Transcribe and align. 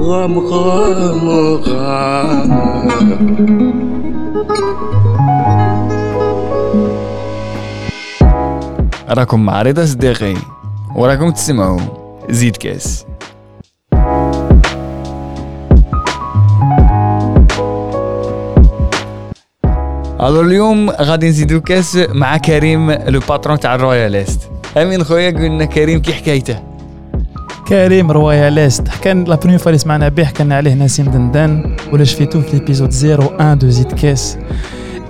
غام 0.00 0.38
غام 0.38 1.28
راكم 9.08 9.44
مع 9.44 9.62
رضا 9.62 9.84
صديقي 9.84 10.34
وراكم 10.96 11.30
تسمعوا 11.30 11.80
زيد 12.30 12.56
كاس. 12.56 13.06
ألو 20.20 20.40
اليوم 20.40 20.90
غادي 20.90 21.28
نزيدو 21.28 21.60
كاس 21.60 21.98
مع 22.12 22.36
كريم 22.36 22.90
لو 22.90 23.20
باترون 23.28 23.60
تاع 23.60 23.74
الروياليست 23.74 24.50
أمين 24.76 25.04
خويا 25.04 25.30
قلنا 25.30 25.64
كريم 25.64 26.00
كي 26.00 26.12
حكايته 26.12 26.73
كريم 27.67 28.11
روياليست 28.11 28.87
حكى 28.87 29.13
لا 29.13 29.35
بروميير 29.35 29.59
فوا 29.59 29.67
اللي 29.67 29.77
سمعنا 29.77 30.09
به 30.09 30.25
حكينا 30.25 30.55
عليه 30.55 30.73
نسيم 30.73 31.05
دندان 31.05 31.75
ولا 31.91 32.03
شفيتو 32.03 32.41
في 32.41 32.57
ليبيزود 32.57 32.93
01 33.39 33.59
دو 33.59 33.69
زيد 33.69 33.91
كاس 33.91 34.37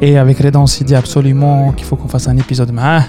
اي 0.04 0.22
افيك 0.22 0.42
ريدا 0.42 0.60
اون 0.60 0.66
سي 0.66 0.84
دي 0.84 0.98
ابسوليومون 0.98 1.72
كي 1.72 1.84
فو 1.84 1.96
كون 1.96 2.08
فاس 2.08 2.28
ان 2.28 2.38
ايبيزود 2.38 2.72
معاه 2.72 3.04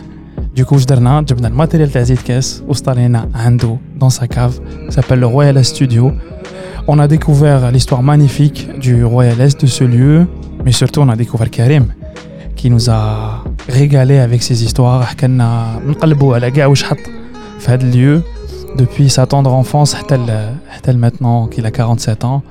دوكو 0.56 0.74
واش 0.74 0.84
درنا 0.84 1.20
جبنا 1.20 1.48
الماتيريال 1.48 1.90
تاع 1.90 2.02
زيد 2.02 2.18
كاس 2.18 2.62
وصطالينا 2.68 3.28
عنده 3.34 3.76
دون 3.96 4.10
سا 4.10 4.26
كاف 4.26 4.60
سابيل 4.88 5.18
لو 5.18 5.30
رويال 5.30 5.66
ستوديو 5.66 6.12
On 6.88 6.98
a 6.98 7.06
découvert 7.06 7.70
l'histoire 7.70 8.02
magnifique 8.02 8.68
du 8.80 9.04
Royal 9.04 9.40
Est 9.40 9.60
de 9.60 9.66
ce 9.66 9.84
lieu, 9.84 10.26
mais 10.64 10.72
surtout 10.72 11.00
on 11.02 11.08
a 11.08 11.14
découvert 11.14 11.50
Karim 11.50 11.86
qui 12.56 12.68
nous 12.68 12.90
a 12.90 13.44
régalé 13.68 14.18
avec 14.18 14.42
ses 14.42 14.64
histoires. 14.64 15.04
حكينا 15.04 15.80
نقلبوا 15.86 16.34
على 16.34 16.50
كاع 16.50 16.66
واش 16.66 16.82
حط 16.82 16.96
في 17.58 17.70
هذا 17.70 17.90
الlieu 17.90 18.22
Depuis 18.77 19.09
sa 19.09 19.25
tendre 19.25 19.53
enfance, 19.53 19.95
tel 20.07 20.97
maintenant 20.97 21.47
qu'il 21.47 21.65
a 21.65 21.71
47 21.71 22.25
ans, 22.25 22.43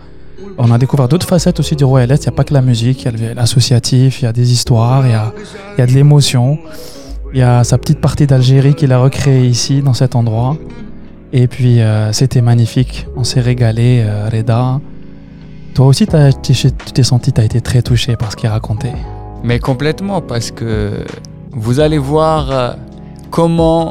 on 0.58 0.70
a 0.70 0.78
découvert 0.78 1.08
d'autres 1.08 1.26
facettes 1.26 1.60
aussi 1.60 1.76
du 1.76 1.84
Royal 1.84 2.10
Est. 2.10 2.24
Il 2.24 2.28
n'y 2.28 2.34
a 2.34 2.36
pas 2.36 2.44
que 2.44 2.54
la 2.54 2.62
musique, 2.62 3.04
il 3.04 3.22
y 3.22 3.26
a 3.26 3.34
l'associatif, 3.34 4.22
il 4.22 4.24
y 4.24 4.28
a 4.28 4.32
des 4.32 4.52
histoires, 4.52 5.06
il 5.06 5.10
y 5.10 5.14
a, 5.14 5.32
il 5.76 5.80
y 5.80 5.82
a 5.82 5.86
de 5.86 5.92
l'émotion. 5.92 6.58
Il 7.32 7.40
y 7.40 7.42
a 7.42 7.64
sa 7.64 7.78
petite 7.78 8.00
partie 8.00 8.26
d'Algérie 8.26 8.74
qu'il 8.74 8.92
a 8.92 8.98
recréée 8.98 9.46
ici, 9.46 9.82
dans 9.82 9.94
cet 9.94 10.14
endroit. 10.14 10.56
Et 11.32 11.48
puis, 11.48 11.80
euh, 11.80 12.12
c'était 12.12 12.42
magnifique. 12.42 13.06
On 13.16 13.24
s'est 13.24 13.40
régalé, 13.40 14.04
euh, 14.06 14.28
Reda. 14.32 14.80
Toi 15.74 15.86
aussi, 15.86 16.06
tu 16.06 16.70
t'es 16.92 17.02
senti, 17.02 17.32
tu 17.32 17.40
as 17.40 17.44
été 17.44 17.60
très 17.60 17.82
touché 17.82 18.16
par 18.16 18.30
ce 18.30 18.36
qu'il 18.36 18.48
racontait. 18.48 18.92
Mais 19.42 19.58
complètement, 19.58 20.20
parce 20.20 20.52
que 20.52 21.04
vous 21.50 21.80
allez 21.80 21.98
voir 21.98 22.50
euh, 22.50 22.72
comment 23.32 23.90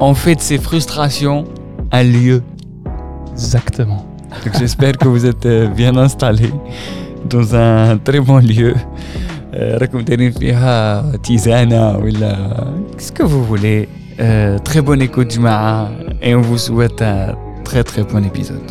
on 0.00 0.14
fait 0.14 0.34
de 0.34 0.40
ces 0.40 0.58
frustrations 0.58 1.44
un 1.92 2.02
lieu. 2.02 2.42
Exactement. 3.32 4.06
Donc 4.44 4.54
j'espère 4.58 4.96
que 4.98 5.08
vous 5.08 5.24
êtes 5.26 5.46
euh, 5.46 5.68
bien 5.68 5.96
installés 5.96 6.52
dans 7.28 7.54
un 7.54 7.96
très 7.98 8.20
bon 8.20 8.38
lieu. 8.38 8.74
Euh, 9.56 9.78
راكم 9.78 10.00
دايرين 10.00 10.30
فيها 10.30 11.16
تيزانة 11.16 11.96
ولا 11.98 12.36
qu'est-ce 12.98 13.12
que 13.12 13.22
vous 13.22 13.44
voulez. 13.44 13.88
Euh, 14.20 14.58
très 14.58 14.80
bonne 14.80 15.02
écoute 15.02 15.28
جماعة 15.28 15.90
et 16.22 16.34
on 16.34 16.40
vous 16.40 16.58
souhaite 16.58 17.02
un 17.02 17.34
très 17.64 17.84
très 17.84 18.02
bon 18.02 18.24
épisode. 18.24 18.62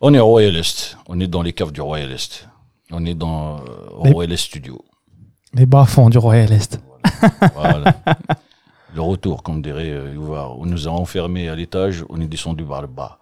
On 0.00 0.14
est 0.14 0.20
royaliste. 0.20 0.96
On 1.08 1.20
est 1.20 1.26
dans 1.26 1.42
les 1.42 1.52
caves 1.52 1.72
du 1.72 1.80
royaliste. 1.80 2.48
On 2.92 3.04
est 3.04 3.14
dans 3.14 3.56
euh, 3.56 3.60
Mais- 4.04 4.12
Royalist 4.12 4.44
Studio. 4.46 4.84
Les 5.55 5.65
bas-fonds 5.65 6.09
du 6.09 6.17
Royal 6.17 6.51
Est. 6.51 6.79
Voilà. 7.55 7.95
le 8.93 9.01
retour, 9.01 9.41
comme 9.41 9.61
dirait 9.61 9.89
euh, 9.91 10.13
Youvar. 10.13 10.57
On 10.59 10.65
nous 10.65 10.87
a 10.87 10.91
enfermés 10.91 11.49
à 11.49 11.55
l'étage, 11.55 12.03
on 12.09 12.19
est 12.21 12.27
descendu 12.27 12.63
par 12.63 12.81
le 12.81 12.87
bas. 12.87 13.19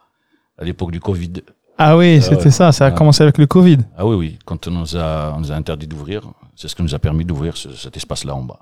À 0.57 0.63
l'époque 0.63 0.91
du 0.91 0.99
Covid. 0.99 1.33
Ah 1.77 1.97
oui, 1.97 2.21
c'était 2.21 2.45
ouais. 2.45 2.51
ça. 2.51 2.71
Ça 2.71 2.85
a 2.87 2.91
commencé 2.91 3.23
avec 3.23 3.37
le 3.37 3.47
Covid. 3.47 3.79
Ah 3.97 4.05
oui, 4.05 4.15
oui. 4.15 4.39
Quand 4.45 4.67
on 4.67 4.71
nous 4.71 4.95
a, 4.97 5.33
on 5.35 5.39
nous 5.39 5.51
a 5.51 5.55
interdit 5.55 5.87
d'ouvrir, 5.87 6.21
c'est 6.55 6.67
ce 6.67 6.75
qui 6.75 6.83
nous 6.83 6.93
a 6.93 6.99
permis 6.99 7.25
d'ouvrir 7.25 7.57
ce- 7.57 7.73
cet 7.73 7.97
espace-là 7.97 8.35
en 8.35 8.43
bas. 8.43 8.59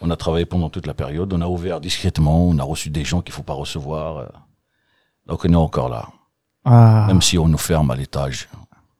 On 0.00 0.10
a 0.10 0.16
travaillé 0.16 0.44
pendant 0.44 0.68
toute 0.70 0.86
la 0.86 0.94
période. 0.94 1.32
On 1.32 1.40
a 1.40 1.46
ouvert 1.46 1.80
discrètement. 1.80 2.44
On 2.48 2.58
a 2.58 2.62
reçu 2.64 2.90
des 2.90 3.04
gens 3.04 3.20
qu'il 3.20 3.32
faut 3.34 3.42
pas 3.42 3.52
recevoir. 3.54 4.16
euh. 4.18 4.26
Donc 5.26 5.44
on 5.44 5.52
est 5.52 5.56
encore 5.56 5.88
là. 5.88 6.08
Ah. 6.64 7.04
Même 7.08 7.22
si 7.22 7.38
on 7.38 7.48
nous 7.48 7.58
ferme 7.58 7.90
à 7.90 7.96
l'étage, 7.96 8.48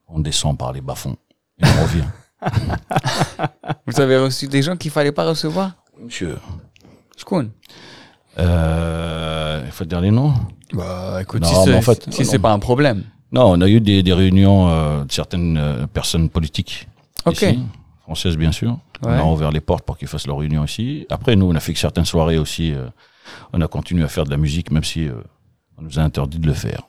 on 0.09 0.19
descend 0.21 0.57
par 0.59 0.73
les 0.73 0.81
bas-fonds. 0.81 1.17
Et 1.59 1.65
on 1.67 1.83
revient. 1.83 2.05
Vous 3.87 4.01
avez 4.01 4.19
reçu 4.19 4.47
des 4.47 4.63
gens 4.63 4.77
qu'il 4.77 4.91
ne 4.91 4.93
fallait 4.93 5.13
pas 5.13 5.29
recevoir? 5.29 5.73
Monsieur. 6.01 6.39
Je 7.17 7.25
euh, 8.39 9.63
il 9.65 9.71
faut 9.73 9.85
dire 9.85 10.01
les 10.01 10.11
noms. 10.11 10.33
Bah, 10.73 11.19
écoute, 11.21 11.45
si 11.45 12.25
c'est 12.25 12.39
en 12.39 12.41
pas 12.41 12.53
un 12.53 12.59
problème. 12.59 13.05
Non, 13.31 13.53
on 13.53 13.61
a 13.61 13.69
eu 13.69 13.81
des, 13.81 14.13
réunions 14.13 14.69
euh, 14.69 15.05
de 15.05 15.13
certaines 15.13 15.57
euh, 15.59 15.87
personnes 15.87 16.29
politiques. 16.29 16.89
Ok. 17.27 17.43
Ici, 17.43 17.61
françaises, 18.03 18.37
bien 18.37 18.53
sûr. 18.53 18.79
On 19.05 19.11
a 19.11 19.25
ouvert 19.25 19.51
les 19.51 19.61
portes 19.61 19.85
pour 19.85 19.99
qu'ils 19.99 20.09
fassent 20.09 20.27
leur 20.27 20.39
réunion 20.39 20.65
ici. 20.65 21.07
Après, 21.11 21.35
nous, 21.37 21.47
on 21.47 21.55
a 21.55 21.61
fait 21.61 21.73
que 21.73 21.79
certaines 21.79 22.05
soirées 22.05 22.39
aussi. 22.39 22.73
on 23.53 23.61
a 23.61 23.67
continué 23.67 24.05
à 24.05 24.09
faire 24.09 24.25
de 24.25 24.31
la 24.31 24.37
musique, 24.37 24.71
même 24.71 24.85
si 24.85 25.09
on 25.77 25.83
nous 25.83 25.99
a 25.99 26.03
interdit 26.03 26.39
de 26.39 26.47
le 26.47 26.55
faire. 26.55 26.83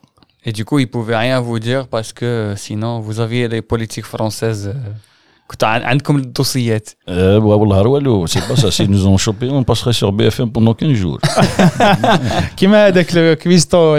Et 0.44 0.52
du 0.52 0.64
coup, 0.64 0.78
ils 0.78 0.84
ne 0.84 0.88
pouvaient 0.88 1.16
rien 1.16 1.40
vous 1.40 1.58
dire 1.58 1.88
parce 1.88 2.12
que 2.12 2.54
sinon, 2.56 3.00
vous 3.00 3.18
aviez 3.18 3.48
les 3.48 3.62
politiques 3.62 4.04
françaises. 4.04 4.74
Quand 8.48 8.64
euh, 8.64 8.70
si 8.70 8.88
nous 8.88 9.06
ont 9.06 9.18
chopé, 9.18 9.48
on 9.50 9.62
passerait 9.62 9.92
sur 9.92 10.10
BFM 10.10 10.50
pendant 10.50 10.74
15 10.74 10.92
jours. 10.92 11.18
Comme 12.58 12.74
avec 12.74 13.12
le 13.12 13.34
cuistot, 13.34 13.98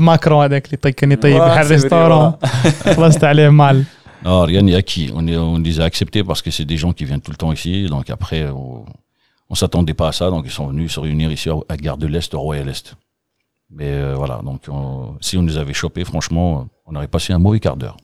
Macron 0.00 0.40
avec 0.40 0.70
le 0.70 0.76
restaurant. 1.68 2.38
mal. 3.50 3.84
Non, 4.24 4.42
rien 4.42 4.62
n'y 4.62 4.74
a 4.74 4.82
qui. 4.82 5.10
On, 5.14 5.26
on 5.28 5.58
les 5.58 5.80
a 5.80 5.84
acceptés 5.84 6.24
parce 6.24 6.42
que 6.42 6.50
c'est 6.50 6.64
des 6.64 6.76
gens 6.76 6.92
qui 6.92 7.04
viennent 7.04 7.20
tout 7.20 7.30
le 7.30 7.36
temps 7.36 7.52
ici. 7.52 7.86
Donc 7.86 8.10
après, 8.10 8.48
on, 8.48 8.84
on 9.50 9.54
s'attendait 9.54 9.94
pas 9.94 10.08
à 10.08 10.12
ça. 10.12 10.30
Donc 10.30 10.44
ils 10.46 10.50
sont 10.50 10.68
venus 10.68 10.92
se 10.92 11.00
réunir 11.00 11.30
ici 11.30 11.48
à, 11.68 11.76
Gare 11.76 11.98
de 11.98 12.06
l'Est, 12.06 12.32
au 12.34 12.40
Royal 12.40 12.68
Est. 12.68 12.94
Mais 13.70 13.88
euh, 13.88 14.14
voilà, 14.16 14.40
donc 14.42 14.62
on, 14.68 15.16
si 15.20 15.36
on 15.36 15.42
nous 15.42 15.58
avait 15.58 15.74
chopés, 15.74 16.04
franchement, 16.04 16.68
on 16.86 16.94
aurait 16.94 17.08
passé 17.08 17.32
un 17.32 17.38
mauvais 17.38 17.60
quart 17.60 17.76
d'heure. 17.76 17.96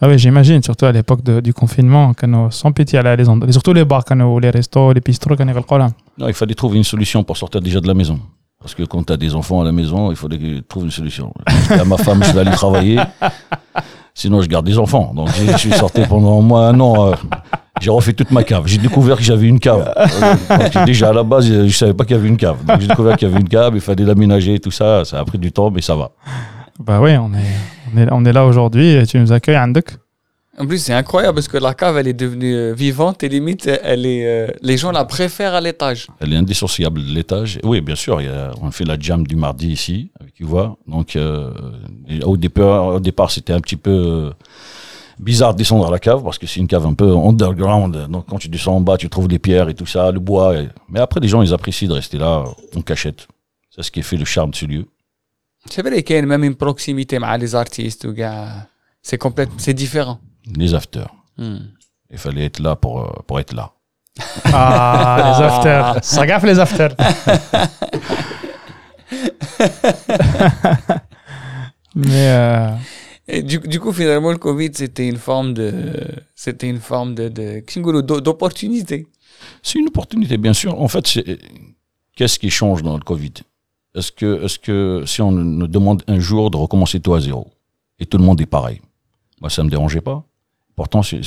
Ah 0.00 0.08
oui, 0.08 0.18
j'imagine, 0.18 0.62
surtout 0.62 0.84
à 0.84 0.92
l'époque 0.92 1.22
du 1.22 1.54
confinement, 1.54 2.12
quand 2.12 2.50
sans 2.50 2.70
pitié 2.70 2.98
à 2.98 3.02
la. 3.02 3.16
Surtout 3.50 3.72
les 3.72 3.84
bars, 3.84 4.04
quand 4.04 4.38
les 4.38 4.50
restos, 4.50 4.92
les 4.92 5.00
bistrots, 5.00 5.36
quand 5.36 5.46
on 5.48 5.78
Non, 6.18 6.28
il 6.28 6.34
fallait 6.34 6.54
trouver 6.54 6.76
une 6.76 6.84
solution 6.84 7.24
pour 7.24 7.36
sortir 7.36 7.62
déjà 7.62 7.80
de 7.80 7.86
la 7.86 7.94
maison. 7.94 8.20
Parce 8.60 8.74
que 8.74 8.82
quand 8.82 9.04
tu 9.04 9.12
as 9.12 9.16
des 9.16 9.34
enfants 9.34 9.60
à 9.60 9.64
la 9.64 9.72
maison, 9.72 10.10
il 10.10 10.16
fallait 10.16 10.38
que 10.38 10.44
je 10.44 10.80
une 10.82 10.90
solution. 10.90 11.32
à 11.70 11.84
ma 11.84 11.96
femme, 11.96 12.22
je 12.24 12.32
vais 12.32 12.40
aller 12.40 12.50
travailler. 12.50 12.98
Sinon, 14.12 14.42
je 14.42 14.48
garde 14.48 14.66
des 14.66 14.78
enfants. 14.78 15.12
Donc, 15.14 15.28
je 15.34 15.56
suis 15.56 15.72
sorti 15.72 16.02
pendant 16.08 16.38
au 16.38 16.42
moins 16.42 16.68
un 16.68 16.80
an. 16.80 17.08
Euh, 17.08 17.14
j'ai 17.80 17.90
refait 17.90 18.14
toute 18.14 18.30
ma 18.30 18.44
cave. 18.44 18.64
J'ai 18.66 18.78
découvert 18.78 19.18
que 19.18 19.22
j'avais 19.22 19.46
une 19.46 19.60
cave. 19.60 19.92
Euh, 19.96 20.58
donc, 20.58 20.86
déjà, 20.86 21.10
à 21.10 21.12
la 21.12 21.22
base, 21.22 21.46
je 21.46 21.54
ne 21.54 21.68
savais 21.68 21.92
pas 21.94 22.04
qu'il 22.04 22.16
y 22.16 22.18
avait 22.18 22.28
une 22.28 22.38
cave. 22.38 22.64
Donc, 22.64 22.80
j'ai 22.80 22.88
découvert 22.88 23.16
qu'il 23.16 23.28
y 23.28 23.30
avait 23.30 23.40
une 23.40 23.48
cave. 23.48 23.72
Il 23.74 23.80
fallait 23.80 24.04
l'aménager 24.04 24.54
et 24.54 24.58
tout 24.58 24.70
ça. 24.70 25.04
Ça 25.04 25.20
a 25.20 25.24
pris 25.24 25.38
du 25.38 25.52
temps, 25.52 25.70
mais 25.70 25.82
ça 25.82 25.94
va. 25.94 26.10
Bah 26.78 26.98
oui, 27.00 27.16
on 27.16 27.32
est 27.34 27.75
on 27.92 27.98
est, 27.98 28.08
on 28.10 28.24
est 28.24 28.32
là 28.32 28.46
aujourd'hui 28.46 28.94
et 28.94 29.06
tu 29.06 29.18
nous 29.18 29.32
accueilles, 29.32 29.58
Anduk. 29.58 29.98
En 30.58 30.66
plus, 30.66 30.78
c'est 30.78 30.94
incroyable 30.94 31.34
parce 31.34 31.48
que 31.48 31.58
la 31.58 31.74
cave, 31.74 31.98
elle 31.98 32.08
est 32.08 32.14
devenue 32.14 32.54
euh, 32.54 32.72
vivante 32.72 33.22
et 33.22 33.28
limite, 33.28 33.66
elle 33.66 34.06
est, 34.06 34.26
euh, 34.26 34.48
les 34.62 34.78
gens 34.78 34.90
la 34.90 35.04
préfèrent 35.04 35.52
à 35.52 35.60
l'étage. 35.60 36.06
Elle 36.18 36.32
est 36.32 36.36
indissociable 36.36 37.04
de 37.04 37.12
l'étage. 37.12 37.58
Oui, 37.62 37.82
bien 37.82 37.94
sûr, 37.94 38.22
on 38.62 38.70
fait 38.70 38.84
la 38.84 38.98
jam 38.98 39.26
du 39.26 39.36
mardi 39.36 39.68
ici, 39.68 40.10
tu 40.34 40.44
vois. 40.44 40.78
Donc, 40.86 41.14
euh, 41.14 41.52
au 42.24 42.38
départ, 42.38 43.30
c'était 43.30 43.52
un 43.52 43.60
petit 43.60 43.76
peu 43.76 44.32
bizarre 45.18 45.52
de 45.52 45.58
descendre 45.58 45.86
à 45.86 45.90
la 45.90 45.98
cave 45.98 46.22
parce 46.22 46.38
que 46.38 46.46
c'est 46.46 46.60
une 46.60 46.68
cave 46.68 46.86
un 46.86 46.94
peu 46.94 47.14
underground. 47.14 48.08
Donc, 48.08 48.24
quand 48.26 48.38
tu 48.38 48.48
descends 48.48 48.76
en 48.76 48.80
bas, 48.80 48.96
tu 48.96 49.10
trouves 49.10 49.28
les 49.28 49.38
pierres 49.38 49.68
et 49.68 49.74
tout 49.74 49.86
ça, 49.86 50.10
le 50.10 50.20
bois. 50.20 50.54
Mais 50.88 51.00
après, 51.00 51.20
les 51.20 51.28
gens, 51.28 51.42
ils 51.42 51.52
apprécient 51.52 51.88
de 51.88 51.94
rester 51.94 52.16
là 52.16 52.44
en 52.74 52.80
cachette. 52.80 53.28
C'est 53.74 53.82
ce 53.82 53.90
qui 53.90 54.02
fait 54.02 54.16
le 54.16 54.24
charme 54.24 54.52
de 54.52 54.56
ce 54.56 54.64
lieu. 54.64 54.86
C'est 55.70 55.82
vrai 55.82 56.02
qu'il 56.02 56.16
y 56.16 56.18
a 56.18 56.22
même 56.22 56.44
une 56.44 56.54
proximité 56.54 57.16
avec 57.16 57.40
les 57.40 57.54
artistes 57.54 58.04
ou 58.04 58.12
gars. 58.12 58.68
C'est 59.02 59.18
complètement, 59.18 59.56
c'est 59.58 59.74
différent. 59.74 60.20
Les 60.56 60.74
afters. 60.74 61.14
Hmm. 61.36 61.58
Il 62.10 62.18
fallait 62.18 62.46
être 62.46 62.60
là 62.60 62.76
pour, 62.76 63.00
euh, 63.00 63.10
pour 63.26 63.40
être 63.40 63.52
là. 63.52 63.72
Ah, 64.44 65.36
les 65.38 65.44
afters. 65.44 66.04
Ça 66.04 66.26
gaffe 66.26 66.44
les 66.44 66.58
afters. 66.58 66.94
Mais 71.94 72.28
euh, 72.28 72.70
Et 73.28 73.42
du, 73.42 73.58
du 73.58 73.80
coup, 73.80 73.92
finalement, 73.92 74.30
le 74.30 74.38
Covid, 74.38 74.70
c'était 74.74 75.08
une 75.08 75.16
forme 75.16 75.54
de, 75.54 75.72
c'était 76.34 76.68
une 76.68 76.80
forme 76.80 77.14
de, 77.14 77.28
de, 77.28 78.20
d'opportunité? 78.20 79.06
C'est 79.62 79.78
une 79.78 79.88
opportunité, 79.88 80.36
bien 80.36 80.52
sûr. 80.52 80.80
En 80.80 80.88
fait, 80.88 81.20
qu'est-ce 82.14 82.38
qui 82.38 82.50
change 82.50 82.82
dans 82.82 82.96
le 82.96 83.02
Covid? 83.02 83.32
Est-ce 83.96 84.12
que, 84.12 84.44
est 84.44 84.58
que 84.58 85.02
si 85.06 85.20
on 85.22 85.32
nous 85.32 85.66
demande 85.66 86.02
un 86.06 86.20
jour 86.20 86.50
de 86.50 86.56
recommencer 86.56 87.00
tout 87.00 87.14
à 87.14 87.20
zéro 87.20 87.48
et 87.98 88.06
tout 88.06 88.18
le 88.18 88.24
monde 88.24 88.40
est 88.40 88.46
pareil, 88.46 88.80
moi 89.40 89.50
ça 89.50 89.62
me 89.64 89.70
dérangeait 89.70 90.02
pas. 90.02 90.22
Pourtant, 90.74 91.02
c'est, 91.02 91.22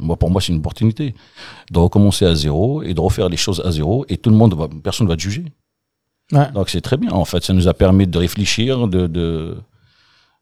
moi, 0.00 0.16
pour 0.16 0.30
moi, 0.30 0.40
c'est 0.40 0.52
une 0.52 0.58
opportunité 0.58 1.12
de 1.72 1.78
recommencer 1.80 2.24
à 2.24 2.36
zéro 2.36 2.84
et 2.84 2.94
de 2.94 3.00
refaire 3.00 3.28
les 3.28 3.36
choses 3.36 3.60
à 3.64 3.72
zéro 3.72 4.06
et 4.08 4.16
tout 4.16 4.30
le 4.30 4.36
monde 4.36 4.54
va, 4.54 4.68
personne 4.88 5.08
va 5.08 5.16
te 5.16 5.22
juger. 5.22 5.44
Ouais. 6.30 6.48
Donc, 6.52 6.70
c'est 6.70 6.80
très 6.80 6.96
bien. 6.96 7.10
En 7.10 7.24
fait, 7.24 7.42
ça 7.42 7.52
nous 7.52 7.66
a 7.66 7.74
permis 7.74 8.06
de 8.06 8.16
réfléchir, 8.16 8.86
de, 8.86 9.08
de, 9.08 9.56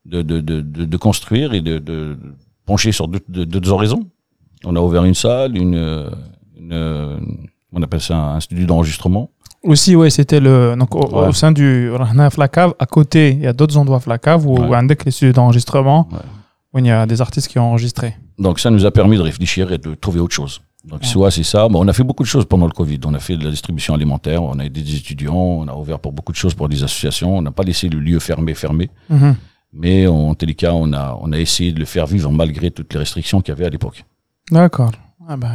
de, 0.04 0.20
de, 0.20 0.40
de, 0.42 0.60
de- 0.60 0.96
construire 0.98 1.54
et 1.54 1.62
de, 1.62 1.78
de 1.78 2.18
pencher 2.66 2.92
sur 2.92 3.08
d'autres 3.08 3.70
horizons. 3.72 4.04
On 4.64 4.76
a 4.76 4.80
ouvert 4.80 5.04
une 5.04 5.14
salle, 5.14 5.56
une, 5.56 6.10
une, 6.58 7.38
on 7.72 7.82
appelle 7.82 8.02
ça 8.02 8.16
un 8.34 8.40
studio 8.40 8.66
d'enregistrement. 8.66 9.30
Aussi, 9.64 9.96
ouais, 9.96 10.10
c'était 10.10 10.40
le. 10.40 10.76
Donc, 10.78 10.94
au, 10.94 11.00
Ouais. 11.00 11.28
au 11.28 11.32
sein 11.32 11.50
du. 11.50 11.90
Rahna 11.90 12.30
Flacave, 12.30 12.74
à 12.78 12.86
côté, 12.86 13.30
il 13.32 13.40
y 13.40 13.46
a 13.46 13.52
d'autres 13.52 13.76
endroits 13.78 14.00
Flacave 14.00 14.46
où, 14.46 14.56
Ouais. 14.58 14.68
où 14.78 14.88
les 15.04 15.10
studios 15.10 15.32
d'enregistrement, 15.32 16.08
Ouais. 16.12 16.18
où 16.74 16.78
il 16.78 16.86
y 16.86 16.90
a 16.90 17.06
des 17.06 17.20
artistes 17.20 17.48
qui 17.48 17.58
ont 17.58 17.70
enregistré. 17.70 18.14
Donc 18.38 18.60
ça 18.60 18.70
nous 18.70 18.84
a 18.84 18.90
permis 18.90 19.16
de 19.16 19.22
réfléchir 19.22 19.72
et 19.72 19.78
de 19.78 19.94
trouver 19.94 20.20
autre 20.20 20.34
chose. 20.34 20.60
Donc 20.84 21.02
soit 21.04 21.30
c'est 21.30 21.44
ça, 21.44 21.66
bon, 21.68 21.82
on 21.82 21.88
a 21.88 21.94
fait 21.94 22.02
beaucoup 22.04 22.24
de 22.24 22.28
choses 22.28 22.44
pendant 22.44 22.66
le 22.66 22.72
Covid. 22.72 23.00
On 23.06 23.14
a 23.14 23.18
fait 23.18 23.36
de 23.38 23.44
la 23.44 23.50
distribution 23.50 23.94
alimentaire, 23.94 24.42
on 24.42 24.58
a 24.58 24.64
aidé 24.64 24.82
des 24.82 24.96
étudiants, 24.96 25.34
on 25.34 25.66
a 25.68 25.72
ouvert 25.74 25.98
pour 25.98 26.12
beaucoup 26.12 26.32
de 26.32 26.36
choses 26.36 26.52
pour 26.52 26.68
des 26.68 26.82
associations. 26.82 27.38
On 27.38 27.40
n'a 27.42 27.52
pas 27.52 27.62
laissé 27.62 27.88
le 27.88 27.98
lieu 28.00 28.18
fermé, 28.18 28.52
fermé. 28.54 28.90
Mhm. 29.08 29.34
Mais 29.72 30.06
en 30.06 30.34
tous 30.34 30.44
les 30.46 30.54
cas, 30.54 30.72
on 30.72 30.92
a, 30.92 31.18
on 31.22 31.32
a 31.32 31.38
essayé 31.38 31.72
de 31.72 31.78
le 31.78 31.86
faire 31.86 32.06
vivre 32.06 32.30
malgré 32.30 32.70
toutes 32.70 32.92
les 32.92 32.98
restrictions 32.98 33.40
qu'il 33.40 33.52
y 33.52 33.56
avait 33.56 33.64
à 33.66 33.70
l'époque. 33.70 34.04
D'accord. 34.50 34.92
Ah 35.26 35.36
bah. 35.38 35.48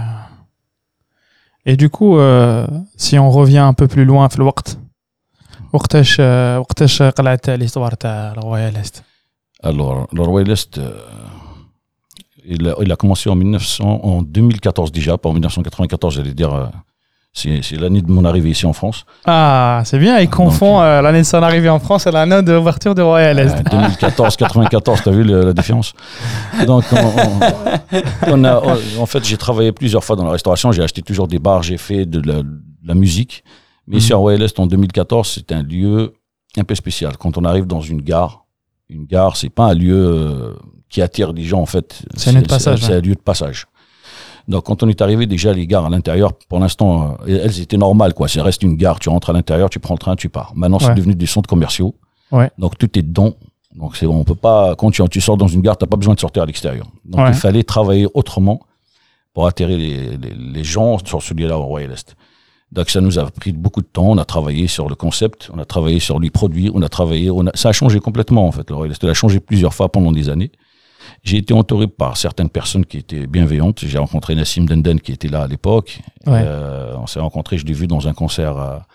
Et 1.66 1.76
du 1.76 1.88
coup, 1.88 2.18
euh, 2.18 2.66
si 2.96 3.18
on 3.18 3.30
revient 3.30 3.58
un 3.58 3.74
peu 3.74 3.88
plus 3.88 4.04
loin 4.04 4.28
في 4.28 4.36
الوقت 4.36 4.78
وقتاش 5.72 6.16
آه، 6.20 6.60
وقتاش 6.60 7.02
قلعت 7.02 7.50
l'histoire 7.50 7.94
تاع 7.94 8.32
الرويال 8.32 8.76
est 8.76 9.02
Alors, 9.64 10.06
le 10.12 10.22
Royal 10.22 10.50
Est, 10.50 10.76
euh, 10.76 10.90
il, 12.44 12.68
a, 12.68 12.74
il 12.82 12.92
a 12.92 12.96
commencé 12.96 13.30
en, 13.30 13.34
1900, 13.34 14.00
en 14.04 14.20
2014 14.22 14.92
déjà, 14.92 15.16
pas 15.16 15.30
en 15.30 15.32
1994, 15.32 16.14
j'allais 16.14 16.34
dire. 16.34 16.70
euh, 17.45 17.59
c'est 17.61 17.77
l'année 17.79 18.01
de 18.01 18.11
mon 18.11 18.25
arrivée 18.25 18.49
ici 18.49 18.65
en 18.65 18.73
France. 18.73 19.05
Ah, 19.25 19.81
c'est 19.85 19.99
bien, 19.99 20.17
il 20.19 20.29
confond 20.29 20.81
euh, 20.81 21.01
l'année 21.01 21.19
de 21.19 21.23
son 21.23 21.41
arrivée 21.41 21.69
en 21.69 21.79
France 21.79 22.07
et 22.07 22.11
l'année 22.11 22.41
d'ouverture 22.41 22.95
du 22.95 23.01
Royal 23.01 23.37
Est. 23.39 23.53
Euh, 23.55 23.63
2014, 23.71 24.35
94, 24.35 25.01
t'as 25.03 25.11
vu 25.11 25.23
le- 25.23 25.45
la 25.45 25.53
différence? 25.53 25.93
Donc, 26.65 26.83
on, 26.91 26.95
on- 26.97 28.01
on 28.27 28.43
a, 28.43 28.61
on- 28.61 29.01
en 29.01 29.05
fait, 29.05 29.23
j'ai 29.23 29.37
travaillé 29.37 29.71
plusieurs 29.71 30.03
fois 30.03 30.15
dans 30.15 30.25
la 30.25 30.31
restauration. 30.31 30.71
J'ai 30.71 30.83
acheté 30.83 31.01
toujours 31.01 31.27
des 31.27 31.39
bars, 31.39 31.63
j'ai 31.63 31.77
fait 31.77 32.05
de 32.05 32.19
la, 32.27 32.41
de 32.41 32.47
la 32.85 32.93
musique. 32.95 33.43
Mais 33.87 33.97
ici 33.97 34.11
à 34.13 34.17
Royal 34.17 34.41
Est, 34.41 34.59
en 34.59 34.67
2014, 34.67 35.31
c'est 35.35 35.51
un 35.51 35.63
lieu 35.63 36.13
un 36.57 36.63
peu 36.63 36.75
spécial. 36.75 37.15
Quand 37.17 37.37
on 37.37 37.45
arrive 37.45 37.65
dans 37.67 37.81
une 37.81 38.01
gare, 38.01 38.45
une 38.89 39.05
gare, 39.05 39.37
c'est 39.37 39.49
pas 39.49 39.65
un 39.65 39.73
lieu 39.75 39.95
euh, 39.95 40.53
qui 40.89 41.01
attire 41.01 41.31
les 41.31 41.43
gens 41.43 41.61
en 41.61 41.65
fait. 41.67 42.01
C'est 42.15 42.31
un 42.31 42.33
lieu 42.33 42.41
de 42.41 42.47
passage, 42.47 42.81
C'est 42.81 42.93
un 42.93 43.01
lieu 43.01 43.13
de 43.15 43.19
passage. 43.21 43.65
Donc, 44.49 44.65
quand 44.65 44.83
on 44.83 44.87
est 44.89 45.01
arrivé, 45.01 45.27
déjà, 45.27 45.53
les 45.53 45.65
gares 45.67 45.85
à 45.85 45.89
l'intérieur, 45.89 46.33
pour 46.49 46.59
l'instant, 46.59 47.17
euh, 47.27 47.41
elles 47.45 47.61
étaient 47.61 47.77
normales, 47.77 48.13
quoi. 48.13 48.27
Ça 48.27 48.43
reste 48.43 48.63
une 48.63 48.75
gare, 48.75 48.99
tu 48.99 49.07
rentres 49.09 49.29
à 49.29 49.33
l'intérieur, 49.33 49.69
tu 49.69 49.79
prends 49.79 49.93
le 49.93 49.99
train, 49.99 50.15
tu 50.15 50.27
pars. 50.27 50.51
Maintenant, 50.55 50.79
c'est 50.79 50.95
devenu 50.95 51.13
des 51.15 51.27
centres 51.27 51.47
commerciaux. 51.47 51.93
Ouais. 52.31 52.49
Donc, 52.57 52.77
tout 52.77 52.97
est 52.97 53.03
dedans. 53.03 53.35
Donc, 53.75 53.95
c'est 53.95 54.07
bon, 54.07 54.15
on 54.17 54.23
peut 54.23 54.33
pas, 54.35 54.75
quand 54.75 54.89
tu, 54.91 55.01
tu 55.09 55.21
sors 55.21 55.37
dans 55.37 55.47
une 55.47 55.61
gare, 55.61 55.77
t'as 55.77 55.85
pas 55.85 55.97
besoin 55.97 56.15
de 56.15 56.19
sortir 56.19 56.43
à 56.43 56.45
l'extérieur. 56.47 56.87
Donc, 57.05 57.21
Ouais. 57.21 57.29
il 57.29 57.35
fallait 57.35 57.63
travailler 57.63 58.07
autrement 58.15 58.59
pour 59.33 59.45
atterrir 59.45 59.77
les, 59.77 60.17
les, 60.17 60.33
les 60.35 60.63
gens 60.63 60.97
sur 61.05 61.21
ce 61.21 61.33
lieu-là 61.35 61.57
au 61.59 61.63
Royal 61.65 61.91
Est. 61.91 62.15
Donc, 62.71 62.89
ça 62.89 63.01
nous 63.01 63.19
a 63.19 63.25
pris 63.29 63.51
beaucoup 63.51 63.81
de 63.81 63.87
temps. 63.87 64.07
On 64.09 64.17
a 64.17 64.25
travaillé 64.25 64.65
sur 64.67 64.89
le 64.89 64.95
concept, 64.95 65.49
on 65.53 65.59
a 65.59 65.65
travaillé 65.65 65.99
sur 65.99 66.19
les 66.19 66.31
produits, 66.31 66.71
on 66.73 66.81
a 66.81 66.89
travaillé, 66.89 67.29
on 67.29 67.45
a, 67.47 67.51
ça 67.53 67.69
a 67.69 67.71
changé 67.71 67.99
complètement, 67.99 68.47
en 68.47 68.51
fait. 68.51 68.67
Le 68.69 68.75
Royal 68.75 68.91
Est 68.93 69.03
Il 69.03 69.09
a 69.09 69.13
changé 69.13 69.39
plusieurs 69.39 69.73
fois 69.75 69.89
pendant 69.91 70.11
des 70.11 70.29
années. 70.29 70.51
J'ai 71.23 71.37
été 71.37 71.53
entouré 71.53 71.87
par 71.87 72.17
certaines 72.17 72.49
personnes 72.49 72.85
qui 72.85 72.97
étaient 72.97 73.27
bienveillantes. 73.27 73.79
J'ai 73.85 73.97
rencontré 73.97 74.35
Nassim 74.35 74.65
Denden 74.65 74.99
qui 74.99 75.11
était 75.11 75.27
là 75.27 75.43
à 75.43 75.47
l'époque. 75.47 75.99
Ouais. 76.25 76.41
Euh, 76.43 76.95
on 76.97 77.07
s'est 77.07 77.19
rencontrés, 77.19 77.57
je 77.57 77.65
l'ai 77.65 77.73
vu 77.73 77.87
dans 77.87 78.07
un 78.07 78.13
concert, 78.13 78.57
à, 78.57 78.87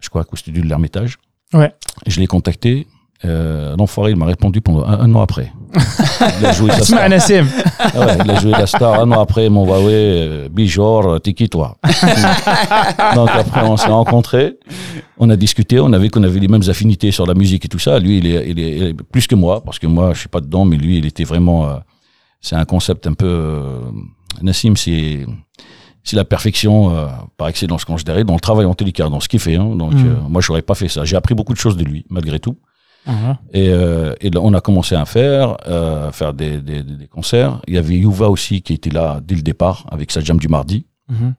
je 0.00 0.08
crois, 0.08 0.24
au 0.30 0.36
studio 0.36 0.62
de 0.62 0.68
l'Ermitage. 0.68 1.18
Ouais. 1.52 1.72
Je 2.06 2.20
l'ai 2.20 2.26
contacté. 2.26 2.86
Euh, 3.24 3.74
L'enfoiré, 3.76 4.12
il 4.12 4.16
m'a 4.16 4.26
répondu 4.26 4.60
pendant 4.60 4.84
un, 4.84 5.12
an 5.14 5.20
après. 5.20 5.52
il 6.40 6.46
a 6.46 6.52
joué 6.52 6.68
la 6.68 6.80
star. 6.80 7.00
Ah 7.00 8.16
il 8.24 8.30
a 8.30 8.40
joué 8.40 8.50
la 8.52 8.66
star 8.66 9.00
un 9.00 9.10
an 9.10 9.20
après. 9.20 9.46
Il 9.46 9.50
m'a 9.50 9.60
envoyé 9.60 10.48
Bijor, 10.50 11.06
euh, 11.06 11.18
t'es 11.18 11.32
qui 11.32 11.48
toi 11.48 11.76
Donc 13.14 13.28
après, 13.32 13.62
on 13.62 13.76
s'est 13.76 13.88
rencontrés, 13.88 14.58
on 15.18 15.30
a 15.30 15.36
discuté, 15.36 15.80
on 15.80 15.92
a 15.92 15.98
vu 15.98 16.10
qu'on 16.10 16.22
avait 16.22 16.38
les 16.38 16.48
mêmes 16.48 16.68
affinités 16.68 17.10
sur 17.10 17.26
la 17.26 17.34
musique 17.34 17.64
et 17.64 17.68
tout 17.68 17.80
ça. 17.80 17.98
Lui, 17.98 18.18
il 18.18 18.26
est, 18.26 18.50
il 18.50 18.58
est, 18.60 18.94
plus 18.94 19.26
que 19.26 19.34
moi, 19.34 19.62
parce 19.64 19.78
que 19.78 19.86
moi, 19.86 20.14
je 20.14 20.20
suis 20.20 20.28
pas 20.28 20.40
dedans, 20.40 20.64
mais 20.64 20.76
lui, 20.76 20.98
il 20.98 21.06
était 21.06 21.24
vraiment. 21.24 21.68
Euh, 21.68 21.74
c'est 22.40 22.56
un 22.56 22.64
concept 22.64 23.06
un 23.08 23.14
peu. 23.14 23.26
Euh, 23.26 23.80
Nassim, 24.42 24.76
c'est 24.76 25.26
c'est 26.04 26.16
la 26.16 26.24
perfection 26.24 26.94
par 27.36 27.48
excellence 27.48 27.84
quand 27.84 27.98
je 27.98 28.04
dirais 28.04 28.24
dans 28.24 28.32
le 28.32 28.40
travail 28.40 28.64
en 28.64 28.72
télécard, 28.72 29.10
dans 29.10 29.20
ce 29.20 29.28
qu'il 29.28 29.40
fait. 29.40 29.56
Hein. 29.56 29.76
Donc 29.76 29.92
mmh. 29.92 30.06
euh, 30.06 30.14
moi, 30.28 30.40
pas 30.62 30.74
fait 30.74 30.88
ça. 30.88 31.04
J'ai 31.04 31.16
appris 31.16 31.34
beaucoup 31.34 31.52
de 31.52 31.58
choses 31.58 31.76
de 31.76 31.84
lui, 31.84 32.06
malgré 32.08 32.40
tout. 32.40 32.56
Ah, 33.06 33.38
Et, 33.54 33.68
euh, 33.70 34.14
et 34.20 34.30
on 34.36 34.52
a 34.54 34.60
commencé 34.60 34.94
à 34.94 35.04
faire, 35.06 35.56
euh, 35.66 36.12
faire 36.12 36.34
des, 36.34 36.58
des, 36.60 36.82
des- 36.82 36.96
des 36.96 37.06
concerts. 37.08 37.60
Il 37.66 37.74
y 37.74 37.78
avait 37.78 37.94
Yuva 37.96 38.28
aussi 38.28 38.60
qui 38.60 38.74
était 38.74 38.90
là 38.90 39.20
dès 39.24 39.34
le 39.34 39.42
départ 39.42 39.86
avec 39.90 40.10
sa 40.10 40.20
jam 40.20 40.38
du 40.38 40.48
mardi. 40.48 40.84
mhm. 41.08 41.34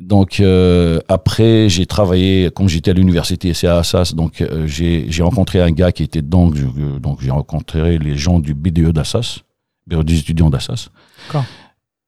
Donc 0.00 0.40
euh, 0.40 0.98
après, 1.08 1.68
j'ai 1.68 1.86
travaillé, 1.86 2.50
comme 2.50 2.68
j'étais 2.68 2.90
à 2.90 2.94
l'université, 2.94 3.54
c'est 3.54 3.68
à 3.68 3.78
Assas, 3.78 4.12
donc 4.14 4.40
euh, 4.40 4.66
j'ai 4.66 5.22
rencontré 5.22 5.60
un 5.62 5.70
gars 5.70 5.92
qui 5.92 6.02
était 6.02 6.20
dedans, 6.20 6.50
donc 7.00 7.20
j'ai 7.20 7.30
rencontré 7.30 7.98
les 7.98 8.16
gens 8.16 8.40
du 8.40 8.54
BDE 8.54 8.90
d'Assas, 8.90 9.40
bureau 9.86 10.02
des 10.02 10.18
étudiants 10.18 10.50
d'Assas. 10.50 10.88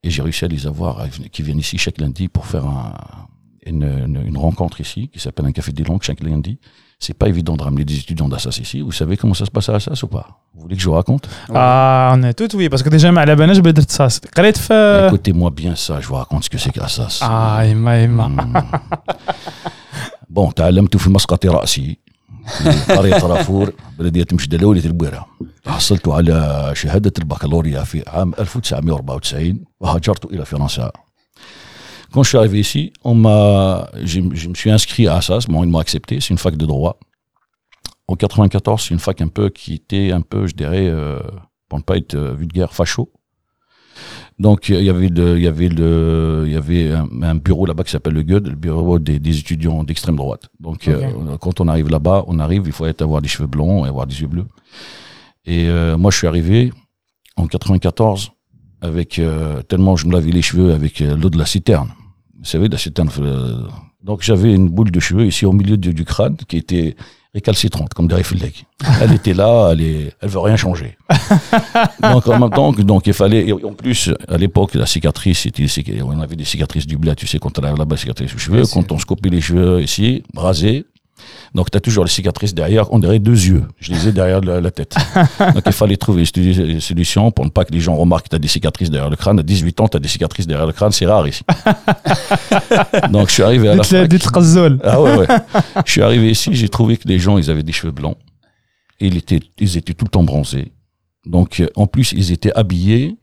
Et 0.03 0.11
j'ai 0.11 0.21
réussi 0.23 0.45
à 0.45 0.49
les 0.49 0.67
avoir, 0.67 1.07
qui 1.31 1.43
viennent 1.43 1.61
ici 1.61 1.79
chaque 1.79 2.01
lundi 2.01 2.27
pour 2.27 2.47
faire 2.47 2.65
un, 2.67 2.95
une, 3.65 3.85
une, 3.85 4.21
une 4.27 4.37
rencontre 4.39 4.81
ici, 4.81 5.09
qui 5.09 5.21
s'appelle 5.21 5.47
un 5.47 5.53
café 5.53 5.71
des 5.73 5.85
langues 5.85 6.03
chaque 6.03 6.21
lundi 6.23 6.59
C'est 7.04 7.18
pas 7.22 7.28
évident 7.34 7.56
de 7.60 7.64
ramener 7.64 7.84
des 7.84 7.98
étudiants 8.04 8.30
d'Assas 8.30 8.58
ici. 8.62 8.82
Vous 8.82 8.92
savez 8.92 9.18
comment 9.18 9.34
ça 9.34 9.46
se 9.46 9.52
passe 9.52 9.70
à 9.70 9.76
Assas 9.76 10.04
ou 10.04 10.08
pas 10.08 10.26
Vous 10.54 10.62
voulez 10.64 10.76
que 10.76 10.82
je 10.84 10.88
vous 10.90 10.94
raconte 11.02 11.26
Ah, 11.56 12.14
on 12.16 12.22
est 12.24 12.34
tout 12.40 12.56
oui, 12.56 12.70
parce 12.70 12.84
que 12.84 12.90
déjà, 12.90 13.12
ما 13.12 13.22
على 13.22 13.36
بالناش 13.36 13.58
بدرت 13.58 13.92
صاص 13.92 14.20
قريت 14.38 14.58
في 14.58 15.10
Écoutez-moi 15.10 15.50
bien 15.62 15.76
ça, 15.76 16.00
je 16.02 16.08
vous 16.08 16.16
raconte 16.16 16.44
ce 16.44 16.50
que 16.50 16.58
c'est 16.60 16.72
qu'Assas. 16.72 17.24
اه 17.24 17.64
يما 17.64 18.04
يما 18.04 18.28
مم. 18.28 18.64
بون 20.30 20.54
تعلمت 20.54 20.98
في 20.98 21.10
مسقط 21.10 21.46
رأسي 21.46 21.98
في 22.48 22.94
قرية 22.94 23.26
رافور 23.26 23.74
بلدية 24.00 24.26
مشدة 24.34 24.58
الأولى 24.58 24.80
البويرة 24.86 25.26
حصلت 25.68 26.08
على 26.08 26.72
شهادة 26.76 27.14
البكالوريا 27.20 27.84
في 27.84 28.04
عام 28.08 28.34
1994 28.40 29.60
وهاجرت 29.80 30.26
إلى 30.26 30.46
فرنسا 30.46 30.92
Quand 32.13 32.23
je 32.23 32.29
suis 32.29 32.39
arrivé 32.39 32.61
ici, 32.61 32.93
on 33.05 33.15
m'a, 33.15 33.89
je, 34.03 34.21
je 34.33 34.49
me 34.49 34.55
suis 34.55 34.71
inscrit 34.71 35.07
à 35.07 35.17
Assas, 35.17 35.47
bon, 35.49 35.65
ils 35.65 35.71
m'ont 35.71 35.79
accepté, 35.79 36.21
c'est 36.21 36.31
une 36.31 36.39
fac 36.39 36.57
de 36.57 36.67
droit. 36.67 36.99
En 38.09 38.15
94, 38.15 38.83
c'est 38.83 38.95
une 38.95 39.01
fac 39.01 39.21
un 39.21 39.29
peu 39.29 39.49
qui 39.51 39.75
était 39.75 40.13
un 40.13 40.21
peu, 40.21 40.47
je 40.47 40.55
dirais, 40.55 40.87
euh, 40.89 41.19
pour 41.69 41.79
ne 41.79 41.85
pas 41.85 41.97
être 41.97 42.15
euh, 42.15 42.35
vulgaire, 42.35 42.73
facho. 42.73 43.11
Donc 44.39 44.69
il 44.69 44.83
y 44.83 44.91
avait 44.91 45.09
le, 45.09 45.39
il 45.39 45.45
y 45.45 45.47
avait 45.47 45.69
le, 45.69 46.45
il 46.47 46.53
y 46.53 46.57
avait 46.57 46.93
un, 46.93 47.09
un 47.23 47.35
bureau 47.35 47.65
là-bas 47.65 47.85
qui 47.85 47.91
s'appelle 47.91 48.13
le 48.13 48.23
GUD, 48.23 48.49
le 48.49 48.55
bureau 48.55 48.99
des, 48.99 49.19
des 49.19 49.39
étudiants 49.39 49.83
d'extrême 49.83 50.17
droite. 50.17 50.49
Donc 50.61 50.89
euh, 50.89 51.37
quand 51.41 51.61
on 51.61 51.69
arrive 51.69 51.89
là-bas, 51.89 52.25
on 52.27 52.39
arrive, 52.39 52.65
il 52.67 52.73
faut 52.73 52.85
être 52.85 53.01
avoir 53.01 53.23
des 53.23 53.29
cheveux 53.29 53.47
blonds 53.47 53.87
et 53.87 53.89
avoir 53.89 54.07
des 54.07 54.21
yeux 54.21 54.27
bleus. 54.27 54.47
Et 55.47 55.69
euh, 55.69 55.97
moi 55.97 56.11
je 56.11 56.19
suis 56.19 56.27
arrivé 56.27 56.73
en 57.37 57.47
94 57.47 58.33
avec 58.81 59.19
euh, 59.19 59.63
tellement 59.63 59.97
je 59.97 60.07
me 60.07 60.13
lavais 60.13 60.31
les 60.31 60.43
cheveux 60.43 60.73
avec 60.73 61.01
euh, 61.01 61.17
l'eau 61.17 61.31
de 61.31 61.39
la 61.39 61.47
citerne. 61.47 61.91
Vous 62.39 62.45
savez 62.45 62.69
la 62.69 62.79
citerne. 62.79 63.09
euh, 63.21 63.55
donc 64.03 64.23
j'avais 64.23 64.53
une 64.55 64.69
boule 64.69 64.91
de 64.91 65.01
cheveux 65.01 65.27
ici 65.27 65.47
au 65.47 65.53
milieu 65.53 65.77
du, 65.77 65.93
du 65.95 66.05
crâne 66.05 66.37
qui 66.49 66.57
était 66.59 66.95
récalcitrante 67.35 67.93
comme 67.95 68.07
des 68.09 68.15
réflexes. 68.23 68.63
Elle 69.03 69.13
était 69.15 69.35
là, 69.35 69.71
elle 69.73 69.81
est, 69.81 70.13
elle 70.21 70.29
veut 70.29 70.39
rien 70.39 70.57
changer. 70.57 70.97
donc 72.03 72.27
en 72.29 72.39
même 72.39 72.51
temps, 72.51 72.73
que- 72.73 72.83
donc 72.83 73.07
il 73.07 73.13
fallait, 73.13 73.47
et 73.49 73.53
en 73.53 73.73
plus 73.73 74.11
à 74.29 74.37
l'époque 74.39 74.75
la 74.75 74.87
cicatrice, 74.87 75.41
c'était, 75.41 75.67
c'est- 75.69 75.85
on 76.03 76.21
avait 76.21 76.37
des 76.37 76.45
cicatrices 76.45 76.87
du 76.87 76.97
bled, 76.97 77.17
tu 77.17 77.27
sais 77.27 77.39
quand 77.39 77.59
on 77.59 77.63
arrive 77.63 77.79
là-bas, 77.79 77.97
cicatrices 77.97 78.35
aux 78.35 78.39
cheveux, 78.39 78.63
Oui, 78.63 78.69
quand 78.73 78.93
on 78.93 78.99
se 78.99 79.05
les 79.29 79.41
cheveux 79.41 79.83
ici, 79.83 80.23
rasés. 80.37 80.85
Donc, 81.57 81.71
tu 81.71 81.79
as 81.79 81.81
toujours 81.81 82.05
les 82.05 82.11
cicatrices 82.11 82.53
derrière, 82.53 82.93
on 82.93 82.99
dirait 82.99 83.19
deux 83.19 83.47
yeux. 83.47 83.65
Je 83.81 83.91
les 83.91 84.09
ai 84.09 84.13
derrière 84.13 84.43
la, 84.43 84.71
tête. 84.71 84.95
Donc, 85.55 85.63
il 85.65 85.73
fallait 85.73 85.97
trouver 85.97 86.25
des 86.35 86.81
solutions 86.81 87.31
pour 87.31 87.47
ne 87.47 87.51
pas 87.51 87.65
que 87.65 87.73
les 87.73 87.81
gens 87.81 87.97
remarquent 87.97 88.25
que 88.25 88.29
tu 88.29 88.37
as 88.37 88.39
des 88.39 88.47
cicatrices 88.47 88.91
derrière 88.91 89.09
le 89.09 89.17
crâne. 89.17 89.41
À 89.41 89.43
18 89.43 89.81
ans, 89.81 89.89
tu 89.89 89.97
as 89.97 90.01
des 90.01 90.09
cicatrices 90.09 90.47
derrière 90.47 90.67
le 90.67 90.75
crâne, 90.75 90.93
c'est 90.93 91.07
rare 91.07 91.27
ici. 91.27 91.43
Donc, 93.11 93.29
je 93.29 93.33
suis 93.33 93.43
arrivé 93.43 93.71
à 93.71 93.75
la 93.75 93.83
fac. 93.85 94.11
Ah 94.85 95.01
ouais, 95.01 95.17
ouais. 95.17 95.27
Je 95.87 95.93
suis 95.93 96.03
arrivé 96.03 96.31
ici, 96.31 96.51
j'ai 96.53 96.69
trouvé 96.69 96.99
que 96.99 97.09
les 97.09 97.19
gens, 97.19 97.39
ils 97.39 97.51
avaient 97.51 97.63
des 97.63 97.73
cheveux 97.73 97.93
blancs. 97.93 98.19
Et 99.01 99.07
ils 99.07 99.17
étaient, 99.17 99.41
ils 99.59 99.79
étaient 99.79 99.95
tout 99.95 100.05
le 100.05 100.11
temps 100.11 100.25
bronzés. 100.25 100.73
Donc, 101.25 101.61
euh, 101.61 101.69
en 101.75 101.87
plus, 101.87 102.13
ils 102.13 102.33
étaient 102.33 102.53
habillés. 102.55 103.17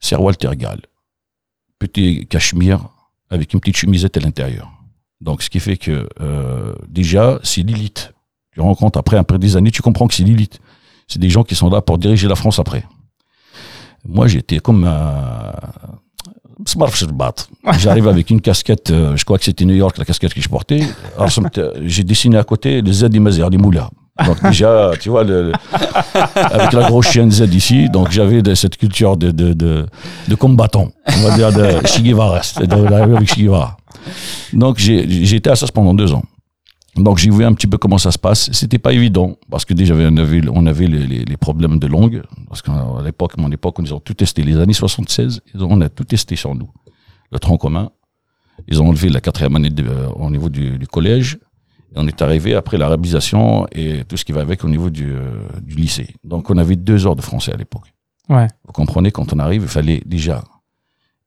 C'est 0.00 0.16
Walter 0.16 0.50
Gall. 0.56 0.80
Petit 1.78 2.26
cachemire 2.26 2.88
avec 3.30 3.54
une 3.54 3.60
petite 3.60 3.76
chemisette 3.76 4.16
à 4.16 4.20
l'intérieur. 4.20 4.72
Donc, 5.20 5.42
ce 5.42 5.50
qui 5.50 5.60
fait 5.60 5.76
que, 5.76 6.08
euh, 6.20 6.72
déjà, 6.88 7.38
c'est 7.42 7.62
l'élite. 7.62 8.12
Tu 8.52 8.60
rencontres 8.60 8.98
après, 8.98 9.16
après 9.16 9.38
des 9.38 9.56
années, 9.56 9.70
tu 9.70 9.82
comprends 9.82 10.06
que 10.06 10.14
c'est 10.14 10.22
l'élite. 10.24 10.60
C'est 11.08 11.18
des 11.18 11.30
gens 11.30 11.42
qui 11.42 11.54
sont 11.54 11.70
là 11.70 11.80
pour 11.80 11.98
diriger 11.98 12.28
la 12.28 12.36
France 12.36 12.58
après. 12.58 12.84
Moi, 14.06 14.26
j'étais 14.28 14.58
comme 14.58 14.84
un. 14.84 15.52
J'arrive 17.78 18.08
avec 18.08 18.30
une 18.30 18.40
casquette, 18.40 18.90
euh, 18.90 19.16
je 19.16 19.24
crois 19.24 19.38
que 19.38 19.44
c'était 19.44 19.64
New 19.64 19.74
York, 19.76 19.96
la 19.96 20.04
casquette 20.04 20.34
que 20.34 20.40
je 20.40 20.48
portais. 20.48 20.80
J'ai 21.84 22.02
dessiné 22.04 22.36
à 22.36 22.42
côté 22.44 22.82
le 22.82 22.92
Z 22.92 23.08
Imazer, 23.12 23.48
les 23.48 23.58
moulas. 23.58 23.90
Donc 24.26 24.42
déjà, 24.42 24.90
tu 25.00 25.08
vois, 25.08 25.22
le, 25.22 25.52
le- 25.52 25.52
avec 26.34 26.72
la 26.72 26.88
grosse 26.88 27.08
chienne 27.10 27.30
Z 27.30 27.54
ici, 27.54 27.88
donc 27.88 28.10
j'avais 28.10 28.42
cette 28.56 28.76
culture 28.76 29.16
de, 29.16 29.30
de, 29.30 29.52
de, 29.52 29.86
de 30.26 30.34
combattant, 30.34 30.88
on 31.06 31.20
va 31.28 31.36
dire 31.36 31.52
de 31.52 31.86
de 32.66 32.74
l'arrivée 32.82 33.16
avec 33.18 33.28
Che 33.32 33.38
Guevara. 33.38 33.76
Donc 34.52 34.78
j'ai 34.78 35.34
été 35.36 35.50
à 35.50 35.56
ça 35.56 35.66
pendant 35.72 35.94
deux 35.94 36.12
ans. 36.12 36.22
Donc 36.96 37.18
j'ai 37.18 37.30
vu 37.30 37.44
un 37.44 37.52
petit 37.52 37.66
peu 37.68 37.78
comment 37.78 37.98
ça 37.98 38.10
se 38.10 38.18
passe. 38.18 38.50
C'était 38.52 38.78
pas 38.78 38.92
évident 38.92 39.36
parce 39.50 39.64
que 39.64 39.72
déjà 39.74 39.94
on 39.94 40.16
avait, 40.16 40.40
on 40.50 40.66
avait 40.66 40.86
les, 40.88 41.06
les, 41.06 41.24
les 41.24 41.36
problèmes 41.36 41.78
de 41.78 41.86
langue. 41.86 42.22
Parce 42.48 42.60
qu'à 42.62 42.72
l'époque, 43.04 43.36
mon 43.38 43.50
époque, 43.52 43.76
ils 43.80 43.94
ont 43.94 44.00
tout 44.00 44.14
testé. 44.14 44.42
Les 44.42 44.56
années 44.58 44.72
76, 44.72 45.40
ils 45.54 45.62
ont, 45.62 45.68
on 45.70 45.80
a 45.80 45.88
tout 45.88 46.04
testé 46.04 46.34
sur 46.34 46.54
nous. 46.54 46.70
Le 47.30 47.38
tronc 47.38 47.56
commun. 47.58 47.90
Ils 48.66 48.82
ont 48.82 48.88
enlevé 48.88 49.08
la 49.10 49.20
quatrième 49.20 49.54
année 49.54 49.70
de- 49.70 49.84
euh, 49.86 50.08
au 50.16 50.28
niveau 50.30 50.48
du, 50.48 50.78
du 50.78 50.86
collège. 50.88 51.38
Et 51.94 51.96
on 51.96 52.08
est 52.08 52.20
arrivé 52.20 52.54
après 52.54 52.76
l'arabisation 52.76 53.68
et 53.70 54.02
tout 54.08 54.16
ce 54.16 54.24
qui 54.24 54.32
va 54.32 54.40
avec 54.40 54.64
au 54.64 54.68
niveau 54.68 54.90
du, 54.90 55.12
euh, 55.12 55.40
du 55.62 55.76
lycée. 55.76 56.08
Donc 56.24 56.50
on 56.50 56.58
avait 56.58 56.74
deux 56.76 57.06
heures 57.06 57.14
de 57.16 57.22
français 57.22 57.52
à 57.52 57.56
l'époque. 57.56 57.92
Ouais. 58.28 58.48
Vous 58.66 58.72
comprenez, 58.72 59.12
quand 59.12 59.32
on 59.32 59.38
arrive, 59.38 59.62
il 59.62 59.68
fallait 59.68 60.02
déjà 60.04 60.42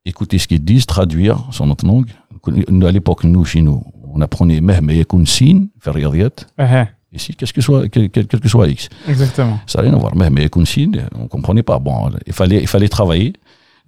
écouter 0.04 0.38
ce 0.38 0.48
qu'ils 0.48 0.64
disent, 0.64 0.86
traduire 0.86 1.44
sur 1.50 1.66
notre 1.66 1.86
langue. 1.86 2.10
À 2.46 2.90
l'époque, 2.90 3.24
nous, 3.24 3.44
chez 3.44 3.62
nous, 3.62 3.82
on 4.12 4.20
apprenait 4.20 4.60
Mehme 4.60 4.90
Yakun 4.90 5.24
Sin, 5.24 5.66
faire. 5.80 5.94
Ouais, 5.94 6.88
Ici, 7.12 7.34
qu'est-ce 7.34 7.52
que 7.52 7.60
soit, 7.60 7.88
quel, 7.88 8.08
quel- 8.10 8.26
quel 8.26 8.40
que 8.40 8.48
soit 8.48 8.68
X. 8.68 8.88
Exactement. 9.06 9.58
Ça 9.66 9.78
n'a 9.80 9.88
rien 9.88 9.96
à 9.96 10.00
voir. 10.00 10.16
Mehme 10.16 10.38
Yakun 10.38 10.64
Sin, 10.64 10.92
on 11.18 11.28
comprenait 11.28 11.62
pas. 11.62 11.78
Bon, 11.78 12.10
il 12.26 12.32
fallait, 12.32 12.60
il 12.60 12.66
fallait 12.66 12.88
travailler. 12.88 13.34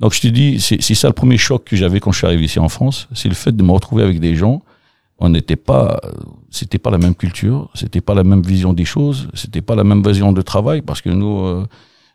Donc, 0.01 0.13
je 0.15 0.21
te 0.21 0.27
dis, 0.29 0.61
c'est 0.61 0.83
c'est 0.83 0.95
ça 0.95 1.09
le 1.09 1.15
premier 1.15 1.39
choc 1.39 1.65
que 1.65 1.77
j'avais 1.77 2.01
quand 2.01 2.13
je 2.13 2.19
suis 2.19 2.27
arrivé 2.27 2.45
ici 2.45 2.59
en 2.59 2.69
France. 2.69 3.09
C'est 3.15 3.29
le 3.29 3.35
fait 3.35 3.55
de 3.55 3.63
me 3.63 3.73
retrouver 3.73 4.03
avec 4.03 4.21
des 4.21 4.35
gens. 4.37 4.63
On 5.19 5.29
n'était 5.29 5.57
pas, 5.57 6.01
c'était 6.51 6.79
pas 6.79 6.91
la 6.91 6.99
même 6.99 7.15
culture, 7.15 7.71
c'était 7.75 8.01
pas 8.01 8.15
la 8.15 8.25
même 8.25 8.43
vision 8.43 8.73
des 8.73 8.85
choses, 8.85 9.29
c'était 9.35 9.61
pas 9.63 9.77
la 9.77 9.85
même 9.85 10.03
vision 10.03 10.33
de 10.33 10.43
travail 10.43 10.83
parce 10.83 11.01
que 11.01 11.09
nous, 11.09 11.39
euh, 11.47 11.67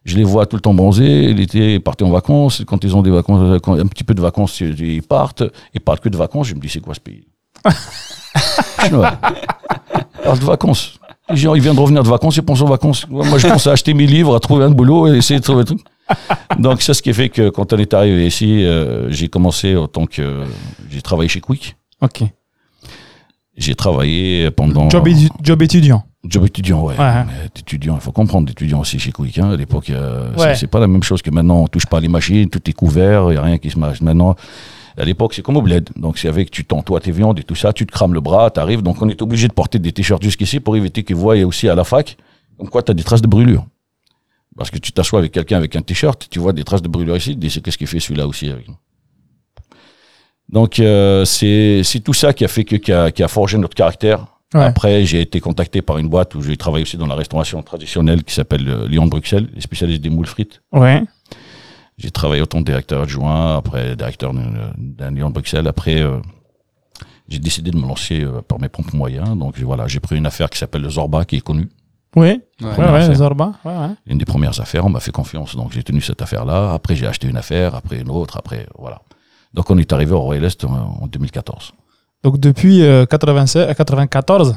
je 0.06 0.18
les 0.18 0.24
vois 0.24 0.46
tout 0.46 0.56
le 0.56 0.62
temps 0.62 0.74
bronzés. 0.74 1.34
L'été, 1.34 1.76
ils 1.76 1.82
partaient 1.82 2.06
en 2.06 2.10
vacances. 2.12 2.64
Quand 2.66 2.84
ils 2.84 2.96
ont 2.96 3.02
des 3.02 3.12
vacances, 3.12 3.60
quand- 3.62 3.78
un 3.80 3.86
petit 3.88 4.04
peu 4.04 4.14
de 4.14 4.22
vacances, 4.22 4.60
ils 4.62 5.02
partent. 5.04 5.44
Ils 5.74 5.82
parlent 5.82 6.00
que 6.00 6.10
de 6.10 6.18
vacances. 6.18 6.48
Je 6.48 6.56
me 6.56 6.60
dis, 6.60 6.70
c'est 6.70 6.80
quoi 6.82 6.94
ce 6.94 7.00
pays? 7.00 7.28
Ils 8.86 8.92
parlent 10.24 10.40
de 10.40 10.46
vacances. 10.46 11.00
Les 11.30 11.36
gens, 11.38 11.54
ils 11.54 11.62
viennent 11.62 11.76
de 11.76 11.80
revenir 11.80 12.02
de 12.04 12.08
vacances, 12.10 12.38
ils 12.38 12.42
pensent 12.44 12.62
aux 12.62 12.68
vacances. 12.68 13.08
Moi, 13.10 13.38
je 13.38 13.48
pense 13.48 13.68
à 13.68 13.74
acheter 13.74 13.94
mes 13.94 14.08
livres, 14.08 14.36
à 14.36 14.40
trouver 14.40 14.66
un 14.66 14.72
boulot 14.72 15.08
et 15.14 15.18
essayer 15.18 15.40
de 15.40 15.44
trouver 15.44 15.62
un 15.62 15.66
truc. 15.66 15.80
Donc, 16.58 16.82
c'est 16.82 16.94
ce 16.94 17.02
qui 17.04 17.14
fait 17.14 17.30
que 17.30 17.50
quand 17.50 17.72
on 17.72 17.78
est 17.78 17.94
arrivé 17.94 18.26
ici, 18.26 18.64
euh, 18.66 19.12
j'ai 19.12 19.28
commencé 19.28 19.76
en 19.76 19.88
tant 19.88 20.06
que. 20.08 20.44
J'ai 20.90 21.02
travaillé 21.04 21.30
chez 21.30 21.40
Quick. 21.42 21.76
Ok. 22.02 22.24
J'ai 23.58 23.76
travaillé 23.76 24.50
pendant. 24.52 24.90
Job 25.44 25.62
étudiant. 25.62 26.04
Job 26.26 26.46
étudiant, 26.46 26.82
ouais. 26.84 26.98
Ouais. 26.98 27.24
Mais 27.26 27.46
étudiant, 27.58 27.96
il 27.96 28.02
faut 28.02 28.12
comprendre, 28.12 28.46
d'étudiant 28.48 28.82
aussi 28.82 29.00
chez 29.00 29.12
Quick. 29.12 29.38
Hein. 29.40 29.52
À 29.52 29.56
l'époque, 29.56 29.90
euh, 29.90 30.32
c'est- 30.36 30.42
Ouais. 30.44 30.56
c'est 30.56 30.68
pas 30.68 30.80
la 30.80 30.88
même 30.88 31.02
chose 31.04 31.22
que 31.22 31.30
maintenant. 31.30 31.62
On 31.64 31.68
touche 31.68 31.86
pas 31.86 32.00
les 32.02 32.10
machines, 32.10 32.50
tout 32.50 32.70
est 32.70 32.74
couvert, 32.74 33.28
il 33.30 33.32
n'y 33.34 33.38
a 33.38 33.42
rien 33.42 33.58
qui 33.58 33.70
se 33.70 33.80
marche. 33.80 34.02
Maintenant, 34.02 34.36
à 34.98 35.06
l'époque, 35.06 35.34
c'est 35.34 35.42
comme 35.42 35.56
au 35.56 35.62
bled. 35.62 35.90
Donc, 35.96 36.18
c'est 36.18 36.28
avec, 36.28 36.52
tu 36.52 36.66
t'entoies 36.66 37.00
tes 37.00 37.12
viandes 37.12 37.40
et 37.40 37.44
tout 37.44 37.56
ça, 37.56 37.72
tu 37.72 37.86
te 37.86 37.92
crames 37.94 38.14
le 38.14 38.20
bras, 38.20 38.52
tu 38.52 38.60
arrives. 38.60 38.82
Donc, 38.82 39.02
on 39.02 39.08
est 39.08 39.22
obligé 39.22 39.48
de 39.48 39.54
porter 39.54 39.80
des 39.80 39.94
t-shirts 39.94 40.22
jusqu'ici 40.22 40.60
pour 40.60 40.76
éviter 40.76 41.04
qu'ils 41.04 41.16
voient 41.16 41.38
aussi 41.46 41.70
à 41.70 41.76
la 41.76 41.86
fac. 41.86 42.18
Comme 42.58 42.68
quoi, 42.70 42.84
tu 42.84 42.92
as 42.92 42.94
des 42.94 43.04
traces 43.04 43.22
de 43.22 43.28
brûlure. 43.28 43.66
Parce 44.58 44.70
que 44.72 44.78
tu 44.78 44.92
t'assois 44.92 45.20
avec 45.20 45.32
quelqu'un 45.32 45.56
avec 45.56 45.74
un 45.78 45.82
t-shirt, 45.82 46.28
tu 46.30 46.40
vois 46.40 46.52
des 46.52 46.66
traces 46.66 46.82
de 46.82 46.90
brûlure 46.90 47.16
ici, 47.16 47.30
tu 47.32 47.36
dis, 47.38 47.50
c'est 47.50 47.62
qu'est-ce 47.62 47.78
qu'il 47.78 47.88
fait 47.88 48.02
celui-là 48.02 48.28
aussi 48.28 48.50
avec 48.50 48.68
nous? 48.68 48.76
Donc, 50.50 50.80
euh, 50.80 51.24
c'est 51.26 51.82
c'est 51.84 52.00
tout 52.02 52.14
ça 52.14 52.34
qui 52.34 52.44
a 52.44 52.48
fait 52.50 52.66
que, 52.66 52.76
qui 52.76 52.92
a, 52.92 53.12
qui 53.12 53.24
a 53.24 53.28
forgé 53.30 53.58
notre 53.58 53.76
caractère. 53.76 54.26
Ouais. 54.54 54.64
Après, 54.64 55.06
j'ai 55.06 55.22
été 55.22 55.40
contacté 55.40 55.82
par 55.82 56.00
une 56.00 56.10
boîte 56.10 56.34
où 56.34 56.42
j'ai 56.42 56.58
travaillé 56.58 56.84
aussi 56.84 56.98
dans 56.98 57.06
la 57.06 57.16
restauration 57.16 57.62
traditionnelle 57.62 58.24
qui 58.24 58.34
s'appelle 58.34 58.68
euh, 58.68 58.88
Lyon 58.88 59.06
de 59.06 59.12
Bruxelles, 59.12 59.48
les 59.54 59.62
spécialistes 59.62 60.02
des 60.02 60.10
moules 60.10 60.26
frites. 60.26 60.62
Ouais. 60.72 61.04
J'ai 61.98 62.10
travaillé 62.10 62.42
autant 62.42 62.62
directeur 62.62 63.04
adjoint, 63.04 63.58
après 63.58 63.96
directeur 63.96 64.34
d'un 64.34 64.72
d'un 64.78 65.12
Lyon 65.12 65.30
de 65.30 65.34
Bruxelles. 65.34 65.68
Après, 65.68 66.02
euh, 66.02 66.20
j'ai 67.28 67.38
décidé 67.38 67.70
de 67.70 67.78
me 67.78 67.88
lancer 67.88 68.22
euh, 68.24 68.42
par 68.42 68.60
mes 68.60 68.70
propres 68.70 68.96
moyens. 68.96 69.38
Donc 69.38 69.60
voilà, 69.60 69.88
j'ai 69.88 70.00
pris 70.00 70.18
une 70.18 70.26
affaire 70.26 70.50
qui 70.50 70.58
s'appelle 70.58 70.82
le 70.82 70.90
Zorba, 70.90 71.26
qui 71.26 71.36
est 71.36 71.42
connue. 71.42 71.70
Oui. 72.16 72.42
Ouais. 72.62 72.76
Ouais. 72.78 73.14
Zorba. 73.16 73.54
Ouais, 73.64 73.78
ouais. 73.78 73.90
Une 74.08 74.18
des 74.18 74.26
premières 74.26 74.60
affaires, 74.60 74.84
on 74.86 74.90
m'a 74.90 75.00
fait 75.00 75.12
confiance. 75.12 75.56
Donc 75.56 75.74
j'ai 75.74 75.84
tenu 75.84 76.02
cette 76.02 76.24
affaire-là. 76.24 76.74
Après, 76.74 76.96
j'ai 76.96 77.06
acheté 77.06 77.28
une 77.28 77.38
affaire, 77.38 77.76
après 77.76 78.00
une 78.00 78.10
autre, 78.10 78.38
après 78.38 78.66
voilà. 78.80 79.02
Donc 79.54 79.70
on 79.70 79.78
est 79.78 79.94
arrivé 79.94 80.14
au 80.14 80.22
Royal 80.22 80.44
Est 80.46 80.64
en, 80.66 80.98
en 81.02 81.08
2014. 81.08 81.74
Donc 82.25 82.39
depuis 82.39 82.83
euh, 82.83 83.07
96 83.07 83.75
94 83.77 84.57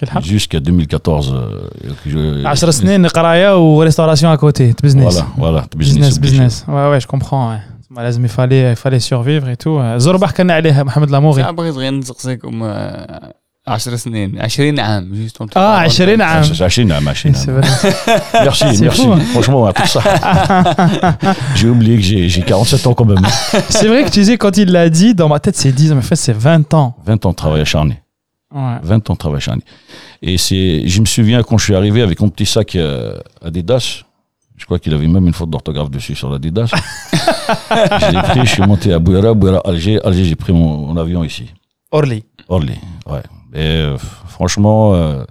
quel 0.00 0.08
حق؟ 0.10 0.22
Jusqu'à 0.22 0.60
2014. 0.60 1.32
euh, 1.32 1.68
que 2.04 2.10
je- 2.10 2.42
10 2.54 2.70
سنين 2.70 3.06
قرايه 3.06 3.56
وريستوراسيون 3.58 4.36
à 4.36 4.38
côté 4.38 4.74
business 4.82 5.14
Voilà, 5.14 5.26
voilà. 5.38 5.62
business 5.76 6.16
obligé. 6.16 6.20
business 6.20 6.64
ouais 6.68 6.90
ouais 6.90 7.00
je 7.00 7.06
comprends 7.06 7.50
ouais. 7.54 7.60
تسمى 7.82 8.02
لازم 8.02 8.24
يفالي 8.24 8.56
يفالي 8.72 9.00
survivre 9.00 9.44
et 9.54 9.56
tout 9.64 9.96
زربا 9.96 10.26
حكينا 10.26 10.54
عليها 10.54 10.82
محمد 10.82 11.10
لاموغي 11.10 11.42
أنا 11.42 11.52
بغيت 11.52 11.74
غير 11.74 11.92
نسقسيكم 11.92 12.62
آه، 12.62 13.34
10 13.68 13.96
سنين 13.96 14.38
20 14.48 14.78
عام 14.80 15.12
جوست 15.14 15.42
اه 15.56 15.86
20 15.88 16.20
عام 16.20 16.42
C'est 16.44 16.62
Achille 16.64 16.86
Nam, 16.86 17.06
Achille 17.08 17.34
C'est 17.34 17.46
Nam. 17.52 17.60
vrai. 17.60 17.68
Merci, 18.46 18.64
C'est 18.76 18.84
merci. 18.84 19.02
fou, 19.02 19.12
hein. 19.12 19.20
Franchement, 19.32 19.66
à 19.66 19.72
tout 19.72 19.86
ça. 19.86 20.00
j'ai 21.54 21.68
oublié 21.68 21.96
que 21.96 22.02
j'ai 22.02 22.28
j'ai 22.28 22.42
47 22.42 22.86
ans 22.86 22.94
quand 22.94 23.04
même. 23.04 23.24
c'est 23.68 23.86
vrai 23.88 24.00
que 24.04 24.10
tu 24.10 24.20
disais 24.20 24.38
quand 24.38 24.56
il 24.56 24.68
l'a 24.72 24.88
dit 24.88 25.14
dans 25.14 25.28
ma 25.28 25.38
tête 25.40 25.56
c'est 25.56 25.72
10 25.72 25.92
mais 25.92 25.98
en 25.98 26.02
fait 26.02 26.16
c'est 26.16 26.32
20 26.32 26.74
ans 26.74 26.96
20 27.04 27.26
ans 27.26 27.30
de 27.30 27.36
travail 27.36 27.60
acharné. 27.60 27.96
ouais 28.54 28.78
20 28.82 29.10
ans 29.10 29.14
de 29.14 29.18
travail 29.18 29.38
acharné. 29.38 29.62
Et 30.22 30.36
c'est, 30.38 30.86
je 30.92 30.98
me 31.00 31.06
souviens 31.06 31.42
quand 31.42 31.56
je 31.58 31.64
suis 31.68 31.74
arrivé 31.80 32.00
avec 32.02 32.18
mon 32.22 32.28
petit 32.34 32.46
sac 32.54 32.74
euh, 32.76 33.18
Adidas. 33.44 33.86
Je 34.60 34.64
crois 34.66 34.78
qu'il 34.78 34.92
avait 34.92 35.08
même 35.16 35.26
une 35.26 35.32
faute 35.40 35.48
d'orthographe 35.54 35.90
dessus 35.90 36.14
sur 36.20 36.28
l'Adidas. 36.32 36.70
je 38.02 38.10
l'ai 38.14 38.22
pris, 38.30 38.40
je 38.44 38.52
suis 38.56 38.62
monté 38.62 38.92
à 38.92 38.98
Bouira, 38.98 39.32
Bouira, 39.40 39.60
Alger. 39.70 39.96
Alger, 40.04 40.24
j'ai 40.30 40.36
pris 40.44 40.52
mon, 40.52 40.68
mon 40.88 40.96
avion 41.04 41.24
ici. 41.24 41.46
Orly 41.98 42.20
Orly, 42.48 42.76
ouais. 43.12 43.22
Et 43.55 43.59
euh, 43.59 43.97
franchement, 44.27 44.93
euh, 44.95 45.23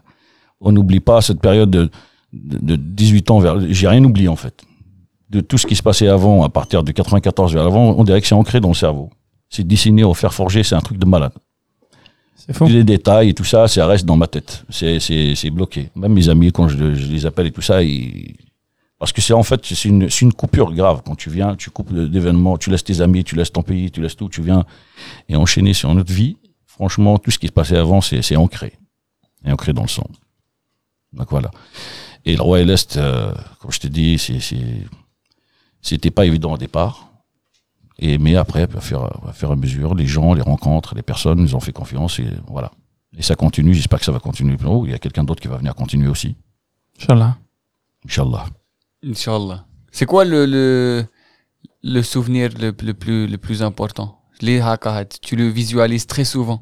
on 0.60 0.72
n'oublie 0.72 1.00
pas 1.00 1.20
cette 1.20 1.40
période 1.40 1.70
de, 1.70 1.90
de, 2.32 2.58
de 2.58 2.76
18 2.76 3.30
ans 3.30 3.38
vers. 3.38 3.60
J'ai 3.68 3.86
rien 3.86 4.02
oublié 4.02 4.28
en 4.28 4.36
fait. 4.36 4.64
De 5.28 5.40
tout 5.40 5.58
ce 5.58 5.66
qui 5.66 5.76
se 5.76 5.82
passait 5.82 6.08
avant, 6.08 6.42
à 6.42 6.48
partir 6.48 6.82
de 6.82 6.90
94 6.90 7.52
vers 7.52 7.64
l'avant, 7.64 7.94
on 7.98 8.04
dirait 8.04 8.20
que 8.20 8.26
c'est 8.26 8.34
ancré 8.34 8.60
dans 8.60 8.68
le 8.68 8.74
cerveau. 8.74 9.10
C'est 9.50 9.66
dessiné 9.66 10.04
au 10.04 10.14
fer 10.14 10.32
forgé, 10.32 10.62
c'est 10.62 10.74
un 10.74 10.80
truc 10.80 10.98
de 10.98 11.04
malade. 11.04 11.32
c'est 12.34 12.54
fou 12.54 12.66
Les 12.66 12.82
détails 12.82 13.30
et 13.30 13.34
tout 13.34 13.44
ça, 13.44 13.68
ça 13.68 13.86
reste 13.86 14.06
dans 14.06 14.16
ma 14.16 14.26
tête. 14.26 14.64
C'est, 14.70 15.00
c'est, 15.00 15.34
c'est 15.34 15.50
bloqué. 15.50 15.90
Même 15.94 16.14
mes 16.14 16.28
amis, 16.30 16.50
quand 16.50 16.68
je, 16.68 16.94
je 16.94 17.06
les 17.06 17.26
appelle 17.26 17.48
et 17.48 17.52
tout 17.52 17.62
ça, 17.62 17.82
ils... 17.82 18.36
parce 18.98 19.12
que 19.12 19.20
c'est 19.20 19.34
en 19.34 19.42
fait 19.42 19.60
c'est 19.64 19.84
une, 19.88 20.08
c'est 20.08 20.22
une 20.22 20.32
coupure 20.32 20.72
grave. 20.72 21.02
Quand 21.04 21.14
tu 21.14 21.28
viens, 21.28 21.56
tu 21.56 21.68
coupes 21.68 21.92
d'événements, 21.92 22.56
tu 22.56 22.70
laisses 22.70 22.84
tes 22.84 23.02
amis, 23.02 23.22
tu 23.22 23.34
laisses 23.34 23.52
ton 23.52 23.62
pays, 23.62 23.90
tu 23.90 24.00
laisses 24.00 24.16
tout, 24.16 24.30
tu 24.30 24.40
viens 24.40 24.64
et 25.28 25.36
enchaîner 25.36 25.74
sur 25.74 25.94
notre 25.94 26.12
vie. 26.12 26.38
Franchement, 26.74 27.18
tout 27.18 27.30
ce 27.30 27.38
qui 27.38 27.46
se 27.46 27.52
passait 27.52 27.76
avant, 27.76 28.00
c'est, 28.00 28.20
c'est 28.22 28.36
ancré. 28.36 28.76
C'est 29.42 29.52
ancré 29.52 29.72
dans 29.72 29.82
le 29.82 29.88
sang. 29.88 30.08
Donc 31.12 31.30
voilà. 31.30 31.50
Et 32.24 32.34
le 32.34 32.42
Royal 32.42 32.70
Est, 32.70 32.96
euh, 32.96 33.32
comme 33.60 33.70
je 33.70 33.78
te 33.80 33.86
dis, 33.86 34.18
c'est, 34.18 34.40
c'est, 34.40 34.86
c'était 35.80 36.10
pas 36.10 36.26
évident 36.26 36.52
au 36.54 36.58
départ. 36.58 37.10
Et, 37.98 38.18
mais 38.18 38.34
après, 38.34 38.62
à 38.62 38.80
faire, 38.80 39.02
à 39.28 39.32
faire 39.32 39.52
à 39.52 39.56
mesure, 39.56 39.94
les 39.94 40.06
gens, 40.06 40.34
les 40.34 40.42
rencontres, 40.42 40.96
les 40.96 41.02
personnes 41.02 41.38
nous 41.40 41.54
ont 41.54 41.60
fait 41.60 41.72
confiance 41.72 42.18
et 42.18 42.26
voilà. 42.48 42.72
Et 43.16 43.22
ça 43.22 43.36
continue, 43.36 43.72
j'espère 43.72 44.00
que 44.00 44.04
ça 44.04 44.10
va 44.10 44.18
continuer. 44.18 44.56
Oh, 44.66 44.84
il 44.84 44.90
y 44.90 44.94
a 44.94 44.98
quelqu'un 44.98 45.22
d'autre 45.22 45.40
qui 45.40 45.46
va 45.46 45.58
venir 45.58 45.76
continuer 45.76 46.08
aussi. 46.08 46.34
Inch'Allah 46.98 47.36
Inch'Allah. 48.04 48.46
Inch'Allah. 49.04 49.64
C'est 49.92 50.06
quoi 50.06 50.24
le, 50.24 50.44
le, 50.46 51.06
le 51.84 52.02
souvenir 52.02 52.50
le, 52.58 52.74
le, 52.82 52.94
plus, 52.94 53.28
le 53.28 53.38
plus 53.38 53.62
important? 53.62 54.20
Les 54.44 54.60
haka, 54.60 55.06
tu 55.22 55.36
le 55.36 55.48
visualises 55.48 56.06
très 56.06 56.24
souvent. 56.24 56.60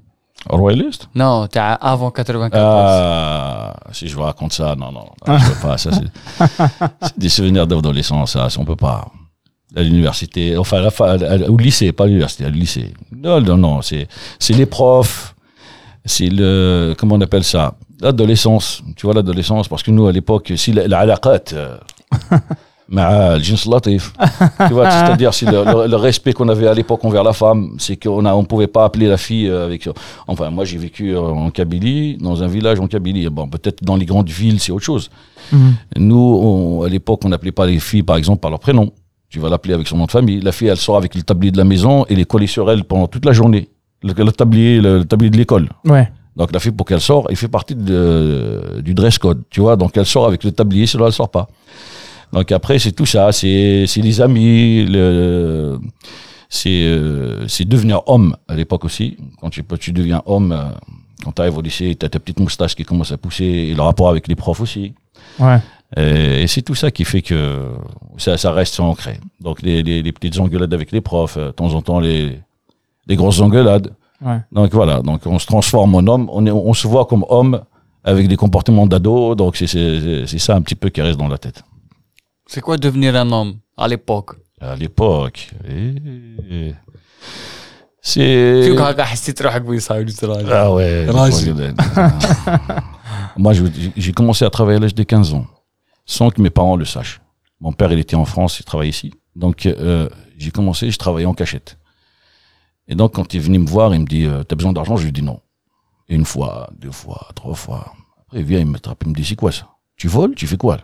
Royaliste 0.49 1.09
Non, 1.17 1.49
t'as 1.49 1.73
avant 1.75 2.13
94. 2.13 2.63
Ah, 2.65 3.75
si 3.91 4.07
je 4.07 4.15
vous 4.15 4.23
raconte 4.23 4.53
ça, 4.53 4.77
non, 4.77 4.93
non, 4.93 5.07
je 5.27 5.49
peux 5.49 5.67
pas. 5.67 5.77
Ça, 5.79 5.91
c'est, 5.91 7.19
des 7.19 7.29
souvenirs 7.29 7.67
d'adolescence, 7.67 8.35
ça, 8.35 8.47
on 8.59 8.65
peut 8.65 8.77
pas. 8.77 9.09
À 9.75 9.83
l'université, 9.83 10.57
enfin, 10.57 10.81
la 10.81 11.51
au 11.51 11.57
lycée, 11.57 11.91
pas 11.91 12.05
à 12.05 12.07
l'université, 12.07 12.45
à 12.45 12.51
le 12.51 12.55
lycée. 12.57 12.95
Non, 13.11 13.41
non, 13.41 13.57
non, 13.57 13.83
c'est, 13.83 14.07
c'est 14.39 14.55
les 14.55 14.67
profs, 14.67 15.35
c'est 16.05 16.29
le, 16.29 16.95
comment 16.97 17.17
on 17.17 17.21
appelle 17.21 17.45
ça? 17.45 17.75
L'adolescence. 18.01 18.85
Tu 18.95 19.07
vois, 19.07 19.15
l'adolescence, 19.15 19.67
parce 19.67 19.83
que 19.83 19.91
nous, 19.91 20.07
à 20.07 20.13
l'époque, 20.13 20.53
si 20.55 20.73
la, 20.73 20.87
la 20.87 21.17
mais 22.89 23.03
euh, 23.03 23.41
Jeans 23.41 23.71
Latif. 23.71 24.13
tu 24.67 24.73
vois, 24.73 24.91
c'est-à-dire 24.91 25.33
c'est 25.33 25.47
le, 25.47 25.97
respect 25.97 26.33
qu'on 26.33 26.49
avait 26.49 26.67
à 26.67 26.75
l'époque 26.75 27.05
envers 27.05 27.25
la 27.25 27.33
femme, 27.33 27.75
c'est 27.79 27.97
qu'on 27.97 28.23
ne 28.23 28.45
pouvait 28.45 28.67
pas 28.67 28.85
appeler 28.85 29.09
la 29.09 29.17
fille 29.17 29.49
euh, 29.49 29.65
avec. 29.65 29.87
Euh, 29.87 29.93
enfin, 30.27 30.51
moi 30.51 30.65
j'ai 30.65 30.79
vécu 30.79 31.17
en 31.17 31.51
Kabylie, 31.51 32.17
dans 32.19 32.43
un 32.43 32.49
village 32.49 32.81
en 32.81 32.87
Kabylie. 32.87 33.29
Bon, 33.29 33.49
peut-être 33.49 33.83
dans 33.83 33.97
les 33.97 34.07
grandes 34.07 34.29
villes 34.29 34.61
c'est 34.61 34.73
autre 34.73 34.85
chose. 34.85 35.11
Mhm. 35.53 35.75
Nous, 35.97 36.83
à 36.85 36.89
l'époque, 36.89 37.21
on 37.25 37.29
n'appelait 37.29 37.53
pas 37.53 37.67
les 37.67 37.79
filles 37.79 38.03
par 38.03 38.17
exemple 38.17 38.41
par 38.41 38.51
leur 38.51 38.61
prénom. 38.61 38.93
Tu 39.29 39.39
vas 39.39 39.49
l'appeler 39.49 39.75
avec 39.75 39.89
son 39.89 39.97
nom 39.97 40.05
de 40.05 40.11
famille. 40.11 40.41
La 40.41 40.53
fille, 40.53 40.69
elle 40.69 40.77
sort 40.77 40.97
avec 40.97 41.15
le 41.15 41.23
tablier 41.23 41.51
de 41.51 41.57
la 41.57 41.65
maison 41.65 42.05
et 42.07 42.15
les 42.15 42.27
collés 42.27 42.47
sur 42.47 42.71
elle 42.71 42.85
pendant 42.85 43.07
toute 43.07 43.25
la 43.25 43.33
journée. 43.33 43.71
Le, 44.03 44.13
tablier, 44.33 44.81
de 44.81 45.37
l'école. 45.37 45.69
Donc 46.37 46.53
la 46.53 46.59
fille, 46.59 46.73
pour 46.73 46.87
qu'elle 46.87 47.01
sorte, 47.01 47.27
elle 47.31 47.37
fait 47.37 47.49
partie 47.49 47.75
du 47.75 48.95
dress 48.95 49.19
code. 49.19 49.43
Tu 49.49 49.61
vois, 49.61 49.77
donc 49.77 49.97
elle 49.97 50.07
sort 50.07 50.27
avec 50.27 50.45
le 50.45 50.53
tablier, 50.53 50.87
sinon 50.87 51.07
elle 51.07 51.13
sort 51.13 51.31
pas. 51.31 51.49
Donc 52.33 52.51
après, 52.53 52.79
c'est 52.79 52.93
tout 52.93 53.07
ça, 53.07 53.31
c'est 53.33 53.85
c'est 53.87 54.01
les 54.01 54.21
amis, 54.21 54.87
le, 54.87 55.79
c'est 56.49 56.83
euh, 56.85 57.47
c'est 57.49 57.67
devenir 57.67 58.01
homme 58.07 58.37
à 58.49 58.55
l'époque 58.55 58.85
aussi. 58.85 59.17
Quand 59.41 59.51
tu, 59.51 59.63
tu 59.81 59.93
deviens 59.93 60.23
homme, 60.27 60.53
euh, 60.53 60.65
quand 61.25 61.33
tu 61.33 61.43
arrives 61.43 61.59
au 61.59 61.63
lycée, 61.63 61.95
tu 61.99 62.07
as 62.07 62.09
ta 62.09 62.19
petite 62.19 62.41
moustache 62.41 62.75
qui 62.75 62.85
commence 62.85 63.13
à 63.13 63.17
pousser, 63.19 63.45
et 63.45 63.75
le 63.75 63.83
rapport 63.83 64.09
avec 64.09 64.29
les 64.29 64.35
profs 64.35 64.61
aussi. 64.61 64.95
Ouais. 65.39 65.59
Et, 65.97 66.43
et 66.43 66.47
c'est 66.47 66.63
tout 66.63 66.75
ça 66.75 66.91
qui 66.91 67.05
fait 67.05 67.21
que 67.23 67.69
ça, 68.17 68.39
ça 68.39 68.51
reste 68.53 68.81
ancré. 68.81 69.19
Donc 69.41 69.61
les, 69.63 69.83
les, 69.83 70.03
les 70.03 70.13
petites 70.13 70.39
engueulades 70.41 70.73
avec 70.73 70.91
les 70.91 71.03
profs, 71.03 71.37
euh, 71.37 71.49
de 71.49 71.53
temps 71.53 71.75
en 71.75 71.83
temps 71.83 72.01
les, 72.01 72.39
les 73.07 73.17
grosses 73.17 73.41
engueulades. 73.41 73.93
Ouais. 74.25 74.39
Donc 74.53 74.73
voilà, 74.73 75.03
donc 75.03 75.21
on 75.27 75.39
se 75.39 75.47
transforme 75.47 75.95
en 75.97 76.07
homme, 76.07 76.31
on, 76.33 76.47
est, 76.47 76.51
on 76.51 76.73
se 76.73 76.87
voit 76.87 77.05
comme 77.05 77.27
homme 77.29 77.61
avec 78.05 78.27
des 78.27 78.37
comportements 78.37 78.87
d'ado, 78.87 79.35
donc 79.35 79.57
c'est- 79.57 79.67
c'est 79.67 80.27
c'est 80.27 80.39
ça 80.39 80.57
un 80.57 80.63
petit 80.63 80.75
peu 80.77 80.89
qui 80.91 81.03
reste 81.03 81.19
dans 81.19 81.29
la 81.29 81.39
tête. 81.39 81.63
C'est 82.53 82.61
quoi 82.61 82.77
devenir 82.77 83.17
un 83.17 83.33
homme 83.33 83.61
à 83.79 83.89
l'époque? 83.89 84.37
À 84.61 84.77
l'époque. 84.77 85.49
Et... 85.67 86.75
C'est. 88.03 88.67
Ah 90.51 90.71
ouais. 90.71 91.07
Moi, 93.39 93.55
j'ai 93.97 94.13
commencé 94.13 94.45
à 94.45 94.51
travailler 94.51 94.77
à 94.77 94.81
l'âge 94.81 94.95
de 94.95 95.03
15 95.03 95.33
ans, 95.33 95.47
sans 96.05 96.29
que 96.29 96.43
mes 96.43 96.51
parents 96.51 96.77
le 96.77 96.85
sachent. 96.85 97.23
Mon 97.59 97.73
père, 97.73 97.91
il 97.91 97.99
était 97.99 98.17
en 98.17 98.27
France, 98.27 98.61
il 98.61 98.65
travaillait 98.65 98.91
ici. 98.91 99.15
Donc, 99.35 99.65
euh, 99.65 100.11
j'ai 100.37 100.51
commencé, 100.51 100.91
je 100.91 100.99
travaillais 100.99 101.25
en 101.25 101.33
cachette. 101.33 101.79
Et 102.87 102.95
donc, 102.95 103.15
quand 103.15 103.33
il 103.33 103.39
est 103.39 103.45
venu 103.45 103.61
me 103.61 103.67
voir, 103.67 103.95
il 103.95 104.03
me 104.03 104.07
dit 104.07 104.27
euh, 104.27 104.43
T'as 104.43 104.57
besoin 104.57 104.75
d'argent? 104.75 104.99
Je 104.99 105.07
lui 105.07 105.13
dis 105.13 105.23
non. 105.23 105.41
Une 106.07 106.27
fois, 106.27 106.69
deux 106.79 106.93
fois, 106.93 107.29
trois 107.35 107.55
fois. 107.55 107.95
Après, 108.21 108.41
il 108.41 108.45
vient, 108.45 108.59
il 108.59 108.67
me 108.67 108.79
trappe, 108.79 109.05
il 109.05 109.09
me 109.09 109.15
dit 109.15 109.25
C'est 109.25 109.37
quoi 109.37 109.53
ça? 109.53 109.71
Tu 109.97 110.07
voles? 110.07 110.35
Tu 110.35 110.47
fais 110.47 110.59
quoi 110.59 110.77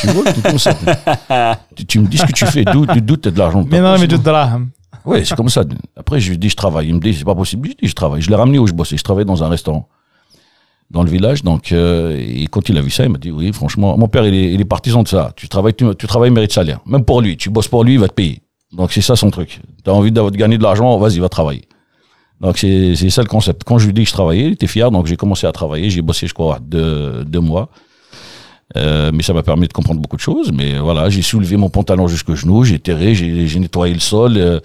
tu 0.00 0.08
Tu, 0.34 0.42
comme 0.42 0.58
ça 0.58 0.74
tu, 1.76 1.86
tu 1.86 1.98
me 2.00 2.06
dis 2.06 2.18
ce 2.18 2.26
que 2.26 2.32
tu 2.32 2.46
fais, 2.46 2.64
d'où 2.64 2.86
d'où 2.86 3.16
t'as 3.16 3.30
de 3.30 3.38
l'argent 3.38 3.64
Mais 3.68 3.80
non, 3.80 3.98
mais 3.98 4.06
du 4.06 4.18
drame. 4.18 4.70
oui, 5.04 5.24
c'est 5.24 5.34
comme 5.34 5.48
ça. 5.48 5.64
Après, 5.96 6.20
je 6.20 6.30
lui 6.30 6.38
dis, 6.38 6.48
je 6.48 6.56
travaille. 6.56 6.88
Il 6.88 6.94
me 6.94 7.00
dit, 7.00 7.14
c'est 7.14 7.24
pas 7.24 7.34
possible. 7.34 7.68
Je 7.68 7.74
dis, 7.82 7.88
je 7.88 7.94
travaille. 7.94 8.22
Je 8.22 8.30
l'ai 8.30 8.36
ramené 8.36 8.58
où 8.58 8.66
je 8.66 8.72
bossais? 8.72 8.96
Je 8.96 9.02
travaillais 9.02 9.24
dans 9.24 9.42
un 9.42 9.48
restaurant 9.48 9.88
dans 10.90 11.02
le 11.02 11.10
village. 11.10 11.42
Donc, 11.42 11.72
euh, 11.72 12.16
et 12.18 12.46
quand 12.48 12.68
il 12.68 12.76
a 12.76 12.82
vu 12.82 12.90
ça, 12.90 13.04
il 13.04 13.10
m'a 13.10 13.18
dit, 13.18 13.30
oui, 13.30 13.52
franchement, 13.52 13.96
mon 13.96 14.08
père, 14.08 14.26
il 14.26 14.34
est, 14.34 14.52
il 14.52 14.60
est 14.60 14.64
partisan 14.66 15.02
de 15.02 15.08
ça. 15.08 15.32
Tu 15.36 15.48
travailles, 15.48 15.74
tu, 15.74 15.84
tu 15.96 16.06
travailles, 16.06 16.30
mérite 16.30 16.52
salaire. 16.52 16.80
Même 16.86 17.04
pour 17.04 17.20
lui. 17.22 17.36
Tu 17.36 17.50
bosses 17.50 17.68
pour 17.68 17.82
lui, 17.82 17.94
il 17.94 17.98
va 17.98 18.08
te 18.08 18.14
payer. 18.14 18.42
Donc, 18.72 18.92
c'est 18.92 19.00
ça 19.00 19.16
son 19.16 19.30
truc. 19.30 19.60
Tu 19.84 19.90
as 19.90 19.94
envie 19.94 20.12
de, 20.12 20.20
de 20.20 20.36
gagner 20.36 20.58
de 20.58 20.62
l'argent, 20.62 20.96
vas-y, 20.98 21.18
va 21.18 21.28
travailler. 21.28 21.62
Donc, 22.40 22.58
c'est 22.58 22.94
c'est 22.96 23.10
ça 23.10 23.22
le 23.22 23.28
concept. 23.28 23.62
Quand 23.64 23.78
je 23.78 23.86
lui 23.86 23.92
dis 23.92 24.02
que 24.02 24.08
je 24.08 24.14
travaillais, 24.14 24.46
il 24.46 24.52
était 24.52 24.66
fier. 24.66 24.90
Donc, 24.90 25.06
j'ai 25.06 25.16
commencé 25.16 25.46
à 25.46 25.52
travailler. 25.52 25.90
J'ai 25.90 26.02
bossé, 26.02 26.26
je 26.26 26.34
crois, 26.34 26.58
deux, 26.60 27.24
deux 27.24 27.40
mois. 27.40 27.68
Euh, 28.76 29.10
mais 29.12 29.22
ça 29.22 29.32
m'a 29.32 29.42
permis 29.42 29.68
de 29.68 29.72
comprendre 29.72 30.00
beaucoup 30.00 30.16
de 30.16 30.22
choses. 30.22 30.52
Mais 30.52 30.78
voilà, 30.78 31.10
j'ai 31.10 31.22
soulevé 31.22 31.56
mon 31.56 31.70
pantalon 31.70 32.08
jusqu'au 32.08 32.34
genou, 32.34 32.64
j'ai 32.64 32.78
terré, 32.78 33.14
j'ai 33.14 33.58
nettoyé 33.58 33.94
le 33.94 34.00
sol. 34.00 34.36
euh, 34.36 34.60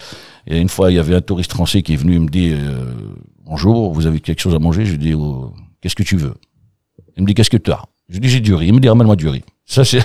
et 0.48 0.60
une 0.60 0.70
fois, 0.70 0.92
il 0.92 0.96
y 0.96 1.00
avait 1.00 1.16
un 1.16 1.22
touriste 1.22 1.52
français 1.52 1.82
qui 1.82 1.94
est 1.94 1.98
venu, 1.98 2.16
il 2.16 2.22
me 2.22 2.30
dit 2.30 2.52
euh, 2.54 2.86
Bonjour, 3.46 3.94
vous 3.94 4.08
avez 4.08 4.20
quelque 4.20 4.42
chose 4.42 4.56
à 4.56 4.60
manger? 4.60 4.86
Je 4.86 4.92
lui 4.92 4.98
dis 4.98 5.14
oh, 5.14 5.54
Qu'est-ce 5.82 5.96
que 5.96 6.04
tu 6.04 6.16
veux? 6.16 6.36
Il 7.18 7.24
me 7.24 7.28
dit 7.28 7.34
Qu'est-ce 7.34 7.50
que 7.50 7.58
tu 7.58 7.72
as? 7.72 7.84
Je 8.08 8.16
lui 8.16 8.22
dis 8.22 8.30
J'ai 8.30 8.40
du 8.40 8.54
riz. 8.54 8.68
Il 8.68 8.74
me 8.74 8.80
dit 8.80 8.88
Ramène-moi 8.88 9.18
du 9.18 9.28
riz. 9.28 9.44
Ça, 9.66 9.84
c'est 9.84 10.00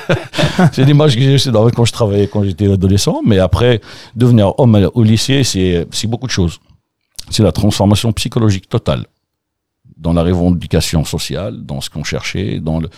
c'est 0.72 0.84
l'image 0.84 1.14
que 1.14 1.20
j'ai 1.20 1.48
eue 1.48 1.52
quand 1.74 1.84
je 1.84 1.92
travaillais, 1.92 2.26
quand 2.26 2.42
j'étais 2.42 2.70
adolescent. 2.70 3.20
Mais 3.24 3.38
après, 3.38 3.80
devenir 4.16 4.58
homme 4.58 4.90
au 4.94 5.02
lycée, 5.04 5.44
c'est 5.44 5.86
c'est 5.92 6.08
beaucoup 6.08 6.26
de 6.26 6.32
choses. 6.32 6.58
C'est 7.30 7.44
la 7.44 7.52
transformation 7.52 8.12
psychologique 8.12 8.68
totale 8.68 9.04
dans 9.96 10.12
la 10.12 10.22
revendication 10.22 11.04
sociale, 11.04 11.64
dans 11.64 11.80
ce 11.80 11.90
qu'on 11.90 12.04
cherchait, 12.04 12.60
dans 12.60 12.80
le 12.80 12.88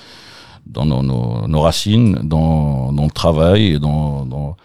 dans 0.66 0.84
nos, 0.84 1.02
nos, 1.02 1.46
nos 1.48 1.60
racines, 1.60 2.20
dans, 2.22 2.92
dans 2.92 3.04
le 3.04 3.10
travail, 3.10 3.66
et 3.72 3.78
dans, 3.78 4.24
dans, 4.24 4.56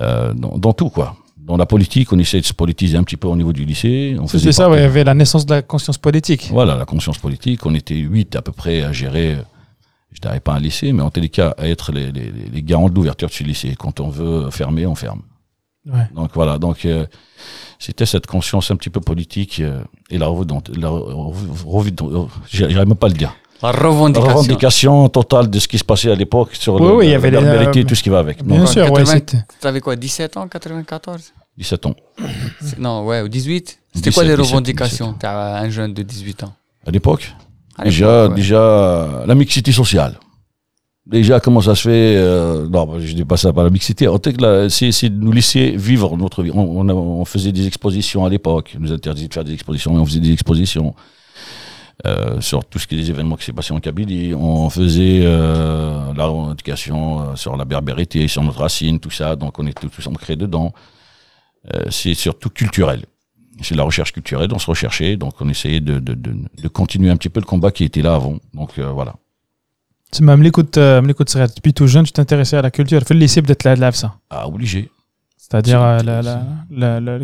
euh, 0.00 0.32
dans, 0.34 0.58
dans 0.58 0.72
tout, 0.72 0.90
quoi. 0.90 1.16
Dans 1.36 1.56
la 1.56 1.66
politique, 1.66 2.12
on 2.12 2.18
essaie 2.18 2.40
de 2.40 2.46
se 2.46 2.52
politiser 2.52 2.98
un 2.98 3.02
petit 3.02 3.16
peu 3.16 3.26
au 3.26 3.36
niveau 3.36 3.54
du 3.54 3.64
lycée. 3.64 4.16
C'est 4.26 4.52
ça, 4.52 4.68
ouais, 4.68 4.78
il 4.78 4.82
y 4.82 4.84
avait 4.84 5.04
la 5.04 5.14
naissance 5.14 5.46
de 5.46 5.54
la 5.54 5.62
conscience 5.62 5.96
politique. 5.96 6.50
Voilà, 6.52 6.76
la 6.76 6.84
conscience 6.84 7.16
politique. 7.16 7.64
On 7.64 7.74
était 7.74 7.96
huit 7.96 8.36
à 8.36 8.42
peu 8.42 8.52
près 8.52 8.82
à 8.82 8.92
gérer, 8.92 9.38
je 10.12 10.20
dirais 10.20 10.40
pas 10.40 10.52
un 10.54 10.60
lycée, 10.60 10.92
mais 10.92 11.02
en 11.02 11.10
tous 11.10 11.20
les 11.20 11.30
cas, 11.30 11.54
à 11.56 11.66
être 11.66 11.90
les, 11.90 12.12
les, 12.12 12.30
les 12.52 12.62
garants 12.62 12.90
de 12.90 12.94
l'ouverture 12.94 13.28
de 13.28 13.32
ce 13.32 13.44
lycée. 13.44 13.74
Quand 13.78 13.98
on 14.00 14.10
veut 14.10 14.50
fermer, 14.50 14.84
on 14.86 14.94
ferme. 14.94 15.22
Ouais. 15.86 16.06
Donc 16.14 16.32
voilà, 16.34 16.58
donc 16.58 16.84
euh, 16.84 17.06
c'était 17.78 18.04
cette 18.04 18.26
conscience 18.26 18.70
un 18.70 18.76
petit 18.76 18.90
peu 18.90 19.00
politique 19.00 19.60
euh, 19.60 19.80
et 20.10 20.18
la 20.18 20.26
revendication, 20.26 20.74
la 22.52 22.84
même 22.84 22.94
pas 22.94 23.06
à 23.06 23.10
le 23.10 23.16
dire. 23.16 23.34
La 23.62 23.72
revendication. 23.72 24.28
revendication 24.28 25.08
totale 25.08 25.50
de 25.50 25.58
ce 25.58 25.66
qui 25.66 25.78
se 25.78 25.84
passait 25.84 26.10
à 26.10 26.14
l'époque 26.14 26.54
sur 26.54 26.74
Oui, 26.74 26.80
le, 26.80 26.94
oui, 26.96 27.04
il 27.06 27.08
y 27.08 27.10
la 27.10 27.16
avait 27.16 27.30
barbárité 27.30 27.80
euh, 27.80 27.82
et 27.82 27.84
tout 27.84 27.94
ce 27.94 28.02
qui 28.02 28.08
va 28.08 28.20
avec. 28.20 28.44
Bien 28.44 28.58
Donc, 28.58 28.68
sûr, 28.68 28.82
ouais, 28.84 28.88
80 28.90 29.04
c'était. 29.14 29.38
T'avais 29.60 29.80
quoi, 29.80 29.96
17 29.96 30.36
ans, 30.36 30.46
94 30.46 31.32
17 31.56 31.86
ans. 31.86 31.94
Non, 32.78 33.04
ouais, 33.04 33.20
ou 33.20 33.28
18 33.28 33.80
C'était 33.94 34.12
quoi 34.12 34.22
17, 34.22 34.36
les 34.36 34.42
17, 34.42 34.52
revendications? 34.52 35.14
T'as 35.18 35.60
un 35.60 35.68
jeune 35.70 35.92
de 35.92 36.02
18 36.02 36.44
ans. 36.44 36.52
À 36.86 36.90
l'époque, 36.92 37.34
déjà, 37.82 38.28
ouais. 38.28 38.34
déjà, 38.34 39.24
la 39.26 39.34
mixité 39.34 39.72
sociale. 39.72 40.14
Déjà, 41.04 41.40
comment 41.40 41.60
ça 41.62 41.74
se 41.74 41.82
fait 41.88 42.14
euh, 42.16 42.68
Non, 42.68 43.00
je 43.00 43.12
dis 43.14 43.24
pas 43.24 43.38
ça 43.38 43.52
par 43.52 43.64
la 43.64 43.70
mixité. 43.70 44.06
En 44.06 44.18
fait, 44.18 44.36
c'est 44.68 44.92
c'est 44.92 45.08
de 45.08 45.16
nous 45.16 45.32
laisser 45.32 45.70
vivre 45.70 46.16
notre 46.16 46.42
vie. 46.42 46.50
On, 46.54 46.86
on 46.88 47.24
faisait 47.24 47.50
des 47.50 47.66
expositions 47.66 48.24
à 48.24 48.28
l'époque. 48.28 48.74
On 48.76 48.80
nous 48.82 48.92
interdisait 48.92 49.26
de 49.26 49.34
faire 49.34 49.44
des 49.44 49.54
expositions, 49.54 49.92
mais 49.94 50.00
on 50.00 50.06
faisait 50.06 50.20
des 50.20 50.32
expositions 50.32 50.94
euh, 52.06 52.40
sur 52.40 52.64
tout 52.64 52.78
ce 52.78 52.86
qui 52.86 52.94
est 52.94 52.98
des 52.98 53.10
événements 53.10 53.34
qui 53.34 53.44
s'est 53.44 53.52
passé 53.52 53.74
en 53.74 53.80
Kabylie. 53.80 54.32
On 54.32 54.70
faisait 54.70 55.22
euh, 55.24 56.14
la 56.14 56.26
revendication 56.26 57.20
euh, 57.20 57.34
sur 57.34 57.56
la 57.56 57.64
berbérité, 57.64 58.28
sur 58.28 58.44
notre 58.44 58.60
racine, 58.60 59.00
tout 59.00 59.10
ça. 59.10 59.34
Donc 59.34 59.58
on 59.58 59.66
était 59.66 59.88
tous 59.88 60.06
ancrés 60.06 60.36
dedans. 60.36 60.72
Euh, 61.74 61.86
c'est 61.90 62.14
surtout 62.14 62.50
culturel. 62.50 63.04
C'est 63.62 63.74
la 63.74 63.82
recherche 63.82 64.12
culturelle, 64.12 64.48
on 64.52 64.60
se 64.60 64.70
recherchait, 64.70 65.16
donc 65.16 65.34
on 65.40 65.48
essayait 65.48 65.80
de, 65.80 65.98
de, 65.98 66.14
de, 66.14 66.36
de 66.62 66.68
continuer 66.68 67.10
un 67.10 67.16
petit 67.16 67.30
peu 67.30 67.40
le 67.40 67.46
combat 67.46 67.72
qui 67.72 67.82
était 67.82 68.02
là 68.02 68.14
avant. 68.14 68.36
Donc 68.54 68.78
voilà. 68.78 69.16
Tu 70.12 70.22
m'as 70.22 70.34
amené 70.34 70.52
depuis 70.52 71.74
tout 71.74 71.88
jeune, 71.88 72.04
tu 72.04 72.12
t'intéressais 72.12 72.58
à 72.58 72.62
la 72.62 72.70
culture. 72.70 73.02
Fais 73.02 73.14
le 73.14 73.20
lycée 73.20 73.42
peut-être 73.42 73.64
la 73.64 73.90
ça. 73.90 74.14
Ah, 74.30 74.46
obligé. 74.46 74.88
C'est-à-dire 75.36 75.98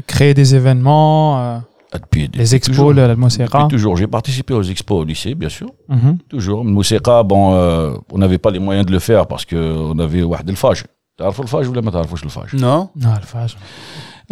créer 0.09 0.35
des 0.35 0.57
événements. 0.57 1.63
euh, 1.94 1.96
Ah, 1.96 2.00
depuis, 2.04 2.30
les 2.34 2.50
expos, 2.56 2.76
toujours. 2.76 2.94
la, 2.94 3.08
la 3.08 3.16
Depuis 3.16 3.24
musica. 3.26 3.68
toujours. 3.76 3.96
J'ai 3.98 4.08
participé 4.08 4.54
aux 4.54 4.64
expos 4.74 4.98
au 5.02 5.06
lycée, 5.12 5.34
bien 5.36 5.50
sûr. 5.58 5.70
Mhm. 5.88 6.18
Toujours. 6.34 6.64
Mousseka, 6.64 7.24
bon, 7.24 7.44
euh, 7.54 7.94
on 8.16 8.18
n'avait 8.24 8.38
pas 8.46 8.52
les 8.52 8.60
moyens 8.68 8.86
de 8.86 8.92
le 8.92 9.00
faire 9.00 9.24
parce 9.32 9.46
qu'on 9.46 9.98
avait 10.00 10.24
واحد 10.24 10.50
الفاج. 10.50 10.84
تعرفوا 11.18 11.44
الفاج 11.44 11.68
ولا 11.70 11.82
ما 11.82 11.92
تعرفوش 11.92 12.24
الفاج؟ 12.24 12.50
Non 12.56 12.88
Ah, 13.04 13.20
le 13.22 13.26
phage. 13.34 13.56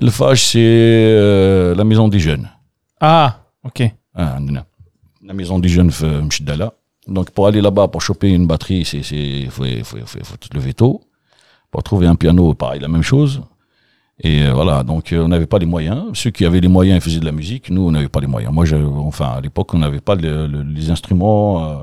الفاج 0.04 0.38
c'est 0.38 0.58
euh, 0.60 1.76
la 1.76 1.84
maison 1.84 2.08
des 2.08 2.20
jeunes. 2.20 2.48
Ah, 3.02 3.30
ok. 3.64 3.82
Ah, 4.16 4.20
عندنا. 4.22 4.66
La 5.24 5.34
maison 5.34 5.60
des 5.60 5.70
jeunes 5.70 5.90
في 5.92 6.06
مشدلة. 6.22 6.72
Donc 7.10 7.30
pour 7.32 7.48
aller 7.48 7.62
là-bas 7.62 7.88
pour 7.88 8.02
choper 8.02 8.30
une 8.40 8.48
batterie, 8.48 8.84
c'est 8.86 9.04
c'est 9.10 9.48
faut 9.56 9.66
faut 9.90 9.98
faut, 10.12 10.24
faut 10.30 10.38
te 10.44 10.50
lever 10.58 10.74
tôt. 10.74 10.96
Pour 11.72 11.82
trouver 11.90 12.08
un 12.14 12.16
piano, 12.24 12.44
pareil, 12.54 12.80
la 12.80 12.92
même 12.96 13.04
chose. 13.14 13.34
Et 14.23 14.45
euh, 14.45 14.53
voilà, 14.53 14.85
donc 14.85 15.13
euh, 15.13 15.25
on 15.25 15.29
n'avait 15.29 15.47
pas 15.47 15.59
les 15.59 15.67
moyens. 15.67 16.05
Ceux 16.15 16.31
qui 16.31 16.45
avaient 16.45 16.61
les 16.61 16.69
moyens, 16.69 16.99
ils 16.99 17.01
faisaient 17.01 17.21
de 17.21 17.25
la 17.25 17.33
musique. 17.33 17.71
Nous, 17.71 17.83
on 17.83 17.91
n'avait 17.91 18.09
pas 18.09 18.21
les 18.21 18.29
moyens. 18.29 18.53
Moi, 18.53 18.65
enfin, 18.99 19.33
à 19.37 19.41
l'époque, 19.41 19.75
on 19.75 19.79
n'avait 19.79 20.01
pas 20.01 20.15
le, 20.15 20.47
le, 20.47 20.63
les 20.63 20.91
instruments 20.91 21.65
euh, 21.65 21.77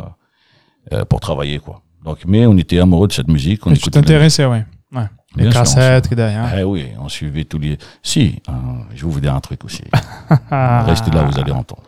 euh, 0.94 1.06
pour 1.06 1.20
travailler, 1.20 1.60
quoi. 1.60 1.82
Donc, 2.06 2.20
mais 2.26 2.46
on 2.46 2.58
était 2.58 2.80
amoureux 2.80 3.08
de 3.10 3.14
cette 3.14 3.28
musique. 3.28 3.68
On 3.68 3.74
tu 3.74 3.92
t'intéressais, 3.92 4.46
ouais. 4.46 4.64
ouais. 4.94 5.04
Les 5.36 5.50
cassettes, 5.50 6.08
sûr, 6.08 6.18
on... 6.18 6.46
Ah 6.46 6.66
oui, 6.66 6.86
on 6.98 7.10
suivait 7.10 7.44
tous 7.44 7.60
les. 7.60 7.78
Si, 8.02 8.42
hein, 8.48 8.86
je 8.96 9.06
vais 9.06 9.12
vous 9.12 9.20
dire 9.20 9.36
un 9.36 9.42
truc 9.42 9.66
aussi. 9.66 9.84
Restez 10.50 11.12
là, 11.12 11.24
vous 11.24 11.38
allez 11.38 11.52
entendre. 11.52 11.84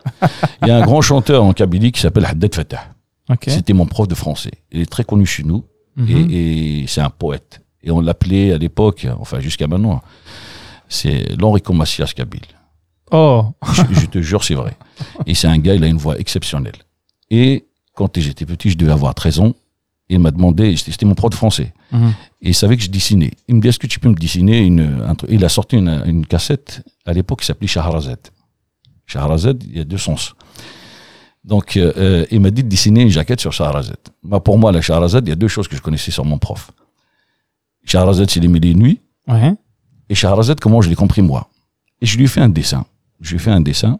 Il 0.60 0.68
y 0.68 0.70
a 0.70 0.76
un 0.76 0.82
grand 0.82 1.00
chanteur 1.00 1.42
en 1.42 1.54
Kabylie 1.54 1.92
qui 1.92 2.00
s'appelle 2.00 2.26
Haddad 2.26 2.54
Fatah. 2.54 2.84
Okay. 3.30 3.50
C'était 3.50 3.72
mon 3.72 3.86
prof 3.86 4.06
de 4.06 4.14
français. 4.14 4.52
Il 4.70 4.82
est 4.82 4.90
très 4.90 5.04
connu 5.04 5.24
chez 5.24 5.44
nous 5.44 5.64
mhm. 5.96 6.08
et, 6.08 6.82
et 6.82 6.86
c'est 6.86 7.00
un 7.00 7.10
poète. 7.10 7.62
Et 7.82 7.90
on 7.90 8.00
l'appelait 8.00 8.52
à 8.52 8.58
l'époque, 8.58 9.08
enfin 9.18 9.40
jusqu'à 9.40 9.66
maintenant, 9.66 10.02
c'est 10.92 11.34
l'Enrico 11.40 11.72
Macias 11.72 12.12
Kabyle. 12.14 12.40
Oh, 13.10 13.46
Je, 13.74 13.82
je 14.00 14.06
te 14.06 14.20
jure, 14.22 14.42
c'est 14.44 14.54
vrai. 14.54 14.76
Et 15.26 15.34
c'est 15.34 15.46
un 15.48 15.58
gars, 15.58 15.74
il 15.74 15.84
a 15.84 15.86
une 15.86 15.98
voix 15.98 16.18
exceptionnelle. 16.18 16.76
Et 17.30 17.66
quand 17.94 18.18
j'étais 18.18 18.46
petit, 18.46 18.70
je 18.70 18.76
devais 18.76 18.92
avoir 18.92 19.14
13 19.14 19.40
ans, 19.40 19.52
il 20.08 20.18
m'a 20.18 20.30
demandé, 20.30 20.76
c'était 20.76 21.06
mon 21.06 21.14
prof 21.14 21.30
de 21.30 21.34
français, 21.34 21.72
Mhm. 21.92 22.08
et 22.42 22.48
il 22.50 22.54
savait 22.54 22.76
que 22.76 22.82
je 22.82 22.90
dessinais. 22.90 23.30
Il 23.48 23.54
me 23.56 23.60
dit, 23.60 23.68
est-ce 23.68 23.78
que 23.78 23.86
tu 23.86 23.98
peux 24.00 24.08
me 24.08 24.14
dessiner 24.14 24.58
une, 24.60 25.02
un 25.06 25.14
truc? 25.14 25.30
Il 25.32 25.44
a 25.44 25.48
sorti 25.48 25.76
une, 25.76 26.02
une 26.06 26.26
cassette, 26.26 26.82
à 27.06 27.12
l'époque, 27.12 27.40
qui 27.40 27.46
s'appelait 27.46 27.66
Shahrazad. 27.68 28.18
Shahrazad, 29.06 29.62
il 29.64 29.76
y 29.76 29.80
a 29.80 29.84
deux 29.84 29.98
sens. 29.98 30.34
Donc, 31.44 31.76
euh, 31.76 31.92
euh, 31.96 32.26
il 32.30 32.40
m'a 32.40 32.50
dit 32.50 32.62
de 32.62 32.68
dessiner 32.68 33.02
une 33.02 33.08
jaquette 33.10 33.40
sur 33.40 33.52
Shahrazad. 33.52 33.96
Bah, 34.22 34.40
pour 34.40 34.58
moi, 34.58 34.70
la 34.72 34.80
Shahrazad, 34.80 35.26
il 35.26 35.30
y 35.30 35.32
a 35.32 35.36
deux 35.36 35.48
choses 35.48 35.68
que 35.68 35.76
je 35.76 35.82
connaissais 35.82 36.10
sur 36.10 36.24
mon 36.24 36.38
prof. 36.38 36.70
Shahrazad, 37.84 38.30
c'est 38.30 38.40
les 38.40 38.48
mille 38.48 38.64
et 38.64 38.74
nuits. 38.74 39.00
Ouais. 39.26 39.54
Et 40.08 40.14
Shahrazad, 40.14 40.60
comment 40.60 40.80
je 40.82 40.88
l'ai 40.88 40.94
compris 40.96 41.22
moi? 41.22 41.48
Et 42.00 42.06
je 42.06 42.16
lui 42.18 42.24
ai 42.24 42.28
fait 42.28 42.40
un 42.40 42.48
dessin. 42.48 42.84
Je 43.20 43.30
lui 43.30 43.36
ai 43.36 43.38
fait 43.38 43.50
un 43.50 43.60
dessin. 43.60 43.98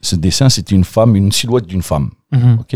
Ce 0.00 0.16
dessin, 0.16 0.48
c'était 0.48 0.74
une 0.74 0.84
femme, 0.84 1.14
une 1.16 1.30
silhouette 1.32 1.66
d'une 1.66 1.82
femme. 1.82 2.10
Mhm. 2.32 2.58
Ok? 2.60 2.74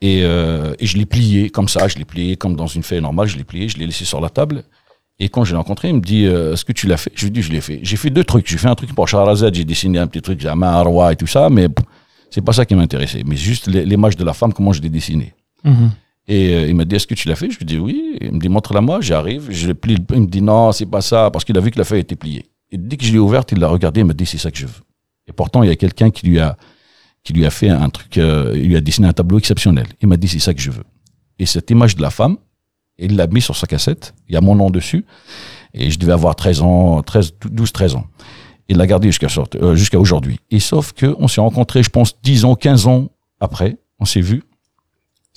Et, 0.00 0.22
euh, 0.22 0.74
et 0.78 0.86
je 0.86 0.96
l'ai 0.96 1.06
plié 1.06 1.50
comme 1.50 1.68
ça, 1.68 1.88
je 1.88 1.96
l'ai 1.98 2.04
plié 2.04 2.36
comme 2.36 2.54
dans 2.56 2.66
une 2.68 2.82
feuille 2.82 3.00
normale, 3.02 3.26
je 3.28 3.36
l'ai 3.36 3.44
plié, 3.44 3.68
je 3.68 3.76
l'ai 3.78 3.86
laissé 3.86 4.04
sur 4.04 4.20
la 4.20 4.30
table. 4.30 4.62
Et 5.18 5.28
quand 5.28 5.42
je 5.44 5.50
l'ai 5.50 5.56
rencontré, 5.56 5.88
il 5.88 5.96
me 5.96 6.00
dit 6.00 6.26
euh, 6.26 6.52
Est-ce 6.52 6.64
que 6.64 6.72
tu 6.72 6.86
l'as 6.86 6.96
fait? 6.96 7.10
Je 7.16 7.24
lui 7.24 7.32
dis 7.32 7.42
Je 7.42 7.50
l'ai 7.50 7.60
fait. 7.60 7.80
J'ai 7.82 7.96
fait 7.96 8.08
deux 8.10 8.22
trucs. 8.24 8.46
J'ai 8.48 8.56
fait 8.58 8.68
un 8.68 8.76
truc 8.76 8.94
pour 8.94 9.08
Shahrazad, 9.08 9.52
j'ai 9.52 9.64
dessiné 9.64 9.98
un 9.98 10.06
petit 10.06 10.22
truc, 10.22 10.40
j'ai 10.40 10.48
un 10.48 10.62
arwa 10.62 11.12
et 11.12 11.16
tout 11.16 11.26
ça, 11.26 11.50
mais 11.50 11.66
c'est 12.30 12.40
pas 12.42 12.52
ça 12.52 12.64
qui 12.64 12.76
m'intéressait. 12.76 13.22
Mais 13.26 13.34
juste 13.36 13.66
l'im- 13.66 13.82
l'image 13.82 14.16
de 14.16 14.24
la 14.24 14.32
femme, 14.32 14.52
comment 14.52 14.72
je 14.72 14.80
l'ai 14.80 14.88
dessinée. 14.90 15.34
Mhm. 15.64 15.90
Et 16.28 16.54
euh, 16.54 16.68
il 16.68 16.76
m'a 16.76 16.84
dit, 16.84 16.94
est-ce 16.94 17.06
que 17.06 17.14
tu 17.14 17.26
l'as 17.26 17.34
fait? 17.34 17.50
Je 17.50 17.58
lui 17.58 17.64
dis 17.64 17.78
oui. 17.78 18.16
Il 18.20 18.32
me 18.32 18.38
dit, 18.38 18.50
montre-la 18.50 18.82
moi. 18.82 19.00
J'arrive, 19.00 19.50
je 19.50 19.72
plie. 19.72 19.96
Il 20.14 20.20
me 20.20 20.26
dit, 20.26 20.42
non, 20.42 20.72
c'est 20.72 20.86
pas 20.86 21.00
ça, 21.00 21.30
parce 21.30 21.44
qu'il 21.44 21.56
a 21.56 21.60
vu 21.60 21.70
que 21.70 21.78
la 21.78 21.84
feuille 21.84 22.00
était 22.00 22.16
pliée. 22.16 22.46
Et 22.70 22.76
dès 22.76 22.98
que 22.98 23.04
je 23.04 23.12
l'ai 23.12 23.18
ouverte, 23.18 23.50
il 23.52 23.58
l'a 23.58 23.68
regardé, 23.68 24.00
il 24.00 24.06
m'a 24.06 24.12
dit, 24.12 24.26
c'est 24.26 24.38
ça 24.38 24.50
que 24.50 24.58
je 24.58 24.66
veux. 24.66 24.82
Et 25.26 25.32
pourtant, 25.32 25.62
il 25.62 25.68
y 25.68 25.72
a 25.72 25.76
quelqu'un 25.76 26.10
qui 26.10 26.26
lui 26.26 26.38
a, 26.38 26.56
qui 27.24 27.32
lui 27.32 27.46
a 27.46 27.50
fait 27.50 27.70
un 27.70 27.88
truc, 27.88 28.18
euh, 28.18 28.52
il 28.54 28.68
lui 28.68 28.76
a 28.76 28.80
dessiné 28.80 29.08
un 29.08 29.12
tableau 29.14 29.38
exceptionnel. 29.38 29.86
Il 30.02 30.08
m'a 30.08 30.18
dit, 30.18 30.28
c'est 30.28 30.38
ça 30.38 30.52
que 30.52 30.60
je 30.60 30.70
veux. 30.70 30.84
Et 31.38 31.46
cette 31.46 31.70
image 31.70 31.96
de 31.96 32.02
la 32.02 32.10
femme, 32.10 32.36
il 32.98 33.16
l'a 33.16 33.26
mis 33.26 33.40
sur 33.40 33.56
sa 33.56 33.66
cassette. 33.66 34.14
Il 34.28 34.34
y 34.34 34.36
a 34.36 34.40
mon 34.42 34.54
nom 34.54 34.70
dessus. 34.70 35.06
Et 35.72 35.90
je 35.90 35.98
devais 35.98 36.12
avoir 36.12 36.36
13 36.36 36.60
ans, 36.62 37.02
13, 37.02 37.34
12, 37.50 37.72
13 37.72 37.94
ans. 37.94 38.06
Il 38.68 38.76
l'a 38.76 38.86
gardé 38.86 39.08
euh, 39.08 39.74
jusqu'à 39.76 39.98
aujourd'hui. 39.98 40.40
Et 40.50 40.60
sauf 40.60 40.92
que 40.92 41.14
on 41.18 41.28
s'est 41.28 41.40
rencontrés, 41.40 41.82
je 41.82 41.90
pense, 41.90 42.20
10 42.22 42.44
ans, 42.44 42.54
15 42.54 42.86
ans 42.86 43.08
après. 43.40 43.78
On 43.98 44.04
s'est 44.04 44.20
vus. 44.20 44.42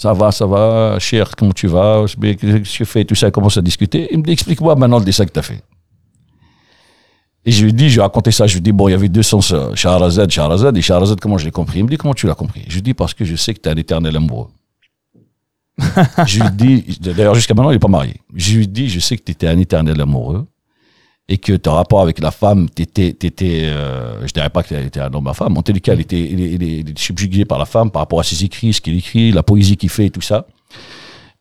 Ça 0.01 0.13
va, 0.13 0.31
ça 0.31 0.47
va, 0.47 0.97
cher, 0.97 1.35
comment 1.37 1.51
tu 1.51 1.67
vas 1.67 2.05
Qu'est-ce 2.07 2.57
que 2.57 2.57
tu 2.57 2.85
fais 2.85 3.05
Tout 3.05 3.13
ça, 3.13 3.27
on 3.27 3.29
commence 3.29 3.57
à 3.57 3.61
discuter. 3.61 4.07
Il 4.09 4.17
me 4.17 4.23
dit, 4.23 4.31
explique-moi 4.31 4.75
maintenant 4.75 4.97
le 4.97 5.05
dessin 5.05 5.27
que 5.27 5.31
tu 5.31 5.37
as 5.37 5.43
fait. 5.43 5.61
Et 7.45 7.51
je 7.51 7.63
lui 7.63 7.71
dis, 7.71 7.87
je 7.87 7.93
lui 7.93 7.99
ai 7.99 8.01
raconté 8.01 8.31
ça, 8.31 8.47
je 8.47 8.55
lui 8.55 8.61
dis, 8.61 8.71
bon, 8.71 8.87
il 8.87 8.93
y 8.93 8.95
avait 8.95 9.09
deux 9.09 9.21
sens, 9.21 9.51
euh, 9.51 9.75
Shahrazad, 9.75 10.31
Shahrazad, 10.31 10.75
et 10.75 10.81
Shahrazad, 10.81 11.19
comment 11.19 11.37
je 11.37 11.45
l'ai 11.45 11.51
compris? 11.51 11.81
Il 11.81 11.83
me 11.83 11.89
dit, 11.89 11.97
comment 11.97 12.15
tu 12.15 12.25
l'as 12.25 12.33
compris? 12.33 12.63
Je 12.67 12.73
lui 12.73 12.81
dis, 12.81 12.95
parce 12.95 13.13
que 13.13 13.25
je 13.25 13.35
sais 13.35 13.53
que 13.53 13.59
tu 13.59 13.69
es 13.69 13.71
un 13.71 13.75
éternel 13.75 14.17
amoureux. 14.17 14.49
je 16.25 16.41
lui 16.41 16.49
dis, 16.49 16.97
d'ailleurs, 16.99 17.35
jusqu'à 17.35 17.53
maintenant, 17.53 17.69
il 17.69 17.75
n'est 17.75 17.79
pas 17.79 17.87
marié. 17.87 18.15
Je 18.33 18.57
lui 18.57 18.67
dis, 18.67 18.89
je 18.89 18.99
sais 18.99 19.15
que 19.17 19.23
tu 19.23 19.33
étais 19.33 19.45
un 19.45 19.59
éternel 19.59 20.01
amoureux, 20.01 20.47
et 21.31 21.37
que 21.37 21.53
ton 21.53 21.73
rapport 21.75 22.01
avec 22.01 22.19
la 22.19 22.29
femme, 22.29 22.69
t'étais, 22.69 23.13
t'étais, 23.13 23.61
euh, 23.63 24.27
je 24.27 24.33
dirais 24.33 24.49
pas 24.49 24.63
qu'elle 24.63 24.85
était 24.87 24.99
un 24.99 25.13
homme 25.13 25.27
à 25.27 25.33
femme, 25.33 25.57
en 25.57 25.63
les 25.65 25.79
cas, 25.79 25.93
il 25.93 26.01
était, 26.01 26.19
il 26.19 26.41
est, 26.41 26.51
il 26.55 26.61
est- 26.63 26.77
il 26.81 26.89
est 26.89 26.99
subjugué 26.99 27.45
par 27.45 27.57
la 27.57 27.63
femme 27.65 27.89
par 27.89 28.01
rapport 28.01 28.19
à 28.19 28.23
ses 28.23 28.43
écrits, 28.43 28.73
ce 28.73 28.81
qu'il 28.81 28.97
écrit, 28.97 29.31
la 29.31 29.41
poésie 29.41 29.77
qu'il 29.77 29.87
fait 29.89 30.07
et 30.07 30.09
tout 30.09 30.19
ça. 30.19 30.45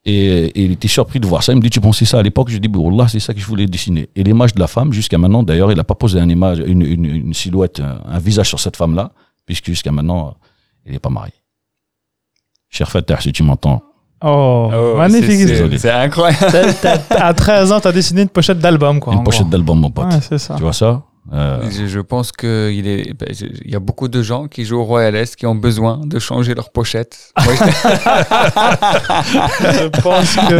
Et, 0.04 0.44
et 0.56 0.62
il 0.66 0.70
était 0.72 0.86
surpris 0.86 1.18
de 1.18 1.26
voir 1.26 1.42
ça. 1.42 1.52
Il 1.52 1.56
me 1.56 1.60
dit, 1.60 1.70
tu 1.70 1.80
pensais 1.80 2.04
ça 2.04 2.20
à 2.20 2.22
l'époque? 2.22 2.50
Je 2.50 2.54
lui 2.58 2.60
dis, 2.60 2.68
Wallah, 2.68 3.08
c'est 3.08 3.18
ça 3.18 3.34
que 3.34 3.40
je 3.40 3.46
voulais 3.46 3.66
dessiner. 3.66 4.08
Et 4.14 4.22
l'image 4.22 4.54
de 4.54 4.60
la 4.60 4.68
femme, 4.68 4.92
jusqu'à 4.92 5.18
maintenant, 5.18 5.42
d'ailleurs, 5.42 5.72
il 5.72 5.76
n'a 5.76 5.82
pas 5.84 5.96
posé 5.96 6.20
une 6.20 6.30
image, 6.30 6.60
une, 6.64 6.82
une, 6.82 7.04
une 7.04 7.34
silhouette, 7.34 7.80
un, 7.80 8.00
un 8.06 8.18
visage 8.20 8.48
sur 8.48 8.60
cette 8.60 8.76
femme-là, 8.76 9.12
puisque 9.44 9.66
jusqu'à 9.66 9.90
maintenant, 9.90 10.36
il 10.86 10.92
n'est 10.92 11.00
pas 11.00 11.10
marié. 11.10 11.32
Cher 12.68 12.88
Fatah, 12.88 13.20
si 13.20 13.32
tu 13.32 13.42
m'entends. 13.42 13.82
Oh, 14.22 14.70
Oh, 14.72 14.96
magnifique. 14.98 15.48
c'est- 15.78 15.90
incroyable. 15.90 16.74
À 17.10 17.32
13 17.32 17.72
ans, 17.72 17.80
tu 17.80 17.88
as 17.88 17.92
dessiné 17.92 18.22
une 18.22 18.28
pochette 18.28 18.58
d'album, 18.58 19.00
quoi. 19.00 19.14
Une 19.14 19.24
pochette 19.24 19.48
d'album, 19.48 19.80
mon 19.80 19.90
pote. 19.90 20.06
Ouais, 20.12 20.18
c'est 20.20 20.38
ça. 20.38 20.54
Tu 20.56 20.62
vois 20.62 20.72
ça? 20.74 21.00
Euh, 21.33 21.59
Je, 21.75 21.83
je 21.95 22.01
pense 22.11 22.31
qu'il 22.31 22.85
est, 22.93 23.03
ben, 23.19 23.29
je- 23.39 23.45
il 23.67 23.71
y 23.75 23.75
a 23.75 23.79
beaucoup 23.79 24.07
de 24.15 24.21
gens 24.29 24.43
qui 24.53 24.61
jouent 24.67 24.81
au 24.83 24.83
Royal 24.93 25.15
Est 25.15 25.35
qui 25.35 25.45
ont 25.47 25.55
besoin 25.67 25.95
de 26.13 26.17
changer 26.19 26.53
leur 26.59 26.69
pochette. 26.77 27.13
Moi, 27.43 27.53
je- 27.59 27.65
Je 29.79 29.87
pense 30.05 30.31
que. 30.49 30.57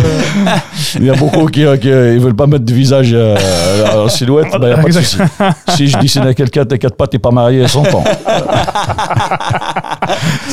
Il 1.00 1.06
y 1.06 1.10
a 1.16 1.18
beaucoup 1.24 1.46
qui, 1.54 1.64
euh, 1.66 1.78
qui 1.78 1.92
euh, 1.92 2.16
ils 2.16 2.20
veulent 2.26 2.36
pas 2.44 2.48
mettre 2.48 2.66
de 2.66 2.74
visage 2.74 3.12
euh, 3.14 4.06
en 4.06 4.10
silhouette, 4.10 4.48
il 4.54 4.60
n'y 4.60 4.72
a 4.72 4.78
pas 4.78 4.90
de 4.90 4.92
souci. 5.02 5.18
Si 5.76 5.88
je 5.88 5.98
dessine 6.00 6.24
à 6.32 6.34
quelqu'un, 6.34 6.66
t'inquiète 6.66 6.96
pas, 6.98 7.06
t'es 7.12 7.20
pas 7.20 7.32
marié 7.32 7.64
à 7.64 7.68
100 7.68 7.94
ans. 7.98 8.04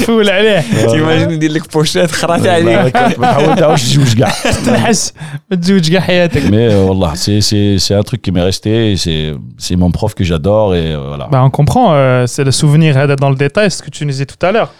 تفول 0.00 0.30
عليه 0.30 0.60
T'imagines 0.60 1.30
يدير 1.32 1.52
لك 1.52 1.62
pochette 1.62 2.10
خرات 2.12 2.40
ما 2.46 2.50
عليك. 2.52 2.96
ما 3.18 3.32
حاول 3.32 3.56
تعاودش 3.56 3.82
تزوج 3.82 4.18
كاع. 4.18 4.32
تنحس 4.66 5.12
ما 5.50 5.56
تزوج 5.56 5.90
كاع 5.92 6.00
حياتك 6.00 6.42
Mais 6.42 6.68
euh, 6.72 6.86
wallah, 6.88 7.12
c'est 7.14 7.40
c'est 7.40 7.78
c'est 7.78 7.94
un 7.94 8.02
truc 8.02 8.20
qui 8.22 8.30
m'est 8.32 8.42
resté, 8.52 8.92
et 8.92 8.96
c'est 8.96 9.34
c'est 9.58 9.76
mon 9.76 9.90
que 10.15 10.23
j'adore 10.23 10.75
et 10.75 10.93
euh, 10.93 11.07
voilà. 11.07 11.27
Bah, 11.27 11.43
on 11.43 11.49
comprend, 11.49 11.93
euh, 11.93 12.27
c'est 12.27 12.43
le 12.43 12.51
souvenir 12.51 12.97
hein, 12.97 13.07
dans 13.15 13.29
le 13.29 13.35
détail, 13.35 13.71
ce 13.71 13.81
que 13.81 13.89
tu 13.89 14.05
nous 14.05 14.11
disais 14.11 14.25
tout 14.25 14.43
à 14.45 14.51
l'heure. 14.51 14.71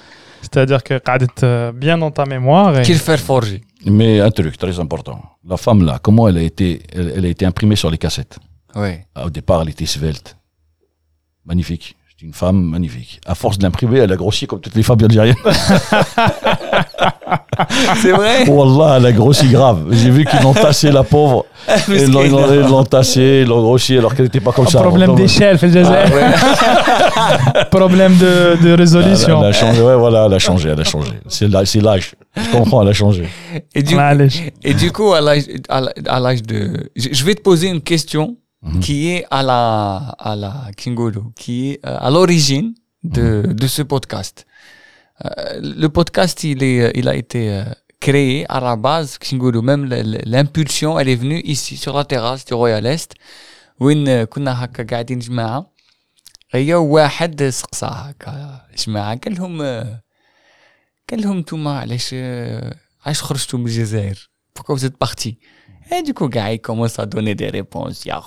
C'est-à-dire 0.41 0.83
que 0.83 0.97
tu 0.97 1.43
euh, 1.43 1.71
bien 1.73 1.97
dans 1.97 2.11
ta 2.11 2.25
mémoire. 2.25 2.81
Qu'il 2.81 2.97
fait 2.97 3.17
forger. 3.17 3.61
Mais 3.85 4.19
un 4.19 4.31
truc 4.31 4.57
très 4.57 4.79
important. 4.79 5.21
La 5.47 5.57
femme 5.57 5.85
là, 5.85 5.99
comment 6.01 6.27
elle 6.27 6.37
a 6.37 6.41
été, 6.41 6.81
elle, 6.93 7.25
a 7.25 7.27
été 7.27 7.45
imprimée 7.45 7.75
sur 7.75 7.89
les 7.89 7.97
cassettes? 7.97 8.37
Oui. 8.75 8.89
Ah, 9.15 9.25
au 9.25 9.29
départ, 9.29 9.61
elle 9.61 9.69
était 9.69 9.85
svelte. 9.85 10.37
Magnifique. 11.45 11.95
C'est 12.09 12.25
une 12.25 12.33
femme 12.33 12.61
magnifique. 12.61 13.21
À 13.25 13.35
force 13.35 13.57
de 13.57 13.63
l'imprimer, 13.63 13.99
elle 13.99 14.11
a 14.11 14.15
grossi 14.15 14.47
comme 14.47 14.59
toutes 14.59 14.75
les 14.75 14.83
femmes 14.83 15.03
algériennes. 15.03 15.35
C'est 18.01 18.11
vrai 18.11 18.47
Wallah, 18.47 18.97
elle 18.97 19.05
a 19.05 19.11
grossi 19.11 19.47
grave. 19.49 19.85
J'ai 19.91 20.09
vu 20.09 20.25
qu'ils 20.25 20.41
l'ont 20.41 20.53
tassée, 20.53 20.91
la 20.91 21.03
pauvre. 21.03 21.45
Ils 21.89 22.11
l'ont 22.11 22.83
tassée, 22.85 23.41
ils 23.43 23.47
l'ont 23.47 23.61
grossie 23.61 23.97
alors 23.97 24.15
qu'elle 24.15 24.25
n'était 24.25 24.39
pas 24.39 24.53
comme 24.53 24.67
ça. 24.67 24.81
Problème 24.81 25.15
d'échelle, 25.15 25.57
fait 25.57 25.69
ah, 25.85 27.65
Problème 27.71 28.15
de, 28.17 28.71
résolution. 28.71 29.41
Elle, 29.41 29.49
a 29.49 29.51
changé, 29.51 29.81
ouais, 29.81 29.95
voilà, 29.95 30.25
elle 30.27 30.33
a 30.33 30.39
changé, 30.39 30.69
elle 30.69 30.79
a 30.79 30.85
changé. 30.85 31.11
C'est 31.27 31.47
l'âge. 31.49 32.15
Je 32.37 32.49
comprends, 32.51 32.81
elle 32.83 32.89
a 32.89 32.93
changé. 32.93 33.27
Et 33.75 33.83
du, 33.83 33.97
et 34.63 34.73
du 34.73 34.91
coup, 34.91 35.13
à 35.13 35.21
l'âge 35.21 36.43
de... 36.43 36.89
Je 36.95 37.23
vais 37.25 37.35
te 37.35 37.41
poser 37.41 37.67
une 37.67 37.81
question 37.81 38.37
mhm. 38.61 38.79
qui 38.79 39.09
est 39.09 39.25
à 39.29 39.43
la, 39.43 39.97
à 40.19 40.35
la 40.35 40.53
Kingolo, 40.77 41.33
qui 41.35 41.71
est 41.71 41.85
euh, 41.85 41.97
à 41.99 42.09
l'origine 42.09 42.73
de, 43.03 43.43
mhm. 43.45 43.53
de 43.53 43.67
ce 43.67 43.81
podcast. 43.81 44.46
Euh, 45.24 45.60
le 45.82 45.88
podcast, 45.88 46.42
il 46.44 46.62
est, 46.62 46.92
il 46.94 47.08
a 47.08 47.14
été 47.14 47.50
euh, 47.50 47.64
créé 48.00 48.44
à 48.48 48.58
la 48.60 48.76
base, 48.76 49.18
Kingolo, 49.18 49.62
même 49.62 49.84
l- 49.92 49.92
l- 50.14 50.22
l'impulsion, 50.26 50.98
elle 50.98 51.08
est 51.08 51.14
venue 51.24 51.40
ici, 51.44 51.76
sur 51.76 51.94
la 51.96 52.04
terrasse 52.04 52.44
du 52.44 52.54
Royal 52.54 52.86
Est, 52.86 53.12
وين 53.80 54.24
كنا 54.24 54.64
هكا 54.64 54.82
قاعدين 54.90 55.18
جماعة 55.18 55.70
هي 56.50 56.74
واحد 56.74 57.48
سقسى 57.48 57.86
هكا 57.86 58.60
جماعة 58.86 59.16
قال 59.16 59.34
لهم 59.34 59.62
آه، 59.62 60.02
قال 61.10 61.22
لهم 61.22 61.38
نتوما 61.38 61.78
علاش 61.78 62.10
آه، 62.14 62.74
علاش 63.06 63.22
خرجتوا 63.22 63.58
من 63.58 63.66
الجزائر 63.66 64.30
pourquoi 64.58 64.74
vous 64.74 64.84
êtes 64.84 64.96
partis 64.98 65.38
et 65.92 66.02
du 66.02 66.14
coup 66.14 66.28
gars 66.28 66.52
il 66.52 66.60
commence 66.60 66.98
à 66.98 67.06
donner 67.06 67.34
des 67.34 67.48
réponses 67.50 68.06
يا 68.06 68.20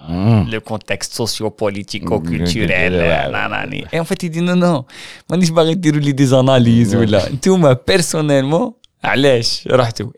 Ah. 0.00 0.44
Le 0.50 0.58
contexte 0.60 1.14
socio-politico-culturel. 1.14 2.92
Mm, 2.92 2.96
mm, 2.96 3.00
mm, 3.00 3.74
euh, 3.82 3.86
et 3.92 4.00
en 4.00 4.04
fait, 4.04 4.22
il 4.22 4.30
dit 4.30 4.40
non, 4.40 4.56
non, 4.56 4.84
je 5.30 5.36
vais 5.36 5.52
pas 5.52 5.74
tirer 5.74 6.12
des 6.12 6.34
analyses. 6.34 6.94
Mmh. 6.94 7.04
Là. 7.04 7.22
Tout, 7.42 7.56
mais 7.56 7.74
personnellement, 7.76 8.78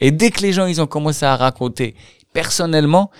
et 0.01 0.11
dès 0.11 0.31
que 0.31 0.41
les 0.41 0.53
gens 0.53 0.67
ils 0.67 0.81
ont 0.81 0.87
commencé 0.87 1.27
à 1.27 1.37
raconter, 1.37 1.95
personnellement, 2.33 3.11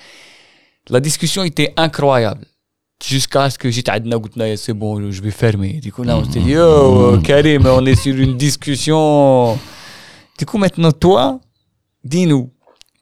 la 0.89 1.01
discussion 1.01 1.43
était 1.45 1.73
incroyable. 1.77 2.47
Jusqu'à 3.03 3.49
ce 3.49 3.59
que 3.59 3.71
j'ai 3.71 3.83
dit, 3.83 4.57
c'est 4.57 4.75
bon, 4.75 5.11
je 5.11 5.23
vais 5.23 5.31
fermer. 5.31 5.81
Du 5.81 5.91
coup, 5.91 6.03
là, 6.03 6.19
on 6.19 6.31
s'est 6.31 6.41
dit, 6.41 6.57
oh, 6.59 7.17
Karim, 7.23 7.67
on 7.67 7.87
est 7.87 7.95
sur 7.95 8.15
une 8.15 8.37
discussion. 8.37 9.59
Du 10.39 10.45
coup, 10.45 10.59
maintenant, 10.59 10.93
toi, 10.93 11.41
dis-nous, 12.05 12.51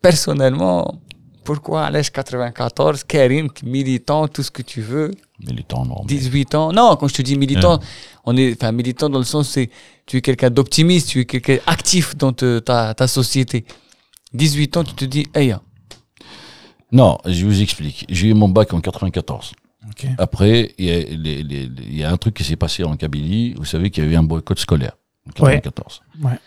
personnellement, 0.00 1.00
pourquoi 1.48 1.88
l'âge 1.90 2.10
94 2.12 3.04
Karim 3.04 3.48
militant 3.62 4.28
tout 4.28 4.42
ce 4.42 4.50
que 4.50 4.60
tu 4.72 4.82
veux 4.82 5.10
Militant, 5.48 5.82
non. 5.86 6.00
mais- 6.02 6.14
18 6.14 6.54
ans 6.54 6.72
non 6.72 6.96
quand 6.96 7.08
je 7.08 7.14
te 7.14 7.22
dis 7.22 7.36
militant 7.38 7.80
on 8.28 8.36
est 8.36 8.52
enfin 8.56 8.70
militant 8.80 9.08
dans 9.08 9.18
le 9.18 9.24
sens 9.34 9.48
c'est 9.54 9.70
tu 10.04 10.18
es 10.18 10.20
quelqu'un 10.20 10.50
d'optimiste 10.50 11.08
tu 11.08 11.20
es 11.20 11.24
quelqu'un 11.24 11.58
actif 11.66 12.16
dans 12.16 12.34
te- 12.34 12.58
ta, 12.58 12.92
ta 12.92 13.06
société 13.08 13.64
18 14.34 14.76
ans 14.76 14.84
tu 14.84 14.94
te 14.94 15.06
dis 15.06 15.24
hey 15.34 15.54
Non, 16.92 17.18
je 17.26 17.44
vous 17.46 17.60
explique. 17.62 18.04
J'ai 18.08 18.28
eu 18.28 18.34
mon 18.34 18.48
bac 18.48 18.72
en 18.72 18.80
94. 18.80 19.52
Ok. 19.90 20.06
Après, 20.18 20.72
il 20.78 20.84
y, 20.86 20.90
a 20.90 22.00
y 22.00 22.04
un 22.04 22.16
truc 22.16 22.34
qui 22.38 22.44
s'est 22.44 22.56
passé 22.64 22.82
en 22.84 22.96
Kabylie. 22.96 23.54
Vous 23.58 23.64
savez 23.72 23.90
qu'il 23.90 24.04
y 24.04 24.06
a 24.06 24.10
eu 24.10 24.16
un 24.16 24.22
boycott 24.22 24.58
scolaire 24.58 24.94
en 25.28 25.32
94. 25.32 26.00
Ouais. 26.22 26.38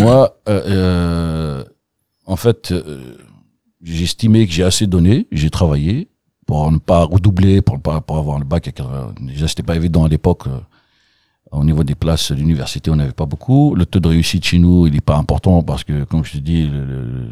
Moi, 0.00 0.38
euh, 0.48 0.62
euh, 0.66 1.64
en 2.26 2.36
fait, 2.36 2.72
euh, 2.72 3.16
j'ai 3.82 4.04
estimé 4.04 4.46
que 4.46 4.52
j'ai 4.52 4.64
assez 4.64 4.86
donné. 4.86 5.26
J'ai 5.32 5.50
travaillé 5.50 6.08
pour 6.46 6.70
ne 6.70 6.78
pas 6.78 7.04
redoubler, 7.04 7.62
pour, 7.62 7.76
ne 7.76 7.80
pas, 7.80 8.00
pour 8.00 8.16
avoir 8.18 8.38
le 8.38 8.44
bac. 8.44 8.66
À 8.68 8.72
80. 8.72 9.14
Déjà, 9.20 9.48
c'était 9.48 9.62
pas 9.62 9.76
évident 9.76 10.04
à 10.04 10.08
l'époque. 10.08 10.46
euh, 10.46 10.58
au 11.52 11.64
niveau 11.64 11.82
des 11.82 11.96
places 11.96 12.30
de 12.30 12.36
l'université, 12.36 12.92
on 12.92 12.96
n'avait 12.96 13.10
pas 13.12 13.26
beaucoup. 13.26 13.74
Le 13.74 13.84
taux 13.84 13.98
de 13.98 14.06
réussite 14.08 14.44
chez 14.44 14.58
nous, 14.60 14.86
il 14.86 14.92
n'est 14.92 15.00
pas 15.00 15.16
important 15.16 15.62
parce 15.64 15.82
que, 15.82 16.04
comme 16.04 16.24
je 16.24 16.32
te 16.34 16.38
dis, 16.38 16.68
le, 16.68 16.84
le- 16.84 17.30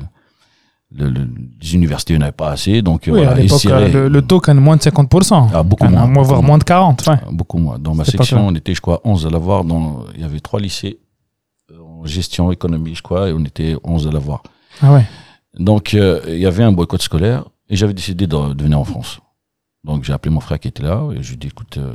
le- 0.90 1.11
le- 1.11 1.28
les 1.62 1.74
universités 1.74 2.18
n'avaient 2.18 2.32
pas 2.32 2.50
assez. 2.50 2.82
Donc, 2.82 3.02
Oui, 3.06 3.12
voilà, 3.12 3.32
à 3.32 3.34
l'époque, 3.37 3.64
euh, 3.66 3.88
le, 3.92 4.08
le 4.08 4.22
taux 4.22 4.40
quand 4.40 4.54
moins 4.56 4.76
de 4.76 4.82
50%. 4.82 5.50
Ah, 5.54 5.62
beaucoup 5.62 5.84
Ah, 5.87 5.90
moins. 5.90 6.06
Moi, 6.08 6.22
voire 6.24 6.42
moins 6.42 6.58
de 6.58 6.64
40. 6.64 7.06
Ouais. 7.06 7.14
Beaucoup 7.30 7.58
moins. 7.58 7.78
Dans 7.78 7.94
ma 7.94 8.04
section, 8.04 8.46
on 8.48 8.54
était, 8.56 8.74
je 8.74 8.80
crois, 8.80 9.00
11 9.04 9.24
à 9.26 9.30
l'avoir. 9.30 9.62
Dans, 9.64 10.04
il 10.16 10.20
y 10.22 10.24
avait 10.24 10.40
trois 10.40 10.58
lycées 10.58 10.98
euh, 11.70 11.76
en 11.80 12.04
gestion, 12.06 12.50
économie, 12.50 12.94
je 12.96 13.02
crois, 13.02 13.28
et 13.28 13.32
on 13.32 13.44
était 13.44 13.76
11 13.84 14.08
à 14.08 14.11
l'avoir. 14.11 14.42
Ah 14.82 14.94
ouais. 14.94 15.04
Donc, 15.59 15.94
euh, 15.94 16.21
il 16.29 16.38
y 16.38 16.47
avait 16.47 16.62
un 16.64 16.73
boycott 16.73 17.03
scolaire 17.03 17.44
et 17.68 17.77
j'avais 17.77 17.94
décidé 17.94 18.27
de, 18.27 18.53
de 18.55 18.62
venir 18.62 18.79
en 18.79 18.85
France. 18.85 19.21
Donc, 19.85 20.05
j'ai 20.05 20.12
appelé 20.12 20.33
mon 20.35 20.40
frère 20.40 20.59
qui 20.61 20.68
était 20.68 20.83
là 20.83 21.09
et 21.16 21.23
je 21.23 21.29
lui 21.29 21.35
ai 21.35 21.38
dit, 21.38 21.47
écoute, 21.49 21.79
euh, 21.79 21.94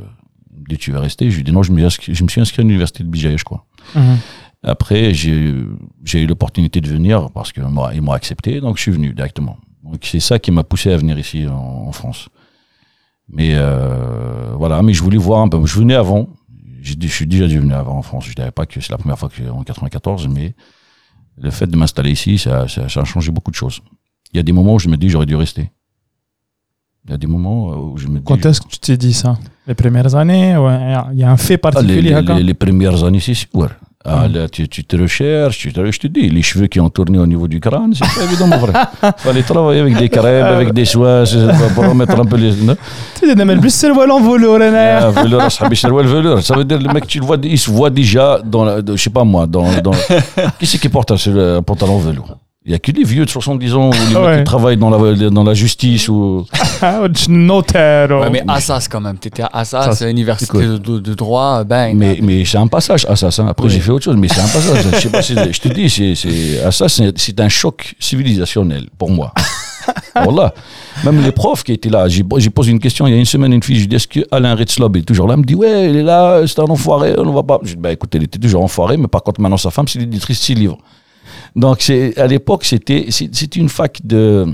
dit, 0.68 0.76
tu 0.78 0.92
vas 0.92 1.00
rester 1.00 1.30
Je 1.30 1.34
lui 1.36 1.40
ai 1.40 1.44
dit, 1.44 1.52
non, 1.52 1.62
je 1.62 1.72
me, 1.72 1.76
suis 1.78 1.86
inscrit- 1.86 2.14
je 2.14 2.24
me 2.24 2.28
suis 2.28 2.40
inscrit 2.40 2.60
à 2.60 2.64
l'université 2.64 3.04
de 3.04 3.08
Bijaye, 3.08 3.38
je 3.38 3.44
crois. 3.44 3.64
Mhm. 3.94 4.18
Après, 4.62 5.12
j'ai 5.12 5.30
eu 5.30 6.26
l'opportunité 6.26 6.80
de 6.80 6.88
venir 6.88 7.30
parce 7.32 7.52
qu'ils 7.52 7.62
m'ont 7.64 8.12
accepté, 8.12 8.60
donc 8.62 8.76
je 8.78 8.82
suis 8.82 8.92
venu 8.92 9.12
directement. 9.12 9.58
Donc 9.82 9.98
c'est 10.04 10.20
ça 10.20 10.38
qui 10.38 10.50
m'a 10.50 10.64
poussé 10.64 10.90
à 10.90 10.96
venir 10.96 11.18
ici 11.18 11.46
en, 11.46 11.52
en 11.88 11.92
France. 11.92 12.30
Mais 13.28 13.50
euh, 13.54 14.52
voilà, 14.56 14.80
mais 14.82 14.94
je 14.94 15.02
voulais 15.02 15.18
voir 15.18 15.40
un 15.42 15.48
peu. 15.48 15.64
Je 15.66 15.78
venais 15.78 15.94
avant. 15.94 16.28
Je 16.80 16.94
suis 17.08 17.26
déjà 17.26 17.46
venu 17.46 17.74
avant 17.74 17.98
en 17.98 18.02
France. 18.02 18.24
Je 18.24 18.30
ne 18.30 18.36
savais 18.36 18.50
pas 18.52 18.64
que 18.64 18.80
c'est 18.80 18.90
la 18.90 18.96
première 18.98 19.18
fois 19.18 19.28
que 19.28 19.42
en 19.50 19.62
94, 19.64 20.28
mais 20.28 20.54
le 21.40 21.50
fait 21.50 21.66
de 21.66 21.76
m'installer 21.76 22.10
ici, 22.10 22.38
ça, 22.38 22.68
ça, 22.68 22.82
a 22.84 23.04
changé 23.04 23.30
beaucoup 23.30 23.50
de 23.50 23.56
choses. 23.56 23.80
Il 24.32 24.36
y 24.36 24.40
a 24.40 24.42
des 24.42 24.52
moments 24.52 24.74
où 24.74 24.78
je 24.78 24.88
me 24.88 24.96
dis 24.96 25.08
j'aurais 25.08 25.26
dû 25.26 25.36
rester. 25.36 25.70
Il 27.04 27.10
y 27.10 27.14
a 27.14 27.18
des 27.18 27.26
moments 27.26 27.72
euh, 27.72 27.76
où 27.76 27.98
je 27.98 28.08
me 28.08 28.18
dis. 28.18 28.24
Quand 28.24 28.44
est-ce 28.46 28.60
que 28.60 28.68
tu 28.68 28.78
t'es 28.78 28.96
dit 28.96 29.12
ça? 29.12 29.38
Les 29.66 29.74
premières 29.74 30.14
années 30.14 30.56
Il 31.12 31.18
y 31.18 31.22
a 31.22 31.30
un 31.30 31.36
fait 31.36 31.54
ah, 31.54 31.70
particulier 31.70 32.14
ah, 32.14 32.20
les, 32.20 32.42
les, 32.42 32.54
premières 32.54 33.04
années, 33.04 33.20
c'est 33.20 33.34
sûr. 33.34 33.70
Ah, 34.06 34.28
là, 34.28 34.50
tu, 34.50 34.68
tu, 34.68 34.84
te 34.84 34.96
recherches, 34.96 35.66
je 35.66 35.98
te 35.98 36.06
dis, 36.08 36.28
les 36.28 36.42
cheveux 36.42 36.66
qui 36.66 36.78
ont 36.78 36.90
tourné 36.90 37.18
au 37.18 37.26
niveau 37.26 37.48
du 37.48 37.58
crâne, 37.58 37.94
c'est 37.94 38.04
pas 38.04 38.24
évident, 38.24 38.46
mon 38.46 38.58
frère. 38.58 38.90
Fallait 39.16 39.42
travailler 39.42 39.80
avec 39.80 39.96
des 39.96 40.10
crèmes, 40.10 40.44
avec 40.44 40.74
des 40.74 40.84
soins, 40.84 41.24
pour 41.74 41.88
remettre 41.88 42.20
un 42.20 42.26
peu 42.26 42.36
les. 42.36 42.52
Tu 43.18 43.34
dis, 43.34 43.44
mais 43.44 43.56
plus 43.56 43.70
c'est 43.70 43.88
le 43.88 43.94
voile 43.94 44.10
en 44.10 44.20
velours, 44.20 44.58
là. 44.58 45.08
Ah, 45.08 45.12
ah, 45.40 45.48
c'est 45.48 45.88
le 45.88 46.02
velours. 46.02 46.42
Ça 46.42 46.54
veut 46.54 46.64
dire, 46.64 46.78
le 46.78 46.92
mec, 46.92 47.06
tu 47.06 47.18
le 47.18 47.24
vois, 47.24 47.38
il 47.42 47.58
se 47.58 47.70
voit 47.70 47.88
déjà 47.88 48.40
dans, 48.44 48.66
la, 48.66 48.80
je 48.86 48.96
sais 48.96 49.08
pas 49.08 49.24
moi, 49.24 49.46
dans. 49.46 49.64
qui 50.58 50.66
c'est 50.66 50.78
qui 50.78 50.90
porte 50.90 51.12
un, 51.12 51.56
un 51.56 51.62
pantalon 51.62 51.98
velours? 51.98 52.36
Il 52.66 52.70
n'y 52.70 52.76
a 52.76 52.78
que 52.78 52.92
des 52.92 53.04
vieux 53.04 53.26
de 53.26 53.30
70 53.30 53.74
ans 53.74 53.90
qui 53.90 54.14
travaillent 54.44 54.78
dans 54.78 54.88
la, 54.88 55.28
dans 55.28 55.44
la 55.44 55.52
justice 55.54 56.08
ou. 56.08 56.46
Ah, 56.82 57.00
notaire. 57.28 58.10
Ouais, 58.10 58.28
mais 58.30 58.42
Assas 58.46 58.88
quand 58.90 59.00
même. 59.00 59.16
Tu 59.18 59.28
étais 59.28 59.42
à 59.42 59.50
Assas, 59.52 60.02
université 60.02 60.58
de, 60.58 61.14
droit. 61.14 61.64
Bang. 61.64 61.94
Mais, 61.94 62.18
mais 62.20 62.44
c'est 62.44 62.58
un 62.58 62.66
passage, 62.66 63.06
Assas. 63.08 63.38
Hein. 63.38 63.46
Après, 63.48 63.68
j'ai 63.70 63.80
fait 63.80 63.90
autre 63.90 64.04
chose, 64.04 64.16
mais 64.16 64.28
c'est 64.28 64.40
un 64.40 64.48
passage. 64.48 64.84
je, 65.00 65.60
te 65.60 65.68
dis, 65.68 65.88
c'est, 65.88 66.62
Assas, 66.62 67.00
c'est 67.16 67.40
un 67.40 67.48
choc 67.48 67.94
civilisationnel 67.98 68.88
pour 68.98 69.10
moi. 69.10 69.32
voilà. 70.22 70.52
Même 71.04 71.22
les 71.22 71.32
profs 71.32 71.64
qui 71.64 71.72
étaient 71.72 71.88
là, 71.88 72.06
j'ai 72.08 72.22
posé 72.22 72.70
une 72.70 72.80
question 72.80 73.06
il 73.06 73.12
y 73.12 73.16
a 73.16 73.18
une 73.18 73.24
semaine, 73.24 73.52
une 73.52 73.62
fille, 73.62 73.80
je 73.80 73.86
dis 73.86 73.96
est-ce 73.96 74.08
que 74.08 74.20
Alain 74.30 74.56
est 74.56 75.06
toujours 75.06 75.28
là? 75.28 75.34
Elle 75.34 75.40
me 75.40 75.44
dit 75.44 75.54
ouais, 75.54 75.90
il 75.90 75.96
est 75.96 76.02
là, 76.02 76.42
c'est 76.46 76.58
un 76.58 76.64
enfoiré, 76.64 77.14
on 77.16 77.24
ne 77.24 77.32
va 77.32 77.42
pas. 77.42 77.60
Je 77.62 77.68
dis 77.68 77.74
ben, 77.76 77.82
bah 77.82 77.92
écoutez, 77.92 78.18
il 78.18 78.24
était 78.24 78.38
toujours 78.38 78.62
enfoiré, 78.62 78.96
mais 78.96 79.08
par 79.08 79.22
contre 79.22 79.40
maintenant 79.40 79.56
sa 79.56 79.70
femme, 79.70 79.86
c'est 79.88 80.00
l'éditrice 80.00 80.38
de 80.38 80.44
six 80.44 80.54
livres. 80.54 80.78
Donc, 81.56 81.82
c'est, 81.82 82.16
à 82.18 82.26
l'époque, 82.26 82.64
c'était, 82.64 83.08
une 83.56 83.68
fac 83.68 84.00
de, 84.04 84.46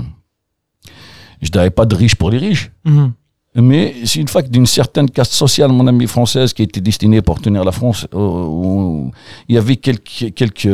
je 1.41 1.49
dirais 1.49 1.71
pas 1.71 1.85
de 1.85 1.95
riches 1.95 2.15
pour 2.15 2.29
les 2.29 2.37
riches. 2.37 2.71
Mhm. 2.85 3.13
Mais 3.55 3.95
c'est 4.05 4.21
une 4.21 4.29
fac 4.29 4.49
d'une 4.49 4.65
certaine 4.65 5.09
caste 5.09 5.33
sociale, 5.33 5.71
mon 5.71 5.85
ami 5.87 6.07
française, 6.07 6.53
qui 6.53 6.63
était 6.63 6.79
destinée 6.79 7.21
pour 7.21 7.41
tenir 7.41 7.65
la 7.65 7.71
France. 7.71 8.07
où 8.13 9.11
il 9.49 9.55
y 9.55 9.57
avait 9.57 9.75
quelques, 9.75 10.33
quelques, 10.33 10.69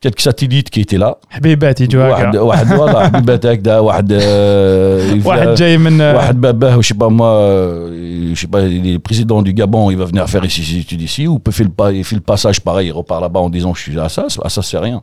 quelques 0.00 0.20
satellites 0.20 0.70
qui 0.70 0.80
étaient 0.80 0.98
là. 0.98 1.16
حبيباتي 1.30 1.86
جو 1.86 1.98
واحد 2.00 2.26
هكا 2.26 2.40
واحد 2.40 2.72
والله 2.72 3.04
حبيبات 3.08 3.46
هكذا 3.46 3.78
واحد 3.78 4.12
آه، 4.12 5.18
واحد 5.24 5.54
جاي 5.54 5.78
من 5.78 6.00
واحد 6.00 6.40
باباه 6.40 6.80
je 6.80 6.86
sais 6.86 6.98
pas 6.98 7.08
moi 7.08 7.26
euh, 7.28 8.34
je 8.34 8.40
sais 8.40 8.46
pas 8.54 8.60
il 8.62 8.86
est 8.88 8.92
le 8.92 8.98
président 8.98 9.42
du 9.42 9.52
Gabon 9.54 9.90
il 9.90 9.96
va 9.96 10.04
venir 10.04 10.28
faire 10.28 10.44
ici 10.44 10.62
ses 10.64 10.78
études 10.78 11.02
ici 11.02 11.26
ou 11.26 11.38
peut 11.38 11.52
faire 11.52 11.66
le, 11.66 11.72
pas- 11.72 11.92
il 11.92 12.04
fait 12.04 12.16
le 12.16 12.26
passage 12.32 12.60
pareil 12.60 12.86
il 12.88 12.92
repart 12.92 13.20
là-bas 13.22 13.40
en 13.40 13.50
disant 13.50 13.72
je 13.74 13.80
suis 13.86 13.98
à 13.98 14.08
ça 14.08 14.24
à 14.46 14.48
ça 14.54 14.60
c'est 14.68 14.78
rien 14.88 15.00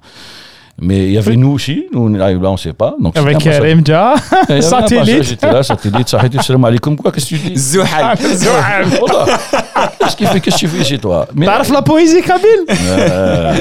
mais 0.78 1.06
il 1.06 1.12
y 1.12 1.18
avait 1.18 1.36
nous 1.36 1.52
aussi, 1.52 1.86
nous 1.94 2.08
là, 2.08 2.26
on 2.32 2.52
ne 2.52 2.56
sait 2.58 2.74
pas. 2.74 2.94
Donc, 3.00 3.16
Avec 3.16 3.38
Karim 3.38 3.82
satellite. 4.60 5.22
J'étais 5.22 5.50
là, 5.50 5.62
satellite, 5.62 6.08
satellite, 6.08 6.42
salam 6.42 6.64
alaikum, 6.66 6.96
quoi, 6.96 7.10
qu'est-ce 7.10 7.30
que 7.30 7.36
tu 7.36 7.48
dis? 7.50 7.56
Zouhal. 7.56 7.88
Ah, 7.98 8.14
Zouhal. 8.16 8.86
Oh, 9.00 9.06
bah, 9.08 9.92
qu'est-ce 9.98 10.16
qu'il 10.16 10.26
fait, 10.26 10.40
qu'est-ce 10.40 10.56
que 10.56 10.60
tu 10.60 10.68
fais 10.68 10.84
chez 10.84 10.98
toi? 10.98 11.26
T'arrives 11.42 11.72
la 11.72 11.80
poésie, 11.80 12.20
Kabil 12.20 12.46
euh, 12.68 13.54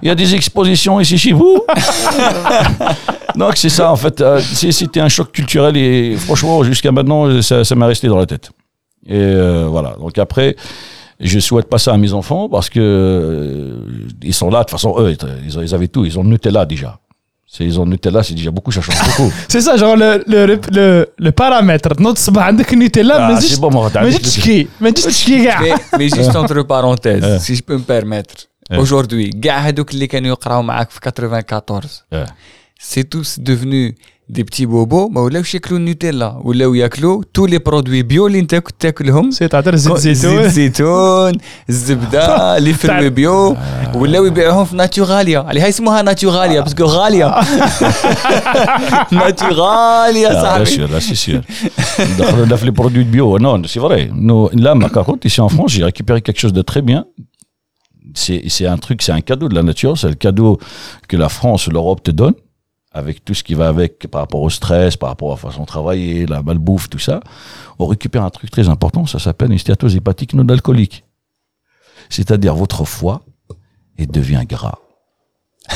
Il 0.00 0.08
y 0.08 0.10
a 0.12 0.14
des 0.14 0.32
expositions 0.32 1.00
ici 1.00 1.18
chez 1.18 1.32
vous? 1.32 1.60
Donc 3.34 3.56
c'est 3.56 3.68
ça, 3.68 3.90
en 3.90 3.96
fait, 3.96 4.20
euh, 4.20 4.40
c'était 4.40 5.00
un 5.00 5.08
choc 5.08 5.32
culturel 5.32 5.76
et 5.76 6.14
franchement, 6.16 6.62
jusqu'à 6.62 6.92
maintenant, 6.92 7.42
ça 7.42 7.74
m'a 7.74 7.86
resté 7.86 8.06
dans 8.06 8.18
la 8.18 8.26
tête. 8.26 8.50
Et 9.06 9.14
euh, 9.14 9.66
voilà, 9.68 9.94
donc 9.98 10.18
après... 10.18 10.54
Je 11.31 11.39
souhaite 11.47 11.69
pas 11.73 11.79
ça 11.85 11.91
à 11.93 11.97
mes 11.97 12.11
enfants 12.19 12.45
parce 12.55 12.69
que 12.69 12.79
euh, 12.79 14.27
ils 14.29 14.33
sont 14.41 14.49
là. 14.53 14.59
De 14.59 14.63
toute 14.63 14.71
façon, 14.77 14.91
eux, 14.99 15.09
ils, 15.47 15.63
ils 15.67 15.73
avaient 15.77 15.87
tout. 15.95 16.03
Ils 16.09 16.15
ont 16.19 16.23
Nutella 16.31 16.63
déjà. 16.75 16.91
C'est- 17.53 17.65
Ils 17.71 17.77
ont 17.81 17.87
Nutella, 17.93 18.19
c'est 18.25 18.37
déjà 18.41 18.51
beaucoup. 18.57 18.71
Ça 18.75 18.81
change 18.87 19.01
beaucoup. 19.07 19.31
سي 19.49 19.61
سا 19.61 19.75
جون 19.75 19.99
لو 19.99 20.19
لو 20.27 20.59
لو 20.71 21.05
لو 21.19 21.31
بارامتر 21.37 21.93
تنوض 21.93 22.11
الصباح 22.11 22.43
عندك 22.45 22.73
نيوتيلا 22.73 23.27
ما 23.27 23.35
Ah, 23.35 23.39
تجيش 23.39 23.53
c'est 23.55 23.59
bon, 23.59 23.69
moi, 23.71 23.89
t'as 23.93 23.97
ما 23.97 24.09
dit 24.11 24.15
تجيش 24.17 24.21
que- 24.21 24.25
تشكي 24.39 24.67
ما 24.81 24.89
تجيش 24.89 25.05
تشكي 25.05 25.43
كاع 25.45 25.61
mais, 25.75 25.79
mais 25.97 26.15
juste 26.15 26.35
entre 26.35 26.63
parenthèses, 26.63 27.23
Euh. 27.23 27.39
si 27.39 27.55
je 27.55 27.61
peux 27.61 27.77
me 27.77 27.83
permettre. 27.95 28.35
Euh. 28.73 28.79
Aujourd'hui, 28.79 29.39
كاع 29.41 29.59
هذوك 29.59 29.93
اللي 29.93 30.07
كانوا 30.07 30.29
يقراو 30.29 30.61
معاك 30.61 30.89
في 30.89 30.99
94 30.99 31.81
Ouais. 32.13 32.17
c'est 32.91 33.03
tous 33.09 33.39
devenus 33.39 33.93
des 34.29 34.43
petits 34.43 34.65
bobos 34.65 35.09
ما 35.11 35.21
ولاوش 35.21 35.53
ياكلوا 35.53 35.79
النوتيلا 35.79 36.41
ولاو 36.43 36.73
ياكلوا 36.73 37.21
tous 37.37 37.47
les 37.51 37.59
produits 37.59 38.03
bio 38.13 38.21
اللي 38.25 38.39
انت 38.39 38.55
كنت 38.55 38.75
تاكلهم 38.79 39.31
سي 39.31 39.47
تعطي 39.47 39.77
زيت 39.77 39.97
زيت 39.97 40.15
زيتون 40.17 40.49
زيتون 40.49 41.33
الزبده 41.69 42.57
لي 42.57 42.73
فروي 42.73 43.09
بيو 43.09 43.57
ولاو 43.95 44.25
يبيعوهم 44.25 44.65
في 44.65 44.75
ناتوراليا 44.75 45.39
عليها 45.39 45.69
اسمها 45.69 46.01
ناتوراليا 46.01 46.61
باسكو 46.61 46.83
غاليه 46.83 47.35
ناتوراليا 49.11 50.29
Ah, 50.29 50.33
bien 50.33 50.41
صاحبي 50.41 50.65
sûr, 50.65 50.87
là, 50.91 50.99
c'est 51.07 51.15
sûr. 51.25 51.41
Dans 52.17 52.47
dans 52.51 52.63
les 52.67 52.71
produits 52.81 53.03
bio, 53.13 53.27
non, 53.39 53.61
c'est 53.71 53.79
vrai. 53.87 54.01
Nous, 54.27 54.49
là, 54.65 54.71
ma 54.75 54.89
carotte, 54.89 55.23
ici 55.29 55.39
en 55.47 55.49
France, 55.55 55.71
j'ai 55.75 55.83
récupéré 55.91 56.19
quelque 56.25 56.39
chose 56.43 56.53
de 56.59 56.63
très 56.71 56.81
bien. 56.89 57.01
C'est 58.21 58.41
c'est 58.53 58.67
un 58.75 58.79
truc, 58.85 58.97
c'est 59.05 59.15
un 59.19 59.23
cadeau 59.29 59.47
de 59.51 59.55
la 59.59 59.63
nature. 59.71 59.93
C'est 59.99 60.11
le 60.15 60.19
cadeau 60.25 60.51
que 61.09 61.15
la 61.23 61.29
France, 61.37 61.61
l'Europe 61.75 62.01
te 62.07 62.11
donne, 62.21 62.35
avec 62.92 63.24
tout 63.24 63.34
ce 63.34 63.42
qui 63.44 63.54
va 63.54 63.68
avec 63.68 64.08
par 64.08 64.20
rapport 64.22 64.42
au 64.42 64.50
stress, 64.50 64.96
par 64.96 65.10
rapport 65.10 65.28
à 65.30 65.34
la 65.34 65.36
façon 65.38 65.62
de 65.62 65.66
travailler, 65.66 66.26
la 66.26 66.42
malbouffe, 66.42 66.88
tout 66.90 66.98
ça. 66.98 67.20
On 67.78 67.86
récupère 67.86 68.24
un 68.24 68.30
truc 68.30 68.50
très 68.50 68.68
important, 68.68 69.06
ça 69.06 69.18
s'appelle 69.18 69.52
une 69.52 69.58
stéatose 69.58 69.94
hépatique 69.96 70.34
non 70.34 70.48
alcoolique. 70.48 71.04
C'est-à-dire 72.08 72.54
votre 72.54 72.84
foie, 72.84 73.22
il 73.98 74.08
devient 74.08 74.42
gras. 74.48 74.78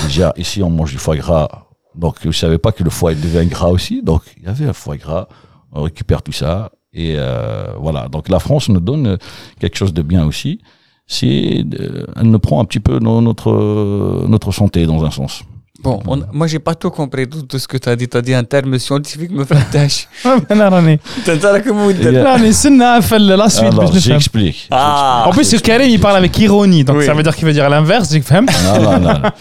Déjà, 0.05 0.33
ici, 0.37 0.62
on 0.62 0.70
mange 0.70 0.90
du 0.90 0.98
foie 0.98 1.16
gras. 1.16 1.66
Donc, 1.94 2.16
je 2.24 2.31
savais 2.33 2.59
pas 2.59 2.72
que 2.72 2.83
le 2.83 2.90
foie 2.90 3.14
devient 3.14 3.46
gras 3.46 3.68
aussi. 3.68 4.03
Donc, 4.03 4.22
il 4.38 4.44
y 4.44 4.46
avait 4.48 4.66
un 4.66 4.72
foie 4.72 4.96
gras. 4.96 5.29
On 5.70 5.83
récupère 5.83 6.22
tout 6.22 6.33
ça. 6.33 6.72
Et 6.92 7.14
euh, 7.16 7.72
voilà. 7.79 8.09
Donc, 8.09 8.29
la 8.29 8.40
France 8.40 8.68
nous 8.68 8.81
donne 8.81 9.18
quelque 9.61 9.77
chose 9.77 9.92
de 9.92 10.03
bien 10.03 10.24
aussi. 10.27 10.61
C'est, 11.07 11.64
euh, 11.79 12.07
elle 12.16 12.31
nous 12.31 12.38
prend 12.40 12.61
un 12.61 12.64
petit 12.64 12.81
peu 12.81 12.98
no- 12.98 13.20
notre, 13.20 14.27
notre 14.27 14.50
santé 14.50 14.87
dans 14.87 15.05
un 15.05 15.11
sens. 15.12 15.44
Bon, 15.84 15.98
on- 16.08 16.24
moi 16.34 16.46
j'ai 16.48 16.60
pas 16.60 16.76
tout 16.76 16.89
compris 16.89 17.26
tout, 17.30 17.44
tout 17.44 17.58
ce 17.63 17.68
que 17.72 17.78
tu 17.78 17.88
as 17.88 17.96
dit. 17.96 18.08
Tu 18.10 18.18
as 18.18 18.22
dit 18.22 18.34
un 18.34 18.44
terme 18.44 18.78
scientifique 18.80 19.32
ما 19.32 19.44
فهمتهاش. 19.46 20.08
انا 20.52 20.70
راني 20.70 21.00
انت 21.30 21.46
راك 21.46 21.68
مودر. 21.68 22.24
راني 22.24 22.50
نستنى 22.50 23.02
في 23.02 23.18
لا 23.18 23.48
سويت 23.48 23.74
Alors, 23.74 23.78
باش 23.80 23.96
نفهم 23.96 24.20
j'explique. 24.20 24.60
Ah. 24.74 25.28
En 25.28 25.32
plus, 25.32 25.46
ce 25.46 25.56
Karim, 25.56 25.89
il 25.89 26.00
parle 26.00 26.18
avec 26.18 26.38
ironie, 26.39 26.84
donc 26.84 26.98
Oui. 26.98 27.06
ça 27.06 27.13
veut 27.13 27.24
dire 27.24 27.36
qu'il 27.36 27.46
veut 27.46 27.54
dire 27.54 27.70
l'inverse, 27.70 28.10
j'ai 28.12 28.22
فهمت 28.22 28.50
Non, 28.65 28.82
non, 28.84 29.00
non. 29.00 29.13
non. 29.24 29.32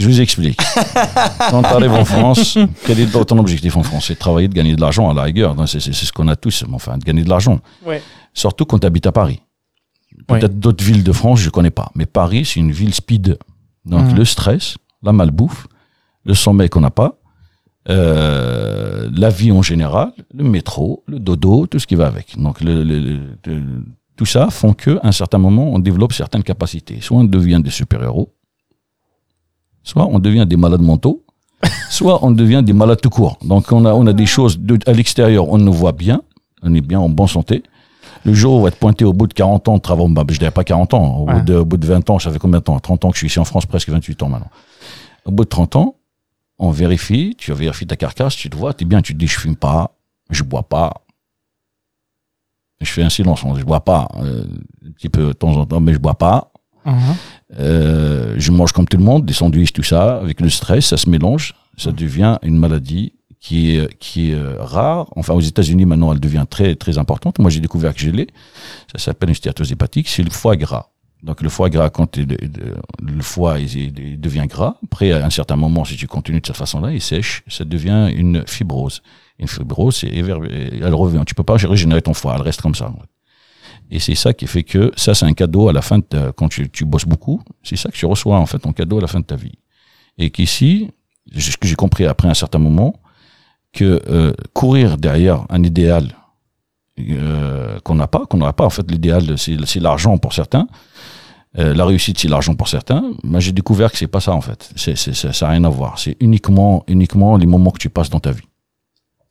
Je 0.00 0.06
vous 0.08 0.20
explique. 0.26 0.60
Quand 1.50 1.62
tu 1.68 1.74
arrives 1.78 1.92
en 2.04 2.06
France, 2.14 2.58
quel 2.86 2.98
est 3.00 3.10
ton 3.30 3.38
objectif 3.44 3.72
en 3.76 3.84
France 3.88 4.04
C'est 4.08 4.14
de 4.14 4.22
travailler, 4.26 4.48
de 4.48 4.54
gagner 4.60 4.74
de 4.78 4.80
l'argent 4.84 5.04
à 5.12 5.14
la 5.20 5.22
rigueur. 5.28 5.50
Non, 5.58 5.66
C'est 5.72 5.80
c'est- 5.84 5.94
c'est 5.98 6.06
ce 6.10 6.12
qu'on 6.16 6.28
a 6.34 6.36
tous, 6.44 6.56
mais 6.68 6.74
enfin, 6.80 6.94
de 7.00 7.04
gagner 7.10 7.24
de 7.28 7.30
l'argent. 7.34 7.56
Ouais. 7.88 8.00
Surtout 8.42 8.64
quand 8.68 8.78
tu 8.82 8.86
habites 8.90 9.08
à 9.12 9.14
Paris. 9.20 9.38
Peut-être 10.30 10.56
d'autres 10.64 10.84
villes 10.88 11.04
de 11.10 11.14
France, 11.20 11.38
je 11.46 11.50
connais 11.56 11.74
pas. 11.80 11.88
Mais 11.98 12.06
Paris, 12.20 12.42
c'est 12.48 12.58
une 12.66 12.72
ville 12.80 12.94
speed. 13.02 13.26
Donc 13.92 14.04
Mhm. 14.08 14.14
le 14.20 14.24
stress, 14.34 14.64
la 15.06 15.12
malbouffe, 15.18 15.62
le 16.29 16.35
sommeil 16.35 16.69
qu'on 16.69 16.81
n'a 16.81 16.91
pas, 16.91 17.11
euh, 17.89 19.09
la 19.23 19.29
vie 19.29 19.51
en 19.51 19.63
général, 19.71 20.11
le 20.33 20.43
métro, 20.43 21.03
le 21.07 21.19
dodo, 21.19 21.65
tout 21.65 21.79
ce 21.79 21.87
qui 21.87 21.95
va 21.95 22.07
avec. 22.07 22.37
Donc 22.37 22.61
le, 22.61 22.83
le- 22.83 22.99
le- 22.99 23.19
le- 23.47 23.83
tout 24.15 24.25
ça 24.25 24.49
font 24.49 24.73
que, 24.73 24.91
à 25.01 25.07
un 25.07 25.11
certain 25.11 25.39
moment, 25.39 25.65
on 25.73 25.79
développe 25.79 26.13
certaines 26.13 26.43
capacités. 26.43 26.97
Soit 27.01 27.17
on 27.17 27.23
devient 27.23 27.61
des 27.63 27.71
super-héros, 27.71 28.27
soit 29.83 30.05
on 30.07 30.19
devient 30.19 30.45
des 30.47 30.57
malades 30.57 30.81
mentaux, 30.81 31.23
soit 31.89 32.23
on 32.23 32.31
devient 32.31 32.61
des 32.63 32.73
malades 32.73 33.01
tout 33.01 33.09
court. 33.09 33.37
Donc 33.43 33.71
on 33.71 33.83
a, 33.85 33.93
on 33.93 34.05
a 34.07 34.13
des 34.13 34.25
choses 34.25 34.59
de- 34.59 34.77
à 34.85 34.93
l'extérieur, 34.93 35.49
on 35.49 35.57
nous 35.57 35.73
voit 35.73 35.93
bien, 35.93 36.21
on 36.61 36.73
est 36.75 36.81
bien 36.81 36.99
en 36.99 37.09
bonne 37.09 37.27
santé. 37.27 37.63
Le 38.25 38.33
jour 38.33 38.53
où 38.53 38.57
on 38.59 38.61
va 38.63 38.67
être 38.67 38.77
pointé 38.77 39.05
au 39.05 39.13
bout 39.13 39.27
de 39.27 39.33
40 39.33 39.67
ans 39.69 39.77
de 39.77 39.81
travail, 39.81 40.07
bah, 40.09 40.23
je 40.29 40.37
dirais 40.37 40.51
pas 40.51 40.63
40 40.65 40.93
ans, 40.93 41.19
au, 41.19 41.25
Ouais. 41.25 41.35
bout 41.35 41.41
de, 41.45 41.55
au 41.55 41.65
bout 41.65 41.77
de 41.77 41.87
20 41.87 42.09
ans, 42.09 42.19
ça 42.19 42.29
fait 42.31 42.39
combien 42.39 42.59
de 42.59 42.63
temps? 42.65 42.77
30 42.79 43.05
ans 43.05 43.09
que 43.09 43.15
je 43.15 43.19
suis 43.19 43.27
ici 43.27 43.39
en 43.39 43.45
France, 43.45 43.65
presque 43.65 43.89
28 43.89 44.21
ans 44.23 44.29
maintenant. 44.29 44.49
Au 45.25 45.31
bout 45.31 45.45
de 45.45 45.49
30 45.49 45.75
ans, 45.77 45.95
on 46.59 46.71
vérifie, 46.71 47.35
tu 47.37 47.53
vérifies 47.53 47.87
ta 47.87 47.95
carcasse, 47.95 48.35
tu 48.35 48.49
te 48.49 48.57
vois, 48.57 48.73
tu 48.73 48.83
es 48.83 48.87
bien, 48.87 49.01
tu 49.01 49.13
te 49.13 49.17
dis, 49.17 49.27
je 49.27 49.39
fume 49.39 49.55
pas, 49.55 49.95
je 50.29 50.43
bois 50.43 50.63
pas. 50.63 51.05
Je 52.81 52.89
fais 52.89 53.03
un 53.03 53.09
silence, 53.09 53.43
je 53.57 53.63
bois 53.63 53.83
pas, 53.83 54.07
euh, 54.17 54.45
un 54.85 54.91
petit 54.91 55.09
peu 55.09 55.27
de 55.27 55.33
temps 55.33 55.55
en 55.55 55.65
temps, 55.65 55.79
mais 55.79 55.93
je 55.93 55.99
bois 55.99 56.17
pas. 56.17 56.51
Mhm. 56.85 57.15
Euh, 57.59 58.35
je 58.37 58.51
mange 58.51 58.71
comme 58.71 58.87
tout 58.87 58.97
le 58.97 59.03
monde, 59.03 59.25
des 59.25 59.33
sandwichs, 59.33 59.73
tout 59.73 59.83
ça. 59.83 60.17
Avec 60.17 60.39
le 60.41 60.49
stress, 60.49 60.87
ça 60.87 60.97
se 60.97 61.09
mélange. 61.09 61.55
Ça 61.77 61.91
devient 61.91 62.37
une 62.41 62.57
maladie 62.57 63.13
qui 63.39 63.75
est, 63.75 63.97
qui 63.97 64.31
est 64.31 64.35
euh, 64.35 64.55
rare. 64.59 65.07
Enfin, 65.15 65.33
aux 65.33 65.41
États-Unis, 65.41 65.85
maintenant, 65.85 66.13
elle 66.13 66.19
devient 66.19 66.45
très, 66.49 66.75
très 66.75 66.97
importante. 66.97 67.39
Moi, 67.39 67.49
j'ai 67.49 67.59
découvert 67.59 67.93
que 67.93 67.99
je 67.99 68.09
l'ai. 68.09 68.27
Ça 68.91 68.99
s'appelle 68.99 69.29
une 69.29 69.35
stéatose 69.35 69.71
hépatique. 69.71 70.07
C'est 70.07 70.23
le 70.23 70.29
foie 70.29 70.55
gras. 70.55 70.89
Donc, 71.21 71.41
le 71.41 71.49
foie 71.49 71.69
gras, 71.69 71.89
quand 71.89 72.17
le 72.17 73.21
foie 73.21 73.57
devient 73.59 74.45
gras, 74.47 74.77
après, 74.83 75.11
à 75.11 75.25
un 75.25 75.29
certain 75.29 75.57
moment, 75.57 75.83
si 75.83 75.97
tu 75.97 76.07
continues 76.07 76.39
de 76.39 76.47
cette 76.47 76.55
façon-là, 76.55 76.91
il 76.91 77.01
sèche. 77.01 77.43
Ça 77.47 77.65
devient 77.65 78.09
une 78.15 78.45
fibrose. 78.47 79.01
Une 79.37 79.47
fibrose, 79.47 80.03
elle 80.03 80.93
revient. 80.93 81.23
Tu 81.25 81.35
peux 81.35 81.43
pas 81.43 81.57
régénérer 81.57 82.01
ton 82.01 82.13
foie. 82.13 82.35
Elle 82.35 82.43
reste 82.43 82.61
comme 82.61 82.75
ça. 82.75 82.93
Et 83.91 83.99
c'est 83.99 84.15
ça 84.15 84.33
qui 84.33 84.47
fait 84.47 84.63
que 84.63 84.91
ça, 84.95 85.13
c'est 85.13 85.25
un 85.25 85.33
cadeau 85.33 85.67
à 85.67 85.73
la 85.73 85.81
fin 85.81 85.97
de 85.97 86.31
quand 86.31 86.47
tu, 86.47 86.69
tu 86.69 86.85
bosses 86.85 87.05
beaucoup. 87.05 87.41
C'est 87.63 87.75
ça 87.75 87.89
que 87.89 87.97
tu 87.97 88.05
reçois, 88.05 88.37
en 88.37 88.45
fait, 88.45 88.59
ton 88.59 88.71
cadeau 88.71 88.99
à 88.99 89.01
la 89.01 89.07
fin 89.07 89.19
de 89.19 89.25
ta 89.25 89.35
vie. 89.35 89.57
Et 90.17 90.29
qu'ici, 90.29 90.91
ce 91.35 91.57
que 91.57 91.67
j'ai 91.67 91.75
compris 91.75 92.05
après 92.05 92.27
un 92.27 92.33
certain 92.33 92.59
moment, 92.59 92.95
que 93.73 94.01
euh, 94.07 94.33
courir 94.53 94.97
derrière 94.97 95.45
un 95.49 95.63
idéal 95.63 96.15
euh, 96.99 97.79
qu'on 97.79 97.95
n'a 97.95 98.07
pas, 98.07 98.25
qu'on 98.25 98.37
n'aura 98.37 98.53
pas, 98.53 98.65
en 98.65 98.69
fait, 98.69 98.89
l'idéal, 98.89 99.37
c'est 99.37 99.79
l'argent 99.79 100.17
pour 100.17 100.33
certains. 100.33 100.67
Euh, 101.57 101.73
la 101.73 101.85
réussite, 101.85 102.19
c'est 102.19 102.27
l'argent 102.27 102.53
pour 102.55 102.67
certains. 102.67 103.03
Moi, 103.23 103.39
j'ai 103.39 103.51
découvert 103.51 103.91
que 103.91 103.97
c'est 103.97 104.07
pas 104.07 104.19
ça, 104.19 104.33
en 104.33 104.41
fait. 104.41 104.71
C'est, 104.75 104.95
ça 104.95 105.45
n'a 105.45 105.51
rien 105.51 105.63
à 105.63 105.69
voir. 105.69 105.97
C'est 105.97 106.15
uniquement, 106.19 106.83
uniquement 106.87 107.37
les 107.37 107.47
moments 107.47 107.71
que 107.71 107.79
tu 107.79 107.89
passes 107.89 108.09
dans 108.09 108.19
ta 108.19 108.31
vie. 108.31 108.47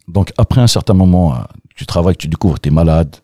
Donc, 0.08 0.32
après 0.36 0.60
un 0.60 0.66
certain 0.66 0.94
moment, 0.94 1.34
euh, 1.34 1.38
tu 1.76 1.86
travailles, 1.86 2.16
tu 2.16 2.28
découvres 2.28 2.56
que 2.56 2.62
tu 2.62 2.68
es 2.68 2.72
malade, 2.72 3.16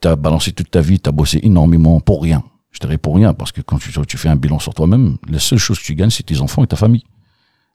tu 0.00 0.08
as 0.08 0.16
balancé 0.16 0.52
toute 0.52 0.70
ta 0.70 0.80
vie, 0.80 1.00
tu 1.00 1.08
as 1.08 1.12
bossé 1.12 1.40
énormément 1.42 2.00
pour 2.00 2.22
rien. 2.22 2.42
Je 2.72 2.78
dirais 2.78 2.98
pour 2.98 3.16
rien, 3.16 3.32
parce 3.32 3.52
que 3.52 3.62
quand 3.62 3.78
tu, 3.78 3.92
tu 4.06 4.16
fais 4.18 4.28
un 4.28 4.36
bilan 4.36 4.58
sur 4.58 4.74
toi-même, 4.74 5.16
la 5.28 5.38
seule 5.38 5.58
chose 5.58 5.78
que 5.78 5.84
tu 5.84 5.94
gagnes, 5.94 6.10
c'est 6.10 6.22
tes 6.22 6.40
enfants 6.40 6.62
et 6.62 6.66
ta 6.66 6.76
famille. 6.76 7.04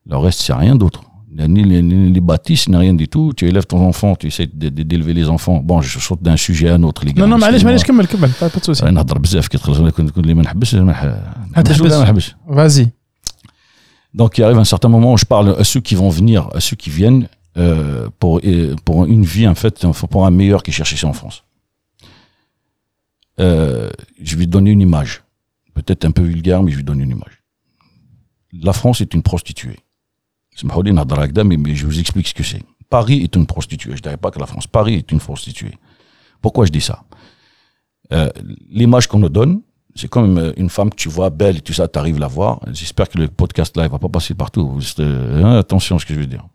Le 0.06 0.18
reste, 0.18 0.42
c'est 0.42 0.54
rien 0.54 0.76
d'autre 0.76 1.02
Ni 1.55 1.62
les, 1.71 1.81
ni 1.81 2.11
les 2.12 2.21
bâtisses, 2.21 2.69
ni 2.69 2.77
rien 2.77 2.93
du 3.03 3.07
tout. 3.09 3.33
Tu 3.37 3.47
élèves 3.49 3.66
ton 3.66 3.81
enfant, 3.87 4.11
tu 4.16 4.27
essaies 4.27 4.49
de- 4.53 4.69
de- 4.69 4.83
d'élever 4.83 5.14
les 5.14 5.29
enfants. 5.29 5.59
Bon, 5.69 5.81
je 5.81 5.99
saute 6.01 6.23
d'un 6.23 6.37
sujet 6.37 6.69
à 6.71 6.75
un 6.75 6.83
autre, 6.83 7.05
les 7.07 7.12
gars. 7.12 7.25
Non, 7.27 7.29
non, 7.37 7.40
معليش 7.40 7.64
معليش 7.64 7.83
excusez-moi. 7.83 7.87
كمل 7.87 8.07
كمل 8.07 8.31
pas 8.40 8.51
pas 8.53 8.61
de 8.61 8.64
souci. 8.64 8.83
أنا 8.83 8.90
نهضر 8.90 9.19
بزاف 9.19 9.49
كي 9.49 9.59
تخلص 9.59 9.79
كنت 9.79 10.11
تقول 10.11 10.27
لي 10.27 10.35
ما 10.35 10.43
نحبش 10.43 10.75
ما 10.75 10.93
نح- 10.93 11.59
نحبش 11.59 11.81
ولا 11.81 11.99
ما 11.99 12.05
نحبش 12.05 12.35
Vas-y. 12.49 12.87
donc 14.21 14.31
il 14.38 14.43
arrive 14.43 14.59
un 14.59 14.64
certain 14.75 14.88
moment 14.97 15.12
où 15.14 15.16
je 15.16 15.25
parle 15.25 15.49
à 15.59 15.64
ceux 15.73 15.81
qui 15.88 15.95
vont 15.95 16.11
venir, 16.21 16.49
à 16.55 16.61
ceux 16.61 16.77
qui 16.83 16.90
viennent 16.90 17.29
euh, 17.57 18.09
pour 18.21 18.40
euh, 18.45 18.75
pour 18.87 18.97
une 19.14 19.25
vie 19.35 19.47
en 19.55 19.55
fait, 19.62 19.75
enfin, 19.85 20.07
pour 20.12 20.23
un 20.29 20.33
meilleur 20.40 20.61
qui 20.64 20.73
cherche 20.79 20.93
ici 20.97 21.07
en 21.12 21.16
France. 21.21 21.37
Euh, 23.38 23.90
je 24.29 24.37
vais 24.37 24.47
te 24.47 24.51
donner 24.51 24.71
une 24.77 24.81
image, 24.88 25.12
peut-être 25.75 26.05
un 26.05 26.11
peu 26.11 26.23
vulgaire, 26.33 26.62
mais 26.62 26.71
je 26.73 26.77
vais 26.79 26.83
te 26.83 26.90
donner 26.93 27.05
une 27.05 27.14
image. 27.19 27.37
La 28.69 28.73
France 28.73 29.01
est 29.01 29.14
une 29.14 29.23
prostituée. 29.23 29.79
je 30.56 31.86
vous 31.86 32.00
explique 32.00 32.28
ce 32.28 32.34
que 32.34 32.44
c'est. 32.44 32.63
Paris 32.89 33.22
est 33.24 33.36
une 33.36 33.46
prostituée. 33.46 33.96
Je 33.96 34.02
dirais 34.02 34.18
pas 34.18 34.32
que 34.32 34.39
la 34.39 34.46
France. 34.46 34.68
Paris 34.68 34.96
est 34.96 35.12
une 35.12 35.20
prostituée. 35.20 35.78
Pourquoi 36.41 36.65
je 36.65 36.72
dis 36.72 36.82
ça? 36.82 37.04
Euh, 38.13 38.30
L'image 38.70 39.08
qu'on 39.08 39.20
nous 39.20 39.30
donne, 39.30 39.62
c'est 39.96 40.08
comme 40.08 40.38
euh, 40.38 40.54
une 40.58 40.70
femme 40.70 40.89
que 40.89 40.96
tu 40.96 41.10
vois 41.10 41.30
belle 41.30 41.58
et 41.58 41.62
tout 41.62 41.74
ça, 41.74 41.88
tu 41.88 41.98
arrives 41.98 42.20
la 42.20 42.28
voir. 42.28 42.60
J'espère 42.72 43.10
que 43.10 43.18
le 43.18 43.28
podcast 43.28 43.76
là, 43.76 43.86
il 43.86 43.89
va 43.89 43.98
pas 43.98 44.10
passer 44.10 44.34
partout. 44.34 44.80
Euh, 45.00 45.44
hein, 45.44 45.58
attention 45.58 45.96
à 45.96 46.00
ce 46.00 46.06
que 46.06 46.13
je 46.13 46.20
veux 46.20 46.28
dire. 46.28 46.46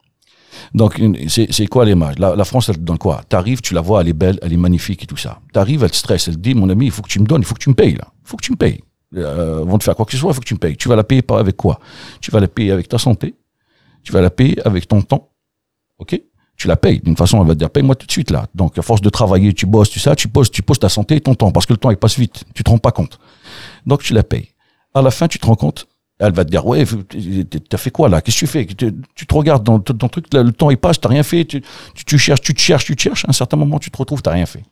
Donc, 0.75 1.01
c'est 1.29 1.67
quoi 1.67 1.85
l'image? 1.85 2.19
La, 2.19 2.45
France, 2.45 2.69
elle 2.69 2.77
te 2.77 2.81
donne 2.83 2.99
quoi? 2.99 3.23
Tu 3.29 3.35
arrives, 3.35 3.61
tu 3.61 3.73
la 3.73 3.81
vois, 3.81 4.03
elle 4.03 4.09
est 4.09 4.13
belle, 4.13 4.39
elle 4.43 4.53
est 4.53 4.59
magnifique 4.59 5.03
et 5.03 5.07
tout 5.07 5.17
ça. 5.17 5.41
Tu 5.53 5.59
arrives, 5.59 5.83
elle 5.83 5.91
te 5.91 5.97
stresse, 5.97 6.29
elle 6.29 6.35
te 6.35 6.41
dit, 6.41 6.55
mon 6.55 6.69
ami, 6.69 6.87
il 6.87 6.91
faut 6.91 7.03
que 7.03 7.09
tu 7.09 7.19
me 7.19 7.27
donnes, 7.27 7.41
il 7.41 7.45
faut 7.45 7.55
que 7.55 7.63
tu 7.63 7.71
me 7.71 7.75
payes 7.75 7.95
là. 7.95 8.09
Il 8.25 8.29
faut 8.29 8.37
que 8.37 8.45
tu 8.45 8.53
me 8.53 8.57
payes. 8.57 8.81
Euh, 9.17 9.63
avant 9.63 9.79
de 9.79 9.83
faire 9.83 9.97
quoi 9.97 10.05
que 10.05 10.13
ce 10.13 10.19
soit, 10.19 10.31
il 10.31 10.35
faut 10.35 10.41
que 10.41 10.47
tu 10.47 10.55
me 10.55 10.59
payes. 10.59 10.77
Tu 10.77 10.89
vas 10.89 10.97
la 10.97 11.05
payer 11.05 11.23
par 11.23 11.39
avec 11.39 11.57
quoi? 11.57 11.81
Tu 12.21 12.31
vas 12.31 12.41
la 12.41 12.49
payer 12.49 12.73
avec 12.73 12.89
ta 12.89 12.99
santé, 12.99 13.35
tu 14.03 14.13
vas 14.13 14.21
la 14.21 14.31
payer 14.31 14.61
avec 14.67 14.89
ton 14.89 15.03
temps. 15.03 15.31
OK? 15.99 16.21
Tu 16.57 16.69
la 16.69 16.77
payes. 16.77 17.01
D'une 17.01 17.17
façon, 17.17 17.41
elle 17.41 17.49
va 17.49 17.55
te 17.55 17.59
dire, 17.59 17.71
paye-moi 17.71 17.95
tout 17.95 18.07
de 18.07 18.13
suite 18.13 18.31
là. 18.31 18.47
Donc, 18.55 18.77
à 18.77 18.83
force 18.83 19.01
de 19.01 19.09
travailler, 19.09 19.55
tu 19.55 19.67
bosses, 19.67 19.91
tout 19.91 19.99
ça, 19.99 20.15
tu 20.15 20.29
poses, 20.29 20.51
tu 20.51 20.63
poses 20.63 20.79
ta 20.79 20.89
santé 20.89 21.17
et 21.17 21.21
ton 21.21 21.35
temps, 21.35 21.53
parce 21.53 21.67
que 21.67 21.73
le 21.73 21.79
temps, 21.79 21.91
il 21.91 21.97
passe 21.97 22.19
vite. 22.19 22.45
Tu 22.55 22.63
te 22.63 22.71
rends 22.71 22.79
pas 22.79 22.93
compte. 22.93 23.19
Donc, 23.87 24.03
tu 24.03 24.13
la 24.13 24.23
payes. 24.23 24.51
À 24.93 25.03
la 25.03 25.11
fin, 25.11 25.29
tu 25.29 25.39
te 25.39 25.47
rends 25.47 25.55
compte, 25.55 25.87
elle 26.19 26.35
va 26.35 26.45
te 26.45 26.51
dire, 26.51 26.67
ouais, 26.67 26.85
t'as 27.69 27.79
fait 27.79 27.91
quoi 27.91 28.11
là? 28.11 28.21
Qu'est-ce 28.21 28.41
que 28.41 28.41
tu 28.41 28.47
fais? 28.47 28.67
Tu, 28.67 28.93
tu 29.15 29.27
te 29.27 29.35
regardes 29.35 29.65
dans 29.65 29.81
ton 29.81 30.09
truc, 30.09 30.27
là, 30.35 30.43
le 30.43 30.53
temps, 30.53 30.71
il 30.71 30.77
passe, 30.77 31.01
t'as 31.01 31.09
rien 31.09 31.23
fait, 31.23 31.47
tu, 31.47 31.63
tu, 31.95 32.05
tu 32.05 32.19
cherches, 32.19 32.43
tu 32.43 32.53
te 32.53 32.61
cherches, 32.61 32.85
tu 32.85 32.95
te 32.95 33.01
cherches. 33.01 33.25
À 33.25 33.31
un 33.31 33.33
certain 33.33 33.57
moment, 33.57 33.79
tu 33.79 33.91
te 33.91 33.97
retrouves, 33.97 34.21
t'as 34.21 34.33
rien 34.33 34.45
fait. 34.45 34.63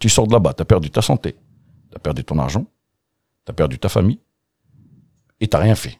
Tu 0.00 0.08
sors 0.08 0.26
de 0.26 0.32
là-bas, 0.32 0.54
t'as 0.54 0.64
perdu 0.64 0.90
ta 0.90 1.02
santé, 1.02 1.36
t'as 1.92 2.00
perdu 2.00 2.24
ton 2.24 2.38
argent, 2.38 2.66
t'as 3.44 3.52
perdu 3.52 3.78
ta 3.78 3.88
famille, 3.88 4.18
et 5.38 5.46
t'as 5.46 5.58
rien 5.58 5.76
fait. 5.76 5.98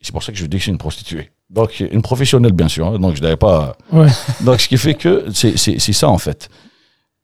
C'est 0.00 0.12
pour 0.12 0.22
ça 0.22 0.32
que 0.32 0.38
je 0.38 0.46
dis 0.46 0.56
que 0.58 0.64
c'est 0.64 0.70
une 0.70 0.78
prostituée. 0.78 1.30
Donc, 1.50 1.80
une 1.80 2.02
professionnelle, 2.02 2.52
bien 2.52 2.68
sûr. 2.68 2.86
hein. 2.88 2.98
donc, 2.98 3.14
je 3.16 3.22
n'avais 3.22 3.36
pas. 3.36 3.76
Ouais. 3.92 4.08
Donc, 4.44 4.60
ce 4.60 4.68
qui 4.68 4.76
fait 4.76 4.94
que 4.94 5.26
c'est 5.32 5.56
c'est- 5.56 5.78
c'est 5.78 5.92
ça, 5.92 6.08
en 6.08 6.18
fait. 6.18 6.48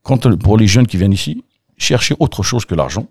Quand, 0.02 0.37
pour 0.38 0.56
les 0.56 0.66
jeunes 0.66 0.87
qui 0.87 0.96
viennent 0.96 1.12
ici, 1.12 1.44
cherchez 1.76 2.14
autre 2.20 2.42
chose 2.42 2.64
que 2.64 2.74
l'argent. 2.74 3.06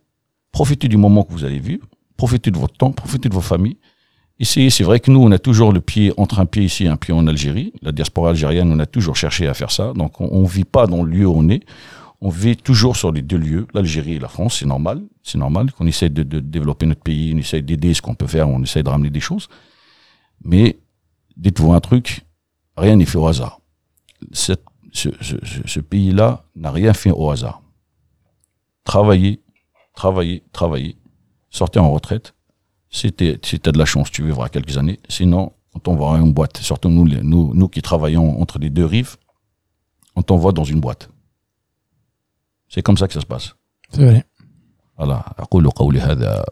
Profitez 0.52 0.88
du 0.88 0.98
moment 0.98 1.24
que 1.24 1.32
vous 1.34 1.44
allez 1.46 1.60
vivre. 1.60 1.86
Profitez 2.18 2.52
de 2.52 2.58
votre 2.58 2.76
temps. 2.78 2.92
Profitez 2.92 3.30
de 3.30 3.34
vos 3.34 3.42
familles. 3.42 3.78
Ici, 4.40 4.72
c'est 4.72 4.84
vrai 4.84 5.00
que 5.00 5.12
nous, 5.12 5.22
on 5.22 5.32
a 5.32 5.38
toujours 5.40 5.72
le 5.72 5.82
pied 5.82 6.12
entre 6.18 6.40
un 6.40 6.46
pied 6.46 6.64
ici 6.64 6.86
et 6.86 6.88
un 6.88 6.98
pied 6.98 7.14
en 7.14 7.28
Algérie. 7.28 7.74
La 7.82 7.92
diaspora 7.92 8.30
algérienne, 8.32 8.72
on 8.72 8.80
a 8.80 8.86
toujours 8.86 9.16
cherché 9.16 9.48
à 9.48 9.54
faire 9.54 9.72
ça. 9.72 9.94
Donc, 9.94 10.20
on 10.20 10.42
ne 10.42 10.48
vit 10.48 10.64
pas 10.66 10.88
dans 10.88 11.04
le 11.04 11.12
lieu 11.12 11.26
où 11.28 11.34
on 11.36 11.48
est. 11.50 11.62
On 12.22 12.30
vit 12.30 12.56
toujours 12.58 12.96
sur 12.98 13.12
les 13.12 13.22
deux 13.22 13.38
lieux, 13.38 13.68
l'Algérie 13.74 14.14
et 14.14 14.20
la 14.20 14.28
France. 14.28 14.58
C'est 14.60 14.66
normal. 14.66 15.02
C'est 15.24 15.38
normal 15.38 15.72
qu'on 15.74 15.88
essaie 15.88 16.10
de, 16.10 16.24
de 16.24 16.40
développer 16.40 16.86
notre 16.86 17.02
pays. 17.02 17.32
On 17.36 17.38
essaie 17.38 17.62
d'aider 17.62 17.94
ce 17.94 18.02
qu'on 18.02 18.16
peut 18.16 18.28
faire. 18.28 18.48
On 18.50 18.62
essaie 18.64 18.84
de 18.84 18.90
ramener 18.90 19.10
des 19.10 19.20
choses. 19.20 19.48
Mais 20.44 20.78
dites-vous 21.37 21.73
un 21.73 21.81
truc, 21.81 22.27
rien 22.77 22.97
n'est 22.97 23.05
fait 23.07 23.19
au 23.19 23.27
hasard. 23.27 23.61
Cette- 24.33 24.65
ce, 24.93 25.09
ce- 25.21 25.45
ce- 25.45 25.67
ce 25.67 25.81
pays-là 25.81 26.45
n'a 26.55 26.71
rien 26.71 26.95
fait 26.95 27.11
au 27.11 27.31
hasard. 27.31 27.61
Travailler, 28.85 29.43
travailler, 29.95 30.43
travailler, 30.53 30.97
sortir 31.51 31.85
en 31.85 31.91
retraite. 31.91 32.35
Si 32.91 33.13
t'es- 33.13 33.39
si 33.43 33.59
t'as 33.61 33.73
de 33.73 33.79
la 33.79 33.85
chance, 33.85 34.11
tu 34.11 34.25
vivras 34.25 34.49
quelques 34.49 34.79
années. 34.79 35.01
Sinon, 35.09 35.53
on 35.75 35.79
t'envoie 35.81 36.17
une 36.19 36.33
boîte. 36.33 36.57
Surtout 36.59 36.89
nous, 36.89 37.05
les- 37.05 37.23
nous, 37.23 37.53
nous 37.55 37.69
qui 37.69 37.83
travaillons 37.83 38.41
entre 38.41 38.59
les 38.59 38.71
deux 38.71 38.87
rives, 38.87 39.17
on 40.15 40.23
t'envoie 40.23 40.53
dans 40.53 40.65
une 40.65 40.81
boîte. 40.81 41.11
C'est 42.69 42.83
comme 42.83 42.97
ça 42.97 43.07
que 43.09 43.15
ça 43.15 43.21
se 43.21 43.27
passe. 43.27 43.55
C'est 43.91 44.05
vrai. 44.05 44.25
Voilà. 44.99 45.25
أقول 45.39 45.71
قولي 45.71 46.01
هذا. 46.01 46.45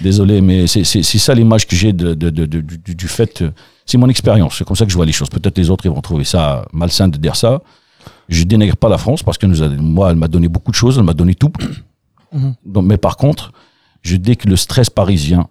Désolé, 0.00 0.40
mais 0.40 0.66
c'est 0.66 0.84
ça 1.02 1.34
l'image 1.34 1.66
que 1.66 1.76
j'ai 1.76 1.92
du, 1.92 3.08
fait. 3.08 3.42
Euh, 3.42 3.50
c'est 3.86 3.98
mon 3.98 4.08
expérience. 4.08 4.56
C'est 4.58 4.64
comme 4.64 4.76
ça 4.76 4.84
que 4.84 4.90
je 4.90 4.96
vois 4.96 5.06
les 5.06 5.12
choses. 5.12 5.28
Peut-être 5.28 5.56
les 5.58 5.70
autres, 5.70 5.86
ils 5.86 5.90
vont 5.90 6.00
trouver 6.00 6.24
ça 6.24 6.64
malsain 6.72 7.08
de 7.08 7.16
dire 7.18 7.36
ça. 7.36 7.62
Je 8.28 8.44
dénigre 8.44 8.76
pas 8.76 8.88
la 8.88 8.98
France 8.98 9.22
parce 9.22 9.38
que 9.38 9.46
moi, 9.46 10.10
elle 10.10 10.16
m'a 10.16 10.28
donné 10.28 10.48
beaucoup 10.48 10.70
de 10.70 10.76
choses. 10.76 10.98
Elle 10.98 11.04
m'a 11.04 11.14
donné 11.14 11.34
tout. 11.34 11.52
Mhm. 12.32 12.82
Mais 12.82 12.96
par 12.96 13.16
contre, 13.16 13.52
je 14.02 14.16
dis 14.16 14.36
que 14.36 14.48
le 14.48 14.56
stress 14.56 14.90
parisien, 14.90 15.46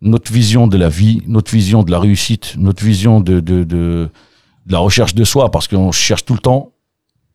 notre 0.00 0.32
vision 0.32 0.66
de 0.66 0.76
la 0.76 0.88
vie, 0.88 1.22
notre 1.26 1.52
vision 1.52 1.82
de 1.82 1.90
la 1.90 2.00
réussite, 2.00 2.54
notre 2.56 2.84
vision 2.84 3.20
de, 3.20 4.10
la 4.66 4.78
recherche 4.80 5.14
de 5.14 5.22
soi, 5.22 5.52
parce 5.52 5.68
qu'on 5.68 5.92
cherche 5.92 6.24
tout 6.24 6.34
le 6.34 6.40
temps, 6.40 6.72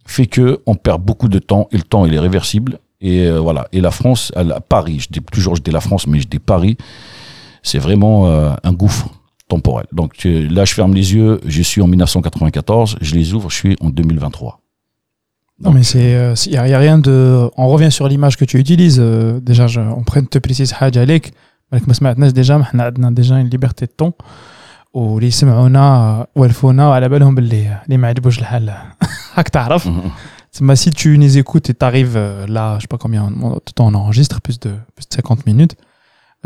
fait 0.05 0.27
que 0.27 0.62
on 0.65 0.75
perd 0.75 1.01
beaucoup 1.01 1.29
de 1.29 1.39
temps 1.39 1.69
et 1.71 1.77
le 1.77 1.84
temps 1.84 2.05
il 2.05 2.13
est 2.13 2.19
réversible. 2.19 2.79
Et 3.00 3.18
euh, 3.26 3.38
voilà. 3.46 3.62
Et 3.72 3.81
la 3.81 3.90
France, 3.90 4.22
elle, 4.37 4.53
à 4.53 4.61
Paris, 4.61 4.98
je 5.05 5.09
dis 5.14 5.20
toujours 5.37 5.55
je 5.57 5.62
dis 5.62 5.70
la 5.70 5.81
France, 5.81 6.07
mais 6.07 6.18
je 6.20 6.29
dis 6.35 6.38
Paris, 6.38 6.76
c'est 7.62 7.79
vraiment 7.87 8.16
euh, 8.26 8.53
un 8.62 8.72
gouffre 8.83 9.09
temporel. 9.48 9.87
Donc 9.98 10.09
tu- 10.20 10.48
là, 10.48 10.62
je 10.68 10.74
ferme 10.74 10.94
les 11.00 11.09
yeux, 11.14 11.40
je 11.57 11.62
suis 11.70 11.81
en 11.83 11.88
1994, 11.88 12.96
je 13.00 13.14
les 13.14 13.26
ouvre, 13.35 13.48
je 13.50 13.57
suis 13.62 13.76
en 13.81 13.88
2023. 13.88 14.61
Non, 15.62 15.72
mais 15.72 15.83
c'est. 15.83 16.09
Il 16.46 16.53
n'y 16.53 16.59
a, 16.59 16.68
y 16.68 16.72
a 16.72 16.79
rien 16.79 16.98
de. 16.98 17.16
On 17.57 17.68
revient 17.68 17.92
sur 17.98 18.07
l'image 18.09 18.37
que 18.40 18.46
tu 18.50 18.57
utilises. 18.64 18.98
euh, 19.00 19.40
déjà, 19.40 19.66
je, 19.66 19.81
on 19.81 20.03
prend 20.05 20.24
te 20.24 20.38
précise 20.38 20.72
حاجة 20.72 21.00
عليك. 21.00 21.33
مالك 21.72 21.88
ما 21.88 21.94
سمعتناش 21.94 22.33
déjà, 22.33 22.50
ما 22.50 22.64
حنا 22.64 22.83
عندنا 22.83 23.14
déjà 23.22 23.35
une 23.40 23.50
liberté 23.57 23.87
de 23.87 23.92
ton. 24.03 24.12
واللي 24.95 25.26
يسمعونا 25.26 26.26
والفونا 26.36 26.88
وعلى 26.88 27.09
بالهم 27.09 27.34
باللي 27.34 27.78
اللي 27.84 27.97
ما 27.97 28.09
عجبوش 28.09 28.38
الحال 28.38 28.72
هاك 29.34 29.49
تعرف 29.49 29.88
mais 30.62 30.76
si 30.76 30.91
tu 30.91 31.16
les 31.16 31.38
écoutes 31.38 31.70
et 31.70 31.74
t'arrives 31.74 32.18
euh, 32.18 32.45
là, 32.47 32.76
je 32.78 32.84
sais 32.84 32.88
pas 32.88 32.97
combien 32.97 33.30
de 33.30 33.72
temps 33.74 33.88
on 33.88 33.93
enregistre, 33.93 34.41
plus 34.41 34.60
de, 34.60 34.72
plus 34.95 35.08
de 35.08 35.14
50 35.14 35.45
minutes, 35.45 35.76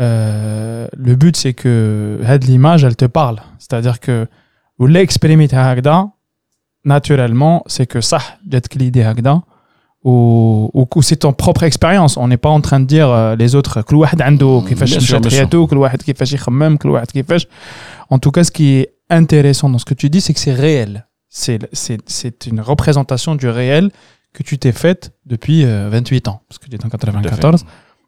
euh, 0.00 0.88
le 0.96 1.14
but 1.14 1.36
c'est 1.36 1.52
que 1.52 2.18
l'image 2.42 2.84
elle 2.84 2.96
te 2.96 3.04
parle. 3.04 3.40
C'est-à-dire 3.58 4.00
que 4.00 4.26
vous 4.78 4.86
l'expérimentez 4.86 5.56
naturellement, 6.84 7.62
c'est 7.66 7.86
que 7.86 8.00
ça, 8.00 8.18
d'être 8.44 8.74
l'idée 8.74 9.02
Hagda, 9.02 9.42
ou, 10.02 10.70
ou 10.72 11.02
c'est 11.02 11.16
ton 11.16 11.32
propre 11.32 11.62
expérience. 11.64 12.16
On 12.16 12.28
n'est 12.28 12.38
pas 12.38 12.48
en 12.48 12.62
train 12.62 12.80
de 12.80 12.86
dire 12.86 13.10
euh, 13.10 13.36
les 13.36 13.54
autres, 13.54 13.82
en 18.08 18.18
tout 18.18 18.30
cas, 18.30 18.44
ce 18.44 18.50
qui 18.50 18.76
est 18.76 18.94
intéressant 19.10 19.68
dans 19.68 19.78
ce 19.78 19.84
que 19.84 19.94
tu 19.94 20.08
dis, 20.08 20.20
c'est 20.20 20.32
que 20.32 20.40
c'est 20.40 20.54
réel 20.54 21.06
c'est 21.30 22.46
une 22.46 22.60
représentation 22.60 23.34
du 23.36 23.48
réel 23.48 23.90
que 24.32 24.42
tu 24.42 24.58
t'es 24.58 24.72
faite 24.72 25.12
depuis 25.26 25.64
euh, 25.64 25.88
28 25.90 26.28
ans 26.28 26.42
parce 26.48 26.58
que 26.58 26.68
tu 26.68 26.76
es 26.76 26.84
en 26.84 26.88
94 26.88 27.64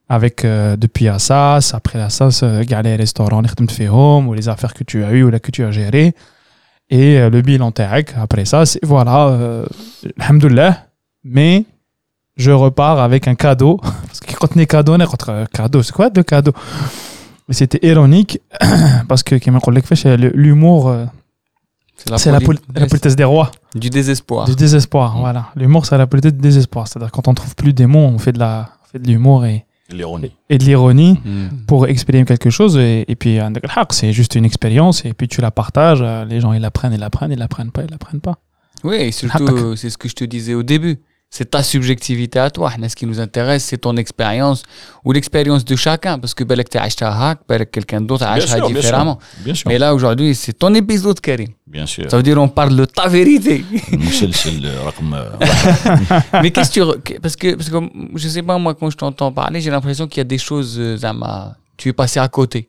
avec 0.08 0.44
euh, 0.44 0.76
depuis 0.76 1.08
Assas, 1.08 1.72
après 1.72 2.00
Assas, 2.00 2.42
euh, 2.42 2.62
restaurants, 2.98 3.40
les 3.40 3.88
home 3.88 4.28
ou 4.28 4.34
les 4.34 4.48
affaires 4.48 4.74
que 4.74 4.84
tu 4.84 5.02
as 5.04 5.12
eues 5.12 5.22
ou 5.22 5.30
là, 5.30 5.38
que 5.38 5.50
tu 5.50 5.64
as 5.64 5.70
gérées. 5.70 6.14
Et 6.90 7.18
euh, 7.18 7.30
le 7.30 7.40
bilan 7.40 7.70
TAC, 7.70 8.12
après 8.18 8.44
ça, 8.44 8.66
c'est 8.66 8.84
voilà, 8.84 9.28
euh, 9.28 9.64
alhamdoulilah, 10.18 10.84
mais 11.24 11.64
je 12.36 12.50
repars 12.50 12.98
avec 12.98 13.26
un 13.26 13.34
cadeau. 13.34 13.78
Parce 14.06 14.20
que 14.20 14.34
quand 14.34 14.54
on 14.54 14.60
est 14.60 14.66
cadeau, 14.66 14.94
on 14.94 15.00
est 15.00 15.50
cadeau. 15.50 15.82
C'est 15.82 15.92
quoi 15.92 16.10
de 16.10 16.20
cadeau 16.20 16.52
Mais 17.48 17.54
c'était 17.54 17.86
ironique 17.86 18.40
parce 19.08 19.22
que, 19.22 19.36
l'humour, 20.34 20.94
c'est 22.16 22.30
la, 22.30 22.40
poli 22.40 22.59
politesse 22.88 23.16
des 23.16 23.24
rois. 23.24 23.50
Du 23.74 23.90
désespoir. 23.90 24.46
Du 24.46 24.55
désespoir, 24.55 25.16
mm. 25.16 25.20
voilà. 25.20 25.46
L'humour, 25.57 25.86
c'est 25.86 25.96
la 25.96 26.07
politesse 26.07 26.32
du 26.34 26.40
désespoir. 26.40 26.88
C'est-à-dire 26.88 27.11
quand 27.11 27.28
on 27.28 27.32
ne 27.32 27.36
trouve 27.36 27.55
plus 27.55 27.72
des 27.72 27.86
mots, 27.86 28.00
on 28.00 28.18
fait 28.18 28.32
de 28.32 28.38
la, 28.38 28.70
on 28.82 28.92
fait 28.92 28.98
de 28.98 29.07
l'humour 29.07 29.44
et. 29.44 29.64
Et 30.48 30.57
de 30.57 30.64
l'ironie 30.64 31.20
mm. 31.22 31.66
pour 31.66 31.86
exprimer 31.86 32.24
quelque 32.24 32.48
chose. 32.48 32.78
Et, 32.78 33.05
et 33.09 33.14
puis, 33.14 33.38
euh, 33.38 33.50
c'est 33.90 34.12
juste 34.12 34.34
une 34.36 34.46
expérience. 34.46 35.05
Et 35.05 35.12
puis, 35.12 35.28
tu 35.28 35.42
la 35.42 35.50
partages. 35.50 36.00
Euh, 36.00 36.24
les 36.24 36.40
gens, 36.40 36.55
ils 36.55 36.62
la 36.62 36.70
prennent, 36.70 36.94
ils 36.94 37.00
la 37.00 37.11
prennent, 37.11 37.30
ils 37.30 37.38
la 37.38 37.48
prennent 37.48 37.70
pas, 37.70 37.82
ils 37.82 37.90
la 37.90 37.98
prennent 37.98 38.20
pas. 38.20 38.38
Oui, 38.84 38.96
et 38.96 39.12
surtout, 39.12 39.44
euh, 39.44 39.76
c'est 39.76 39.90
ce 39.90 39.98
que 39.98 40.09
je 40.09 40.14
te 40.14 40.24
disais 40.24 40.55
au 40.55 40.62
début 40.62 40.98
c'est 41.34 41.46
ta 41.46 41.62
subjectivité 41.62 42.38
à 42.38 42.50
toi. 42.50 42.70
Ce 42.86 42.94
qui 42.94 43.06
nous 43.06 43.18
intéresse, 43.18 43.64
c'est 43.64 43.78
ton 43.78 43.96
expérience 43.96 44.64
ou 45.02 45.12
l'expérience 45.12 45.64
de 45.64 45.76
chacun. 45.76 46.18
Parce 46.18 46.34
que 46.34 46.44
tu 46.44 46.76
as 46.76 46.82
acheté 46.82 47.06
hack, 47.06 47.38
quelqu'un 47.72 48.02
d'autre 48.02 48.24
a 48.24 48.32
acheté 48.32 48.60
différemment. 48.66 49.18
Bien 49.38 49.54
sûr. 49.54 49.66
Mais 49.66 49.78
là, 49.78 49.94
aujourd'hui, 49.94 50.34
c'est 50.34 50.52
ton 50.52 50.74
épisode, 50.74 51.18
Karim. 51.20 51.48
Bien 51.66 51.86
sûr. 51.86 52.10
Ça 52.10 52.18
veut 52.18 52.22
dire 52.22 52.36
on 52.38 52.48
parle 52.48 52.76
de 52.76 52.84
ta 52.84 53.08
vérité. 53.08 53.64
Euh, 55.14 55.30
Mais 56.42 56.50
qu'est-ce 56.50 56.70
que 56.70 56.96
tu. 57.00 57.18
Parce 57.18 57.36
que, 57.36 57.54
parce 57.54 57.70
que 57.70 57.78
je 58.14 58.28
sais 58.28 58.42
pas, 58.42 58.58
moi, 58.58 58.74
quand 58.74 58.90
je 58.90 58.98
t'entends 58.98 59.32
parler, 59.32 59.62
j'ai 59.62 59.70
l'impression 59.70 60.06
qu'il 60.06 60.18
y 60.18 60.20
a 60.20 60.24
des 60.24 60.36
choses, 60.36 60.76
euh, 60.78 60.98
Zama, 60.98 61.56
tu 61.78 61.88
es 61.88 61.92
passé 61.94 62.20
à 62.20 62.28
côté. 62.28 62.68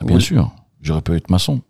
Bien 0.00 0.20
sûr. 0.20 0.48
J'aurais 0.80 1.02
pu 1.02 1.16
être 1.16 1.28
maçon. 1.28 1.60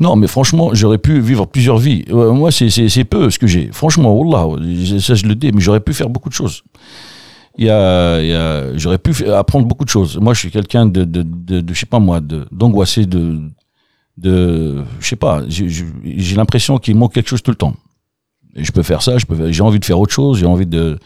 Non, 0.00 0.16
mais 0.16 0.26
franchement, 0.26 0.70
j'aurais 0.72 0.98
pu 0.98 1.20
vivre 1.20 1.46
plusieurs 1.46 1.78
vies. 1.78 2.04
Euh, 2.10 2.32
moi, 2.32 2.50
c'est- 2.50 3.04
peu 3.04 3.30
ce 3.30 3.38
que 3.38 3.46
j'ai. 3.46 3.70
Franchement, 3.72 4.14
Wallah, 4.14 4.56
ça 5.00 5.14
je 5.14 5.26
le 5.26 5.34
dis, 5.34 5.50
mais 5.52 5.60
j'aurais 5.60 5.80
pu 5.80 5.92
faire 5.92 6.08
beaucoup 6.08 6.28
de 6.28 6.34
choses. 6.34 6.62
Y 7.58 7.68
a, 7.68 8.76
j'aurais 8.78 8.98
pu 8.98 9.12
apprendre 9.30 9.66
beaucoup 9.66 9.84
de 9.84 9.90
choses. 9.90 10.16
Moi, 10.18 10.32
je 10.34 10.38
suis 10.40 10.50
quelqu'un 10.50 10.86
de, 10.86 11.04
de, 11.04 11.22
de, 11.22 11.74
je 11.74 11.78
sais 11.78 11.86
pas 11.86 11.98
moi, 11.98 12.20
d'angoissé, 12.50 13.04
de, 13.04 13.40
de, 14.16 14.82
je 15.00 15.06
sais 15.06 15.16
pas, 15.16 15.42
j'ai- 15.48 15.68
l'impression 16.36 16.78
qu'il 16.78 16.96
manque 16.96 17.12
quelque 17.14 17.28
chose 17.28 17.42
tout 17.42 17.50
le 17.50 17.56
temps. 17.56 17.74
Et 18.54 18.64
je 18.64 18.72
peux 18.72 18.82
faire 18.82 19.02
ça, 19.02 19.16
j'ai 19.50 19.62
envie 19.62 19.78
de 19.80 19.84
faire 19.84 19.98
autre 19.98 20.12
chose, 20.12 20.38
j'ai 20.38 20.46
envie 20.46 20.66
de, 20.66 20.98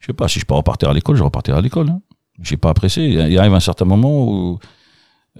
je 0.00 0.06
sais 0.06 0.12
pas, 0.12 0.28
si 0.28 0.38
je 0.40 0.44
peux 0.46 0.54
repartir 0.54 0.88
à 0.90 0.94
l'école, 0.94 1.16
je 1.16 1.22
repartirai 1.22 1.58
à 1.58 1.60
l'école. 1.60 1.88
Hein. 1.90 2.00
J'ai 2.42 2.56
pas 2.56 2.70
apprécié. 2.70 3.06
Il 3.06 3.38
arrive 3.38 3.52
un 3.54 3.60
certain 3.60 3.84
moment 3.84 4.24
où 4.26 4.58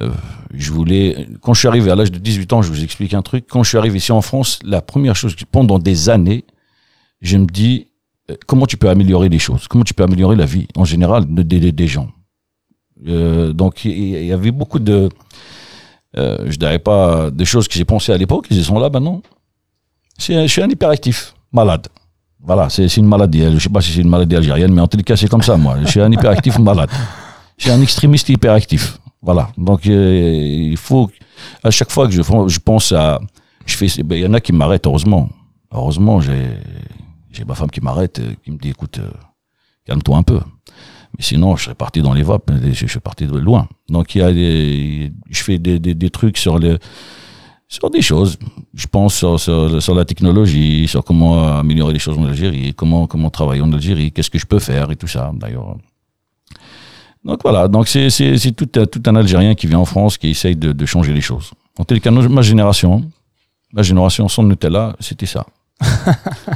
euh, 0.01 0.11
je 0.53 0.73
voulais, 0.73 1.29
quand 1.41 1.55
je 1.55 1.61
suis 1.61 1.69
arrivé 1.69 1.91
à 1.91 1.95
l'âge 1.97 2.11
de 2.11 2.19
18 2.19 2.53
ans, 2.53 2.63
je 2.63 2.69
vous 2.71 2.83
explique 2.83 3.15
un 3.15 3.23
truc. 3.23 3.47
Quand 3.49 3.63
je 3.63 3.69
suis 3.69 3.79
arrivé 3.79 3.99
ici 3.99 4.13
en 4.13 4.23
France, 4.23 4.59
la 4.65 4.81
première 4.83 5.17
chose, 5.17 5.35
pendant 5.51 5.79
des 5.79 6.09
années, 6.09 6.45
je 7.21 7.37
me 7.37 7.47
dis, 7.47 7.89
euh, 8.31 8.37
comment 8.47 8.67
tu 8.67 8.77
peux 8.77 8.89
améliorer 8.89 9.29
les 9.29 9.39
choses? 9.39 9.69
Comment 9.69 9.85
tu 9.85 9.95
peux 9.95 10.03
améliorer 10.05 10.37
la 10.37 10.47
vie, 10.47 10.67
en 10.77 10.85
général, 10.85 11.25
de- 11.33 11.43
des, 11.43 11.87
gens? 11.87 12.11
Euh, 13.07 13.53
Donc, 13.53 13.85
il 13.85 13.93
il 13.93 14.25
y, 14.27 14.33
avait 14.33 14.51
beaucoup 14.51 14.79
de, 14.79 15.09
je 16.15 16.57
dirais 16.57 16.79
pas 16.79 17.31
des 17.31 17.45
choses 17.45 17.69
que 17.69 17.75
j'ai 17.75 17.85
pensées 17.85 18.13
à 18.13 18.17
l'époque, 18.17 18.47
ils 18.51 18.65
sont 18.65 18.79
là 18.79 18.91
maintenant. 18.91 19.23
Je 20.19 20.47
suis 20.47 20.63
un 20.63 20.69
hyperactif, 20.69 21.35
malade. 21.53 21.87
Voilà, 22.43 22.69
c'est 22.71 22.97
une 22.97 23.07
maladie. 23.07 23.43
Je 23.53 23.59
sais 23.59 23.69
pas 23.69 23.81
si 23.81 23.93
c'est 23.93 24.01
une 24.01 24.09
maladie 24.09 24.37
algérienne, 24.37 24.73
mais 24.73 24.81
en 24.81 24.89
les 24.95 25.03
cas, 25.03 25.17
c'est 25.17 25.29
comme 25.29 25.43
ça, 25.43 25.57
moi. 25.57 25.77
Je 25.83 25.87
suis 25.89 26.01
un 26.01 26.11
hyperactif 26.11 26.59
malade. 26.59 26.91
Je 27.59 27.65
suis 27.65 27.73
un 27.73 27.81
extrémiste 27.83 28.29
hyperactif. 28.31 28.99
Voilà. 29.23 29.51
Donc, 29.59 29.87
euh, 29.87 30.69
il 30.71 30.77
faut, 30.77 31.11
à 31.63 31.71
chaque 31.71 31.91
fois 31.91 32.07
que 32.07 32.13
je, 32.13 32.23
je 32.23 32.59
pense 32.59 32.93
à, 32.93 33.21
je 33.67 33.77
fais, 33.77 34.03
ben, 34.03 34.17
il 34.17 34.23
y 34.23 34.27
en 34.27 34.35
a 34.35 34.41
qui 34.41 34.53
m'arrêtent, 34.53 34.87
heureusement. 34.87 35.29
Heureusement, 35.73 36.21
j'ai, 36.21 36.49
j'ai 37.31 37.45
ma 37.45 37.55
femme 37.55 37.71
qui 37.71 37.81
m'arrête, 37.81 38.19
euh, 38.19 38.33
qui 38.43 38.51
me 38.51 38.57
dit, 38.59 38.71
écoute, 38.71 38.99
euh, 38.99 39.11
calme-toi 39.85 40.17
un 40.17 40.23
peu. 40.23 40.41
Mais 41.19 41.23
sinon, 41.23 41.57
je 41.57 41.65
serais 41.65 41.75
parti 41.75 42.03
dans 42.03 42.15
les 42.15 42.23
vapes, 42.23 42.51
je, 42.65 42.73
je 42.73 42.87
suis 42.87 43.01
parti 43.01 43.27
de 43.27 43.37
loin. 43.37 43.69
Donc, 43.89 44.15
il 44.15 44.19
y 44.19 44.23
a 44.23 44.33
des, 44.33 45.13
je 45.29 45.43
fais 45.43 45.59
des, 45.59 45.79
des, 45.79 45.95
des 45.95 46.11
trucs 46.11 46.39
sur 46.39 46.59
le, 46.59 46.79
sur 47.69 47.91
des 47.91 48.01
choses. 48.01 48.39
Je 48.73 48.87
pense 48.87 49.15
sur, 49.15 49.39
sur, 49.39 49.83
sur 49.83 49.95
la 49.95 50.05
technologie, 50.05 50.89
sur 50.89 51.05
comment 51.05 51.59
améliorer 51.59 51.93
les 51.93 51.99
choses 51.99 52.17
en 52.17 52.25
Algérie, 52.25 52.73
comment, 52.75 53.07
comment 53.07 53.29
travailler 53.29 53.61
en 53.61 53.73
Algérie, 53.73 54.13
qu'est-ce 54.13 54.31
que 54.31 54.39
je 54.39 54.47
peux 54.47 54.61
faire 54.61 54.91
et 54.91 54.97
tout 54.97 55.09
ça, 55.09 55.31
d'ailleurs. 55.35 55.77
Donc 57.25 57.41
voilà, 57.43 57.69
donc 57.69 57.87
c'est, 57.89 58.09
c'est, 58.11 58.37
c'est 58.39 58.53
tout, 58.53 58.69
un- 58.77 58.87
tout 58.87 59.03
un 59.07 59.15
Algérien 59.17 59.55
qui 59.55 59.67
vient 59.67 59.79
en 59.79 59.85
France 59.85 60.17
qui 60.17 60.29
essaye 60.31 60.57
de, 60.57 60.73
de 60.73 60.87
changer 60.87 61.13
les 61.13 61.21
choses. 61.21 61.51
En 61.79 61.85
tout 61.85 61.99
cas, 62.01 62.11
ma 62.11 62.43
génération, 62.43 63.11
ma 63.73 63.83
génération 63.83 64.27
sans 64.29 64.43
Nutella, 64.43 64.97
c'était 65.01 65.27
ça. 65.27 65.47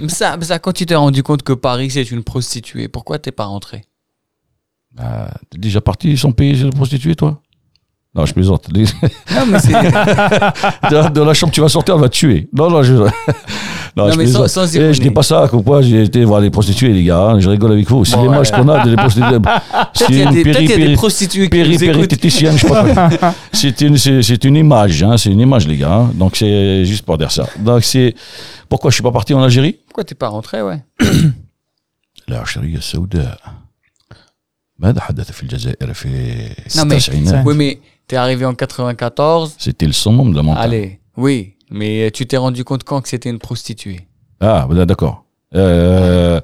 mais 0.01 0.09
ça, 0.21 0.37
mais 0.37 0.45
ça, 0.45 0.59
quand 0.59 0.73
tu 0.73 0.87
t'es 0.87 0.95
rendu 0.95 1.23
compte 1.23 1.43
que 1.43 1.53
Paris, 1.53 1.91
c'est 1.91 2.11
une 2.11 2.23
prostituée, 2.25 2.89
pourquoi 2.89 3.19
t'es 3.19 3.33
pas 3.33 3.45
rentré? 3.45 3.85
Euh, 5.01 5.29
t'es 5.51 5.59
déjà 5.59 5.81
parti 5.81 6.17
sans 6.17 6.33
payer 6.33 6.55
les 6.55 6.71
prostituées, 6.71 7.15
toi? 7.17 7.41
Non, 8.16 8.26
je 8.26 8.34
plaisante. 8.34 8.66
Les- 8.74 8.86
Non, 9.36 9.46
mais 9.48 9.60
c'est. 9.60 9.72
de, 10.92 11.10
de 11.18 11.22
la 11.22 11.34
chambre, 11.36 11.54
tu 11.54 11.62
vas 11.62 11.70
sortir, 11.70 11.94
elle 11.96 12.02
va 12.02 12.10
te 12.10 12.16
tuer. 12.16 12.50
Non, 12.54 12.70
non, 12.70 12.82
je. 12.82 12.94
Non, 12.96 13.06
Non, 13.98 14.12
je, 14.12 14.18
mais 14.18 14.26
sans- 14.28 14.40
plaisante. 14.42 14.48
sans 14.50 14.76
Eh, 14.76 14.78
ironie. 14.78 14.94
je 14.96 15.02
dis 15.02 15.12
pas 15.12 15.24
ça, 15.24 15.48
comme 15.50 15.64
quoi 15.64 15.82
j'ai 15.84 16.04
été 16.04 16.24
voir 16.26 16.42
les 16.42 16.50
prostituées, 16.50 16.92
les 16.94 17.04
gars. 17.04 17.20
hein, 17.22 17.40
je 17.40 17.48
rigole 17.50 17.72
avec 17.74 17.88
vous. 17.90 18.06
C'est 18.06 18.16
Bon, 18.16 18.24
l'image 18.24 18.50
ouais. 18.52 18.58
qu'on 18.60 18.68
a 18.70 18.84
des 18.86 18.96
prostituées. 18.96 19.40
Peut-être 19.40 20.06
qu'il 20.08 20.16
y 20.18 20.22
a 20.24 20.32
des, 20.32 20.44
peut-être 20.44 20.58
qu'il 20.58 20.70
y 20.70 20.74
a 20.74 20.78
des 20.78 20.84
péri- 20.86 20.96
prostituées 20.96 21.44
qui 21.50 21.58
péri- 21.58 21.70
nous 21.70 21.84
écoutent. 21.84 21.94
péritéticienne, 21.96 22.56
je 22.58 22.62
sais 22.62 22.68
pas 22.68 23.10
quoi. 23.10 23.34
C'est 23.54 23.80
une, 23.82 23.98
c'est, 23.98 24.22
c'est 24.24 24.44
une 24.44 24.56
image, 24.56 25.04
hein, 25.04 25.16
c'est 25.18 25.30
une 25.32 25.40
image, 25.42 25.68
les 25.68 25.78
gars. 25.78 25.94
hein. 25.94 26.12
Donc 26.16 26.36
c'est 26.36 26.86
juste 26.86 27.04
pour 27.06 27.18
dire 27.18 27.32
ça. 27.32 27.46
Donc 27.60 27.84
c'est 27.84 28.16
pourquoi 28.70 28.90
je 28.90 28.96
suis 28.96 29.04
pas 29.04 29.12
parti 29.12 29.34
en 29.36 29.42
Algérie 29.44 29.76
Pourquoi 29.88 30.04
t'es 30.04 30.16
pas 30.16 30.30
rentré, 30.30 30.62
ouais 30.62 30.80
العشرية 32.30 32.78
السوداء 32.78 33.40
ماذا 34.80 35.02
حدث 35.02 35.32
في 35.32 35.44
الجزائر 35.44 35.94
في 35.94 36.10
Non, 36.76 36.86
mais- 36.86 36.92
التسعينات 36.94 37.46
Oui, 37.46 37.54
mais 37.56 37.78
T'es 38.07 38.17
arrivé 38.17 38.45
en 38.45 38.55
94. 38.55 39.55
C'était 39.59 39.87
le 39.87 39.93
summum 39.93 40.31
de 40.33 40.37
la 40.37 40.43
montagne. 40.43 40.63
Allez, 40.65 41.01
oui, 41.17 41.55
mais 41.71 42.11
tu 42.13 42.27
t'es 42.27 42.37
rendu 42.37 42.65
compte 42.65 42.85
quand 42.85 43.01
que 43.01 43.09
c'était 43.09 43.31
une 43.31 43.39
prostituée? 43.39 44.09
Ah, 44.41 44.65
voilà, 44.67 44.85
d'accord. 44.87 45.25
Euh, 45.55 46.41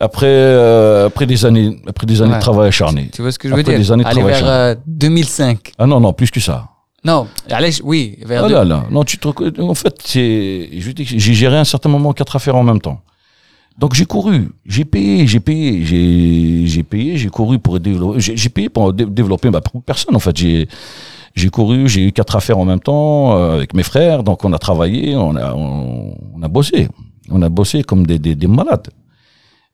après, 0.00 0.26
euh, 0.26 1.06
après 1.06 1.26
des 1.26 1.44
années, 1.46 1.80
après 1.86 2.06
des 2.06 2.20
années 2.20 2.32
Ouais. 2.32 2.36
de 2.38 2.42
travail 2.42 2.68
acharné. 2.68 3.08
Tu 3.12 3.22
vois 3.22 3.32
ce 3.32 3.38
que 3.38 3.48
je 3.48 3.54
veux 3.54 3.60
Après 3.60 3.72
dire? 3.72 3.80
des 3.80 3.92
années 3.92 4.04
de 4.04 4.10
travail 4.10 4.32
vers 4.32 4.46
euh, 4.48 4.74
2005. 4.86 5.72
Ah 5.78 5.86
non, 5.86 6.00
non, 6.00 6.12
plus 6.12 6.30
que 6.30 6.40
ça. 6.40 6.68
Non, 7.04 7.26
allez, 7.50 7.70
oui, 7.82 8.18
vers 8.24 8.44
Ah 8.44 8.48
deux- 8.48 8.54
là, 8.54 8.64
là. 8.64 8.84
Non, 8.90 9.04
tu 9.04 9.18
te 9.18 9.28
En 9.60 9.74
fait, 9.74 9.94
c'est, 10.04 10.68
je 10.78 10.90
dis 10.92 11.04
que 11.04 11.18
j'ai 11.18 11.34
géré 11.34 11.56
un 11.58 11.64
certain 11.64 11.88
moment 11.90 12.12
quatre 12.12 12.36
affaires 12.36 12.56
en 12.56 12.62
même 12.62 12.80
temps. 12.80 13.00
Donc 13.78 13.94
j'ai 13.94 14.06
couru, 14.06 14.50
j'ai 14.64 14.84
payé, 14.84 15.26
j'ai 15.26 15.40
payé, 15.40 15.84
j'ai, 15.84 16.82
payé, 16.84 17.16
j'ai 17.16 17.28
couru 17.28 17.58
pour 17.58 17.80
développer, 17.80 18.20
j'ai, 18.20 18.48
payé 18.48 18.68
pour 18.68 18.92
dé- 18.92 19.04
développer 19.06 19.50
ma 19.50 19.60
propre 19.60 19.84
personne 19.84 20.14
en 20.14 20.20
fait. 20.20 20.36
J'ai, 20.36 20.68
j'ai 21.34 21.48
couru, 21.50 21.88
j'ai 21.88 22.06
eu 22.06 22.12
quatre 22.12 22.36
affaires 22.36 22.58
en 22.58 22.64
même 22.64 22.78
temps 22.78 23.36
euh, 23.36 23.56
avec 23.56 23.74
mes 23.74 23.82
frères, 23.82 24.22
donc 24.22 24.44
on 24.44 24.52
a 24.52 24.58
travaillé, 24.58 25.16
on 25.16 25.34
a, 25.34 25.52
on, 25.54 26.14
a 26.40 26.46
bossé, 26.48 26.88
on 27.30 27.42
a 27.42 27.48
bossé 27.48 27.82
comme 27.82 28.06
des, 28.06 28.20
des, 28.20 28.36
des 28.36 28.46
malades. 28.46 28.88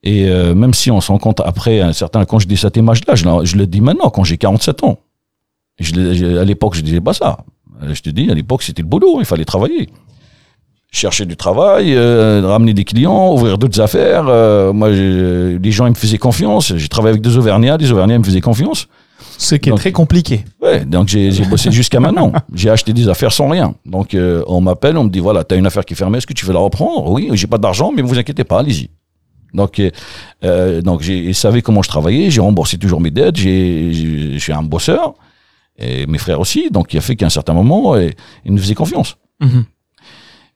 Et 0.02 0.26
euh, 0.30 0.54
même 0.54 0.72
si 0.72 0.90
on 0.90 1.02
se 1.02 1.12
rend 1.12 1.18
compte 1.18 1.40
après 1.40 1.82
un 1.82 1.92
certain, 1.92 2.24
quand 2.24 2.38
je 2.38 2.46
dis 2.48 2.56
cet 2.56 2.78
image-là, 2.78 3.14
je, 3.16 3.24
je 3.44 3.56
le 3.56 3.66
dis 3.66 3.82
maintenant 3.82 4.08
quand 4.08 4.24
j'ai 4.24 4.38
47 4.38 4.82
ans. 4.82 4.98
Je, 5.78 5.92
je- 6.14 6.38
à 6.38 6.44
l'époque, 6.46 6.74
je 6.74 6.80
disais 6.80 7.02
pas 7.02 7.12
ça. 7.12 7.44
Je 7.82 8.00
te 8.00 8.08
dis, 8.10 8.30
à 8.30 8.34
l'époque, 8.34 8.62
c'était 8.62 8.80
le 8.82 8.88
boulot, 8.88 9.16
il 9.20 9.26
fallait 9.26 9.44
travailler. 9.44 9.90
Chercher 10.92 11.24
du 11.24 11.36
travail, 11.36 11.94
euh, 11.94 12.42
ramener 12.44 12.74
des 12.74 12.84
clients, 12.84 13.32
ouvrir 13.32 13.58
d'autres 13.58 13.80
affaires. 13.80 14.24
euh, 14.26 14.72
moi, 14.72 14.90
les 14.90 15.70
gens, 15.70 15.86
ils 15.86 15.90
me 15.90 15.94
faisaient 15.94 16.18
confiance. 16.18 16.74
J'ai 16.76 16.88
travaillé 16.88 17.10
avec 17.12 17.22
des 17.22 17.36
Auvergnats, 17.36 17.76
les 17.76 17.92
Auvergnats 17.92 18.18
me 18.18 18.24
faisaient 18.24 18.40
confiance. 18.40 18.88
Ce 19.38 19.54
qui 19.54 19.68
est 19.68 19.70
Donc- 19.70 19.78
très 19.80 19.92
compliqué. 19.92 20.44
Ouais, 20.60 20.84
donc 20.84 21.06
j'ai 21.08 21.30
bossé 21.44 21.70
jusqu'à 21.70 22.00
maintenant. 22.00 22.32
J'ai 22.54 22.68
acheté 22.70 22.92
des 22.92 23.08
affaires 23.08 23.32
sans 23.32 23.48
rien. 23.48 23.74
Donc 23.86 24.14
euh, 24.14 24.42
on 24.48 24.60
m'appelle, 24.60 24.98
on 24.98 25.04
me 25.04 25.08
dit 25.10 25.20
voilà, 25.20 25.44
t'as 25.44 25.56
une 25.56 25.66
affaire 25.66 25.84
qui 25.84 25.94
est 25.94 25.96
fermée, 25.96 26.18
est-ce 26.18 26.26
que 26.26 26.34
tu 26.34 26.44
veux 26.44 26.52
la 26.52 26.58
reprendre? 26.58 27.08
Oui, 27.10 27.30
j'ai 27.34 27.46
pas 27.46 27.56
d'argent, 27.56 27.90
mais 27.94 28.02
vous 28.02 28.18
inquiétez 28.18 28.44
pas, 28.44 28.58
allez-y. 28.60 28.90
Donc 29.54 29.78
euh, 29.80 29.90
euh, 30.44 30.82
donc 30.82 31.00
j'ai 31.00 31.18
ils 31.18 31.34
savaient 31.34 31.62
comment 31.62 31.80
je 31.82 31.88
travaillais, 31.88 32.30
j'ai 32.30 32.40
remboursé 32.42 32.76
toujours 32.76 33.00
mes 33.00 33.10
dettes, 33.10 33.36
j'ai 33.36 34.38
suis 34.38 34.52
un 34.52 34.62
bosseur 34.62 35.14
et 35.78 36.04
mes 36.06 36.18
frères 36.18 36.40
aussi. 36.40 36.68
Donc 36.70 36.92
il 36.92 36.98
a 36.98 37.00
fait 37.00 37.16
qu'à 37.16 37.26
un 37.26 37.30
certain 37.30 37.54
moment, 37.54 37.96
ils 37.96 38.12
nous 38.52 38.58
faisaient 38.58 38.74
confiance. 38.74 39.16
Mhm. 39.40 39.64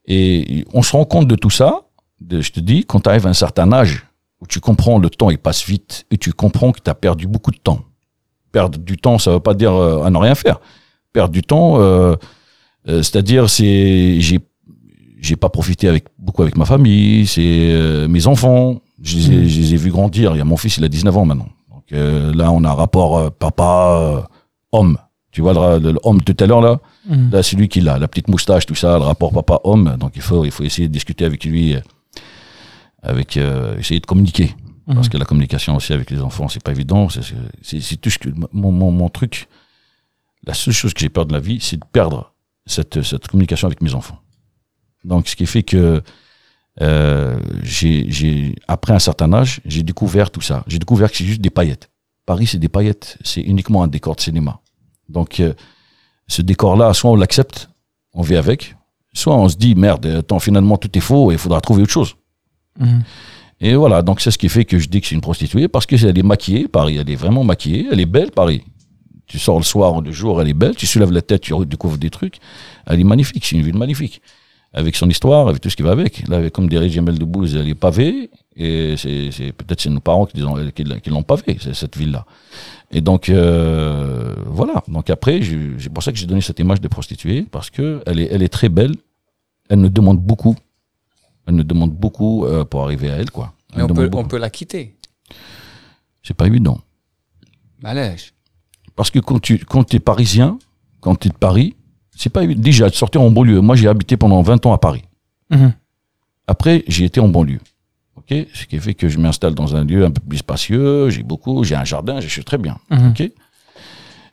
Et 0.06 0.64
on 0.72 0.82
se 0.82 0.92
rend 0.92 1.04
compte 1.04 1.26
de 1.28 1.34
tout 1.36 1.50
ça, 1.50 1.82
de- 2.20 2.40
je 2.40 2.52
te 2.52 2.60
dis, 2.60 2.84
quand 2.84 3.00
tu 3.00 3.08
arrives 3.08 3.26
à 3.26 3.30
un 3.30 3.34
certain 3.34 3.72
âge, 3.72 4.04
où 4.40 4.46
tu 4.46 4.60
comprends 4.60 4.98
le 4.98 5.08
temps, 5.10 5.30
il 5.30 5.38
passe 5.38 5.64
vite, 5.64 6.04
et 6.10 6.18
tu 6.18 6.32
comprends 6.32 6.72
que 6.72 6.80
tu 6.84 6.90
as 6.90 6.94
perdu 6.94 7.26
beaucoup 7.26 7.50
de 7.50 7.56
temps. 7.58 7.80
Perdre 8.52 8.78
du 8.78 8.96
temps, 8.96 9.18
ça 9.18 9.30
veut 9.32 9.40
pas 9.40 9.54
dire 9.54 9.72
euh, 9.72 10.02
à 10.04 10.10
ne 10.10 10.18
rien 10.18 10.34
faire. 10.34 10.60
Perdre 11.12 11.32
du 11.32 11.42
temps, 11.42 11.80
euh, 11.80 12.14
euh, 12.88 13.02
c'est-à-dire, 13.02 13.48
c'est, 13.48 14.20
j'ai, 14.20 14.40
j'ai 15.20 15.36
pas 15.36 15.48
profité 15.48 15.88
avec, 15.88 16.04
beaucoup 16.18 16.42
avec 16.42 16.56
ma 16.56 16.64
famille, 16.66 17.26
c'est 17.26 17.40
euh, 17.72 18.06
mes 18.08 18.26
enfants, 18.26 18.80
je 19.02 19.16
les, 19.16 19.30
ai, 19.32 19.48
je 19.48 19.60
les 19.60 19.74
ai 19.74 19.76
vus 19.76 19.90
grandir. 19.90 20.34
Il 20.34 20.38
y 20.38 20.40
a 20.40 20.44
mon 20.44 20.56
fils, 20.56 20.76
il 20.76 20.84
a 20.84 20.88
19 20.88 21.16
ans 21.16 21.24
maintenant. 21.24 21.48
Donc, 21.70 21.84
euh, 21.92 22.32
là, 22.34 22.50
on 22.52 22.62
a 22.64 22.68
un 22.70 22.74
rapport 22.74 23.16
euh, 23.18 23.30
papa-homme. 23.30 24.98
tu 25.32 25.40
vois, 25.40 25.52
le, 25.54 25.82
le- 25.82 25.92
le 25.92 25.98
homme 26.04 26.22
tout 26.22 26.36
à 26.38 26.46
l'heure, 26.46 26.60
là, 26.60 26.78
Mhm. 27.06 27.30
là 27.32 27.42
c'est 27.42 27.56
lui 27.56 27.68
qui 27.68 27.80
l'a. 27.80 27.98
La 27.98 28.08
petite 28.08 28.28
moustache, 28.28 28.66
tout 28.66 28.74
ça, 28.74 28.98
le 28.98 29.04
rapport 29.04 29.32
papa-homme. 29.32 29.96
Donc 29.98 30.12
il 30.16 30.22
faut, 30.22 30.44
il 30.44 30.50
faut 30.50 30.64
essayer 30.64 30.88
de 30.88 30.92
discuter 30.92 31.24
avec 31.24 31.44
lui, 31.44 31.74
euh, 31.76 31.80
avec, 33.02 33.36
euh, 33.36 33.76
essayer 33.78 34.00
de 34.00 34.06
communiquer. 34.06 34.54
Parce 34.86 35.06
Mhm. 35.06 35.12
que 35.12 35.16
la 35.18 35.24
communication 35.24 35.76
aussi 35.76 35.92
avec 35.94 36.10
les 36.10 36.20
enfants, 36.20 36.48
c'est 36.48 36.62
pas 36.62 36.72
évident. 36.72 37.08
C'est- 37.08 37.22
c'est- 37.22 37.34
C'est 37.62 37.80
c'est 37.80 37.96
tout 37.96 38.10
ce 38.10 38.18
que 38.18 38.28
mon, 38.52 38.70
mon, 38.72 38.90
mon 38.90 39.08
truc. 39.08 39.48
La 40.46 40.52
seule 40.52 40.74
chose 40.74 40.92
que 40.92 41.00
j'ai 41.00 41.08
peur 41.08 41.24
de 41.24 41.32
la 41.32 41.40
vie, 41.40 41.58
c'est 41.60 41.78
de 41.78 41.84
perdre 41.90 42.34
cette, 42.66 43.00
cette 43.02 43.26
communication 43.28 43.66
avec 43.66 43.80
mes 43.80 43.94
enfants. 43.94 44.18
Donc, 45.04 45.26
ce 45.28 45.36
qui 45.36 45.46
fait 45.46 45.62
que 45.62 46.02
euh, 46.82 47.38
j'ai, 47.62 48.10
j'ai, 48.10 48.56
après 48.68 48.92
un 48.92 48.98
certain 48.98 49.32
âge, 49.32 49.60
j'ai 49.64 49.82
découvert 49.82 50.30
tout 50.30 50.40
ça. 50.40 50.64
J'ai 50.66 50.78
découvert 50.78 51.10
que 51.10 51.16
c'est 51.16 51.24
juste 51.24 51.40
des 51.40 51.50
paillettes. 51.50 51.88
Paris, 52.26 52.46
c'est 52.46 52.58
des 52.58 52.68
paillettes. 52.68 53.16
C'est 53.22 53.40
uniquement 53.42 53.82
un 53.84 53.88
décor 53.88 54.16
de 54.16 54.20
cinéma. 54.20 54.60
Donc, 55.08 55.40
euh, 55.40 55.54
ce 56.26 56.42
décor-là, 56.42 56.92
soit 56.94 57.10
on 57.10 57.16
l'accepte, 57.16 57.68
on 58.12 58.22
vit 58.22 58.36
avec, 58.36 58.76
soit 59.12 59.36
on 59.36 59.48
se 59.48 59.56
dit 59.56 59.74
merde, 59.74 60.06
attends, 60.06 60.38
finalement 60.38 60.76
tout 60.76 60.90
est 60.96 61.00
faux 61.00 61.30
et 61.30 61.34
il 61.34 61.38
faudra 61.38 61.60
trouver 61.60 61.82
autre 61.82 61.92
chose. 61.92 62.16
Mhm. 62.78 63.02
Et 63.60 63.74
voilà, 63.76 64.02
donc 64.02 64.20
c'est 64.20 64.30
ce 64.30 64.38
qui 64.38 64.48
fait 64.48 64.64
que 64.64 64.78
je 64.78 64.88
dis 64.88 65.00
que 65.00 65.06
c'est 65.06 65.14
une 65.14 65.20
prostituée 65.20 65.68
parce 65.68 65.86
que 65.86 65.94
elle 66.04 66.18
est 66.18 66.22
maquillée, 66.22 66.68
Paris, 66.68 66.96
elle 66.96 67.08
est 67.08 67.16
vraiment 67.16 67.44
maquillée, 67.44 67.86
elle 67.90 68.00
est 68.00 68.06
belle, 68.06 68.30
Paris. 68.30 68.62
Tu 69.26 69.38
sors 69.38 69.56
le 69.56 69.64
soir 69.64 69.94
ou 69.94 70.00
le 70.02 70.12
jour, 70.12 70.42
elle 70.42 70.48
est 70.48 70.54
belle, 70.54 70.76
tu 70.76 70.86
soulèves 70.86 71.12
la 71.12 71.22
tête, 71.22 71.40
tu 71.40 71.54
découvres 71.64 71.96
des 71.96 72.10
trucs. 72.10 72.38
Elle 72.86 73.00
est 73.00 73.04
magnifique, 73.04 73.44
c'est 73.46 73.56
une 73.56 73.62
ville 73.62 73.76
magnifique. 73.76 74.20
Avec 74.74 74.96
son 74.96 75.08
histoire, 75.08 75.48
avec 75.48 75.62
tout 75.62 75.70
ce 75.70 75.76
qui 75.76 75.82
va 75.82 75.92
avec. 75.92 76.26
Là, 76.28 76.50
comme 76.50 76.68
dirait 76.68 76.90
Jamel 76.90 77.18
Debbouze, 77.18 77.56
elle 77.56 77.68
est 77.68 77.74
pavée, 77.74 78.30
et 78.56 78.96
c'est, 78.96 79.52
peut-être 79.52 79.80
c'est 79.80 79.90
nos 79.90 80.00
parents 80.00 80.26
qui, 80.26 80.38
l'ont- 80.40 80.70
qui, 80.70 80.84
l'ont- 80.84 81.00
qui 81.00 81.10
l'ont 81.10 81.22
pavée, 81.22 81.56
c'est- 81.60 81.74
cette 81.74 81.96
ville-là. 81.96 82.24
Et 82.90 83.00
donc, 83.00 83.28
euh, 83.28 84.34
voilà. 84.46 84.82
Donc 84.88 85.10
après, 85.10 85.40
c'est 85.78 85.88
pour 85.92 86.02
ça 86.02 86.12
que 86.12 86.18
j'ai 86.18 86.26
donné 86.26 86.40
cette 86.40 86.60
image 86.60 86.80
de 86.80 86.88
prostituée, 86.88 87.42
parce 87.50 87.70
que 87.70 88.02
elle 88.06 88.20
est, 88.20 88.28
elle 88.30 88.42
est 88.42 88.48
très 88.52 88.68
belle, 88.68 88.94
elle 89.68 89.80
nous 89.80 89.88
demande 89.88 90.18
beaucoup. 90.20 90.56
Elle 91.46 91.56
nous 91.56 91.64
demande 91.64 91.92
beaucoup 91.92 92.44
euh, 92.44 92.64
pour 92.64 92.84
arriver 92.84 93.10
à 93.10 93.16
elle, 93.16 93.30
quoi. 93.30 93.52
Elle 93.72 93.78
Mais 93.78 93.82
on 93.84 93.86
peut, 93.94 94.10
on 94.18 94.24
peut 94.24 94.38
la 94.38 94.50
quitter. 94.50 94.94
C'est 96.22 96.34
pas 96.34 96.46
évident. 96.46 96.78
Malèche. 97.82 98.32
Parce 98.96 99.10
que 99.10 99.18
quand 99.18 99.40
tu 99.40 99.58
quand 99.58 99.92
es 99.94 99.98
parisien, 99.98 100.58
quand 101.00 101.16
tu 101.16 101.28
es 101.28 101.30
de 101.30 101.36
Paris, 101.36 101.74
c'est 102.16 102.30
pas 102.30 102.44
évident. 102.44 102.62
Déjà, 102.62 102.88
sortir 102.90 103.20
en 103.20 103.30
banlieue. 103.30 103.60
Moi, 103.60 103.74
j'ai 103.76 103.88
habité 103.88 104.16
pendant 104.16 104.40
20 104.40 104.64
ans 104.66 104.72
à 104.72 104.78
Paris. 104.78 105.02
Mhm. 105.50 105.72
Après, 106.46 106.84
j'ai 106.86 107.04
été 107.04 107.20
en 107.20 107.28
banlieue. 107.28 107.60
Ok, 108.30 108.46
ce 108.54 108.64
qui 108.66 108.78
fait 108.78 108.94
que 108.94 109.08
je 109.08 109.18
m'installe 109.18 109.54
dans 109.54 109.76
un 109.76 109.84
lieu 109.84 110.04
un 110.04 110.10
peu 110.10 110.22
plus 110.26 110.38
spacieux. 110.38 111.10
J'ai 111.10 111.22
beaucoup, 111.22 111.62
j'ai 111.64 111.74
un 111.74 111.84
jardin, 111.84 112.20
je 112.20 112.28
suis 112.28 112.44
très 112.44 112.58
bien. 112.58 112.78
Mhm. 112.90 113.10
Ok. 113.10 113.30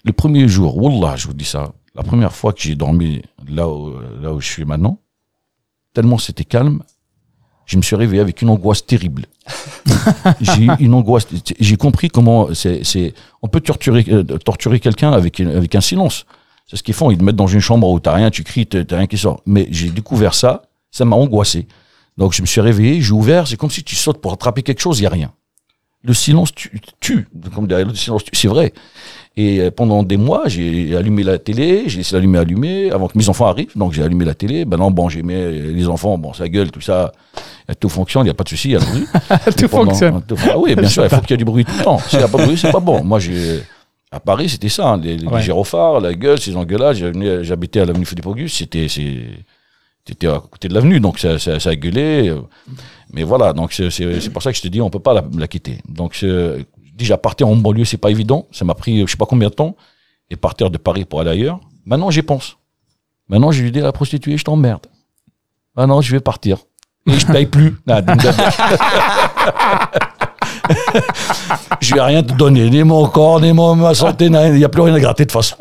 Le 0.04 0.14
premier 0.14 0.48
jour, 0.48 0.78
wallah, 0.78 1.16
je 1.18 1.28
vous 1.28 1.34
dis 1.34 1.46
ça, 1.46 1.74
la 1.94 2.04
première 2.04 2.34
fois 2.34 2.54
que 2.54 2.62
j'ai 2.62 2.76
dormi 2.76 3.22
là 3.48 3.68
où, 3.68 3.94
là 4.22 4.34
où 4.34 4.40
je 4.40 4.48
suis 4.48 4.66
maintenant, 4.66 5.00
tellement 5.94 6.18
c'était 6.18 6.46
calme, 6.46 6.82
je 7.66 7.78
me 7.78 7.82
suis 7.82 7.96
réveillé 7.96 8.22
avec 8.22 8.42
une 8.42 8.50
angoisse 8.50 8.86
terrible. 8.86 9.26
j'ai 10.42 10.68
une 10.80 10.94
angoisse. 10.94 11.28
J'ai 11.60 11.78
compris 11.78 12.10
comment 12.10 12.54
c'est, 12.54 13.14
on 13.42 13.48
peut 13.48 13.62
torturer, 13.62 14.06
euh, 14.10 14.24
torturer 14.24 14.80
quelqu'un 14.80 15.12
avec, 15.12 15.40
avec 15.40 15.76
un 15.76 15.82
silence. 15.82 16.26
C'est 16.68 16.78
ce 16.78 16.84
qu'ils 16.84 16.94
font. 16.94 17.12
Ils 17.12 17.18
te 17.18 17.24
mettent 17.24 17.36
dans 17.36 17.48
une 17.48 17.60
chambre 17.60 17.90
où 17.90 18.00
t'as 18.00 18.14
rien, 18.14 18.30
tu 18.30 18.44
cries, 18.44 18.66
t'as 18.66 18.98
rien 18.98 19.08
qui 19.08 19.18
sort. 19.18 19.42
Mais 19.46 19.68
j'ai 19.72 19.90
découvert 19.90 20.34
ça, 20.34 20.64
ça 20.92 21.06
m'a 21.06 21.16
angoissé. 21.16 21.68
Donc 22.18 22.34
je 22.34 22.42
me 22.42 22.48
suis 22.48 22.62
réveillé, 22.62 23.02
j'ai 23.02 23.14
ouvert, 23.14 23.48
c'est 23.48 23.58
comme 23.58 23.70
si 23.72 23.84
tu 23.84 23.96
sautes 23.96 24.20
pour 24.22 24.34
attraper 24.34 24.64
quelque 24.64 24.82
chose, 24.82 25.00
il 25.00 25.04
y 25.04 25.06
a 25.06 25.10
rien. 25.10 25.32
Le 26.04 26.14
silence 26.14 26.54
tue, 26.54 26.82
tue. 27.00 27.28
Comme 27.54 27.68
derrière 27.68 27.88
le 27.88 27.94
silence 27.96 28.24
tue, 28.24 28.32
c'est 28.34 28.48
vrai. 28.48 28.74
Et 29.38 29.60
euh, 29.62 29.72
pendant 29.72 30.02
des 30.04 30.18
mois, 30.18 30.48
j'ai 30.48 30.96
allumé 30.98 31.22
la 31.24 31.38
télé, 31.38 31.84
j'ai 31.88 32.00
laissé 32.00 32.16
l'allumer 32.16 32.40
allumé 32.40 32.92
avant 32.92 33.08
que 33.08 33.18
mes 33.18 33.30
enfants 33.30 33.46
arrivent. 33.46 33.72
Donc 33.78 33.94
j'ai 33.94 34.04
allumé 34.04 34.26
la 34.26 34.34
télé. 34.34 34.66
Ben 34.66 34.78
non, 34.78 34.90
bon, 34.92 35.10
j'ai 35.10 35.22
mis 35.24 35.34
les 35.36 35.88
enfants, 35.88 36.18
bon, 36.18 36.34
ça 36.34 36.50
gueule, 36.50 36.72
tout 36.72 36.82
ça, 36.82 37.12
euh, 37.70 37.74
tout 37.80 37.88
fonctionne, 37.88 38.24
il 38.24 38.26
n'y 38.26 38.30
a 38.32 38.34
pas 38.34 38.44
de 38.44 38.50
souci, 38.50 38.70
il 38.70 38.72
y 38.72 38.76
a 38.76 38.80
le 38.80 38.86
bruit. 38.86 39.06
Tout 39.58 39.68
pendant- 39.70 39.92
fonctionne. 39.92 40.22
tout- 40.28 40.36
ah 40.50 40.58
oui, 40.58 40.76
bien 40.76 40.90
sûr, 40.90 41.04
il 41.04 41.10
faut 41.10 41.22
qu'il 41.22 41.32
y 41.32 41.34
ait 41.36 41.38
du 41.38 41.46
bruit 41.46 41.64
tout 41.66 41.72
le 41.78 41.84
temps. 41.84 42.00
S'il 42.00 42.18
n'y 42.20 42.26
a 42.26 42.28
pas 42.28 42.40
de 42.40 42.44
bruit, 42.46 42.58
c'est 42.58 42.72
pas 42.72 42.80
bon. 42.80 43.04
Moi, 43.04 43.20
j'ai. 43.20 43.62
À 44.14 44.20
Paris, 44.20 44.50
c'était 44.50 44.68
ça, 44.70 44.90
hein, 44.90 44.98
les, 45.02 45.16
les 45.18 45.26
Ouais. 45.28 45.42
gyrophares, 45.42 46.02
la 46.02 46.14
gueule, 46.14 46.38
ces 46.42 46.54
engueulages. 46.58 46.98
J'avais- 46.98 47.44
J'habitais 47.46 47.80
à 47.80 47.86
l'avenue 47.86 48.06
Philippe 48.06 48.26
Auguste, 48.26 48.58
c'était, 48.58 48.88
c'est, 50.06 50.14
c'était 50.14 50.28
à 50.28 50.40
côté 50.40 50.68
de 50.68 50.74
l'avenue, 50.74 51.00
donc 51.00 51.20
ça, 51.20 51.40
ça, 51.40 51.60
ça 51.60 51.70
a 51.70 51.76
gueulé. 51.76 52.36
Mais 53.14 53.24
voilà, 53.24 53.54
donc 53.54 53.74
c'est, 53.74 53.90
pour 54.32 54.42
ça 54.42 54.52
que 54.52 54.58
je 54.58 54.62
te 54.62 54.68
dis, 54.68 54.82
on 54.82 54.90
peut 54.90 55.00
pas 55.00 55.14
la, 55.14 55.24
la 55.38 55.48
quitter. 55.48 55.80
Donc, 55.88 56.24
déjà, 56.96 57.18
partir 57.18 57.48
en 57.48 57.56
banlieue, 57.56 57.86
c'est 57.86 57.98
pas 57.98 58.12
évident. 58.12 58.48
Ça 58.52 58.66
m'a 58.66 58.74
pris, 58.74 59.02
je 59.02 59.12
sais 59.12 59.18
pas 59.18 59.26
combien 59.26 59.50
de 59.50 59.54
temps, 59.54 59.76
et 60.30 60.36
partir 60.36 60.70
de 60.70 60.78
Paris 60.78 61.06
pour 61.06 61.22
aller 61.22 61.32
ailleurs. 61.32 61.60
Maintenant, 61.86 62.10
j'y 62.12 62.22
pense. 62.22 62.58
Maintenant, 63.28 63.52
je 63.52 63.64
lui 63.64 63.72
dis 63.72 63.80
à 63.80 63.84
la 63.84 63.92
prostituée, 63.92 64.38
je 64.38 64.44
t'emmerde. 64.44 64.88
Non, 65.78 66.02
je 66.02 66.12
vais 66.12 66.20
partir. 66.20 66.58
Et 67.08 67.18
je 67.18 67.26
paye 67.26 67.46
plus. 67.48 67.78
Ah, 67.90 68.02
je 71.82 71.96
vais 71.96 72.02
rien 72.02 72.22
te 72.24 72.34
donner, 72.34 72.70
ni 72.70 72.84
mon 72.84 73.08
corps, 73.08 73.42
ni 73.42 73.52
mon, 73.54 73.76
ma 73.76 73.94
santé, 73.96 74.26
il 74.26 74.32
n'y 74.32 74.64
a 74.64 74.70
plus 74.70 74.82
rien 74.82 74.94
à 74.94 75.00
gratter 75.00 75.26
de 75.26 75.32
toute 75.32 75.42
façon. 75.42 75.56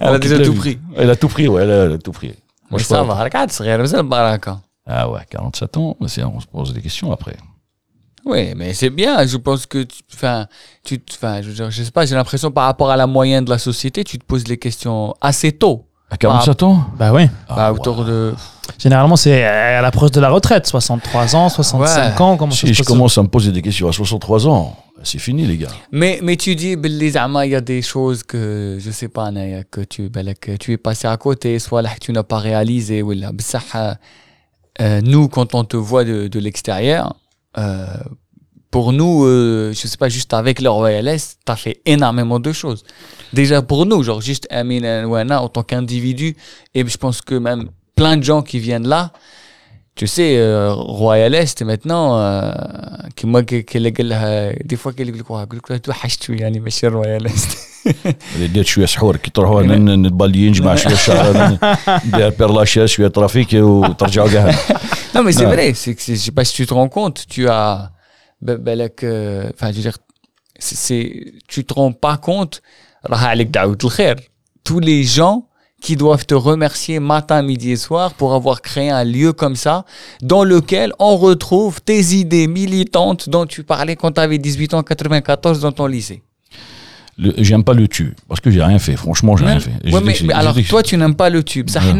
Elle 0.00 0.14
a 0.14 0.18
déjà 0.18 0.38
tout 0.40 0.54
pris. 0.54 0.78
Elle 0.96 1.10
a 1.10 1.16
tout 1.16 1.28
pris, 1.28 1.48
ouais, 1.48 1.62
elle 1.62 1.70
a, 1.70 1.84
elle 1.84 1.92
a 1.92 1.98
tout 1.98 2.12
pris. 2.12 2.34
Moi, 2.70 2.78
Mais 2.78 2.78
je 2.78 2.84
ça 2.84 3.02
va, 3.02 3.14
regarde, 3.22 3.50
c'est 3.50 3.62
rien, 3.62 3.84
c'est 3.86 3.96
le 3.96 4.02
baraka. 4.02 4.58
Ah 4.86 5.08
ouais, 5.10 5.20
47 5.30 5.76
ans, 5.76 5.96
c'est- 6.06 6.24
on 6.24 6.40
se 6.40 6.46
pose 6.46 6.72
des 6.72 6.80
questions 6.80 7.12
après. 7.12 7.36
Oui, 8.24 8.52
mais 8.56 8.74
c'est 8.74 8.90
bien. 8.90 9.24
Je 9.26 9.36
pense 9.38 9.64
que, 9.66 9.84
tu- 9.84 10.02
enfin, 10.12 10.46
tu, 10.84 11.00
enfin, 11.12 11.40
je, 11.40 11.48
veux 11.48 11.54
dire, 11.54 11.70
je 11.70 11.82
sais 11.82 11.90
pas, 11.90 12.04
j'ai 12.04 12.14
l'impression 12.14 12.50
par 12.50 12.64
rapport 12.64 12.90
à 12.90 12.96
la 12.96 13.06
moyenne 13.06 13.44
de 13.44 13.50
la 13.50 13.58
société, 13.58 14.04
tu 14.04 14.18
te 14.18 14.24
poses 14.24 14.46
les 14.48 14.58
questions 14.58 15.14
assez 15.20 15.52
tôt. 15.52 15.84
À 16.10 16.16
47 16.16 16.62
ans? 16.62 16.84
Bah 16.98 17.12
oui. 17.12 17.28
Ah, 17.48 17.54
Bah, 17.54 17.72
ouais. 17.72 17.78
autour 17.78 18.04
de. 18.04 18.34
Généralement, 18.78 19.16
c'est 19.16 19.44
à 19.44 19.82
l'approche 19.82 20.10
de 20.10 20.20
la 20.20 20.30
retraite. 20.30 20.66
63 20.66 21.36
ans, 21.36 21.48
65 21.50 22.14
Ouais. 22.16 22.22
ans. 22.22 22.36
Comment 22.38 22.50
ça 22.52 22.60
Si 22.60 22.68
se 22.68 22.72
je 22.72 22.78
passe? 22.78 22.86
commence 22.86 23.18
à 23.18 23.22
me 23.22 23.28
poser 23.28 23.52
des 23.52 23.60
questions 23.62 23.88
à 23.88 23.92
63 23.92 24.46
ans, 24.48 24.74
c'est 25.02 25.18
fini 25.18 25.46
les 25.46 25.56
gars. 25.56 25.68
Mais, 25.92 26.20
mais 26.22 26.36
tu 26.36 26.54
dis, 26.54 26.76
il 26.82 27.50
y 27.50 27.54
a 27.54 27.60
des 27.60 27.82
choses 27.82 28.22
que, 28.22 28.78
je 28.80 28.90
sais 28.90 29.08
pas, 29.08 29.30
que 29.70 29.82
tu, 29.82 30.10
que 30.10 30.56
tu 30.56 30.72
es 30.72 30.76
passé 30.76 31.06
à 31.06 31.16
côté, 31.16 31.58
soit 31.58 31.82
là 31.82 31.94
que 31.94 32.00
tu 32.00 32.12
n'as 32.12 32.22
pas 32.22 32.38
réalisé, 32.38 33.02
ou 33.02 33.12
là. 33.12 33.32
Euh, 34.80 35.00
nous, 35.02 35.28
quand 35.28 35.54
on 35.54 35.64
te 35.64 35.76
voit 35.76 36.04
de, 36.04 36.28
de 36.28 36.38
l'extérieur, 36.38 37.16
euh, 37.58 37.86
pour 38.70 38.92
nous, 38.92 39.24
euh, 39.24 39.72
je 39.72 39.86
sais 39.88 39.96
pas, 39.96 40.08
juste 40.08 40.34
avec 40.34 40.60
le 40.60 40.70
ROLS, 40.70 41.18
tu 41.44 41.52
as 41.52 41.56
fait 41.56 41.80
énormément 41.86 42.38
de 42.38 42.52
choses. 42.52 42.84
Déjà 43.32 43.62
pour 43.62 43.86
nous, 43.86 44.02
genre 44.02 44.20
juste 44.20 44.46
Amin 44.50 45.04
en 45.06 45.48
tant 45.48 45.62
qu'individu, 45.62 46.36
et 46.74 46.86
je 46.86 46.96
pense 46.96 47.22
que 47.22 47.34
même 47.34 47.70
plein 47.94 48.16
de 48.16 48.22
gens 48.22 48.42
qui 48.42 48.58
viennent 48.58 48.86
là, 48.86 49.12
tu 49.97 50.07
sais, 50.07 50.31
euh, 50.37 50.73
Royal 50.73 51.33
Est 51.35 51.61
maintenant, 51.71 52.05
euh, 52.19 52.51
qui 53.15 53.25
moi, 53.27 53.43
qui, 53.43 53.63
qui 53.69 53.77
les 53.79 53.91
gars, 53.91 54.51
des 54.69 54.75
fois, 54.81 54.91
qui 54.93 55.03
les 55.03 55.11
gars, 55.11 55.19
يقول 55.29 55.61
لك 55.69 55.85
توحشت 55.85 56.29
يعني 56.29 56.59
ماشي 56.59 56.89
Royal 56.89 57.27
Est. 57.27 57.57
اللي 58.35 58.47
دير 58.47 58.63
شويه 58.63 58.85
سحور 58.85 59.15
كي 59.17 59.31
تروحوا 59.31 59.61
نتبالي 59.63 60.49
نجمع 60.49 60.75
شويه 60.75 60.95
شعر 60.95 61.57
ندير 62.05 62.29
بيرلاشا 62.29 62.85
شويه 62.85 63.07
ترافيك 63.07 63.53
وترجعوا 63.53 64.29
كاع 64.29 64.51
Non, 65.15 65.21
mais 65.23 65.31
c'est 65.31 65.45
Ouais. 65.45 65.55
vrai, 65.55 65.73
c'est 65.81 65.93
que 65.95 66.01
c'est- 66.01 66.15
je 66.15 66.23
sais 66.27 66.35
pas 66.37 66.43
si 66.49 66.53
tu 66.59 66.65
te 66.65 66.73
rends 66.73 66.89
compte, 66.99 67.17
tu 67.33 67.41
as, 67.49 67.91
ben- 68.45 68.57
ben, 68.65 68.75
là, 68.79 68.87
que- 68.99 69.45
enfin, 69.53 69.67
je 69.71 69.77
veux 69.77 69.85
dire, 69.89 69.97
c'est, 70.65 70.77
c'est- 70.85 71.13
tu 71.51 71.59
te 71.65 71.73
rends 71.79 71.91
pas 72.05 72.17
compte, 72.29 72.61
راه 73.09 73.17
عليك 73.17 73.47
دعوة 73.47 73.77
الخير. 73.83 74.15
tous 74.69 74.79
les 74.79 75.03
gens 75.17 75.37
qui 75.80 75.96
doivent 75.96 76.26
te 76.26 76.34
remercier 76.34 76.98
matin, 77.00 77.42
midi 77.42 77.72
et 77.72 77.76
soir 77.76 78.14
pour 78.14 78.34
avoir 78.34 78.62
créé 78.62 78.90
un 78.90 79.04
lieu 79.04 79.32
comme 79.32 79.56
ça, 79.56 79.84
dans 80.22 80.44
lequel 80.44 80.92
on 80.98 81.16
retrouve 81.16 81.80
tes 81.80 82.14
idées 82.14 82.48
militantes 82.48 83.28
dont 83.28 83.46
tu 83.46 83.62
parlais 83.62 83.96
quand 83.96 84.12
tu 84.12 84.20
avais 84.20 84.38
18 84.38 84.74
ans, 84.74 84.82
94 84.82 85.60
dans 85.60 85.72
ton 85.72 85.86
lycée. 85.86 86.22
J'aime 87.18 87.64
pas 87.64 87.74
le 87.74 87.88
tube, 87.88 88.14
parce 88.28 88.40
que 88.40 88.50
j'ai 88.50 88.62
rien 88.62 88.78
fait. 88.78 88.96
Franchement, 88.96 89.36
j'ai 89.36 89.44
rien 89.44 89.58
fait. 89.58 89.72
Ouais, 89.92 90.00
mais, 90.00 90.32
alors, 90.32 90.56
toi, 90.68 90.84
tu 90.84 90.96
n'aimes 90.96 91.16
pas 91.16 91.30
le 91.30 91.42
tube. 91.42 91.68
Ça, 91.68 91.80
ouais. 91.80 91.92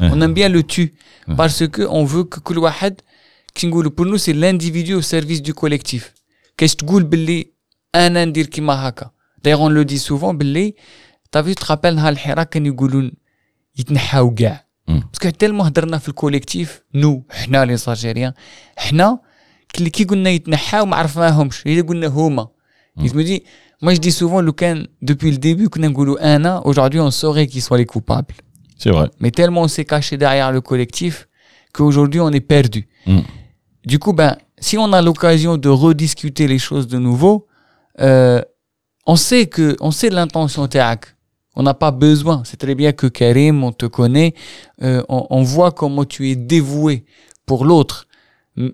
on 0.00 0.20
aime 0.20 0.32
bien 0.32 0.48
le 0.48 0.62
tu. 0.62 0.94
Parce 1.36 1.66
que 1.66 1.82
on 1.82 2.04
veut 2.04 2.24
que 2.24 2.38
Kulwahed, 2.38 3.00
pour 3.96 4.06
nous, 4.06 4.18
c'est 4.18 4.32
l'individu 4.32 4.94
au 4.94 5.02
service 5.02 5.42
du 5.42 5.54
collectif. 5.54 6.14
Qu'est-ce 6.56 6.76
que 6.76 6.84
tu 6.84 7.52
un 7.94 8.26
D'ailleurs, 9.42 9.60
on 9.60 9.68
le 9.68 9.84
dit 9.84 9.98
souvent, 9.98 10.34
t'as 11.31 11.41
vu 11.41 11.55
tu 11.55 11.63
te 11.63 11.65
rappelles 11.65 11.95
نهار 11.95 12.09
الحراك 12.13 12.49
كانوا 12.49 12.67
يقولوا 12.73 13.11
يتنحاو 13.79 14.33
كاع 14.33 14.67
Mm. 14.89 14.91
باسكو 15.13 15.29
تالمو 15.29 15.63
هضرنا 15.63 15.97
في 15.97 16.09
الكوليكتيف 16.09 16.81
نو 16.95 17.23
حنا 17.29 17.65
لي 17.65 17.77
ساجيريان 17.77 18.33
حنا 18.77 19.19
كي 19.73 19.89
كي 19.89 20.03
قلنا 20.03 20.29
يتنحاو 20.29 20.85
ما 20.85 20.95
عرفناهمش 20.95 21.63
الا 21.67 21.81
قلنا 21.81 22.07
هما 22.07 22.47
Mm. 22.99 23.03
je 23.03 23.13
me 23.13 23.23
dis 23.23 23.41
moi 23.83 23.93
je 23.93 23.99
dis 23.99 24.11
souvent 24.11 24.39
لو 24.41 24.53
كان 24.53 24.87
depuis 25.05 25.31
le 25.31 25.37
début 25.37 25.67
كنا 25.69 25.87
نقولوا 25.87 26.35
انا 26.35 26.61
aujourd'hui 26.65 26.99
on 26.99 27.11
saurait 27.11 27.47
qui 27.53 27.61
sont 27.61 27.75
les 27.75 27.85
coupables 27.85 28.35
C'est 28.79 28.91
vrai. 28.91 29.09
mais 29.19 29.31
tellement 29.31 29.61
on 29.61 29.67
s'est 29.67 29.85
caché 29.85 30.17
derrière 30.17 30.51
le 30.51 30.61
collectif 30.61 31.27
qu'aujourd'hui 31.73 32.19
on 32.21 32.31
est 32.31 32.47
perdu 32.55 32.87
Mm. 33.07 33.19
du 33.91 33.97
coup 33.99 34.13
ben 34.13 34.31
si 34.67 34.75
on 34.77 34.89
a 34.93 35.01
l'occasion 35.07 35.53
de 35.65 35.69
rediscuter 35.85 36.45
les 36.53 36.59
choses 36.67 36.87
de 36.93 36.97
nouveau 37.07 37.35
euh, 38.07 38.41
on 39.13 39.17
sait 39.27 39.45
que 39.55 39.65
on 39.87 39.91
sait 39.99 40.09
l'intention 40.17 40.65
تاعك. 40.67 41.10
on 41.54 41.62
n'a 41.62 41.74
pas 41.74 41.90
besoin. 41.90 42.42
C'est 42.44 42.56
très 42.56 42.74
bien 42.74 42.92
que 42.92 43.06
Karim, 43.06 43.62
on 43.62 43.72
te 43.72 43.86
connaît, 43.86 44.34
euh, 44.82 45.02
on, 45.08 45.26
on, 45.30 45.42
voit 45.42 45.70
comment 45.70 46.04
tu 46.04 46.30
es 46.30 46.36
dévoué 46.36 47.04
pour 47.46 47.64
l'autre. 47.64 48.06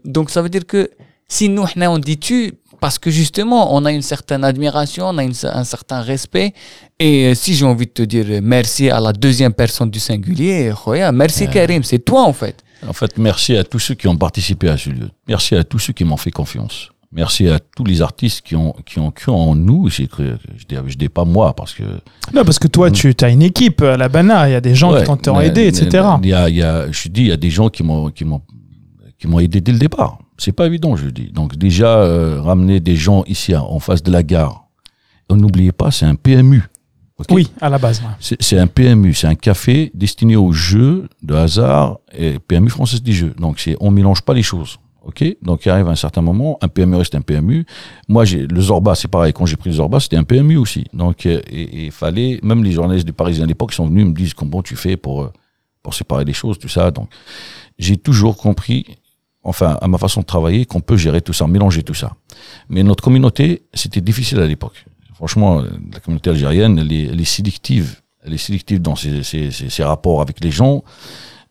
Donc 0.04 0.30
ça 0.30 0.42
veut 0.42 0.48
dire 0.48 0.66
que 0.66 0.90
si 1.28 1.48
nous, 1.48 1.64
on 1.76 1.98
dit 1.98 2.18
tu, 2.18 2.54
parce 2.80 2.98
que 2.98 3.10
justement, 3.10 3.74
on 3.74 3.84
a 3.84 3.92
une 3.92 4.02
certaine 4.02 4.44
admiration, 4.44 5.08
on 5.08 5.18
a 5.18 5.24
un 5.24 5.64
certain 5.64 6.00
respect. 6.00 6.54
Et 6.98 7.26
euh, 7.26 7.34
si 7.34 7.54
j'ai 7.54 7.66
envie 7.66 7.86
de 7.86 7.92
te 7.92 8.02
dire 8.02 8.40
merci 8.42 8.88
à 8.88 9.00
la 9.00 9.12
deuxième 9.12 9.52
personne 9.52 9.90
du 9.90 10.00
singulier, 10.00 10.72
merci. 11.12 11.44
Euh. 11.44 11.48
Karim, 11.48 11.82
c'est 11.82 11.98
toi 11.98 12.22
en 12.22 12.32
fait. 12.32 12.64
En 12.86 12.92
fait, 12.92 13.18
merci 13.18 13.56
à 13.56 13.64
tous 13.64 13.80
ceux 13.80 13.94
qui 13.94 14.06
ont 14.06 14.16
participé 14.16 14.68
à 14.68 14.76
ce 14.76 14.90
lieu. 14.90 15.10
Merci 15.26 15.56
à 15.56 15.64
tous 15.64 15.80
ceux 15.80 15.92
qui 15.92 16.04
m'ont 16.04 16.16
fait 16.16 16.30
confiance. 16.30 16.90
Merci 17.10 17.48
à 17.48 17.58
tous 17.58 17.84
les 17.84 18.02
artistes 18.02 18.42
qui 18.42 18.54
ont, 18.54 18.74
qui 18.84 18.98
ont 18.98 19.10
cru 19.10 19.32
en 19.32 19.54
nous. 19.54 19.88
J'ai 19.88 20.06
cru, 20.08 20.32
je 20.56 20.64
dis, 20.66 20.76
je 20.88 20.96
dis 20.98 21.08
pas 21.08 21.24
moi 21.24 21.54
parce 21.54 21.72
que. 21.72 21.82
Non, 22.34 22.44
parce 22.44 22.58
que 22.58 22.68
toi, 22.68 22.90
tu 22.90 23.14
as 23.22 23.28
une 23.30 23.40
équipe 23.42 23.80
à 23.80 23.96
la 23.96 24.08
Bana, 24.10 24.48
il 24.48 24.52
y 24.52 24.54
a 24.54 24.60
des 24.60 24.74
gens 24.74 24.92
Ouais, 24.92 25.04
qui 25.04 25.16
t'ont 25.22 25.40
aidé, 25.40 25.66
etc. 25.68 26.06
Il 26.22 26.28
y 26.28 26.34
a, 26.34 26.48
il 26.50 26.56
y 26.56 26.62
a, 26.62 26.90
je 26.90 27.08
dis, 27.08 27.22
il 27.22 27.26
y 27.28 27.32
a 27.32 27.36
des 27.38 27.48
gens 27.50 27.70
qui 27.70 27.82
m'ont, 27.82 28.10
qui 28.10 28.24
m'ont, 28.26 28.42
qui 29.18 29.26
m'ont 29.26 29.38
aidé 29.40 29.60
dès 29.62 29.72
le 29.72 29.78
départ. 29.78 30.18
C'est 30.36 30.52
pas 30.52 30.66
évident, 30.66 30.96
je 30.96 31.08
dis. 31.08 31.30
Donc 31.32 31.56
déjà 31.56 31.96
euh, 31.98 32.42
ramener 32.42 32.78
des 32.78 32.94
gens 32.94 33.24
ici 33.26 33.56
en 33.56 33.78
face 33.80 34.02
de 34.02 34.10
la 34.12 34.22
gare. 34.22 34.66
N'oubliez 35.30 35.72
pas, 35.72 35.90
c'est 35.90 36.06
un 36.06 36.14
PMU. 36.14 36.62
Oui, 37.30 37.50
à 37.60 37.68
la 37.68 37.78
base. 37.78 38.00
ouais. 38.00 38.36
C'est 38.38 38.58
un 38.58 38.68
PMU, 38.68 39.12
c'est 39.12 39.26
un 39.26 39.34
café 39.34 39.90
destiné 39.94 40.36
aux 40.36 40.52
jeux 40.52 41.08
de 41.22 41.34
hasard 41.34 41.98
et 42.16 42.38
PMU 42.38 42.68
française 42.70 43.02
des 43.02 43.12
jeux. 43.12 43.34
Donc 43.38 43.58
c'est, 43.58 43.76
on 43.80 43.90
mélange 43.90 44.22
pas 44.22 44.34
les 44.34 44.44
choses. 44.44 44.78
Ok, 45.04 45.24
donc 45.42 45.64
il 45.64 45.70
arrive 45.70 45.88
un 45.88 45.94
certain 45.94 46.20
moment, 46.20 46.58
un 46.60 46.68
PMU 46.68 46.96
reste 46.96 47.14
un 47.14 47.20
PMU. 47.22 47.64
Moi, 48.08 48.24
j'ai 48.24 48.46
le 48.46 48.60
Zorba, 48.60 48.94
c'est 48.94 49.08
pareil. 49.08 49.32
Quand 49.32 49.46
j'ai 49.46 49.56
pris 49.56 49.70
le 49.70 49.76
Zorba, 49.76 50.00
c'était 50.00 50.16
un 50.16 50.24
PMU 50.24 50.56
aussi. 50.56 50.84
Donc 50.92 51.24
euh, 51.24 51.40
il 51.50 51.90
fallait, 51.92 52.40
même 52.42 52.62
les 52.64 52.72
journalistes 52.72 53.06
du 53.06 53.12
Parisien 53.12 53.44
à 53.44 53.46
l'époque 53.46 53.72
sont 53.72 53.86
venus 53.86 54.04
me 54.06 54.12
disent 54.12 54.34
comment 54.34 54.62
tu 54.62 54.76
fais 54.76 54.96
pour 54.96 55.22
euh, 55.22 55.32
pour 55.82 55.94
séparer 55.94 56.24
les 56.24 56.32
choses, 56.34 56.58
tout 56.58 56.68
ça. 56.68 56.90
Donc 56.90 57.08
j'ai 57.78 57.96
toujours 57.96 58.36
compris, 58.36 58.84
enfin 59.44 59.78
à 59.80 59.86
ma 59.88 59.98
façon 59.98 60.20
de 60.20 60.26
travailler, 60.26 60.66
qu'on 60.66 60.80
peut 60.80 60.96
gérer 60.96 61.20
tout 61.22 61.32
ça, 61.32 61.46
mélanger 61.46 61.82
tout 61.84 61.94
ça. 61.94 62.14
Mais 62.68 62.82
notre 62.82 63.02
communauté, 63.02 63.62
c'était 63.72 64.00
difficile 64.02 64.40
à 64.40 64.46
l'époque. 64.46 64.84
Franchement, 65.14 65.62
la 65.92 66.00
communauté 66.00 66.30
algérienne, 66.30 66.78
elle 66.78 66.92
est, 66.92 67.04
elle 67.04 67.20
est 67.20 67.24
sélective. 67.24 68.00
Elle 68.24 68.34
est 68.34 68.38
sélective 68.38 68.82
dans 68.82 68.96
ses, 68.96 69.22
ses- 69.22 69.50
ses 69.50 69.84
rapports 69.84 70.20
avec 70.20 70.44
les 70.44 70.50
gens. 70.50 70.82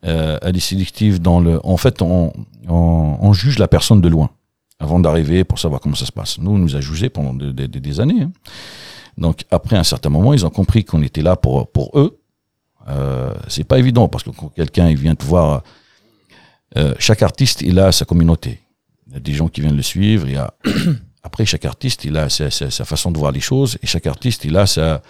Euh, 0.04 0.38
elle 0.42 0.56
est 0.56 0.60
sélective 0.60 1.20
dans 1.20 1.40
le. 1.40 1.60
En 1.66 1.76
fait, 1.76 2.02
on, 2.02 2.32
on, 2.68 3.18
on 3.20 3.32
juge 3.32 3.58
la 3.58 3.66
personne 3.68 4.00
de 4.00 4.08
loin 4.08 4.30
avant 4.78 5.00
d'arriver 5.00 5.42
pour 5.44 5.58
savoir 5.58 5.80
comment 5.80 5.96
ça 5.96 6.06
se 6.06 6.12
passe. 6.12 6.38
Nous, 6.38 6.50
on 6.52 6.58
nous 6.58 6.76
a 6.76 6.80
jugés 6.80 7.08
pendant 7.08 7.34
de- 7.34 7.50
de- 7.50 7.66
de- 7.66 7.78
des 7.80 7.98
années. 8.00 8.22
hein. 8.22 8.32
Donc, 9.16 9.44
après 9.50 9.76
un 9.76 9.82
certain 9.82 10.08
moment, 10.10 10.32
ils 10.34 10.46
ont 10.46 10.50
compris 10.50 10.84
qu'on 10.84 11.02
était 11.02 11.22
là 11.22 11.34
pour 11.34 11.68
pour 11.72 11.90
eux. 11.98 12.20
Euh, 12.88 13.34
c'est 13.48 13.64
pas 13.64 13.78
évident 13.80 14.06
parce 14.08 14.22
que 14.22 14.30
quand 14.30 14.48
quelqu'un 14.50 14.88
il 14.88 14.96
vient 14.96 15.16
te 15.16 15.24
voir, 15.24 15.62
euh, 16.76 16.94
chaque 16.98 17.22
artiste 17.22 17.62
il 17.62 17.78
a 17.80 17.90
sa 17.92 18.04
communauté. 18.04 18.60
Il 19.08 19.14
y 19.14 19.16
a 19.16 19.20
des 19.20 19.34
gens 19.34 19.48
qui 19.48 19.60
viennent 19.62 19.76
le 19.76 19.82
suivre. 19.82 20.28
Il 20.28 20.34
y 20.34 20.36
a 20.36 20.54
après 21.24 21.44
chaque 21.44 21.64
artiste 21.64 22.04
il 22.04 22.16
a 22.16 22.28
sa, 22.28 22.50
sa- 22.50 22.70
sa 22.70 22.84
façon 22.84 23.10
de 23.10 23.18
voir 23.18 23.32
les 23.32 23.40
choses 23.40 23.76
et 23.82 23.86
chaque 23.88 24.06
artiste 24.06 24.44
il 24.44 24.56
a 24.56 24.66
sa 24.66 25.02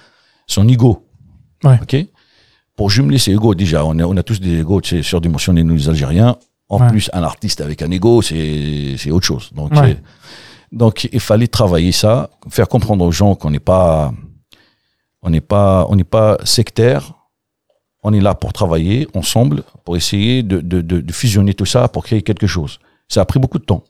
son 0.46 0.66
ego. 0.68 1.06
Ouais. 1.62 1.78
Ok? 1.82 1.96
Pour 2.78 2.88
jumeler 2.90 3.18
ces 3.18 3.32
égos 3.32 3.54
déjà, 3.54 3.84
on 3.84 3.98
a, 3.98 4.04
on 4.04 4.16
a 4.16 4.22
tous 4.22 4.40
des 4.40 4.60
égos 4.60 4.80
tu 4.80 4.90
sais, 4.96 5.02
surdimensionnés 5.02 5.64
nous 5.64 5.74
les 5.74 5.88
Algériens. 5.88 6.36
En 6.70 6.78
Ouais. 6.80 6.88
plus, 6.88 7.10
un 7.12 7.22
artiste 7.22 7.60
avec 7.60 7.80
un 7.82 7.90
ego, 7.90 8.20
c'est 8.22 9.10
autre 9.10 9.26
chose. 9.26 9.50
Donc 9.54 9.72
Ouais. 9.72 9.96
donc 10.70 11.08
il 11.12 11.20
fallait 11.20 11.48
travailler 11.60 11.92
ça, 11.92 12.30
faire 12.56 12.68
comprendre 12.68 13.04
aux 13.04 13.12
gens 13.20 13.34
qu'on 13.34 13.50
n'est 13.50 13.66
pas 13.72 14.12
on 15.22 15.30
n'est 15.30 15.46
pas 15.54 15.86
on 15.90 15.96
n'est 15.96 16.10
pas 16.18 16.38
sectaire. 16.44 17.02
On 18.04 18.12
est 18.12 18.20
là 18.20 18.34
pour 18.42 18.52
travailler 18.52 19.08
ensemble, 19.14 19.64
pour 19.84 19.96
essayer 19.96 20.44
de, 20.44 20.60
de, 20.60 20.80
de, 20.82 21.00
de 21.00 21.12
fusionner 21.12 21.52
tout 21.54 21.66
ça 21.74 21.88
pour 21.88 22.04
créer 22.04 22.22
quelque 22.22 22.46
chose. 22.46 22.78
Ça 23.08 23.22
a 23.22 23.24
pris 23.24 23.40
beaucoup 23.40 23.58
de 23.58 23.64
temps. 23.64 23.82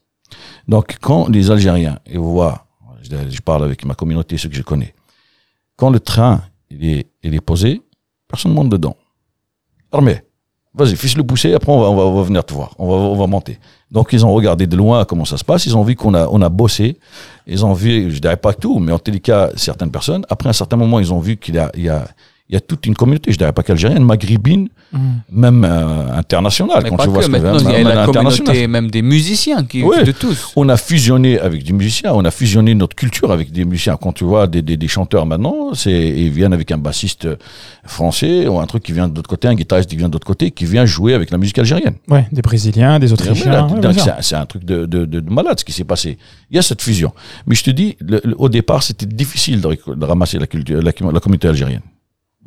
Donc, 0.67 0.97
quand 1.07 1.29
les 1.29 1.51
Algériens, 1.51 1.99
et 2.07 2.17
vous 2.17 2.33
voyez, 2.33 2.55
je, 3.03 3.17
je 3.37 3.41
parle 3.43 3.65
avec 3.65 3.85
ma 3.85 3.95
communauté, 3.95 4.39
ceux 4.39 4.49
que 4.49 4.57
je 4.57 4.63
connais, 4.63 4.95
quand 5.77 5.91
le 5.91 6.01
train 6.01 6.41
il 6.71 6.83
est, 6.89 7.07
il 7.23 7.35
est 7.35 7.43
posé, 7.43 7.83
personne 8.29 8.53
ne 8.53 8.57
monte 8.57 8.69
dedans. 8.69 8.97
Armée, 9.91 10.23
vas-y, 10.75 10.97
fiche 10.97 11.17
le 11.17 11.25
pousser, 11.25 11.55
après 11.55 11.73
on 11.73 11.81
va, 11.81 11.89
on, 11.89 12.15
va, 12.15 12.23
venir 12.23 12.45
te 12.45 12.53
voir, 12.53 12.75
on 12.79 12.89
va, 12.89 12.95
on 12.95 13.17
va 13.17 13.27
monter. 13.27 13.59
Donc, 13.91 14.13
ils 14.13 14.25
ont 14.25 14.33
regardé 14.33 14.67
de 14.67 14.77
loin 14.77 15.05
comment 15.05 15.25
ça 15.25 15.39
se 15.39 15.45
passe, 15.45 15.67
ils 15.67 15.77
ont 15.77 15.83
vu 15.83 15.97
qu'on 15.97 16.15
a, 16.15 16.29
on 16.29 16.43
a 16.43 16.49
bossé, 16.49 16.99
ils 17.47 17.65
ont 17.65 17.73
vu, 17.73 18.11
je 18.11 18.19
dirais 18.21 18.37
pas 18.37 18.53
tout, 18.53 18.79
mais 18.79 18.93
en 18.93 18.99
tous 18.99 19.11
les 19.11 19.21
cas, 19.21 19.51
certaines 19.57 19.91
personnes, 19.91 20.27
après 20.29 20.49
un 20.49 20.53
certain 20.53 20.77
moment, 20.77 21.01
ils 21.01 21.13
ont 21.13 21.21
vu 21.21 21.37
qu'il 21.39 21.55
y 21.55 21.59
a, 21.59 21.71
il 21.75 21.83
y 21.83 21.89
a, 21.89 22.07
il 22.51 22.55
y 22.55 22.57
a 22.57 22.61
toute 22.61 22.87
une 22.87 22.95
communauté, 22.95 23.31
je 23.31 23.37
dirais 23.39 23.53
pas 23.53 23.63
qu'algérienne, 23.63 24.03
maghrébine, 24.05 24.69
même 25.31 25.65
euh, 25.65 26.17
internationale. 26.17 26.81
Mais 26.83 26.89
quand 26.89 26.97
pas 26.97 27.05
tu 27.05 27.11
vois 27.11 27.19
que, 27.21 27.27
ce 27.27 27.31
maintenant 27.31 27.59
il 27.59 27.65
y 27.65 27.75
a 27.75 27.95
la 27.95 28.07
communauté 28.07 28.67
même 28.69 28.91
des 28.91 29.03
musiciens 29.03 29.65
qui 29.65 29.83
de 30.05 30.13
tous. 30.13 30.53
On 30.57 30.69
a 30.71 30.77
fusionné 30.79 31.39
avec 31.39 31.63
des 31.63 31.75
musiciens, 31.75 32.13
on 32.15 32.25
a 32.25 32.31
fusionné 32.31 32.75
notre 32.75 32.97
culture 32.97 33.33
avec 33.33 33.53
des 33.53 33.65
musiciens. 33.67 33.97
Quand 34.01 34.13
tu 34.13 34.25
vois 34.25 34.47
des, 34.47 34.63
des, 34.63 34.79
des 34.79 34.89
chanteurs 34.89 35.27
maintenant, 35.27 35.75
c'est 35.75 35.93
ils 36.09 36.31
viennent 36.31 36.55
avec 36.55 36.71
un 36.73 36.79
bassiste 36.79 37.29
français 37.85 38.47
ou 38.47 38.59
un 38.59 38.67
truc 38.67 38.83
qui 38.83 38.93
vient 38.93 39.09
de 39.09 39.17
l'autre 39.17 39.29
côté, 39.29 39.49
un 39.49 39.55
guitariste 39.55 39.91
qui 39.91 39.97
vient 39.97 40.09
de 40.09 40.15
l'autre 40.15 40.27
côté, 40.27 40.51
qui 40.51 40.65
vient 40.65 40.87
jouer 40.87 41.15
avec 41.15 41.31
la 41.31 41.39
musique 41.39 41.59
algérienne. 41.59 41.95
Ouais, 42.09 42.27
des 42.33 42.43
Brésiliens, 42.43 42.99
des 42.99 43.13
Autrichiens. 43.13 43.67
Ouais, 43.77 44.23
c'est 44.23 44.35
un- 44.37 44.47
truc 44.47 44.65
de, 44.65 44.87
de, 44.87 45.05
de, 45.05 45.21
de 45.21 45.31
malade 45.31 45.59
ce 45.61 45.65
qui 45.65 45.73
s'est 45.73 45.85
passé. 45.85 46.17
Il 46.51 46.57
y 46.57 46.59
a 46.59 46.63
cette 46.63 46.81
fusion. 46.83 47.13
Mais 47.47 47.55
je 47.55 47.63
te 47.65 47.71
dis, 47.71 47.97
le- 48.01 48.21
le- 48.25 48.35
au 48.39 48.49
départ, 48.49 48.83
c'était 48.83 49.05
difficile 49.07 49.61
de, 49.61 50.05
ramasser 50.07 50.39
la, 50.39 50.47
culture, 50.47 50.77
la, 50.83 50.93
la 51.13 51.21
communauté 51.21 51.49
algérienne. 51.49 51.83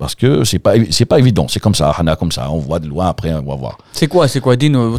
Parce 0.01 0.15
que 0.15 0.43
c'est 0.45 0.57
pas, 0.57 0.73
pas 1.07 1.19
évident. 1.19 1.47
C'est 1.47 1.59
comme 1.59 1.75
ça, 1.75 1.91
Hana, 1.91 2.15
comme 2.15 2.31
ça. 2.31 2.49
On 2.49 2.57
voit 2.57 2.79
de 2.79 2.87
loin, 2.87 3.09
après, 3.09 3.31
on 3.35 3.43
va 3.43 3.55
voir. 3.55 3.77
C'est 3.91 4.07
quoi, 4.07 4.27
c'est 4.27 4.39
quoi 4.39 4.55
Dis-nous, 4.55 4.97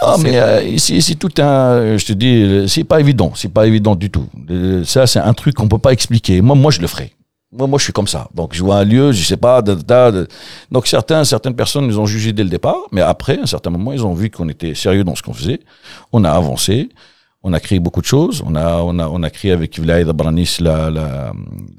Ah, 0.00 0.14
mais 0.22 0.38
euh, 0.38 0.78
c'est 0.78 1.16
tout 1.16 1.32
un. 1.38 1.96
Je 1.96 2.06
te 2.06 2.12
dis, 2.12 2.68
c'est 2.68 2.84
pas 2.84 3.00
évident. 3.00 3.32
C'est 3.34 3.48
pas 3.52 3.66
évident 3.66 3.96
du 3.96 4.10
tout. 4.10 4.28
Euh, 4.50 4.84
ça, 4.84 5.08
c'est 5.08 5.18
un 5.18 5.34
truc 5.34 5.56
qu'on 5.56 5.64
ne 5.64 5.68
peut 5.68 5.78
pas 5.78 5.92
expliquer. 5.92 6.40
Moi, 6.42 6.54
moi, 6.54 6.70
je 6.70 6.80
le 6.80 6.86
ferai. 6.86 7.10
Moi, 7.50 7.66
moi, 7.66 7.76
je 7.80 7.82
suis 7.82 7.92
comme 7.92 8.06
ça. 8.06 8.28
Donc, 8.32 8.54
je 8.54 8.62
vois 8.62 8.76
un 8.76 8.84
lieu, 8.84 9.10
je 9.10 9.18
ne 9.18 9.24
sais 9.24 9.36
pas. 9.36 9.62
Da, 9.62 9.74
da, 9.74 10.12
da. 10.12 10.24
Donc, 10.70 10.86
certains, 10.86 11.24
certaines 11.24 11.56
personnes 11.56 11.88
nous 11.88 11.98
ont 11.98 12.06
jugés 12.06 12.32
dès 12.32 12.44
le 12.44 12.50
départ, 12.50 12.82
mais 12.92 13.00
après, 13.00 13.38
à 13.38 13.42
un 13.42 13.46
certain 13.46 13.70
moment, 13.70 13.92
ils 13.92 14.06
ont 14.06 14.14
vu 14.14 14.30
qu'on 14.30 14.48
était 14.48 14.76
sérieux 14.76 15.02
dans 15.02 15.16
ce 15.16 15.22
qu'on 15.22 15.34
faisait. 15.34 15.58
On 16.12 16.22
a 16.22 16.30
avancé. 16.30 16.88
On 17.46 17.52
a 17.52 17.60
créé 17.60 17.78
beaucoup 17.78 18.00
de 18.00 18.06
choses. 18.06 18.42
On 18.46 18.54
a, 18.54 18.78
on 18.78 18.98
a, 18.98 19.06
on 19.06 19.22
a 19.22 19.28
créé 19.28 19.52
avec 19.52 19.78
Vlaïd 19.78 20.08
Abranis 20.08 20.56
la, 20.60 20.90
la, 20.90 21.32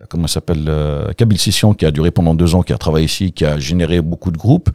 comment 0.10 0.28
s'appelle, 0.28 0.64
euh, 0.68 1.12
Kabyle 1.14 1.40
Session, 1.40 1.74
qui 1.74 1.86
a 1.88 1.92
duré 1.92 2.12
pendant 2.12 2.36
deux 2.36 2.54
ans, 2.54 2.62
qui 2.62 2.72
a 2.72 2.78
travaillé 2.78 3.06
ici, 3.06 3.32
qui 3.32 3.44
a 3.46 3.58
généré 3.58 4.00
beaucoup 4.00 4.30
de 4.30 4.38
groupes. 4.38 4.70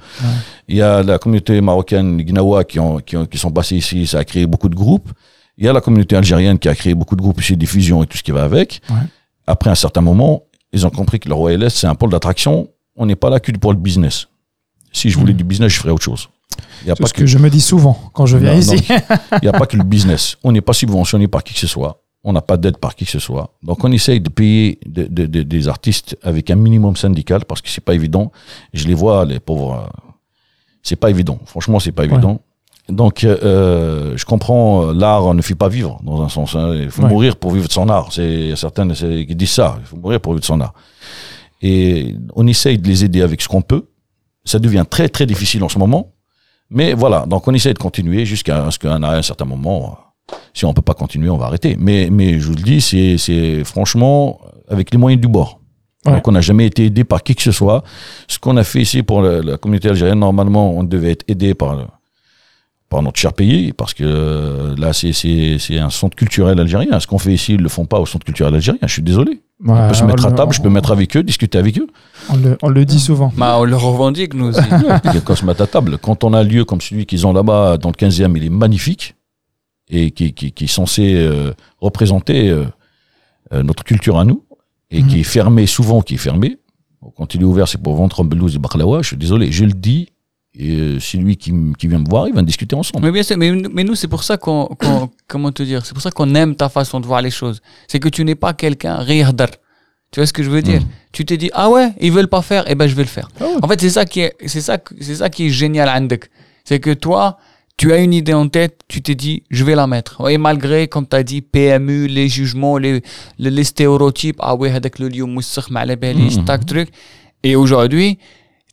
Il 0.66 0.76
y 0.76 0.82
a 0.82 1.02
la 1.04 1.18
communauté 1.18 1.60
marocaine, 1.60 2.20
Gnawa, 2.20 2.64
qui, 2.64 2.80
ont, 2.80 2.98
qui, 2.98 3.16
ont- 3.16 3.24
qui 3.26 3.38
sont 3.38 3.52
passés 3.52 3.76
ici, 3.76 4.06
ça 4.08 4.18
a 4.18 4.24
créé 4.24 4.46
beaucoup 4.46 4.68
de 4.68 4.74
groupes. 4.74 5.08
Il 5.56 5.64
y 5.64 5.68
a 5.68 5.72
la 5.72 5.80
communauté 5.80 6.16
algérienne 6.16 6.58
qui 6.58 6.68
a 6.68 6.74
créé 6.74 6.94
beaucoup 6.94 7.14
de 7.14 7.22
groupes 7.22 7.40
ici, 7.40 7.56
des 7.56 7.66
fusions 7.66 8.02
et 8.02 8.06
tout 8.08 8.16
ce 8.18 8.22
qui 8.24 8.32
va 8.32 8.42
avec. 8.42 8.80
Ouais. 8.90 8.96
Après 9.46 9.70
un 9.70 9.74
certain 9.76 10.00
moment, 10.00 10.42
ils 10.72 10.86
ont 10.86 10.90
compris 10.90 11.20
que 11.20 11.28
le 11.28 11.34
Roi 11.34 11.52
LS, 11.56 11.70
c'est 11.74 11.86
un 11.86 11.94
pôle 11.94 12.10
d'attraction. 12.10 12.68
On 12.96 13.06
n'est 13.06 13.16
pas 13.16 13.30
là 13.30 13.38
que 13.38 13.52
pour 13.52 13.72
le 13.72 13.78
business. 13.78 14.26
Si 14.92 15.08
je 15.10 15.18
voulais 15.18 15.34
du 15.34 15.44
business, 15.44 15.72
je 15.72 15.78
ferais 15.78 15.92
autre 15.92 16.02
chose. 16.04 16.28
N'y 16.84 16.90
a 16.90 16.96
pas 16.96 17.06
ce 17.06 17.12
que 17.12 17.26
je 17.26 17.38
me 17.38 17.50
dis 17.50 17.60
souvent 17.60 17.96
quand 18.14 18.26
je 18.26 18.36
viens 18.38 18.52
non, 18.54 18.58
ici. 18.58 18.86
Il 18.88 19.38
n'y 19.42 19.48
a 19.48 19.52
pas 19.52 19.66
que 19.66 19.76
le 19.76 19.84
business. 19.84 20.36
On 20.42 20.52
n'est 20.52 20.60
pas 20.62 20.72
subventionné 20.72 21.28
par 21.28 21.44
qui 21.44 21.52
que 21.54 21.60
ce 21.60 21.66
soit. 21.66 22.02
On 22.24 22.32
n'a 22.32 22.42
pas 22.42 22.56
d'aide 22.56 22.76
par 22.78 22.94
qui 22.94 23.04
que 23.04 23.10
ce 23.10 23.18
soit. 23.18 23.54
Donc 23.62 23.82
on 23.84 23.92
essaye 23.92 24.20
de 24.20 24.28
payer 24.30 24.78
de- 24.86 25.04
de- 25.06 25.26
de- 25.26 25.42
des 25.42 25.68
artistes 25.68 26.16
avec 26.22 26.50
un 26.50 26.54
minimum 26.56 26.96
syndical 26.96 27.44
parce 27.44 27.60
que 27.60 27.68
c'est 27.68 27.80
pas 27.84 27.94
évident. 27.94 28.32
Je 28.72 28.86
les 28.86 28.94
vois, 28.94 29.24
les 29.24 29.40
pauvres. 29.40 29.74
euh, 29.74 30.00
C'est 30.82 30.96
pas 30.96 31.10
évident. 31.10 31.38
Franchement, 31.44 31.78
c'est 31.80 31.92
pas 31.92 32.04
évident. 32.06 32.40
Donc 32.88 33.22
euh, 33.24 34.14
je 34.16 34.24
comprends, 34.24 34.86
euh, 34.88 34.94
l'art 34.94 35.34
ne 35.34 35.42
fait 35.42 35.54
pas 35.54 35.68
vivre 35.68 36.00
dans 36.02 36.22
un 36.22 36.28
sens. 36.30 36.56
hein. 36.56 36.74
Il 36.74 36.90
faut 36.90 37.02
Ouais. 37.02 37.08
mourir 37.10 37.36
pour 37.36 37.52
vivre 37.52 37.68
de 37.68 37.72
son 37.72 37.88
art. 37.90 38.10
C'est 38.12 38.56
certaines 38.56 38.94
c'est- 38.94 39.26
qui 39.26 39.36
disent 39.36 39.50
ça. 39.52 39.76
Il 39.80 39.86
faut 39.86 39.96
mourir 39.96 40.18
pour 40.20 40.32
vivre 40.32 40.40
de 40.40 40.46
son 40.46 40.60
art. 40.60 40.72
Et 41.62 42.16
on 42.34 42.46
essaye 42.46 42.78
de 42.78 42.88
les 42.88 43.04
aider 43.04 43.20
avec 43.22 43.42
ce 43.42 43.48
qu'on 43.48 43.60
peut. 43.62 43.86
Ça 44.44 44.58
devient 44.58 44.84
très 44.88 45.08
très 45.10 45.26
difficile 45.26 45.62
en 45.62 45.68
ce 45.68 45.78
moment. 45.78 46.12
Mais 46.70 46.94
voilà, 46.94 47.26
donc 47.26 47.46
on 47.48 47.52
essaie 47.54 47.72
de 47.74 47.78
continuer 47.78 48.24
jusqu'à 48.24 48.70
ce 48.70 48.78
qu'à 48.78 48.94
un, 48.94 49.02
un 49.02 49.22
certain 49.22 49.44
moment, 49.44 49.98
si 50.54 50.64
on 50.64 50.72
peut 50.72 50.82
pas 50.82 50.94
continuer, 50.94 51.28
on 51.28 51.36
va 51.36 51.46
arrêter. 51.46 51.76
Mais, 51.78 52.08
mais 52.10 52.38
je 52.38 52.46
vous 52.46 52.54
le 52.54 52.62
dis, 52.62 52.80
c'est, 52.80 53.18
c'est 53.18 53.64
franchement 53.64 54.40
avec 54.68 54.92
les 54.92 54.98
moyens 54.98 55.20
du 55.20 55.28
bord. 55.28 55.58
Ouais. 56.06 56.12
Donc 56.14 56.28
on 56.28 56.32
n'a 56.32 56.40
jamais 56.40 56.66
été 56.66 56.84
aidé 56.86 57.04
par 57.04 57.22
qui 57.22 57.34
que 57.34 57.42
ce 57.42 57.52
soit. 57.52 57.82
Ce 58.28 58.38
qu'on 58.38 58.56
a 58.56 58.64
fait 58.64 58.80
ici 58.80 59.02
pour 59.02 59.20
la, 59.22 59.42
la 59.42 59.56
communauté 59.58 59.88
algérienne, 59.88 60.20
normalement, 60.20 60.70
on 60.70 60.84
devait 60.84 61.10
être 61.12 61.24
aidé 61.28 61.54
par, 61.54 61.74
le- 61.74 61.84
par 62.90 63.02
notre 63.02 63.18
cher 63.18 63.32
pays, 63.32 63.72
parce 63.72 63.94
que 63.94 64.04
euh, 64.04 64.74
là, 64.76 64.92
c'est, 64.92 65.12
c'est, 65.12 65.56
c'est 65.58 65.78
un 65.78 65.90
centre 65.90 66.16
culturel 66.16 66.58
algérien. 66.60 66.98
Ce 67.00 67.06
qu'on 67.06 67.18
fait 67.18 67.32
ici, 67.32 67.54
ils 67.54 67.60
le 67.62 67.68
font 67.68 67.86
pas 67.86 68.00
au 68.00 68.04
centre 68.04 68.24
culturel 68.26 68.52
algérien. 68.54 68.80
Je 68.82 68.92
suis 68.92 69.02
désolé. 69.02 69.40
Ouais, 69.64 69.74
On 69.78 69.88
peut 69.88 69.94
se 69.94 70.04
mettre 70.04 70.24
on 70.24 70.28
à 70.28 70.30
le- 70.30 70.36
table, 70.36 70.52
je 70.52 70.60
peux 70.60 70.68
me 70.68 70.74
mettre 70.74 70.90
avec 70.90 71.16
eux, 71.16 71.22
discuter 71.22 71.56
avec 71.58 71.78
eux. 71.78 71.86
On 72.30 72.36
le, 72.36 72.58
on 72.62 72.68
le 72.68 72.84
dit 72.84 72.98
souvent. 72.98 73.32
Bah, 73.36 73.56
on 73.60 73.64
le 73.64 73.76
revendique 73.76 74.34
nous 74.34 74.46
aussi. 74.48 74.60
quand 75.24 75.36
se 75.36 75.44
mettre 75.46 75.62
à 75.62 75.66
table? 75.68 75.98
Quand 75.98 76.24
on 76.24 76.32
a 76.34 76.40
un 76.40 76.42
lieu 76.44 76.64
comme 76.64 76.80
celui 76.80 77.06
qu'ils 77.06 77.26
ont 77.28 77.32
là-bas 77.32 77.76
dans 77.78 77.90
le 77.90 77.94
15e, 77.94 78.36
il 78.36 78.44
est 78.44 78.48
magnifique 78.50 79.14
et 79.88 80.10
qui, 80.10 80.32
qui, 80.34 80.50
qui 80.52 80.64
est 80.64 80.66
censé 80.66 81.14
euh, 81.14 81.52
représenter 81.80 82.48
euh, 82.50 82.64
euh, 83.52 83.62
notre 83.62 83.84
culture 83.84 84.18
à 84.18 84.24
nous, 84.24 84.44
et 84.90 85.02
Mhm. 85.02 85.08
qui 85.08 85.20
est 85.20 85.24
fermée, 85.24 85.66
souvent 85.66 86.00
qui 86.02 86.14
est 86.14 86.18
fermée. 86.18 86.58
Donc, 87.02 87.14
Quand 87.16 87.34
il 87.36 87.40
est 87.42 87.44
ouvert, 87.44 87.68
c'est 87.68 87.80
pour 87.80 87.94
vendre 87.94 88.20
un 88.20 88.24
belouz 88.24 88.56
et 88.56 88.58
baklawa. 88.58 89.02
Je 89.02 89.08
suis 89.08 89.16
désolé, 89.16 89.52
je 89.52 89.64
le 89.64 89.72
dis. 89.72 90.08
Et 90.54 90.72
euh, 90.72 90.98
c'est 90.98 91.16
lui 91.18 91.36
qui, 91.36 91.52
qui 91.78 91.86
vient 91.86 92.00
me 92.00 92.08
voir, 92.08 92.26
il 92.26 92.34
va 92.34 92.42
discuter 92.42 92.74
ensemble. 92.74 93.04
Mais 93.04 93.12
bien 93.12 93.22
sûr, 93.22 93.36
mais, 93.38 93.52
mais 93.52 93.84
nous, 93.84 93.94
c'est 93.94 94.08
pour 94.08 94.24
ça 94.24 94.36
qu'on, 94.36 94.68
comment 95.28 95.52
te 95.52 95.62
dire, 95.62 95.86
c'est 95.86 95.94
pour 95.94 96.02
ça 96.02 96.10
qu'on 96.10 96.34
aime 96.34 96.56
ta 96.56 96.68
façon 96.68 96.98
de 96.98 97.06
voir 97.06 97.22
les 97.22 97.30
choses. 97.30 97.60
C'est 97.86 98.00
que 98.00 98.08
tu 98.08 98.24
n'es 98.24 98.34
pas 98.34 98.52
quelqu'un 98.52 98.96
rihdar. 98.96 99.50
Tu 100.10 100.18
vois 100.18 100.26
ce 100.26 100.32
que 100.32 100.42
je 100.42 100.50
veux 100.50 100.62
dire? 100.62 100.82
Tu 101.12 101.24
t'es 101.24 101.36
dit, 101.36 101.50
ah 101.52 101.70
ouais, 101.70 101.92
ils 102.00 102.10
veulent 102.10 102.28
pas 102.28 102.42
faire, 102.42 102.64
eh 102.66 102.74
ben, 102.74 102.88
je 102.88 102.96
vais 102.96 103.02
le 103.02 103.08
faire. 103.08 103.28
En 103.62 103.68
fait, 103.68 103.80
c'est 103.80 103.90
ça 103.90 104.04
qui 104.04 104.20
est, 104.20 104.34
c'est 104.46 104.60
ça, 104.60 104.76
c'est 105.00 105.14
ça 105.14 105.30
qui 105.30 105.46
est 105.46 105.50
génial, 105.50 105.88
Andek. 105.88 106.30
C'est 106.64 106.80
que 106.80 106.92
toi, 106.92 107.38
tu 107.76 107.92
as 107.92 107.98
une 107.98 108.12
idée 108.12 108.34
en 108.34 108.48
tête, 108.48 108.80
tu 108.88 109.02
t'es 109.02 109.14
dit, 109.14 109.44
je 109.50 109.64
vais 109.64 109.76
la 109.76 109.86
mettre. 109.86 110.28
Et 110.28 110.36
malgré, 110.36 110.88
comme 110.88 111.06
tu 111.06 111.14
as 111.14 111.22
dit, 111.22 111.42
PMU, 111.42 112.08
les 112.08 112.28
jugements, 112.28 112.76
les, 112.76 113.02
les, 113.38 113.50
les 113.50 113.64
stéréotypes, 113.64 114.36
ah 114.40 114.56
ouais, 114.56 114.72
avec 114.72 114.98
le 114.98 115.08
lieu 115.08 115.24
moussakh, 115.24 115.70
ma 115.70 115.86
tac, 115.86 116.66
truc. 116.66 116.88
Et 117.44 117.54
aujourd'hui, 117.54 118.18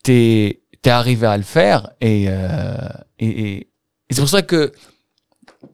t'es, 0.02 0.60
arrivé 0.90 1.28
à 1.28 1.38
le 1.38 1.44
faire 1.44 1.90
et, 2.02 2.26
euh, 2.30 2.78
et, 3.20 3.28
et- 3.52 3.68
c'est 4.10 4.22
pour 4.22 4.30
ça 4.30 4.42
que 4.42 4.72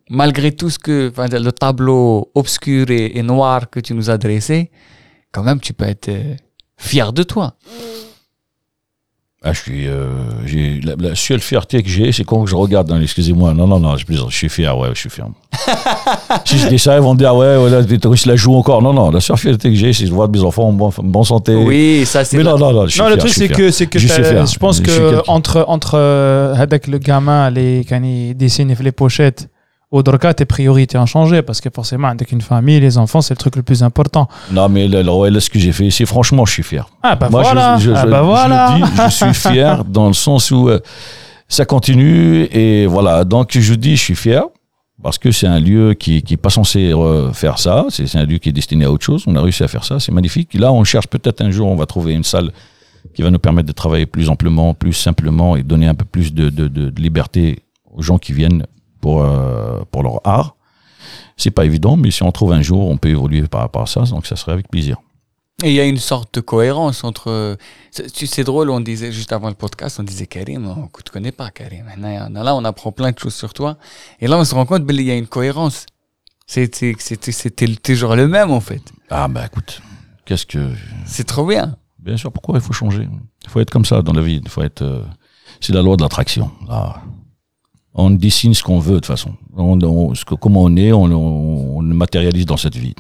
malgré 0.09 0.51
tout 0.51 0.69
ce 0.69 0.79
que, 0.79 1.11
le 1.17 1.51
tableau 1.51 2.31
obscur 2.35 2.89
et, 2.89 3.17
et 3.17 3.23
noir 3.23 3.69
que 3.69 3.79
tu 3.79 3.93
nous 3.93 4.09
as 4.09 4.17
dressé, 4.17 4.71
quand 5.31 5.43
même, 5.43 5.59
tu 5.59 5.73
peux 5.73 5.85
être 5.85 6.09
euh, 6.09 6.35
fier 6.77 7.13
de 7.13 7.23
toi. 7.23 7.55
Ah, 9.45 9.51
je 9.51 9.59
suis, 9.59 9.87
euh, 9.89 10.07
j'ai, 10.45 10.79
la, 10.83 10.93
la 10.97 11.15
seule 11.15 11.41
fierté 11.41 11.83
que 11.83 11.89
j'ai, 11.89 12.13
c'est 12.13 12.23
quand 12.23 12.45
je 12.45 12.55
regarde, 12.55 12.87
dans- 12.87 13.01
excusez-moi, 13.01 13.53
non, 13.53 13.67
non, 13.67 13.77
non, 13.77 13.97
je 13.97 14.05
plaisante, 14.05 14.31
je 14.31 14.37
suis 14.37 14.47
fier, 14.47 14.77
ouais, 14.77 14.87
je 14.93 14.99
suis 15.01 15.09
fier. 15.09 15.25
si 16.45 16.57
je 16.57 16.67
dis 16.69 16.79
ça, 16.79 16.95
ils 16.95 17.01
vont 17.01 17.13
me 17.13 17.19
dire, 17.19 17.35
ouais, 17.35 17.57
ouais, 17.57 17.69
là, 17.69 17.81
les 17.81 17.99
touristes 17.99 18.25
la 18.25 18.35
jouent 18.37 18.55
encore. 18.55 18.81
Non, 18.81 18.93
non, 18.93 19.11
la 19.11 19.19
seule 19.19 19.37
fierté 19.37 19.69
que 19.69 19.75
j'ai, 19.75 19.91
c'est 19.91 20.05
de 20.05 20.11
voir 20.11 20.29
mes 20.29 20.41
enfants 20.41 20.69
en 20.69 20.71
bonne, 20.73 21.23
santé. 21.25 21.55
Oui, 21.55 22.03
ça 22.05 22.23
c'est. 22.23 22.37
Mais 22.37 22.43
non, 22.43 22.57
non, 22.57 22.71
non, 22.71 22.87
je 22.87 22.91
suis 22.93 23.01
Non, 23.01 23.07
fier, 23.07 23.15
le 23.15 23.19
truc, 23.21 23.33
c'est 23.33 23.49
que, 23.49 23.69
c'est 23.71 23.87
que 23.87 23.99
Je 23.99 24.07
suis 24.07 24.21
t'as- 24.21 24.29
fier. 24.29 24.45
je 24.45 24.57
pense 24.57 24.77
Je 24.77 24.83
que 24.83 25.21
entre, 25.29 25.65
entre 25.67 25.95
euh, 25.95 26.53
avec 26.55 26.87
le 26.87 26.97
gamin, 26.97 27.49
les, 27.49 27.85
quand 27.87 28.01
il 28.01 28.35
dessine 28.35 28.73
les 28.79 28.91
pochettes, 28.93 29.49
au 29.93 30.01
Dorka, 30.01 30.33
tes 30.33 30.45
priorités 30.45 30.97
ont 30.97 31.05
changé 31.05 31.43
parce 31.43 31.61
que 31.61 31.69
forcément, 31.69 32.07
avec 32.07 32.31
une 32.31 32.41
famille, 32.41 32.79
les 32.79 32.97
enfants, 32.97 33.21
c'est 33.21 33.35
le 33.35 33.37
truc 33.37 33.55
le 33.55 33.61
plus 33.61 33.83
important. 33.83 34.27
Non, 34.51 34.67
mais 34.67 34.87
le, 34.87 35.03
le 35.03 35.09
OLS 35.09 35.39
ce 35.39 35.51
que 35.51 35.59
j'ai 35.59 35.71
fait 35.71 35.85
ici, 35.85 36.03
franchement, 36.07 36.45
je 36.45 36.53
suis 36.53 36.63
fier. 36.63 36.89
Ah, 37.03 37.15
bah 37.15 37.29
Moi, 37.29 37.43
voilà. 37.43 37.77
je, 37.77 37.91
je, 37.91 37.91
ah, 37.91 38.05
bah 38.07 38.21
je 38.21 38.25
voilà. 38.25 38.75
le 38.75 38.85
dis, 38.85 38.91
je 39.05 39.09
suis 39.11 39.33
fier 39.51 39.85
dans 39.85 40.07
le 40.07 40.13
sens 40.13 40.49
où 40.49 40.67
euh, 40.67 40.79
ça 41.47 41.65
continue 41.65 42.45
et 42.51 42.87
voilà. 42.87 43.23
Donc, 43.23 43.51
je 43.55 43.73
dis, 43.75 43.95
je 43.95 44.01
suis 44.01 44.15
fier 44.15 44.41
parce 45.03 45.19
que 45.19 45.31
c'est 45.31 45.45
un 45.45 45.59
lieu 45.59 45.93
qui 45.93 46.23
qui 46.23 46.33
est 46.33 46.37
pas 46.37 46.49
censé 46.49 46.91
euh, 46.91 47.31
faire 47.31 47.59
ça. 47.59 47.85
C'est 47.89 48.15
un 48.15 48.25
lieu 48.25 48.39
qui 48.39 48.49
est 48.49 48.53
destiné 48.53 48.85
à 48.85 48.91
autre 48.91 49.05
chose. 49.05 49.25
On 49.27 49.35
a 49.35 49.41
réussi 49.41 49.61
à 49.63 49.67
faire 49.67 49.83
ça, 49.83 49.99
c'est 49.99 50.11
magnifique. 50.11 50.55
Là, 50.55 50.73
on 50.73 50.83
cherche 50.83 51.05
peut-être 51.05 51.41
un 51.41 51.51
jour, 51.51 51.67
on 51.67 51.75
va 51.75 51.85
trouver 51.85 52.13
une 52.13 52.23
salle 52.23 52.49
qui 53.13 53.21
va 53.21 53.29
nous 53.29 53.37
permettre 53.37 53.67
de 53.67 53.73
travailler 53.73 54.07
plus 54.07 54.27
amplement, 54.29 54.73
plus 54.73 54.93
simplement 54.93 55.55
et 55.55 55.61
donner 55.61 55.85
un 55.85 55.93
peu 55.93 56.05
plus 56.05 56.33
de, 56.33 56.49
de, 56.49 56.67
de, 56.67 56.89
de 56.89 57.01
liberté 57.01 57.59
aux 57.93 58.01
gens 58.01 58.17
qui 58.17 58.33
viennent 58.33 58.65
pour 59.03 59.21
euh, 59.23 59.81
pour 59.91 60.01
leur 60.03 60.17
art. 60.23 60.55
C'est 61.35 61.51
pas 61.51 61.65
évident, 61.65 61.97
mais 61.97 62.09
si 62.11 62.23
on 62.23 62.31
trouve 62.31 62.53
un 62.53 62.61
jour, 62.61 62.87
on 62.93 62.97
peut 62.97 63.09
évoluer 63.09 63.41
par 63.47 63.61
rapport 63.61 63.81
à 63.83 63.85
ça. 63.87 64.01
Donc, 64.03 64.25
ça 64.25 64.35
serait 64.35 64.53
avec 64.53 64.67
plaisir. 64.69 64.97
Et 65.63 65.69
il 65.69 65.75
y 65.75 65.79
a 65.79 65.85
une 65.85 65.97
sorte 66.11 66.33
de 66.35 66.41
cohérence 66.41 67.03
entre. 67.03 67.57
C'est 67.91 68.11
tu- 68.11 68.27
c'est 68.27 68.43
drôle, 68.43 68.69
on 68.69 68.79
disait 68.79 69.11
juste 69.11 69.31
avant 69.33 69.49
le 69.49 69.55
podcast, 69.55 69.99
on 69.99 70.03
disait 70.03 70.25
Karim, 70.27 70.65
on 70.67 70.83
ne 70.83 71.03
te 71.03 71.11
connaît 71.11 71.31
pas, 71.41 71.49
Karim. 71.51 71.85
Maintenant, 71.85 72.43
Là, 72.43 72.55
on 72.55 72.63
apprend 72.65 72.91
plein 72.91 73.11
de 73.11 73.19
choses 73.19 73.35
sur 73.35 73.51
toi. 73.53 73.77
Et 74.21 74.27
là, 74.27 74.37
on 74.37 74.45
se 74.45 74.55
rend 74.55 74.65
compte 74.65 74.85
qu'il 74.87 75.01
y 75.01 75.11
a 75.11 75.15
une 75.15 75.27
cohérence. 75.27 75.85
C'était 76.47 77.75
toujours 77.83 78.15
le 78.15 78.27
même, 78.27 78.51
en 78.51 78.59
fait. 78.61 78.83
Ah, 79.09 79.27
bah 79.27 79.45
écoute, 79.45 79.81
qu'est-ce 80.25 80.45
que. 80.45 80.71
C'est 81.05 81.25
trop 81.25 81.45
bien. 81.45 81.75
Bien 81.99 82.17
sûr, 82.17 82.31
pourquoi 82.31 82.57
il 82.57 82.61
faut 82.61 82.73
changer? 82.73 83.07
Il 83.43 83.49
faut 83.49 83.59
être 83.59 83.71
comme 83.71 83.85
ça 83.85 84.01
dans 84.01 84.13
la 84.13 84.21
vie. 84.21 84.39
Il 84.43 84.49
faut 84.49 84.61
être. 84.63 84.81
euh, 84.81 85.03
c'est 85.61 85.73
la 85.73 85.81
loi 85.81 85.95
de 85.97 86.01
l'attraction. 86.03 86.51
Ah. 86.69 87.01
On 87.95 88.09
dessine 88.09 88.53
ce 88.53 88.63
qu'on 88.63 88.79
veut 88.79 88.93
de 88.95 88.99
toute 88.99 89.05
façon. 89.05 89.35
On, 89.55 89.79
on- 89.83 90.15
ce 90.15 90.25
que, 90.25 90.35
comment 90.35 90.61
on 90.63 90.75
est, 90.75 90.91
on, 90.91 91.03
on, 91.03 91.77
on 91.77 91.81
le 91.81 91.93
matérialise 91.93 92.45
dans 92.45 92.57
cette 92.57 92.75
vie. 92.75 92.95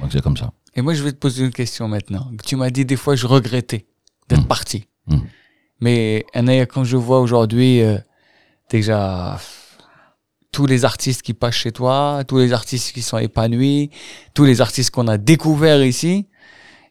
Donc 0.00 0.10
c'est 0.12 0.22
comme 0.22 0.36
ça. 0.36 0.52
Et 0.76 0.82
moi, 0.82 0.94
je 0.94 1.02
vais 1.02 1.10
te 1.12 1.16
poser 1.18 1.44
une 1.44 1.50
question 1.50 1.88
maintenant. 1.88 2.30
Tu 2.46 2.54
m'as 2.56 2.70
dit 2.70 2.84
des 2.84 2.96
fois, 2.96 3.16
je 3.16 3.26
regrettais 3.26 3.86
d'être 4.28 4.42
Mm. 4.44 4.46
parti. 4.46 4.84
Mm. 5.08 5.16
Mais 5.80 6.24
quand 6.72 6.84
je 6.84 6.96
vois 6.96 7.20
aujourd'hui, 7.20 7.82
euh, 7.82 7.98
déjà, 8.70 9.40
tous 10.52 10.66
les 10.66 10.84
artistes 10.84 11.22
qui 11.22 11.34
passent 11.34 11.54
chez 11.56 11.72
toi, 11.72 12.22
tous 12.26 12.38
les 12.38 12.52
artistes 12.52 12.92
qui 12.92 13.02
sont 13.02 13.18
épanouis, 13.18 13.90
tous 14.34 14.44
les 14.44 14.60
artistes 14.60 14.90
qu'on 14.90 15.08
a 15.08 15.18
découverts 15.18 15.84
ici, 15.84 16.28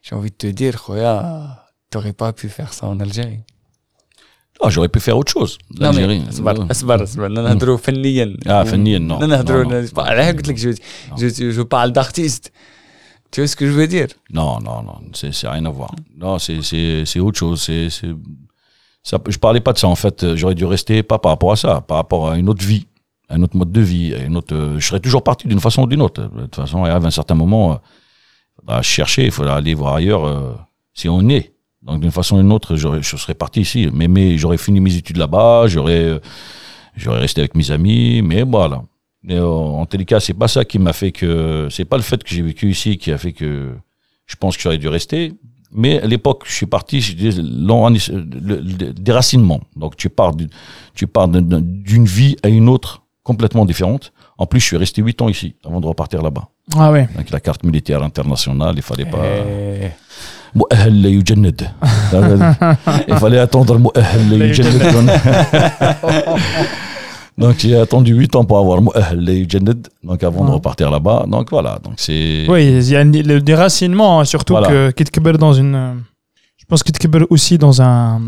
j'ai 0.02 0.14
envie 0.14 0.30
de 0.30 0.36
te 0.36 0.46
dire, 0.46 0.82
Khoya, 0.82 1.66
t'aurais 1.90 2.12
pas 2.12 2.32
pu 2.32 2.48
faire 2.48 2.72
ça 2.72 2.86
en 2.86 3.00
Algérie. 3.00 3.40
Ah, 4.63 4.69
j'aurais 4.69 4.87
pu 4.89 4.99
faire 4.99 5.17
autre 5.17 5.31
chose. 5.31 5.57
Non, 5.79 5.91
mais, 5.93 6.01
L'Algérie. 6.07 6.21
أصبر- 6.29 6.67
أصبر- 6.71 7.01
أصبر. 7.03 7.27
نهضروا 7.27 7.77
فنيا. 7.77 8.37
Ah, 8.45 8.63
فنيا, 8.65 8.99
non. 8.99 9.19
نهضروا- 9.19 9.63
Non, 9.65 9.69
non. 9.71 9.85
c'est 9.85 9.93
pas- 9.93 10.03
على 10.07 10.31
قلت 10.31 10.47
لك, 10.47 10.57
je, 10.57 10.69
je, 11.17 11.51
je 11.51 11.61
parle 11.61 11.91
d'artistes. 11.91 12.51
Tu 13.31 13.41
vois 13.41 13.47
ce 13.47 13.55
que 13.57 13.65
je 13.67 13.71
veux 13.79 13.87
dire? 13.87 14.07
Non, 14.39 14.51
non, 14.67 14.77
non, 14.87 14.97
c'est 15.13 15.33
c'est 15.33 15.49
rien 15.55 15.65
à 15.65 15.69
voir. 15.79 15.91
Non, 16.23 16.39
c'est 16.45 16.59
c'est 16.69 17.03
c'est 17.05 17.19
autre 17.19 17.37
chose. 17.43 17.57
C'est 17.67 17.89
c'est 17.97 18.11
ça. 19.09 19.15
Je 19.35 19.37
parlais 19.45 19.59
pas 19.67 19.73
de 19.73 19.79
ça 19.83 19.87
en 19.95 19.99
fait. 20.03 20.17
Euh, 20.23 20.35
J'aurais 20.39 20.55
dû 20.61 20.65
rester 20.75 21.03
pas 21.11 21.19
par 21.23 21.31
rapport 21.33 21.51
à 21.51 21.57
ça, 21.63 21.81
par 21.89 21.97
rapport 22.01 22.23
à 22.31 22.37
une 22.41 22.47
autre 22.53 22.65
vie, 22.71 22.85
un 23.35 23.39
autre 23.43 23.57
mode 23.59 23.73
de 23.79 23.81
vie, 23.93 24.07
à 24.17 24.19
une 24.29 24.37
autre. 24.39 24.55
euh, 24.55 24.79
Je 24.81 24.85
serais 24.89 25.01
toujours 25.05 25.23
parti 25.29 25.43
d'une 25.51 25.59
façon 25.67 25.81
ou 25.83 25.87
d'une 25.93 26.01
autre. 26.07 26.21
De 26.37 26.41
toute 26.43 26.55
façon, 26.63 26.77
il 26.85 26.89
arrive 26.91 27.05
un 27.13 27.17
certain 27.21 27.35
moment, 27.43 27.65
euh, 27.73 27.75
faudra 28.57 28.81
chercher, 28.81 29.23
il 29.29 29.33
faudra 29.37 29.53
aller 29.57 29.73
voir 29.81 29.91
ailleurs 29.99 30.23
euh, 30.25 30.53
si 30.99 31.05
on 31.09 31.27
est. 31.37 31.45
donc 31.90 32.00
d'une 32.00 32.10
façon 32.12 32.36
ou 32.36 32.40
d'une 32.42 32.52
autre, 32.52 32.76
je 32.76 33.16
serais 33.16 33.34
parti 33.34 33.60
ici. 33.62 33.88
Mais 33.92 34.08
mais 34.08 34.38
j'aurais 34.38 34.58
fini 34.58 34.80
mes 34.80 34.94
études 34.96 35.16
là-bas, 35.18 35.66
j'aurais 35.66 36.04
euh, 36.04 36.18
j'aurais 36.96 37.20
resté 37.20 37.40
avec 37.40 37.54
mes 37.54 37.70
amis, 37.70 38.22
mais 38.22 38.42
voilà. 38.42 38.82
Mais 39.22 39.34
euh, 39.34 39.46
en 39.46 39.84
tous 39.86 39.96
les 39.98 40.04
cas, 40.06 40.20
c'est 40.20 40.32
pas 40.34 40.48
ça 40.48 40.64
qui 40.64 40.78
m'a 40.78 40.92
fait 40.92 41.12
que. 41.12 41.68
C'est 41.70 41.84
pas 41.84 41.96
le 41.96 42.02
fait 42.02 42.22
que 42.22 42.30
j'ai 42.30 42.42
vécu 42.42 42.70
ici 42.70 42.96
qui 42.96 43.12
a 43.12 43.18
fait 43.18 43.32
que 43.32 43.74
je 44.26 44.36
pense 44.36 44.56
que 44.56 44.62
j'aurais 44.62 44.78
dû 44.78 44.88
rester. 44.88 45.34
Mais 45.72 46.00
à 46.00 46.06
l'époque, 46.06 46.44
je 46.46 46.52
suis 46.52 46.66
parti, 46.66 47.00
je 47.00 47.12
dis, 47.14 47.30
l'en- 47.42 47.90
le- 47.90 48.92
déracinement. 48.92 49.60
Donc 49.76 49.96
tu 49.96 50.08
pars, 50.08 50.34
du- 50.34 50.48
tu 50.94 51.06
pars 51.06 51.28
d'un- 51.28 51.42
d'un- 51.42 51.60
d'une 51.62 52.06
vie 52.06 52.34
à 52.42 52.48
une 52.48 52.68
autre 52.68 53.02
complètement 53.22 53.64
différente. 53.64 54.12
En 54.38 54.46
plus, 54.46 54.58
je 54.60 54.64
suis 54.66 54.76
resté 54.76 55.02
huit 55.02 55.20
ans 55.22 55.28
ici 55.28 55.54
avant 55.64 55.80
de 55.80 55.86
repartir 55.86 56.22
là-bas. 56.22 56.48
Ah 56.76 56.90
ouais. 56.90 57.08
Avec 57.14 57.30
la 57.30 57.40
carte 57.40 57.62
militaire 57.62 58.02
internationale, 58.02 58.74
il 58.76 58.82
fallait 58.82 59.04
pas. 59.04 59.22
Eh, 59.24 59.88
مؤهل 60.55 61.01
لا 61.03 61.09
يجند. 61.09 61.61
il 63.07 63.15
fallait 63.23 63.39
attendre 63.47 63.77
مؤهل 63.77 64.39
لا 64.39 64.45
يجند. 64.45 64.81
Donc 67.37 67.55
j'ai 67.59 67.75
attendu 67.77 68.13
8 68.15 68.35
ans 68.37 68.45
pour 68.45 68.57
avoir 68.59 68.81
مؤهل 68.81 69.25
لا 69.25 69.31
يجند. 69.33 69.87
Donc 70.03 70.23
avant 70.23 70.45
de 70.45 70.51
Ah. 70.51 70.53
repartir 70.53 70.89
là-bas. 70.91 71.25
Donc 71.27 71.49
voilà. 71.51 71.79
Donc 71.83 71.95
c'est. 71.97 72.45
Oui, 72.47 72.61
il 72.79 72.89
y 72.89 72.95
a 72.95 73.01
une- 73.01 73.27
le 73.33 73.41
déracinement, 73.41 74.11
hein, 74.19 74.25
surtout 74.25 74.53
Voilà. 74.53 74.69
que 74.69 74.91
Kitkber 74.91 75.33
dans 75.45 75.53
une. 75.53 75.75
euh, 75.75 75.93
Je 76.61 76.65
pense 76.69 76.81
Kitkber 76.83 77.23
aussi 77.29 77.57
dans 77.57 77.75
un 77.81 78.21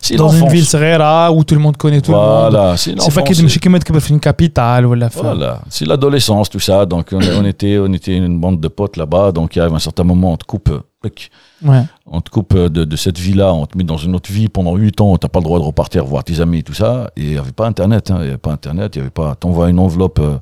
C'est 0.00 0.16
dans 0.16 0.28
une 0.28 0.40
l'enfance. 0.40 0.52
ville 0.52 0.64
صغيرة 0.66 1.30
où 1.30 1.44
tout 1.44 1.54
le 1.54 1.60
monde 1.60 1.76
connaît 1.76 2.00
tout 2.00 2.12
le 2.12 2.16
monde. 2.16 2.50
Voilà, 2.52 2.76
c'est 2.76 2.90
C'est 2.90 3.14
pas 3.14 3.20
l'enfance. 3.20 3.28
كي 3.28 3.34
تمشي 3.34 3.58
كيما 3.60 3.78
تكبر 3.78 4.00
في 4.00 4.14
une 4.14 4.20
capitale 4.20 4.84
ولا 4.84 5.08
في 5.08 5.20
Voilà, 5.20 5.60
c'est 5.68 5.86
l'adolescence, 5.86 6.48
tout 6.48 6.60
ça. 6.60 6.86
Donc, 6.86 7.08
on, 7.12 7.18
on 7.40 7.44
était, 7.44 7.78
on 7.78 7.92
était 7.92 8.16
une 8.16 8.40
bande 8.40 8.60
de 8.60 8.68
potes 8.68 8.96
là-bas. 8.96 9.32
Donc, 9.32 9.56
il 9.56 9.60
arrive 9.60 9.74
un 9.74 9.78
certain 9.78 10.04
moment, 10.04 10.32
on 10.32 10.36
te 10.36 10.44
coupe, 10.44 10.70
euh, 10.70 10.80
clic, 11.02 11.30
Ouais. 11.62 11.82
on 12.06 12.20
te 12.20 12.30
coupe 12.30 12.54
de, 12.56 12.82
de 12.92 12.96
cette 12.96 13.18
vie-là, 13.18 13.52
on 13.52 13.66
te 13.66 13.76
met 13.78 13.84
dans 13.84 13.96
une 14.06 14.14
autre 14.14 14.30
vie 14.32 14.48
pendant 14.48 14.74
8 14.76 15.00
ans. 15.02 15.16
T'as 15.18 15.28
pas 15.28 15.40
le 15.40 15.44
droit 15.44 15.58
de 15.58 15.64
repartir 15.64 16.04
voir 16.04 16.22
tes 16.24 16.40
amis, 16.40 16.62
tout 16.62 16.74
ça. 16.82 17.10
Et 17.16 17.22
il 17.22 17.32
y 17.34 17.38
avait 17.38 17.52
pas 17.60 17.66
Internet, 17.66 18.10
hein. 18.10 18.18
Il 18.22 18.26
y 18.26 18.28
avait 18.28 18.38
pas 18.48 18.52
Internet, 18.52 18.88
il 18.94 18.98
y 18.98 19.02
avait 19.02 19.10
pas. 19.22 19.34
T'envoies 19.34 19.68
une 19.70 19.78
enveloppe, 19.86 20.18
euh, 20.20 20.38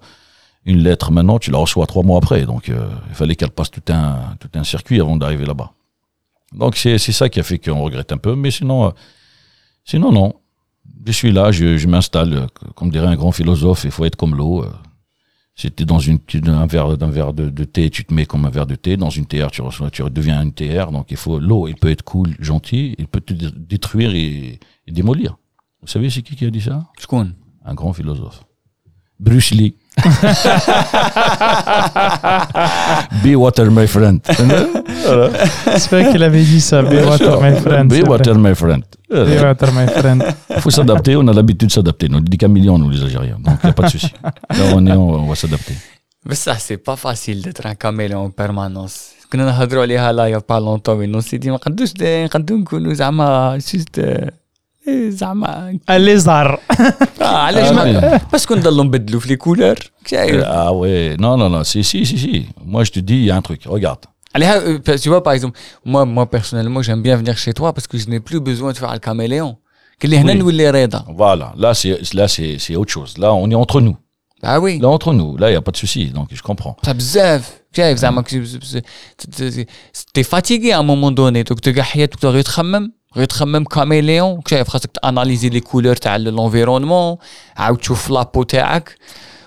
une 0.73 0.81
lettre 0.89 1.11
maintenant, 1.17 1.39
tu 1.45 1.51
la 1.51 1.59
reçois 1.59 1.87
trois 1.93 2.05
mois 2.09 2.19
après. 2.23 2.43
Donc, 2.53 2.69
euh, 2.69 2.75
il 3.11 3.15
fallait 3.21 3.35
qu'elle 3.39 3.51
passe 3.59 3.71
tout 3.77 3.87
un, 4.01 4.37
tout 4.41 4.53
un 4.55 4.65
circuit 4.65 5.01
avant 5.01 5.17
d'arriver 5.17 5.47
là-bas. 5.53 5.71
Donc, 6.63 6.77
c'est, 6.77 6.99
c'est 6.99 7.13
ça 7.21 7.29
qui 7.31 7.39
a 7.41 7.43
fait 7.51 7.59
qu'on 7.59 7.81
regrette 7.83 8.13
un 8.13 8.19
peu. 8.27 8.35
Mais 8.43 8.51
sinon, 8.59 8.79
euh, 8.87 8.91
Sinon, 9.88 10.12
non. 10.12 10.34
Je 11.06 11.14
suis 11.14 11.32
là, 11.32 11.52
je, 11.54 11.78
je 11.78 11.88
m'installe. 11.88 12.48
Comme 12.76 12.92
dirait 12.92 13.08
un 13.08 13.16
grand 13.16 13.32
philosophe, 13.32 13.86
il 13.86 13.92
faut 13.92 14.04
être 14.04 14.18
comme 14.18 14.36
l'eau. 14.36 14.66
Si 15.56 15.72
tu 15.72 15.86
dans 15.86 16.00
une, 16.00 16.20
un 16.48 16.68
verre, 16.68 16.98
d'un 16.98 17.10
verre 17.10 17.32
de, 17.34 17.64
thé, 17.64 17.90
tu 17.90 18.04
te 18.04 18.14
mets 18.14 18.26
comme 18.26 18.46
un 18.46 18.50
verre 18.50 18.68
de 18.68 18.76
thé. 18.76 18.98
Dans 18.98 19.10
une 19.10 19.26
théière, 19.26 19.50
tu, 19.50 19.62
tu 19.92 20.04
deviens 20.12 20.42
une 20.44 20.52
théière. 20.52 20.92
Donc, 20.92 21.10
il 21.10 21.16
faut 21.16 21.40
l'eau, 21.40 21.70
il 21.70 21.76
peut 21.76 21.90
être 21.90 22.04
cool, 22.04 22.36
gentil, 22.40 22.96
il 23.00 23.08
peut 23.08 23.22
te 23.22 23.34
détruire 23.34 24.14
et, 24.14 24.60
démolir. 24.88 25.38
Vous 25.82 25.88
savez, 25.88 26.10
c'est 26.10 26.22
qui 26.22 26.36
qui 26.36 26.46
a 26.46 26.50
dit 26.50 26.62
ça? 26.62 26.86
Schoen. 27.00 27.34
Un 27.66 27.74
grand 27.74 27.94
philosophe. 27.94 28.44
Bruce 29.20 29.52
Lee. 29.52 29.78
Be 33.24 33.36
water, 33.36 33.72
my 33.72 33.88
friend. 33.88 34.22
Voilà. 35.07 35.31
C'est 35.79 35.91
vrai 35.91 36.11
qu'il 36.11 36.23
avait 36.23 36.43
dit 36.43 36.61
ça. 36.61 36.83
Be 36.83 36.91
Bien 36.91 37.05
water, 37.07 37.33
sûr. 37.33 37.43
my 37.43 37.55
friend. 37.65 37.89
Be 37.89 37.95
c'est 37.95 38.01
vrai. 38.01 38.11
water, 38.11 38.35
my 38.47 38.55
friend. 38.55 38.83
Be 39.11 39.43
water, 39.43 39.73
my 39.79 39.87
friend. 40.01 40.21
Il 40.57 40.61
faut 40.61 40.71
s'adapter, 40.71 41.17
on 41.17 41.27
a 41.29 41.33
l'habitude 41.33 41.69
de 41.69 41.73
s'adapter. 41.73 42.09
Nous, 42.09 42.21
des 42.21 42.37
caméléons, 42.37 42.79
nous, 42.79 42.91
les 42.91 43.03
Algériens. 43.03 43.39
Donc, 43.45 43.57
il 43.63 43.67
n'y 43.67 43.71
a 43.71 43.73
pas 43.75 43.83
de 43.85 43.91
souci. 43.91 44.13
Là, 44.25 44.65
on 44.75 44.87
est, 44.87 44.93
on, 44.93 45.09
on 45.25 45.29
va 45.29 45.35
s'adapter. 45.35 45.75
بس 46.27 46.49
ça 46.49 46.55
c'est 46.67 46.77
pas 46.77 46.97
facile 46.97 47.43
d'être 47.43 47.67
un 47.67 47.75
caméléon 47.75 48.25
en 48.27 48.31
permanence 48.31 48.97
كنا 49.33 49.45
نهضروا 49.45 49.83
عليها 49.83 50.13
لا 50.13 50.27
يا 50.27 50.43
با 50.49 50.55
لونتون 50.55 50.97
وين 50.97 51.21
سيدي 51.21 51.51
ما 51.51 51.57
نقدوش 51.57 51.93
نقدو 52.01 52.57
نكونوا 52.57 52.95
زعما 52.95 53.59
جوست 53.59 53.99
إيه 53.99 55.11
زعما 55.11 55.79
اللي 55.91 56.19
زهر 56.19 56.61
آه 57.21 57.25
علاش 57.25 57.69
آه، 57.69 57.73
ما 57.73 58.21
باسكو 58.33 58.55
نضلوا 58.55 58.85
نبدلوا 58.85 59.21
في 59.21 59.29
لي 59.29 59.37
كولور 59.37 59.75
شايف 60.07 60.45
Ah 60.45 60.73
ouais, 60.73 61.17
non, 61.21 61.37
non, 61.37 61.51
non, 61.55 61.65
si, 61.65 61.83
si, 61.85 62.07
si, 62.07 62.19
si. 62.19 62.47
Moi, 62.73 62.85
je 62.85 62.91
te 62.91 63.01
dis, 63.01 63.15
il 63.15 63.27
y 63.27 63.87
a 64.35 64.39
un 64.39 64.59
truc, 64.59 64.63
regarde. 64.63 64.77
عليها 64.77 64.79
euh, 64.79 64.99
tu 65.03 65.09
vois 65.09 65.23
par 65.23 65.33
exemple 65.35 65.59
moi 65.85 66.05
moi 66.05 66.27
personnellement 66.31 66.83
j'aime 66.83 67.03
bien 67.03 67.17
venir 67.17 67.37
chez 67.37 67.53
toi 67.53 67.73
parce 67.75 67.87
que 67.87 67.99
je 67.99 68.07
n'ai 68.11 68.21
plus 68.21 68.41
besoin 68.41 68.73
de 68.73 68.79
faire 68.79 68.93
le 68.93 68.99
caméléon 68.99 69.57
que 70.01 70.07
les 70.07 70.17
هنا 70.19 70.33
Oui. 70.33 70.37
نولي 70.37 70.71
رضا 70.71 71.05
Voilà, 71.17 71.53
là, 71.57 71.75
c'est 71.75 72.15
là, 72.15 72.27
c'est 72.29 72.59
c'est 72.59 72.77
autre 72.77 72.93
chose. 72.97 73.19
Là, 73.19 73.29
on 73.35 73.51
est 73.51 73.55
entre 73.65 73.81
nous. 73.81 73.97
ah 74.43 74.59
oui 74.65 74.79
Là, 74.83 74.89
entre 74.89 75.13
nous. 75.19 75.31
Là, 75.41 75.47
il 75.49 75.53
n'y 75.53 75.57
a 75.57 75.65
pas 75.69 75.71
de 75.71 75.77
souci, 75.85 76.03
donc 76.17 76.29
je 76.39 76.43
comprends. 76.43 76.77
ça 76.87 76.93
بزاف 76.93 77.63
شايف 77.77 77.99
زعما 77.99 78.23
تي 80.15 80.23
فاتيغي 80.23 80.75
ا 80.75 80.81
مومون 80.81 81.15
دوني 81.15 81.43
دوك 81.43 81.61
تلقى 81.61 81.83
حياتك 81.85 82.25
غير 82.25 82.43
تخمم 82.43 82.93
غير 83.17 83.25
تخمم 83.27 83.65
كاميليون 83.65 84.41
شايف 84.49 84.69
خاصك 84.69 84.91
تاناليزي 85.03 85.49
لي 85.49 85.61
كولور 85.61 85.97
تاع 85.97 86.17
لونفيرونمون 86.17 87.17
عاود 87.57 87.79
تشوف 87.79 88.11
لابو 88.11 88.43
تاعك 88.43 88.97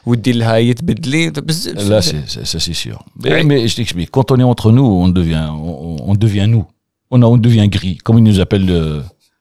ودير 0.05 0.35
لها 0.35 0.55
هي 0.55 0.73
تبدلي 0.73 1.29
بزاف 1.29 1.75
Là, 1.89 2.01
c'est 2.01 2.29
c'est- 2.33 2.45
ça, 2.51 2.59
c'est 2.65 2.73
sûr. 2.83 2.97
Mais, 3.23 3.33
Oui. 3.33 3.43
mais 3.49 3.67
je 3.67 3.75
t'explique. 3.75 4.11
Quand 4.11 4.27
on 4.31 4.37
est 4.39 4.43
entre 4.53 4.71
nous, 4.71 4.85
on 5.05 5.07
devient, 5.19 5.47
on, 5.51 5.97
on 6.11 6.15
devient 6.25 6.47
nous. 6.55 6.65
On, 7.13 7.21
a- 7.23 7.25
on 7.35 7.37
devient 7.47 7.67
gris, 7.75 7.97
comme 8.05 8.17
ils 8.19 8.27
nous 8.31 8.39
appellent 8.43 8.67
le 8.75 8.81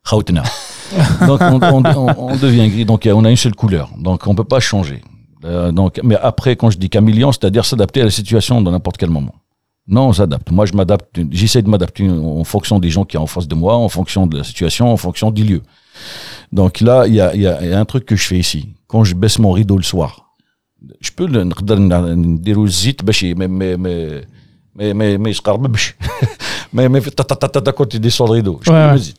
Khaoutna. 0.08 0.42
donc, 1.30 1.40
on, 1.54 1.58
on- 1.76 1.84
on- 2.02 2.14
on 2.32 2.36
devient 2.46 2.68
gris. 2.72 2.84
Donc, 2.92 3.00
on 3.20 3.24
a 3.28 3.30
une 3.34 3.42
seule 3.44 3.54
couleur. 3.62 3.86
Donc, 4.06 4.18
on 4.30 4.34
peut 4.40 4.48
pas 4.54 4.60
changer. 4.70 5.00
Euh, 5.44 5.70
donc, 5.80 5.92
mais 6.08 6.16
après, 6.30 6.52
quand 6.60 6.70
je 6.74 6.78
dis 6.82 6.88
caméléon, 6.96 7.30
c'est-à-dire 7.34 7.64
s'adapter 7.70 8.00
à 8.00 8.06
la 8.10 8.14
situation 8.20 8.54
dans 8.64 8.70
n'importe 8.76 8.96
quel 9.00 9.10
moment. 9.18 9.34
Non, 9.94 10.04
on 10.10 10.14
s'adapte. 10.20 10.48
Moi, 10.58 10.64
je 10.70 10.72
m'adapte. 10.78 11.14
J'essaie 11.38 11.62
de 11.66 11.70
m'adapter 11.74 12.04
en 12.42 12.44
fonction 12.54 12.76
des 12.84 12.90
gens 12.94 13.04
qui 13.08 13.16
sont 13.18 13.22
en 13.22 13.26
face 13.34 13.48
de 13.52 13.56
moi, 13.62 13.74
en 13.76 13.90
fonction 13.98 14.22
de 14.30 14.34
la 14.40 14.44
situation, 14.50 14.84
en 14.96 14.96
fonction 15.06 15.28
du 15.38 15.42
lieu. 15.50 15.60
Donc 16.58 16.72
là, 16.80 16.96
il 17.06 17.14
y 17.14 17.20
a, 17.20 17.34
il 17.34 17.42
y 17.42 17.46
a- 17.46 17.58
il 17.64 17.68
y 17.68 17.72
a 17.72 17.80
un 17.84 17.88
truc 17.92 18.04
que 18.06 18.16
je 18.20 18.24
fais 18.30 18.38
ici. 18.46 18.60
Quand 18.90 19.02
je 19.08 19.14
baisse 19.14 19.38
mon 19.38 19.52
rideau 19.52 19.76
le 19.76 19.82
soir, 19.92 20.12
je 21.00 21.10
peux 21.16 21.26
le 21.26 21.44
نقدر 21.44 21.78
نديرو 22.14 22.64
الزيت 22.64 23.04
باش 23.04 23.22
ي- 23.22 23.34
ما 23.34 23.46
ما 23.46 23.76
ما 23.76 24.20
ما 24.74 24.92
ما 24.92 25.16
ما 25.16 25.28
يسقربش 25.30 25.94
ما 26.72 26.88
ما 26.88 27.00
في 27.00 27.10
تا 27.10 27.22
تا 27.22 27.34
تا 27.34 27.46
تا 27.46 27.60
تا 27.60 27.72
quand 27.72 27.86
tu 27.88 27.98
descends 28.00 28.26
le 28.26 28.32
rideau 28.40 28.60
je 28.62 28.70
Ouais, 28.70 28.76
peux 28.76 28.88
ouais. 28.88 28.92
le 28.92 28.98
zit. 28.98 29.14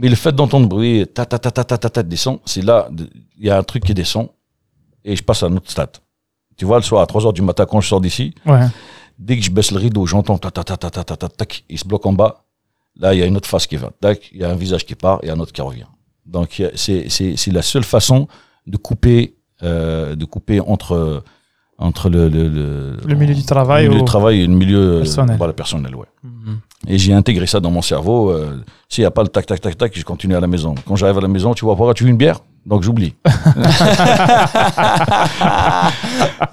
mais 0.00 0.08
le 0.08 0.16
fait 0.22 0.32
d'entendre 0.38 0.64
le 0.66 0.68
bruit 0.74 1.06
ta 1.16 1.24
ta 1.30 1.38
ta 1.44 1.50
ta 1.56 1.64
ta 1.70 1.76
ta 1.82 1.88
ta 1.96 2.02
descend 2.12 2.36
c'est 2.52 2.64
là 2.70 2.78
de- 2.98 3.10
il 3.40 3.44
y 3.46 3.50
a 3.50 3.56
un 3.62 3.64
truc 3.70 3.82
qui 3.86 3.94
descend 4.02 4.26
et 5.08 5.14
je 5.18 5.22
passe 5.28 5.42
à 5.42 5.46
un 5.50 5.54
autre 5.58 5.70
stade 5.76 5.94
tu 6.58 6.64
vois 6.68 6.78
le 6.82 6.86
soir 6.90 7.00
à 7.04 7.06
3 7.06 7.24
heures 7.26 7.36
du 7.40 7.44
matin 7.50 7.64
quand 7.70 7.80
je 7.84 7.88
sors 7.92 8.02
d'ici 8.06 8.26
Ouais. 8.52 8.66
dès 9.26 9.34
que 9.38 9.42
je 9.46 9.50
baisse 9.56 9.70
le 9.76 9.80
rideau 9.86 10.02
j'entends 10.12 10.38
ta 10.44 10.50
ta 10.56 10.62
ta 10.68 10.76
ta 10.82 10.88
ta 10.96 11.02
ta 11.08 11.16
ta 11.22 11.28
tac 11.38 11.50
il 11.74 11.78
se 11.82 11.86
bloque 11.90 12.06
en 12.10 12.14
bas 12.20 12.32
là 13.02 13.08
il 13.14 13.18
y 13.20 13.22
a 13.24 13.26
une 13.30 13.36
autre 13.40 13.50
face 13.54 13.66
qui 13.70 13.76
va 13.84 13.88
tac 14.04 14.18
il 14.34 14.38
y 14.42 14.44
a 14.46 14.50
un 14.54 14.58
visage 14.64 14.84
qui 14.88 14.94
part 15.04 15.18
et 15.24 15.28
un 15.34 15.38
autre 15.42 15.52
qui 15.56 15.62
revient 15.70 15.90
donc 16.34 16.48
il 16.58 16.62
y 16.62 16.66
a- 16.68 16.72
c'est 16.82 17.00
c'est 17.16 17.30
c'est 17.40 17.52
la 17.58 17.64
seule 17.72 17.86
façon 17.96 18.20
de 18.72 18.76
couper 18.86 19.18
euh, 19.63 20.15
de 20.15 20.25
couper 20.25 20.59
entre 20.59 21.23
entre 21.79 22.09
le 22.09 22.29
le, 22.29 22.47
le, 22.47 22.97
Le 23.05 23.15
milieu 23.15 23.33
du 23.33 23.43
travail 23.45 23.83
le 23.85 23.89
milieu 23.89 23.99
ou- 24.01 24.03
du 24.03 24.05
travail 24.05 24.41
et 24.41 24.47
le 24.47 24.53
milieu 24.53 24.77
euh, 24.79 24.99
Personnel. 24.99 25.37
voilà, 25.37 25.53
personnel 25.53 25.95
ouais 25.95 26.05
et 26.87 26.97
j'ai 26.97 27.13
intégré 27.13 27.47
ça 27.47 27.59
dans 27.61 27.71
mon 27.71 27.81
cerveau 27.81 28.29
euh, 28.29 28.57
s'il 28.89 29.01
n'y 29.03 29.05
a 29.07 29.11
pas 29.11 29.23
le 29.23 29.29
tac 29.29 29.45
tac 29.45 29.59
tac 29.61 29.77
tac 29.77 29.91
je 29.97 30.03
continue 30.03 30.35
à 30.35 30.39
la 30.39 30.47
maison 30.47 30.75
quand 30.85 30.95
j'arrive 30.95 31.17
à 31.17 31.21
la 31.21 31.27
maison 31.29 31.53
tu 31.53 31.63
vois 31.65 31.75
pourquoi 31.75 31.93
tu 31.93 32.03
veux 32.03 32.09
une 32.09 32.17
bière? 32.17 32.39
Donc 32.65 32.81
j'oublie 32.83 33.13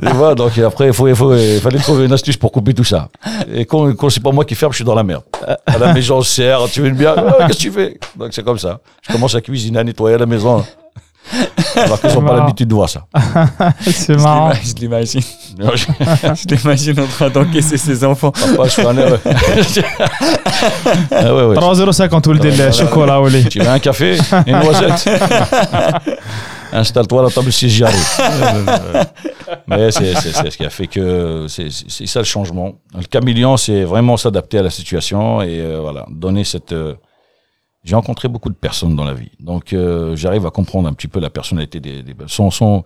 Et 0.02 0.08
voilà, 0.12 0.34
donc 0.34 0.56
après, 0.58 0.88
il 0.88 0.92
faut, 0.92 1.06
il 1.08 1.14
faut, 1.14 1.34
il 1.36 1.60
fallait 1.60 1.78
trouver 1.78 2.06
une 2.06 2.12
astuce 2.12 2.36
pour 2.36 2.50
couper 2.52 2.74
tout 2.74 2.84
ça. 2.84 3.08
Et 3.52 3.64
quand, 3.66 3.92
quand 3.94 4.10
c'est 4.10 4.22
pas 4.22 4.32
moi 4.32 4.44
qui 4.44 4.54
ferme, 4.54 4.72
je 4.72 4.76
suis 4.76 4.84
dans 4.84 4.94
la 4.94 5.02
merde. 5.04 5.22
À 5.66 5.78
la 5.78 5.92
maison, 5.92 6.16
on 6.18 6.22
se 6.22 6.34
sert, 6.34 6.64
tu 6.72 6.80
veux 6.80 6.88
une 6.88 6.96
bière? 6.96 7.14
Qu'est-ce 7.46 7.58
que 7.58 7.62
tu 7.62 7.70
fais? 7.70 7.98
Donc 8.16 8.28
c'est 8.32 8.42
comme 8.44 8.58
ça. 8.58 8.80
Je 9.06 9.12
commence 9.12 9.34
à 9.34 9.40
cuisiner, 9.40 9.78
à 9.78 9.84
nettoyer 9.84 10.18
la 10.18 10.26
maison. 10.26 10.64
Alors 11.76 12.00
qu'ils 12.00 12.14
n'ont 12.14 12.22
pas 12.22 12.36
l'habitude 12.36 12.68
de 12.68 12.74
voir 12.74 12.88
ça. 12.88 13.06
c'est 13.80 14.16
marrant. 14.16 14.52
Je 14.52 14.74
l'imagine. 14.74 15.22
Je 15.58 16.54
l'imagine 16.54 17.00
en 17.00 17.06
train 17.06 17.30
d'encaisser 17.30 17.76
ses 17.76 18.04
enfants. 18.04 18.32
Papa, 18.32 18.64
je 18.64 18.70
suis 18.70 18.82
un 18.82 18.96
heureux. 18.96 19.20
ah, 21.12 21.34
ouais, 21.34 21.44
ouais. 21.44 21.56
3,50 21.56 22.66
le 22.66 22.72
chocolat 22.72 23.20
au 23.20 23.28
lait. 23.28 23.44
Tu 23.44 23.60
veux 23.60 23.68
un 23.68 23.78
café 23.78 24.18
Une 24.46 24.58
noisette? 24.58 25.08
Installe-toi 26.72 27.20
à 27.20 27.24
la 27.24 27.30
table 27.30 27.52
si 27.52 27.68
j'y 27.68 27.82
arrive. 27.84 28.06
Mais 29.66 29.90
c'est 29.90 30.14
ce 30.14 30.56
qui 30.56 30.64
a 30.64 30.70
fait 30.70 30.86
que 30.86 31.46
c'est 31.48 31.70
ça 32.06 32.20
le 32.20 32.24
changement. 32.24 32.74
Le 32.96 33.04
caméléon, 33.04 33.56
c'est 33.56 33.82
vraiment 33.84 34.16
s'adapter 34.16 34.58
à 34.58 34.62
la 34.62 34.70
situation 34.70 35.42
et 35.42 35.60
euh, 35.60 35.80
voilà, 35.80 36.06
donner 36.10 36.44
cette. 36.44 36.72
Euh, 36.72 36.94
j'ai 37.82 37.94
rencontré 37.94 38.28
beaucoup 38.28 38.50
de 38.50 38.54
personnes 38.54 38.94
dans 38.94 39.04
la 39.04 39.14
vie, 39.14 39.30
donc 39.40 39.72
euh, 39.72 40.14
j'arrive 40.14 40.44
à 40.46 40.50
comprendre 40.50 40.86
un 40.88 40.92
petit 40.92 41.08
peu 41.08 41.18
la 41.20 41.30
personnalité 41.30 41.80
des. 41.80 42.02
des 42.02 42.14
son, 42.26 42.50
son- 42.50 42.84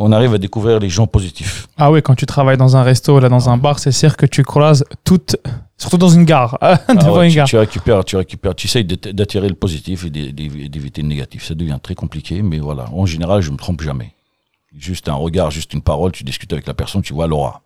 on 0.00 0.12
arrive 0.12 0.34
à 0.34 0.38
découvrir 0.38 0.78
les 0.78 0.90
gens 0.90 1.06
positifs. 1.08 1.66
Ah 1.76 1.90
oui, 1.90 2.02
quand 2.02 2.14
tu 2.14 2.26
travailles 2.26 2.58
dans 2.58 2.76
un 2.76 2.82
resto, 2.82 3.18
là, 3.18 3.28
dans 3.30 3.48
un 3.48 3.56
bar, 3.56 3.78
c'est 3.80 3.90
sûr 3.90 4.16
que 4.16 4.26
tu 4.26 4.44
croises 4.44 4.84
toutes, 5.02 5.36
surtout 5.78 5.96
dans 5.96 6.10
une 6.10 6.24
gare, 6.24 6.56
Ah 6.60 6.78
devant 6.94 7.16
ouais, 7.18 7.24
une 7.26 7.30
tu, 7.32 7.36
gare. 7.36 7.48
tu 7.48 7.56
récupères, 7.56 8.04
tu 8.04 8.16
récupères, 8.16 8.54
tu 8.54 8.66
essayes 8.68 8.84
d'at- 8.84 9.12
d'attirer 9.12 9.48
le 9.48 9.54
positif 9.56 10.04
et 10.04 10.10
d'é- 10.10 10.30
d'é- 10.30 10.68
d'éviter 10.68 11.02
le 11.02 11.08
négatif. 11.08 11.44
Ça 11.46 11.54
devient 11.54 11.78
très 11.82 11.94
compliqué, 11.96 12.42
mais 12.42 12.58
voilà. 12.60 12.84
En 12.92 13.06
général, 13.06 13.40
je 13.40 13.50
me 13.50 13.56
trompe 13.56 13.80
jamais. 13.80 14.12
Juste 14.76 15.08
un 15.08 15.14
regard, 15.14 15.50
juste 15.50 15.72
une 15.72 15.82
parole, 15.82 16.12
tu 16.12 16.22
discutes 16.22 16.52
avec 16.52 16.66
la 16.66 16.74
personne, 16.74 17.00
tu 17.02 17.14
vois 17.14 17.26
l'aura. 17.26 17.62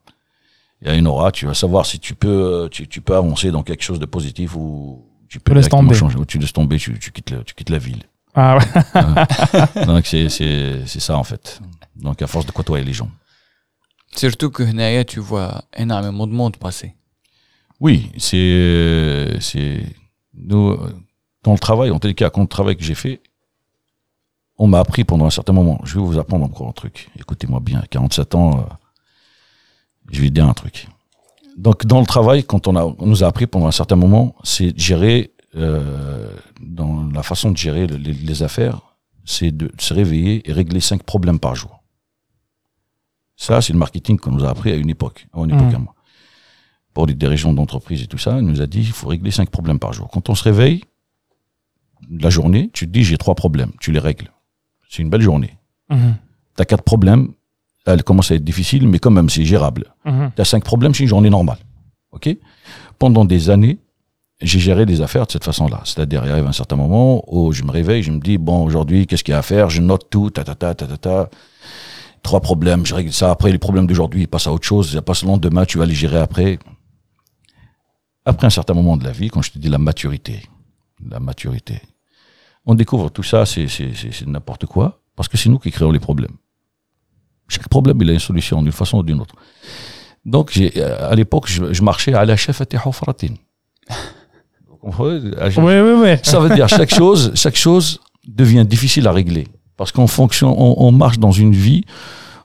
Il 0.80 0.88
y 0.88 0.90
a 0.90 0.94
une 0.94 1.08
aura, 1.08 1.32
tu 1.32 1.46
vas 1.46 1.54
savoir 1.54 1.84
si 1.86 1.98
tu 1.98 2.14
peux, 2.14 2.28
euh, 2.28 2.68
tu, 2.68 2.88
tu 2.88 3.00
peux 3.00 3.16
avancer 3.16 3.50
dans 3.50 3.62
quelque 3.64 3.82
chose 3.82 3.98
de 3.98 4.06
positif 4.06 4.54
ou 4.56 5.04
tu 5.32 5.40
peux 5.40 5.54
laisser 5.54 5.70
tomber. 5.70 5.94
Changer. 5.94 6.18
Tu 6.28 6.38
laisses 6.38 6.52
tomber, 6.52 6.76
tu, 6.76 6.98
tu, 6.98 7.10
quittes, 7.10 7.30
le, 7.30 7.42
tu 7.42 7.54
quittes 7.54 7.70
la 7.70 7.78
ville. 7.78 8.02
Ah 8.34 8.58
ouais. 8.58 8.82
Hein. 8.94 9.86
Donc 9.86 10.04
c'est 10.06 10.28
ça 10.86 11.16
en 11.16 11.24
fait. 11.24 11.58
Donc 11.96 12.20
à 12.20 12.26
force 12.26 12.44
de 12.44 12.52
côtoyer 12.52 12.84
les 12.84 12.92
gens. 12.92 13.10
Surtout 14.14 14.50
que 14.50 14.62
Henaya, 14.62 15.06
tu 15.06 15.20
vois 15.20 15.64
énormément 15.74 16.26
de 16.26 16.32
monde 16.32 16.58
passer. 16.58 16.94
Oui, 17.80 18.12
c'est 18.18 19.38
c'est 19.40 19.86
nous 20.34 20.76
dans 21.42 21.52
le 21.52 21.58
travail, 21.58 21.90
en 21.90 21.98
tel 21.98 22.14
cas, 22.14 22.28
quand 22.28 22.42
le 22.42 22.46
travail 22.46 22.76
que 22.76 22.84
j'ai 22.84 22.94
fait, 22.94 23.22
on 24.58 24.66
m'a 24.66 24.80
appris 24.80 25.04
pendant 25.04 25.24
un 25.24 25.30
certain 25.30 25.54
moment. 25.54 25.80
Je 25.84 25.94
vais 25.94 26.04
vous 26.04 26.18
apprendre 26.18 26.44
encore 26.44 26.68
un 26.68 26.72
truc. 26.72 27.08
Écoutez-moi 27.18 27.60
bien. 27.60 27.82
47 27.88 28.34
ans, 28.34 28.58
euh, 28.58 28.62
je 30.10 30.20
vais 30.20 30.28
dire 30.28 30.46
un 30.46 30.52
truc. 30.52 30.88
Donc, 31.62 31.86
dans 31.86 32.00
le 32.00 32.06
travail, 32.06 32.42
quand 32.42 32.66
on, 32.66 32.74
a, 32.76 32.84
on 32.84 33.06
nous 33.06 33.22
a 33.22 33.28
appris 33.28 33.46
pendant 33.46 33.68
un 33.68 33.72
certain 33.82 33.94
moment, 33.96 34.34
c'est 34.42 34.72
de 34.72 34.78
gérer, 34.80 35.32
euh, 35.54 36.28
dans 36.60 37.04
la 37.18 37.22
façon 37.22 37.52
de 37.52 37.56
gérer 37.56 37.86
le- 37.86 37.96
les, 37.96 38.12
les 38.12 38.42
affaires, 38.42 38.80
c'est 39.24 39.52
de 39.52 39.70
se 39.78 39.94
réveiller 39.94 40.48
et 40.48 40.52
régler 40.52 40.80
cinq 40.80 41.04
problèmes 41.04 41.38
par 41.38 41.54
jour. 41.54 41.82
Ça, 43.36 43.60
c'est 43.62 43.72
le 43.72 43.78
marketing 43.78 44.18
qu'on 44.18 44.32
nous 44.32 44.44
a 44.44 44.50
appris 44.50 44.72
à 44.72 44.74
une 44.74 44.90
époque, 44.90 45.26
à 45.32 45.38
une 45.38 45.50
époque 45.50 45.68
Mhm. 45.68 45.74
à 45.74 45.78
moi. 45.78 45.94
Pour 46.94 47.06
les 47.06 47.14
dirigeants 47.14 47.52
d'entreprise 47.52 48.02
et 48.02 48.06
tout 48.08 48.18
ça, 48.18 48.38
il 48.38 48.44
nous 48.44 48.60
a 48.60 48.66
dit 48.66 48.80
il 48.80 48.92
faut 48.92 49.08
régler 49.08 49.30
cinq 49.30 49.48
problèmes 49.48 49.78
par 49.78 49.92
jour. 49.92 50.08
Quand 50.12 50.28
on 50.30 50.34
se 50.34 50.42
réveille, 50.44 50.82
la 52.10 52.28
journée, 52.28 52.70
tu 52.72 52.86
te 52.86 52.92
dis 52.92 53.04
j'ai 53.04 53.16
trois 53.18 53.34
problèmes, 53.36 53.70
tu 53.80 53.92
les 53.92 54.00
règles. 54.00 54.30
C'est 54.90 55.00
une 55.02 55.10
belle 55.10 55.22
journée. 55.22 55.56
Mhm. 55.90 56.16
Tu 56.56 56.62
as 56.62 56.64
quatre 56.66 56.82
problèmes, 56.82 57.32
elle 57.86 58.02
commence 58.04 58.30
à 58.30 58.34
être 58.34 58.44
difficile, 58.44 58.86
mais 58.88 58.98
quand 58.98 59.10
même, 59.10 59.28
c'est 59.28 59.44
gérable. 59.44 59.94
Mhm. 60.04 60.32
Tu 60.34 60.42
as 60.42 60.44
cinq 60.44 60.64
problèmes, 60.64 60.94
c'est 60.94 61.02
une 61.02 61.08
journée 61.08 61.30
normale. 61.30 61.58
OK? 62.12 62.28
Pendant 62.98 63.24
des 63.24 63.50
années, 63.50 63.78
j'ai 64.40 64.58
géré 64.58 64.84
les 64.84 65.00
affaires 65.00 65.26
de 65.26 65.32
cette 65.32 65.44
façon-là. 65.44 65.80
C'est-à-dire, 65.84 66.24
il 66.24 66.30
arrive 66.30 66.46
un 66.46 66.52
certain 66.52 66.76
moment 66.76 67.24
où 67.32 67.52
je 67.52 67.62
me 67.62 67.70
réveille, 67.70 68.02
je 68.02 68.10
me 68.10 68.20
dis, 68.20 68.38
bon, 68.38 68.64
aujourd'hui, 68.64 69.06
qu'est-ce 69.06 69.24
qu'il 69.24 69.32
y 69.32 69.34
a 69.34 69.38
à 69.38 69.42
faire? 69.42 69.70
Je 69.70 69.80
note 69.80 70.08
tout, 70.10 70.30
ta, 70.30 70.44
ta, 70.44 70.54
ta, 70.54 70.74
ta, 70.74 70.86
ta, 70.86 70.96
ta. 70.96 71.30
Trois 72.22 72.40
problèmes, 72.40 72.86
je 72.86 72.94
règle 72.94 73.12
ça. 73.12 73.30
Après, 73.30 73.50
les 73.50 73.58
problèmes 73.58 73.86
d'aujourd'hui, 73.86 74.22
ils 74.22 74.28
passent 74.28 74.46
à 74.46 74.52
autre 74.52 74.66
chose. 74.66 74.92
Ça 74.92 75.02
passe 75.02 75.22
le 75.22 75.28
lendemain, 75.28 75.64
tu 75.64 75.78
vas 75.78 75.86
les 75.86 75.94
gérer 75.94 76.18
après. 76.18 76.58
Après 78.24 78.46
un 78.46 78.50
certain 78.50 78.74
moment 78.74 78.96
de 78.96 79.04
la 79.04 79.10
vie, 79.10 79.28
quand 79.28 79.42
je 79.42 79.50
te 79.50 79.58
dis 79.58 79.68
la 79.68 79.78
maturité, 79.78 80.42
la 81.08 81.18
maturité, 81.18 81.80
on 82.64 82.76
découvre 82.76 83.10
tout 83.10 83.24
ça, 83.24 83.44
c'est 83.44 83.66
n'importe 84.26 84.66
quoi, 84.66 85.02
parce 85.16 85.28
que 85.28 85.36
c'est 85.36 85.48
nous 85.48 85.58
qui 85.58 85.72
créons 85.72 85.90
les 85.90 85.98
problèmes. 85.98 86.36
Chaque 87.52 87.68
problème, 87.68 87.98
il 88.02 88.10
a 88.10 88.12
une 88.14 88.18
solution 88.30 88.62
d'une 88.62 88.72
façon 88.72 88.98
ou 88.98 89.02
d'une 89.02 89.20
autre. 89.20 89.34
Donc, 90.24 90.56
euh, 90.56 91.10
à 91.12 91.14
l'époque, 91.14 91.46
je, 91.48 91.72
je 91.72 91.82
marchais 91.82 92.14
à 92.14 92.24
la 92.24 92.36
chef 92.36 92.60
À- 95.38 95.48
Oui, 95.48 95.74
oui, 95.86 95.92
oui. 96.02 96.12
Ça 96.22 96.38
veut 96.40 96.54
dire 96.54 96.68
chaque 96.68 96.94
chose, 96.94 97.32
chaque 97.34 97.56
chose 97.56 98.00
devient 98.26 98.64
difficile 98.64 99.06
à 99.06 99.12
régler. 99.12 99.46
Parce 99.76 99.92
qu'en 99.92 100.06
fonction, 100.06 100.48
on, 100.58 100.86
on 100.86 100.92
marche 100.92 101.18
dans 101.18 101.32
une 101.32 101.52
vie 101.52 101.84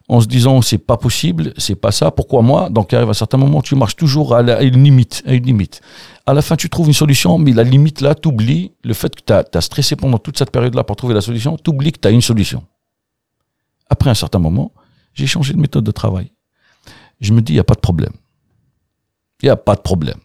en 0.09 0.21
se 0.21 0.27
disant 0.27 0.61
c'est 0.61 0.77
pas 0.77 0.97
possible, 0.97 1.53
c'est 1.57 1.75
pas 1.75 1.91
ça, 1.91 2.11
pourquoi 2.11 2.41
moi? 2.41 2.69
Donc, 2.69 2.91
il 2.91 2.95
arrive 2.95 3.09
un 3.09 3.13
certain 3.13 3.37
moment, 3.37 3.61
tu 3.61 3.75
marches 3.75 3.95
toujours 3.95 4.33
à, 4.35 4.41
la- 4.41 4.57
à 4.57 4.61
une 4.63 4.81
limite, 4.83 5.21
à 5.27 5.33
une 5.33 5.43
limite. 5.43 5.81
À 6.25 6.33
la 6.33 6.41
fin, 6.41 6.55
tu 6.55 6.69
trouves 6.69 6.87
une 6.87 6.93
solution, 6.93 7.37
mais 7.37 7.51
la 7.53 7.63
limite 7.63 8.01
là, 8.01 8.15
t'oublies 8.15 8.71
le 8.83 8.93
fait 8.93 9.13
que 9.15 9.21
tu 9.25 9.33
as, 9.57 9.61
stressé 9.61 9.95
pendant 9.95 10.17
toute 10.17 10.37
cette 10.37 10.51
période-là 10.51 10.83
pour 10.83 10.95
trouver 10.95 11.13
la 11.13 11.21
solution, 11.21 11.57
t'oublies 11.57 11.91
que 11.91 11.99
tu 11.99 12.07
as 12.07 12.11
une 12.11 12.21
solution. 12.21 12.63
Après 13.89 14.09
un 14.09 14.13
certain 14.15 14.39
moment, 14.39 14.71
j'ai 15.17 15.27
changé 15.27 15.53
de 15.53 15.59
méthode 15.59 15.83
de 15.83 15.91
travail. 15.91 16.31
Je 17.19 17.33
me 17.33 17.41
dis, 17.41 17.53
il 17.53 17.55
n'y 17.55 17.59
a 17.59 17.63
pas 17.63 17.73
de 17.73 17.79
problème. 17.79 18.13
Il 19.41 19.45
n'y 19.47 19.49
a 19.49 19.55
pas 19.55 19.75
de 19.75 19.81
problème. 19.81 20.17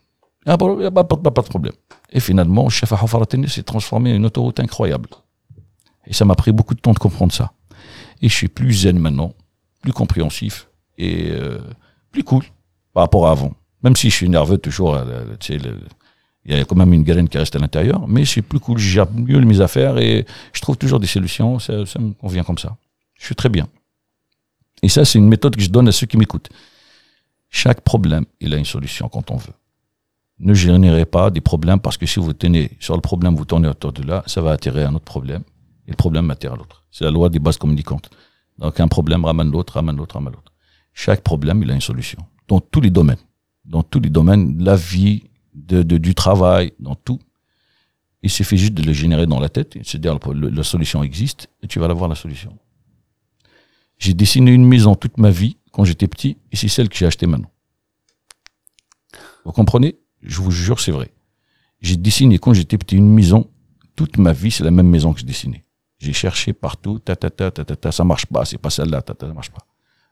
Il 0.45 0.49
n'y 0.49 0.53
a, 0.85 0.91
pas- 0.91 1.03
de 1.43 1.49
problème. 1.49 1.73
Et 2.11 2.21
finalement, 2.21 2.69
Chef 2.69 2.93
Hafaratini 2.93 3.49
s'est 3.49 3.63
transformé 3.63 4.13
en 4.13 4.17
une 4.17 4.27
autoroute 4.27 4.61
incroyable. 4.61 5.09
Et 6.07 6.13
ça 6.13 6.25
m'a 6.25 6.35
pris 6.35 6.53
beaucoup 6.53 6.75
de 6.75 6.81
temps 6.81 6.93
de 6.93 6.99
comprendre 6.99 7.33
ça. 7.33 7.53
Et 8.21 8.29
je 8.29 8.35
suis 8.35 8.49
plus 8.49 8.73
zen 8.73 8.99
maintenant, 8.99 9.33
plus 9.83 9.93
compréhensif 9.93 10.69
et 10.99 11.31
euh, 11.31 11.59
plus 12.11 12.25
cool 12.25 12.45
par 12.93 13.05
rapport 13.05 13.27
à 13.29 13.31
avant. 13.31 13.53
Même 13.83 13.97
si 13.97 14.11
je 14.11 14.15
suis 14.17 14.29
nerveux 14.29 14.59
toujours, 14.59 14.95
euh, 14.95 15.25
le- 15.49 15.57
le- 15.59 15.81
il 16.45 16.57
y 16.57 16.61
a 16.61 16.65
quand 16.65 16.77
même 16.77 16.93
une 16.93 17.05
graine 17.05 17.29
qui 17.29 17.39
reste 17.39 17.55
à 17.57 17.59
l'intérieur, 17.61 18.07
mais 18.09 18.25
suis 18.25 18.43
plus 18.43 18.59
cool, 18.61 18.77
je 18.79 18.89
gère 18.89 19.11
mieux 19.13 19.41
mes 19.41 19.61
affaires 19.61 19.97
et 19.99 20.27
je 20.53 20.61
trouve 20.61 20.77
toujours 20.77 20.99
des 21.01 21.07
solutions, 21.07 21.59
ça 21.61 21.99
me 22.01 22.13
convient 22.15 22.43
comme 22.43 22.59
ça. 22.59 22.77
Je 23.19 23.25
suis 23.27 23.35
très 23.37 23.49
bien. 23.49 23.69
Et 24.83 24.89
ça, 24.89 25.05
c'est 25.05 25.19
une 25.19 25.29
méthode 25.29 25.57
que 25.57 25.63
je 25.63 25.71
donne 25.71 25.89
à 25.89 25.93
ceux 25.93 26.07
qui 26.07 26.17
m'écoutent. 26.17 26.49
Chaque 27.51 27.83
problème, 27.83 28.25
il 28.41 28.53
a 28.55 28.57
une 28.57 28.65
solution 28.65 29.09
quand 29.09 29.31
on 29.31 29.37
veut. 29.37 29.53
Ne 30.39 30.55
générez 30.55 31.05
pas 31.05 31.31
des 31.31 31.41
problèmes 31.41 31.79
parce 31.79 31.97
que 31.97 32.07
si 32.07 32.19
vous 32.19 32.33
tenez 32.33 32.71
sur 32.81 32.95
le 32.97 33.01
problème, 33.01 33.37
vous 33.37 33.45
tournez 33.45 33.69
autour 33.69 33.93
de 33.93 34.03
là, 34.03 34.25
ça 34.27 34.41
va 34.41 34.53
attirer 34.53 34.83
un 34.85 34.95
autre 34.95 35.05
problème. 35.05 35.43
Et 35.87 35.91
le 35.91 35.97
problème 35.97 36.31
attire 36.31 36.57
l'autre. 36.57 36.85
C'est 36.91 37.05
la 37.05 37.11
loi 37.11 37.29
des 37.29 37.39
bases 37.39 37.59
communicantes. 37.59 38.11
Donc 38.59 38.81
un 38.81 38.89
problème 38.89 39.25
ramène 39.25 39.51
l'autre, 39.51 39.75
ramène 39.75 39.97
l'autre, 39.97 40.15
ramène 40.15 40.33
l'autre. 40.33 40.53
Chaque 40.95 41.23
problème, 41.23 41.63
il 41.63 41.71
a 41.71 41.75
une 41.75 41.81
solution. 41.81 42.19
Dans 42.49 42.61
tous 42.61 42.81
les 42.81 42.91
domaines. 42.91 43.19
Dans 43.65 43.83
tous 43.83 44.01
les 44.01 44.11
domaines, 44.11 44.57
de 44.57 44.65
la 44.65 44.75
vie, 44.77 45.25
de, 45.55 45.83
de- 45.83 45.99
du 45.99 46.15
travail, 46.15 46.73
dans 46.81 46.95
tout. 46.97 47.19
Il 48.23 48.31
suffit 48.31 48.57
juste 48.57 48.75
de 48.75 48.83
le 48.83 48.93
générer 48.93 49.27
dans 49.27 49.41
la 49.41 49.49
tête. 49.49 49.77
C'est-à-dire, 49.85 50.19
le- 50.33 50.49
la 50.51 50.63
solution 50.65 51.03
existe 51.03 51.49
et 51.63 51.67
tu 51.69 51.79
vas 51.79 51.87
avoir 51.87 52.09
la 52.09 52.15
solution. 52.17 52.57
J'ai 54.03 54.15
dessiné 54.15 54.51
une 54.51 54.67
maison 54.67 54.97
toute 54.97 55.17
ma 55.17 55.31
vie 55.31 55.59
quand 55.71 55.85
j'étais 55.85 56.09
petit 56.09 56.37
et 56.51 56.57
c'est 56.57 56.67
celle 56.67 56.89
que 56.89 56.97
j'ai 56.97 57.07
achetée 57.07 57.29
maintenant. 57.29 57.53
Vous 59.45 59.53
comprenez? 59.53 59.97
Je 60.23 60.41
vous 60.41 60.51
jure, 60.51 60.81
c'est 60.81 60.91
vrai. 60.91 61.13
J'ai 61.81 61.97
dessiné 61.97 62.41
quand 62.41 62.53
j'étais 62.53 62.79
petit 62.79 62.97
une 62.97 63.09
maison 63.09 63.49
toute 63.95 64.19
ma 64.19 64.33
vie, 64.33 64.51
c'est 64.51 64.65
la 64.65 64.73
même 64.73 64.89
maison 64.89 65.13
que 65.13 65.21
je 65.21 65.25
dessinais. 65.25 65.65
J'ai 66.01 66.13
cherché 66.13 66.53
partout, 66.53 66.99
ta 66.99 67.15
ta 67.15 67.31
ta 67.31 67.53
ta 67.53 67.65
ta, 67.65 67.77
ta 67.77 67.93
ça 67.93 68.03
marche 68.03 68.27
pas, 68.27 68.45
c'est 68.45 68.59
pas 68.59 68.71
celle-là, 68.71 69.03
ta 69.03 69.15
ta, 69.15 69.29
ça 69.29 69.35
marche 69.35 69.53
pas. 69.53 69.65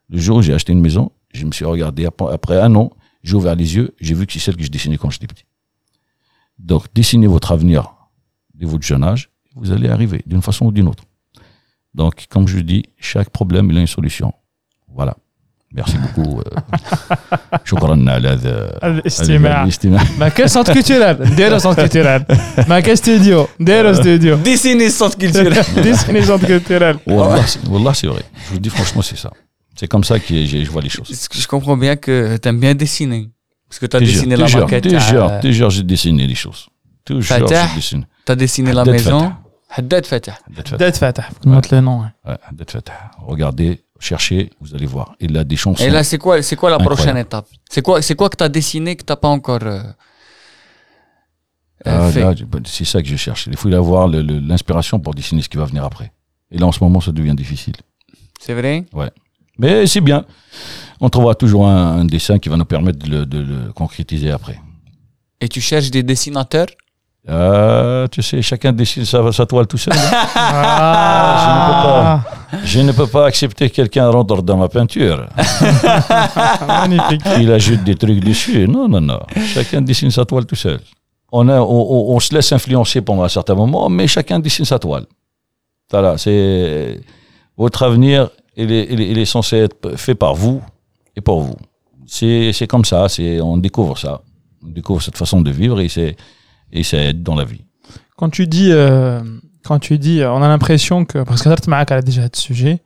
Le 0.07 0.17
jour 0.19 0.37
où 0.37 0.41
j'ai 0.41 0.53
acheté 0.53 0.71
une 0.71 0.79
maison, 0.79 1.11
je 1.33 1.45
me 1.45 1.51
suis 1.51 1.65
regardé 1.65 2.05
après, 2.05 2.61
un 2.61 2.73
an, 2.75 2.91
j'ai 3.23 3.35
ouvert 3.35 3.55
les 3.55 3.75
yeux, 3.75 3.93
j'ai 3.99 4.13
vu 4.13 4.25
que 4.25 4.31
c'est 4.31 4.39
celle 4.39 4.55
que 4.55 4.63
je 4.63 4.71
dessinais 4.71 4.97
quand 4.97 5.09
j'étais 5.09 5.27
petit. 5.27 5.43
Donc, 6.57 6.85
dessinez 6.93 7.27
votre 7.27 7.51
avenir 7.51 7.93
de 8.53 8.65
votre 8.65 8.85
jeune 8.85 9.03
âge, 9.03 9.31
vous 9.53 9.73
allez 9.73 9.89
arriver 9.89 10.23
d'une 10.25 10.41
façon 10.41 10.67
ou 10.67 10.71
d'une 10.71 10.87
autre. 10.87 11.03
Donc, 11.94 12.26
comme 12.28 12.46
je 12.48 12.58
dis, 12.58 12.82
chaque 12.98 13.30
problème, 13.30 13.70
il 13.70 13.78
a 13.78 13.80
une 13.80 13.86
solution. 13.86 14.32
Voilà. 14.94 15.14
Merci 15.72 15.96
beaucoup. 15.98 16.40
euh, 16.40 16.60
شكرا 17.64 18.04
على 18.08 18.28
هذا 18.28 18.78
الاستماع 18.86 19.62
الاستماع 19.64 20.02
ما 20.18 20.28
كاين 20.28 20.48
سونت 20.48 20.70
كولتورال 20.70 21.32
نديرو 21.32 21.58
سونت 21.58 21.76
كولتورال 21.80 22.24
ما 22.68 22.80
كاين 22.80 22.96
ستوديو 22.96 23.46
نديرو 23.60 23.92
ستوديو 23.92 24.38
Dessiner 24.44 24.90
centre 24.98 25.16
culturel. 25.16 25.80
ديسكني 25.80 26.22
سونت 26.22 26.44
كولتورال 26.46 26.98
Wallah, 27.08 27.42
c'est- 27.46 27.68
Wallah, 27.70 27.94
c'est 27.94 28.06
vrai. 28.06 28.22
Je 28.46 28.52
vous 28.52 28.58
dis 28.60 28.70
franchement, 28.70 29.02
c'est 29.02 29.18
ça. 29.24 29.30
C'est 29.78 29.88
comme 29.88 30.04
ça 30.04 30.18
que 30.18 30.34
je, 30.50 30.56
je 30.66 30.70
vois 30.70 30.82
les 30.82 30.88
choses. 30.96 31.10
Est-ce 31.10 31.28
que 31.28 31.36
Je 31.44 31.48
comprends 31.48 31.76
bien 31.76 31.96
que 31.96 32.36
t'aimes 32.42 32.60
bien 32.60 32.74
dessiner. 32.74 33.22
Parce 33.68 33.78
que 33.80 33.86
t'as 33.86 33.98
Toujours, 33.98 34.14
dessiné 34.14 34.36
la 34.36 34.44
toujours, 34.46 34.60
maquette. 34.62 34.84
toujours, 34.84 35.28
euh, 35.30 35.40
toujours, 35.46 35.70
j'ai 35.74 35.82
dessiné 35.94 36.22
les 36.32 36.38
choses. 36.44 36.62
Toujours, 37.04 37.36
Fatah. 37.40 37.66
j'ai 37.68 37.74
dessiné. 37.80 38.04
T'as 38.26 38.36
dessiné 38.44 38.72
la 38.72 38.82
Haddad 38.82 38.94
maison. 38.94 39.22
Haddad 39.73 40.05
Fatah. 40.05 40.37
Haddad 40.73 40.95
Fatah, 40.95 41.23
faut 41.23 41.49
ouais. 41.49 41.61
le 41.71 41.81
nom. 41.81 42.03
Hein. 42.03 42.37
Haddad 42.47 42.69
Fatah. 42.69 43.11
Regardez, 43.19 43.81
cherchez, 43.99 44.49
vous 44.59 44.75
allez 44.75 44.85
voir. 44.85 45.15
Il 45.19 45.37
a 45.37 45.43
des 45.43 45.55
chansons. 45.55 45.83
Et 45.83 45.89
là, 45.89 46.03
c'est 46.03 46.17
quoi, 46.17 46.41
c'est 46.41 46.55
quoi 46.55 46.69
la 46.69 46.77
prochaine 46.77 47.17
étape? 47.17 47.47
C'est 47.69 47.81
quoi, 47.81 48.01
c'est 48.01 48.15
quoi 48.15 48.29
que 48.29 48.35
tu 48.35 48.43
as 48.43 48.49
dessiné 48.49 48.95
que 48.95 49.03
tu 49.03 49.11
n'as 49.11 49.15
pas 49.15 49.29
encore 49.29 49.63
euh, 49.63 49.81
euh, 51.87 52.09
ah, 52.09 52.11
fait? 52.11 52.45
C'est 52.65 52.85
ça 52.85 53.01
que 53.01 53.07
je 53.07 53.15
cherche. 53.15 53.47
Il 53.47 53.55
faut 53.55 53.73
avoir 53.73 54.07
l'inspiration 54.07 54.99
pour 54.99 55.13
dessiner 55.13 55.41
ce 55.41 55.49
qui 55.49 55.57
va 55.57 55.65
venir 55.65 55.85
après. 55.85 56.11
Et 56.51 56.57
là, 56.57 56.65
en 56.65 56.71
ce 56.71 56.83
moment, 56.83 56.99
ça 56.99 57.13
devient 57.13 57.35
difficile. 57.35 57.75
C'est 58.39 58.53
vrai? 58.53 58.85
Ouais. 58.93 59.09
Mais 59.57 59.87
c'est 59.87 60.01
bien. 60.01 60.25
On 60.99 61.09
trouvera 61.09 61.33
toujours 61.35 61.67
un, 61.67 62.03
dessin 62.03 62.39
qui 62.39 62.49
va 62.49 62.57
nous 62.57 62.65
permettre 62.65 62.99
de 63.07 63.39
le 63.39 63.71
concrétiser 63.73 64.31
après. 64.31 64.59
Et 65.39 65.47
tu 65.47 65.61
cherches 65.61 65.89
des 65.89 66.03
dessinateurs? 66.03 66.67
Ah, 67.27 68.05
tu 68.11 68.21
sais, 68.23 68.41
chacun 68.41 68.73
dessine 68.73 69.05
sa, 69.05 69.31
sa 69.31 69.45
toile 69.45 69.67
tout 69.67 69.77
seul. 69.77 69.93
hein. 69.95 70.11
Ah, 70.35 72.23
Je 72.63 72.79
ne 72.81 72.91
peux 72.91 73.07
pas 73.07 73.25
accepter 73.27 73.69
que 73.69 73.75
quelqu'un 73.75 74.09
rentre 74.09 74.41
dans 74.41 74.57
ma 74.57 74.67
peinture. 74.69 75.27
magnifique. 76.67 77.21
Il 77.39 77.51
ajoute 77.51 77.83
des 77.83 77.95
trucs 77.95 78.19
dessus. 78.19 78.67
Non, 78.67 78.87
non, 78.87 79.01
non. 79.01 79.19
Chacun 79.53 79.81
dessine 79.81 80.11
sa 80.11 80.25
toile 80.25 80.45
tout 80.45 80.55
seul. 80.55 80.79
On, 81.31 81.47
a, 81.47 81.59
on, 81.61 81.63
on- 82.11 82.15
on 82.15 82.19
se 82.19 82.33
laisse 82.33 82.51
influencer 82.51 83.01
pendant 83.01 83.23
un 83.23 83.29
certain 83.29 83.55
moment, 83.55 83.87
mais 83.89 84.07
chacun 84.07 84.39
dessine 84.39 84.65
sa 84.65 84.79
toile. 84.79 85.05
Voilà, 85.89 86.17
c'est 86.17 86.99
votre 87.57 87.83
avenir, 87.83 88.29
il 88.57 88.71
est, 88.71 88.87
il 88.91 89.01
est- 89.01 89.09
il 89.11 89.17
est 89.17 89.25
censé 89.25 89.57
être 89.57 89.95
fait 89.97 90.15
par 90.15 90.33
vous 90.35 90.61
et 91.15 91.21
pour 91.21 91.41
vous. 91.41 91.55
C'est 92.07 92.67
comme 92.67 92.83
ça, 92.83 93.07
on 93.41 93.57
découvre 93.57 93.97
ça, 93.97 94.21
on 94.65 94.69
découvre 94.69 95.01
cette 95.01 95.17
façon 95.17 95.39
de 95.41 95.51
vivre 95.51 95.79
et 95.79 95.87
c'est 95.87 96.17
et 96.71 96.83
ça 96.83 96.97
aide 96.97 97.23
dans 97.23 97.35
la 97.35 97.43
vie. 97.43 97.63
Quand 98.17 98.29
tu 98.29 98.47
dis, 98.47 98.71
euh, 98.71 99.21
quand 99.63 99.79
tu 99.79 99.97
dis, 99.97 100.21
euh, 100.21 100.31
on 100.31 100.41
a 100.41 100.47
l'impression 100.47 101.05
que, 101.05 101.19
parce 101.23 101.41
que 101.41 101.49
Dart 101.49 101.59
Maak 101.67 101.91
a 101.91 102.01
déjà 102.01 102.23
ce 102.31 102.41
sujet, 102.41 102.81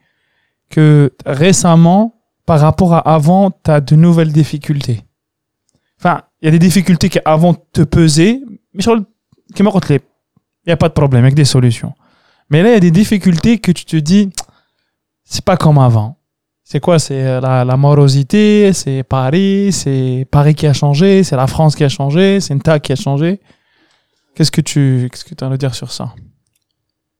que 0.70 1.14
récemment, 1.26 2.16
par 2.46 2.60
rapport 2.60 2.94
à 2.94 3.00
avant, 3.00 3.52
tu 3.52 3.72
as 3.72 3.82
de 3.82 3.96
nouvelles 3.96 4.32
difficultés. 4.32 5.02
Enfin, 6.00 6.22
il 6.42 6.46
y 6.46 6.48
a 6.50 6.52
des 6.52 6.60
difficultés 6.60 7.10
qui 7.10 7.20
avant 7.26 7.54
te 7.54 7.82
pesaient, 7.82 8.42
mais 8.74 8.82
sur 8.82 8.96
le, 8.96 9.06
il 9.58 10.00
n'y 10.68 10.74
a 10.74 10.78
pas 10.78 10.90
de 10.90 10.94
problème, 10.94 11.24
avec 11.24 11.36
des 11.36 11.46
solutions. 11.46 11.94
Mais 12.50 12.62
là, 12.62 12.70
il 12.70 12.74
y 12.74 12.78
a 12.78 12.80
des 12.80 12.92
difficultés 12.92 13.60
que 13.60 13.72
tu 13.72 13.86
te 13.86 13.96
dis, 13.96 14.30
c'est 15.24 15.44
pas 15.44 15.58
comme 15.58 15.78
avant. 15.78 16.18
C'est 16.64 16.80
quoi? 16.80 16.98
C'est 16.98 17.24
euh, 17.24 17.40
la, 17.42 17.64
la 17.64 17.78
morosité, 17.78 18.74
c'est 18.74 19.04
Paris, 19.04 19.72
c'est 19.72 20.28
Paris 20.32 20.56
qui 20.56 20.66
a 20.66 20.74
changé, 20.74 21.24
c'est 21.24 21.36
la 21.36 21.48
France 21.48 21.76
qui 21.76 21.84
a 21.84 21.90
changé, 21.90 22.40
c'est 22.40 22.56
Nta 22.56 22.80
qui 22.80 22.92
a 22.92 22.96
changé. 22.96 23.40
Qu'est-ce 24.36 24.52
que 24.52 24.62
tu 24.62 25.10
qu'est-ce 25.12 25.24
que 25.24 25.44
as 25.44 25.50
à 25.50 25.58
dire 25.58 25.74
sur 25.74 25.92
ça? 25.92 26.14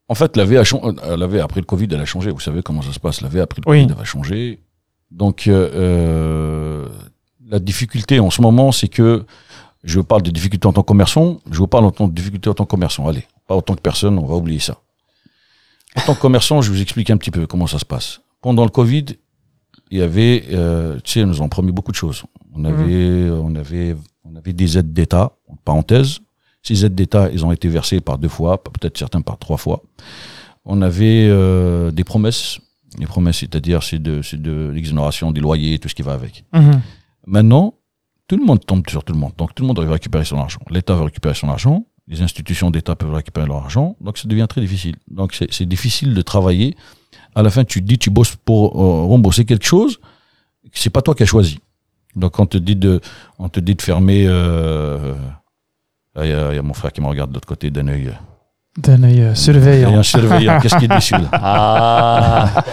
En 0.08 0.14
fait, 0.14 0.36
la 0.36 0.44
vie, 0.44 0.56
a 0.56 0.62
euh, 0.62 1.16
la 1.16 1.42
après 1.42 1.60
le 1.60 1.66
Covid, 1.66 1.88
elle 1.90 2.00
a 2.00 2.04
changé. 2.04 2.30
Vous 2.30 2.40
savez 2.40 2.62
comment 2.62 2.82
ça 2.82 2.92
se 2.92 3.00
passe. 3.00 3.22
La 3.22 3.28
vie 3.28 3.40
après 3.40 3.60
le 3.64 3.70
Oui. 3.70 3.82
Covid, 3.82 3.92
elle 3.92 3.98
va 3.98 4.04
changer. 4.04 4.60
Donc, 5.10 5.46
euh, 5.46 5.70
euh, 5.74 6.88
la 7.48 7.58
difficulté 7.58 8.20
en 8.20 8.30
ce 8.30 8.40
moment, 8.42 8.70
c'est 8.70 8.88
que 8.88 9.24
je 9.82 10.00
parle 10.00 10.22
de 10.22 10.30
difficultés 10.30 10.66
en 10.66 10.72
tant 10.72 10.82
que 10.82 10.86
commerçant. 10.86 11.40
Je 11.50 11.58
vous 11.58 11.66
parle 11.66 11.84
en 11.84 11.90
tant 11.90 12.08
que 12.08 12.14
difficulté 12.14 12.50
en 12.50 12.54
tant 12.54 12.64
que 12.64 12.70
commerçant. 12.70 13.08
Allez, 13.08 13.24
pas 13.46 13.54
en 13.54 13.62
tant 13.62 13.74
que 13.74 13.80
personne, 13.80 14.18
on 14.18 14.26
va 14.26 14.34
oublier 14.34 14.60
ça. 14.60 14.78
En 15.96 16.02
tant 16.02 16.14
que 16.14 16.20
commerçant, 16.20 16.60
je 16.60 16.70
vous 16.70 16.80
explique 16.82 17.10
un 17.10 17.16
petit 17.16 17.30
peu 17.30 17.46
comment 17.46 17.66
ça 17.66 17.78
se 17.78 17.84
passe. 17.84 18.20
Pendant 18.42 18.64
le 18.64 18.70
Covid, 18.70 19.06
il 19.90 19.98
y 19.98 20.02
avait, 20.02 20.44
euh, 20.52 20.96
tu 21.02 21.12
sais, 21.12 21.20
ils 21.20 21.26
nous 21.26 21.40
ont 21.40 21.48
promis 21.48 21.72
beaucoup 21.72 21.92
de 21.92 21.96
choses. 21.96 22.24
On 22.54 22.64
avait, 22.64 23.30
on 23.30 23.54
avait, 23.54 23.96
on 24.24 24.36
avait 24.36 24.52
des 24.52 24.78
aides 24.78 24.92
d'État, 24.92 25.32
en 25.48 25.56
parenthèse. 25.56 26.20
Ces 26.66 26.84
aides 26.84 26.96
d'État, 26.96 27.30
ils 27.32 27.44
ont 27.46 27.52
été 27.52 27.68
versées 27.68 28.00
par 28.00 28.18
deux 28.18 28.28
fois, 28.28 28.60
peut-être 28.64 28.98
certains 28.98 29.20
par 29.20 29.38
trois 29.38 29.56
fois. 29.56 29.82
On 30.64 30.82
avait 30.82 31.28
euh, 31.30 31.92
des 31.92 32.02
promesses. 32.02 32.58
Les 32.98 33.06
promesses, 33.06 33.36
c'est-à-dire, 33.38 33.84
c'est 33.84 34.00
de, 34.00 34.20
c'est 34.22 34.40
de 34.40 34.70
l'exonération 34.74 35.30
des 35.30 35.40
loyers, 35.40 35.78
tout 35.78 35.88
ce 35.88 35.94
qui 35.94 36.02
va 36.02 36.12
avec. 36.14 36.44
Maintenant, 37.26 37.74
tout 38.26 38.36
le 38.36 38.44
monde 38.44 38.64
tombe 38.66 38.82
sur 38.90 39.04
tout 39.04 39.12
le 39.12 39.18
monde. 39.20 39.32
Donc, 39.38 39.54
tout 39.54 39.62
le 39.62 39.68
monde 39.68 39.78
veut 39.80 39.88
récupérer 39.90 40.24
son 40.24 40.38
argent. 40.38 40.58
L'État 40.70 40.94
veut 40.96 41.04
récupérer 41.04 41.34
son 41.34 41.48
argent. 41.48 41.86
Les 42.08 42.20
institutions 42.22 42.72
d'État 42.72 42.96
peuvent 42.96 43.14
récupérer 43.14 43.46
leur 43.46 43.58
argent. 43.58 43.96
Donc, 44.00 44.18
ça 44.18 44.26
devient 44.26 44.46
très 44.48 44.60
difficile. 44.60 44.96
Donc, 45.08 45.34
c'est 45.34 45.52
c'est 45.52 45.66
difficile 45.66 46.14
de 46.14 46.22
travailler. 46.22 46.74
À 47.36 47.42
la 47.44 47.50
fin, 47.50 47.62
tu 47.64 47.80
te 47.80 47.86
dis, 47.86 47.98
tu 47.98 48.10
bosses 48.10 48.34
pour 48.34 48.80
euh, 48.80 49.04
rembourser 49.06 49.44
quelque 49.44 49.66
chose. 49.66 49.98
que 50.72 50.78
C'est 50.84 50.90
pas 50.90 51.02
toi 51.02 51.14
qui 51.14 51.22
as 51.22 51.26
choisi. 51.26 51.58
Donc, 52.16 52.40
on 52.40 52.46
te 52.46 52.58
dit 52.58 52.74
de, 52.76 53.00
on 53.38 53.48
te 53.48 53.60
dit 53.60 53.76
de 53.76 53.82
fermer. 53.82 54.24
euh, 54.26 55.14
Il 56.22 56.30
y, 56.30 56.32
a 56.32 56.50
il 56.52 56.56
y 56.56 56.58
a 56.58 56.62
mon 56.62 56.74
frère 56.74 56.92
qui 56.92 57.00
me 57.00 57.06
regarde 57.06 57.30
de 57.30 57.34
l'autre 57.34 57.48
côté 57.48 57.70
d'un 57.70 57.88
œil. 57.88 58.10
D'un 58.78 59.02
œil 59.04 59.20
euh, 59.22 59.34
surveillant. 59.34 59.98
un 59.98 60.02
surveillant. 60.02 60.58
Qu'est-ce 60.60 60.76
qu'il 60.76 60.90
est 60.90 60.94
déçu 60.94 61.14
là 61.14 61.28
Ah 61.32 62.64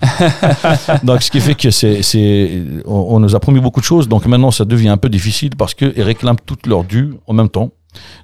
Donc, 1.02 1.22
ce 1.22 1.30
qui 1.30 1.40
fait 1.40 1.54
que 1.54 1.70
c'est, 1.70 2.02
c'est, 2.02 2.62
on, 2.84 3.16
on 3.16 3.20
nous 3.20 3.34
a 3.34 3.40
promis 3.40 3.60
beaucoup 3.60 3.80
de 3.80 3.84
choses. 3.84 4.08
Donc 4.08 4.26
maintenant, 4.26 4.50
ça 4.50 4.64
devient 4.64 4.88
un 4.90 4.96
peu 4.96 5.08
difficile 5.08 5.50
parce 5.56 5.74
qu'ils 5.74 6.02
réclament 6.02 6.36
toutes 6.46 6.66
leurs 6.66 6.84
dues 6.84 7.14
en 7.26 7.32
même 7.32 7.48
temps. 7.48 7.70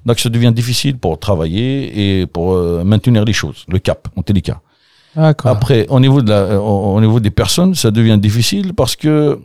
Donc, 0.05 0.19
ça 0.19 0.29
devient 0.29 0.51
difficile 0.53 0.97
pour 0.97 1.19
travailler 1.19 2.21
et 2.21 2.25
pour 2.27 2.53
euh, 2.53 2.83
maintenir 2.83 3.23
les 3.25 3.33
choses, 3.33 3.65
le 3.67 3.79
cap, 3.79 4.07
en 4.15 4.21
tous 4.23 4.33
les 4.33 4.41
cas. 4.41 4.61
D'accord. 5.15 5.51
Après, 5.51 5.85
au 5.89 5.99
niveau, 5.99 6.21
de 6.21 6.29
la, 6.29 6.59
au, 6.61 6.95
au 6.95 7.01
niveau 7.01 7.19
des 7.19 7.31
personnes, 7.31 7.75
ça 7.75 7.91
devient 7.91 8.17
difficile 8.17 8.73
parce 8.73 8.95
que 8.95 9.39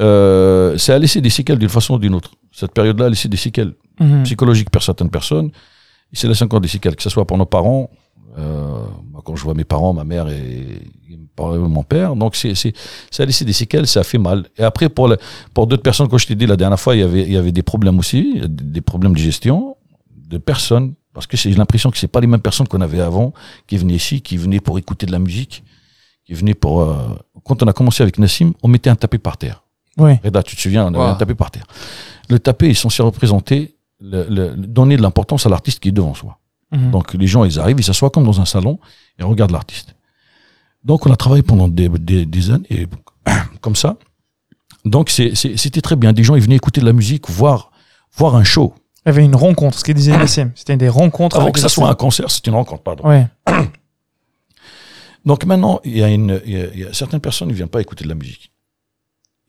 euh, 0.00 0.76
ça 0.78 0.94
a 0.94 0.98
laissé 0.98 1.20
des 1.20 1.30
séquelles 1.30 1.58
d'une 1.58 1.68
façon 1.68 1.94
ou 1.94 1.98
d'une 1.98 2.14
autre. 2.14 2.30
Cette 2.52 2.72
période-là 2.72 3.06
a 3.06 3.08
laissé 3.10 3.28
des 3.28 3.36
séquelles 3.36 3.74
Mhm. 4.00 4.22
psychologiques 4.22 4.70
pour 4.70 4.82
certaines 4.82 5.10
personnes. 5.10 5.50
Et 6.12 6.16
c'est 6.16 6.26
laisse 6.26 6.40
encore 6.42 6.60
des 6.60 6.68
séquelles, 6.68 6.96
que 6.96 7.02
ce 7.02 7.10
soit 7.10 7.26
pour 7.26 7.38
nos 7.38 7.46
parents, 7.46 7.90
Euh, 8.38 8.84
quand 9.24 9.34
je 9.34 9.42
vois 9.42 9.54
mes 9.54 9.64
parents, 9.64 9.92
ma 9.92 10.04
mère 10.04 10.28
et, 10.28 10.80
mon 11.36 11.82
père, 11.82 12.14
donc 12.14 12.36
c'est, 12.36 12.54
c'est, 12.54 12.72
ça 13.10 13.24
a 13.24 13.26
laissé 13.26 13.44
des 13.44 13.52
séquelles, 13.52 13.88
ça 13.88 14.00
a 14.00 14.04
fait 14.04 14.18
mal. 14.18 14.46
Et 14.56 14.62
après, 14.62 14.88
pour, 14.88 15.12
pour 15.52 15.66
d'autres 15.66 15.82
personnes, 15.82 16.06
comme 16.08 16.18
je 16.20 16.28
t'ai 16.28 16.36
dit 16.36 16.46
la 16.46 16.56
dernière 16.56 16.78
fois, 16.78 16.94
il 16.94 17.00
y 17.00 17.02
avait, 17.02 17.22
il 17.22 17.32
y 17.32 17.36
avait 17.36 17.50
des 17.50 17.64
problèmes 17.64 17.98
aussi, 17.98 18.40
des 18.46 18.80
problèmes 18.82 19.14
de 19.14 19.18
gestion 19.18 19.76
de 20.16 20.38
personnes, 20.38 20.94
parce 21.12 21.26
que 21.26 21.36
j'ai 21.36 21.52
l'impression 21.54 21.90
que 21.90 21.98
c'est 21.98 22.06
pas 22.16 22.20
les 22.20 22.28
mêmes 22.28 22.40
personnes 22.48 22.68
qu'on 22.68 22.80
avait 22.80 23.00
avant, 23.00 23.32
qui 23.66 23.76
venaient 23.78 23.94
ici, 23.96 24.20
qui 24.22 24.36
venaient 24.36 24.60
pour 24.60 24.78
écouter 24.78 25.06
de 25.06 25.12
la 25.12 25.18
musique, 25.18 25.64
qui 26.24 26.34
venaient 26.34 26.54
pour. 26.54 26.82
Euh, 26.82 26.94
quand 27.44 27.62
on 27.64 27.66
a 27.66 27.72
commencé 27.72 28.00
avec 28.04 28.16
Nassim, 28.18 28.52
on 28.62 28.68
mettait 28.68 28.90
un 28.90 28.96
tapis 28.96 29.18
par 29.18 29.36
terre. 29.38 29.64
Oui. 30.00 30.12
Reda, 30.24 30.42
tu 30.42 30.56
te 30.56 30.60
souviens, 30.60 30.84
on 30.84 30.88
avait 30.88 30.98
Wow. 30.98 31.02
un 31.04 31.14
tapis 31.14 31.34
par 31.34 31.50
terre. 31.50 31.66
Le 32.28 32.38
tapis 32.38 32.66
est 32.66 32.74
censé 32.74 33.02
représenter, 33.02 33.76
le, 34.00 34.26
le- 34.28 34.54
donner 34.56 34.96
de 34.96 35.02
l'importance 35.02 35.46
à 35.46 35.48
l'artiste 35.48 35.80
qui 35.80 35.88
est 35.88 35.92
devant 35.92 36.14
soi. 36.14 36.38
Mhm. 36.72 36.90
Donc 36.90 37.14
les 37.14 37.26
gens, 37.26 37.44
ils 37.44 37.58
arrivent, 37.58 37.78
ils 37.78 37.84
s'assoient 37.84 38.10
comme 38.10 38.24
dans 38.24 38.40
un 38.40 38.44
salon 38.44 38.78
et 39.18 39.22
regardent 39.24 39.50
l'artiste. 39.52 39.94
Donc 40.84 41.06
on 41.06 41.12
a 41.12 41.16
travaillé 41.16 41.42
pendant 41.42 41.68
des, 41.68 41.88
des, 41.88 42.24
des 42.26 42.50
années 42.50 42.66
et 42.70 42.86
comme 43.60 43.76
ça. 43.76 43.96
Donc 44.84 45.10
c'est- 45.10 45.34
c'est- 45.34 45.56
c'était 45.56 45.80
très 45.82 45.96
bien. 45.96 46.12
Des 46.12 46.22
gens, 46.24 46.36
ils 46.36 46.42
venaient 46.42 46.56
écouter 46.56 46.80
de 46.80 46.86
la 46.86 46.92
musique, 46.94 47.28
voir, 47.28 47.70
voir 48.16 48.34
un 48.36 48.44
show. 48.44 48.72
Il 49.04 49.08
y 49.08 49.12
avait 49.12 49.24
une 49.24 49.34
rencontre, 49.36 49.78
ce 49.78 49.84
qu'il 49.84 49.94
disait 49.94 50.16
Nassim. 50.16 50.52
C'était 50.54 50.76
des 50.76 50.88
rencontres. 50.88 51.36
Avant 51.36 51.44
avec 51.46 51.54
que 51.54 51.60
ça 51.60 51.68
soit 51.68 51.88
un 51.88 51.94
concert, 51.94 52.30
c'est 52.30 52.46
une 52.46 52.54
rencontre, 52.54 52.82
pardon. 52.82 53.06
Ouais. 53.08 53.26
Donc 55.24 55.44
maintenant, 55.44 55.80
il 55.84 55.98
y 55.98 56.02
a, 56.02 56.08
une, 56.08 56.40
il 56.46 56.52
y 56.52 56.60
a, 56.60 56.66
il 56.72 56.80
y 56.80 56.84
a 56.84 56.92
certaines 56.94 57.20
personnes 57.20 57.48
ne 57.48 57.52
viennent 57.54 57.68
pas 57.68 57.80
écouter 57.80 58.04
de 58.04 58.08
la 58.08 58.14
musique. 58.14 58.50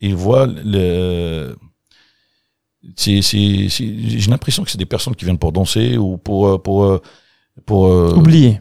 Ils 0.02 0.14
voient 0.16 0.46
le. 0.46 1.56
c'est- 2.96 3.22
c'est- 3.22 3.68
c'est- 3.70 3.94
J'ai 4.18 4.30
l'impression 4.30 4.64
que 4.64 4.70
c'est 4.70 4.78
des 4.78 4.86
personnes 4.86 5.14
qui 5.14 5.24
viennent 5.24 5.38
pour 5.38 5.52
danser 5.52 5.96
ou 5.96 6.18
pour. 6.18 6.46
euh, 6.48 6.58
pour, 6.58 6.84
euh, 6.84 7.00
pour 7.64 7.86
euh, 7.86 8.14
Oublié. 8.16 8.60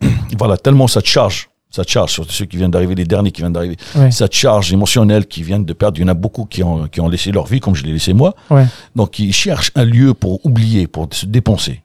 voilà, 0.38 0.56
tellement 0.56 0.88
ça 0.88 1.02
te 1.02 1.06
charge. 1.08 1.48
Ça 1.72 1.84
te 1.84 1.90
charge, 1.90 2.10
surtout 2.12 2.32
ceux 2.32 2.46
qui 2.46 2.56
viennent 2.56 2.70
d'arriver, 2.72 2.96
les 2.96 3.04
derniers 3.04 3.30
qui 3.30 3.42
viennent 3.42 3.52
d'arriver. 3.52 3.76
Ouais. 3.94 4.10
Ça 4.10 4.26
te 4.26 4.34
charge 4.34 4.72
émotionnelle 4.72 5.26
qui 5.26 5.44
viennent 5.44 5.64
de 5.64 5.72
perdre. 5.72 5.98
Il 5.98 6.00
y 6.00 6.04
en 6.04 6.08
a 6.08 6.14
beaucoup 6.14 6.44
qui 6.44 6.64
ont, 6.64 6.88
qui 6.88 7.00
ont 7.00 7.08
laissé 7.08 7.30
leur 7.30 7.46
vie, 7.46 7.60
comme 7.60 7.76
je 7.76 7.84
l'ai 7.84 7.92
laissé 7.92 8.12
moi. 8.12 8.34
Ouais. 8.50 8.66
Donc, 8.96 9.20
ils 9.20 9.32
cherchent 9.32 9.70
un 9.76 9.84
lieu 9.84 10.12
pour 10.14 10.44
oublier, 10.44 10.88
pour 10.88 11.06
se 11.12 11.26
dépenser. 11.26 11.82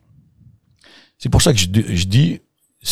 C'est 1.19 1.29
pour 1.29 1.41
ça 1.43 1.53
que 1.53 1.59
je, 1.59 1.67
je 1.93 2.05
dis, 2.07 2.39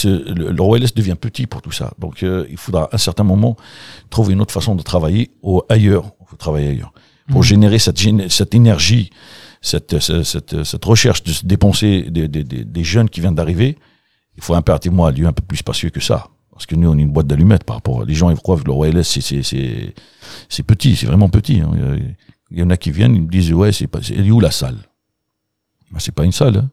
le, 0.03 0.51
le 0.51 0.61
OLS 0.61 0.93
devient 0.95 1.15
petit 1.19 1.45
pour 1.47 1.61
tout 1.61 1.71
ça. 1.71 1.93
Donc, 1.99 2.23
euh, 2.23 2.45
il 2.49 2.57
faudra 2.57 2.85
à 2.85 2.95
un 2.95 2.97
certain 2.97 3.23
moment 3.23 3.55
trouver 4.09 4.33
une 4.33 4.41
autre 4.41 4.53
façon 4.53 4.75
de 4.75 4.81
travailler 4.81 5.31
au, 5.41 5.63
ailleurs. 5.69 6.11
Il 6.21 6.27
faut 6.27 6.35
travailler 6.35 6.69
ailleurs. 6.69 6.93
Pour 7.29 7.39
Mhm. 7.41 7.43
générer 7.43 7.79
cette, 7.79 8.53
énergie, 8.53 9.09
cette, 9.61 9.99
cette, 9.99 10.23
cette, 10.23 10.63
cette 10.63 10.85
recherche 10.85 11.23
de 11.23 11.31
se 11.31 11.45
dépenser 11.45 12.09
des, 12.09 12.27
des, 12.27 12.43
des, 12.43 12.65
des 12.65 12.83
jeunes 12.83 13.09
qui 13.09 13.21
viennent 13.21 13.35
d'arriver, 13.35 13.77
il 14.35 14.43
faut 14.43 14.55
impérativement 14.55 15.05
un 15.05 15.11
lieu 15.11 15.25
un 15.27 15.31
peu 15.33 15.43
plus 15.43 15.57
spacieux 15.57 15.89
que 15.89 16.01
ça. 16.01 16.27
Parce 16.51 16.65
que 16.65 16.75
nous, 16.75 16.89
on 16.89 16.97
est 16.97 17.01
une 17.01 17.11
boîte 17.11 17.27
d'allumettes 17.27 17.63
par 17.63 17.77
rapport. 17.77 18.03
Les 18.03 18.13
gens, 18.13 18.29
ils 18.29 18.37
croient 18.37 18.57
que 18.57 18.65
le 18.65 18.71
OLS, 18.73 19.03
c'est, 19.03 20.63
petit, 20.63 20.95
c'est 20.95 21.05
vraiment 21.07 21.29
petit. 21.29 21.61
hein. 21.61 21.71
Il 22.51 22.59
y 22.59 22.63
en 22.63 22.69
a 22.69 22.77
qui 22.77 22.91
viennent, 22.91 23.15
ils 23.15 23.21
me 23.23 23.27
disent, 23.29 23.51
ouais, 23.53 23.71
c'est 23.71 23.87
pas, 23.87 23.99
elle 24.15 24.27
est 24.27 24.31
où 24.31 24.39
la 24.39 24.51
salle? 24.51 24.77
Ben, 25.91 25.99
c'est 25.99 26.13
pas 26.13 26.25
une 26.25 26.31
salle, 26.31 26.57
hein. 26.57 26.69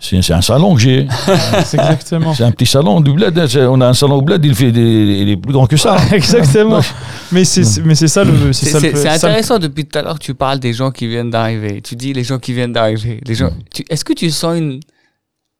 C'est- 0.00 0.32
un 0.32 0.40
salon 0.42 0.74
que 0.74 0.80
j'ai. 0.80 1.06
C'est 1.64 1.78
exactement. 1.78 2.34
C'est 2.34 2.44
un 2.44 2.50
petit 2.50 2.66
salon 2.66 3.00
du 3.00 3.12
bled. 3.12 3.38
On 3.56 3.80
a 3.80 3.88
un 3.88 3.94
salon 3.94 4.16
au 4.16 4.22
bled, 4.22 4.44
il 4.44 4.54
fait 4.54 4.72
des, 4.72 4.80
il 5.22 5.28
est 5.30 5.36
plus 5.36 5.52
grand 5.52 5.66
que 5.66 5.76
ça. 5.76 5.96
Exactement. 6.12 6.80
Mais 7.32 7.44
c'est 7.44 7.64
c'est- 7.64 7.82
mais 7.82 7.94
c'est 7.94 8.08
ça 8.08 8.24
le. 8.24 8.52
C'est 8.52 8.72
le- 8.80 9.06
intéressant 9.08 9.58
depuis 9.58 9.84
tout 9.84 9.98
à 9.98 10.02
l'heure, 10.02 10.18
tu 10.18 10.34
parles 10.34 10.58
des 10.60 10.72
gens 10.72 10.90
qui 10.90 11.06
viennent 11.06 11.30
d'arriver. 11.30 11.80
Tu 11.82 11.94
dis 11.96 12.12
les 12.12 12.24
gens 12.24 12.38
qui 12.38 12.52
viennent 12.52 12.72
d'arriver. 12.72 13.20
Les 13.26 13.34
gens. 13.34 13.50
tu- 13.72 13.84
Est-ce 13.90 14.04
que 14.04 14.12
tu 14.14 14.30
sens 14.30 14.56
une, 14.56 14.80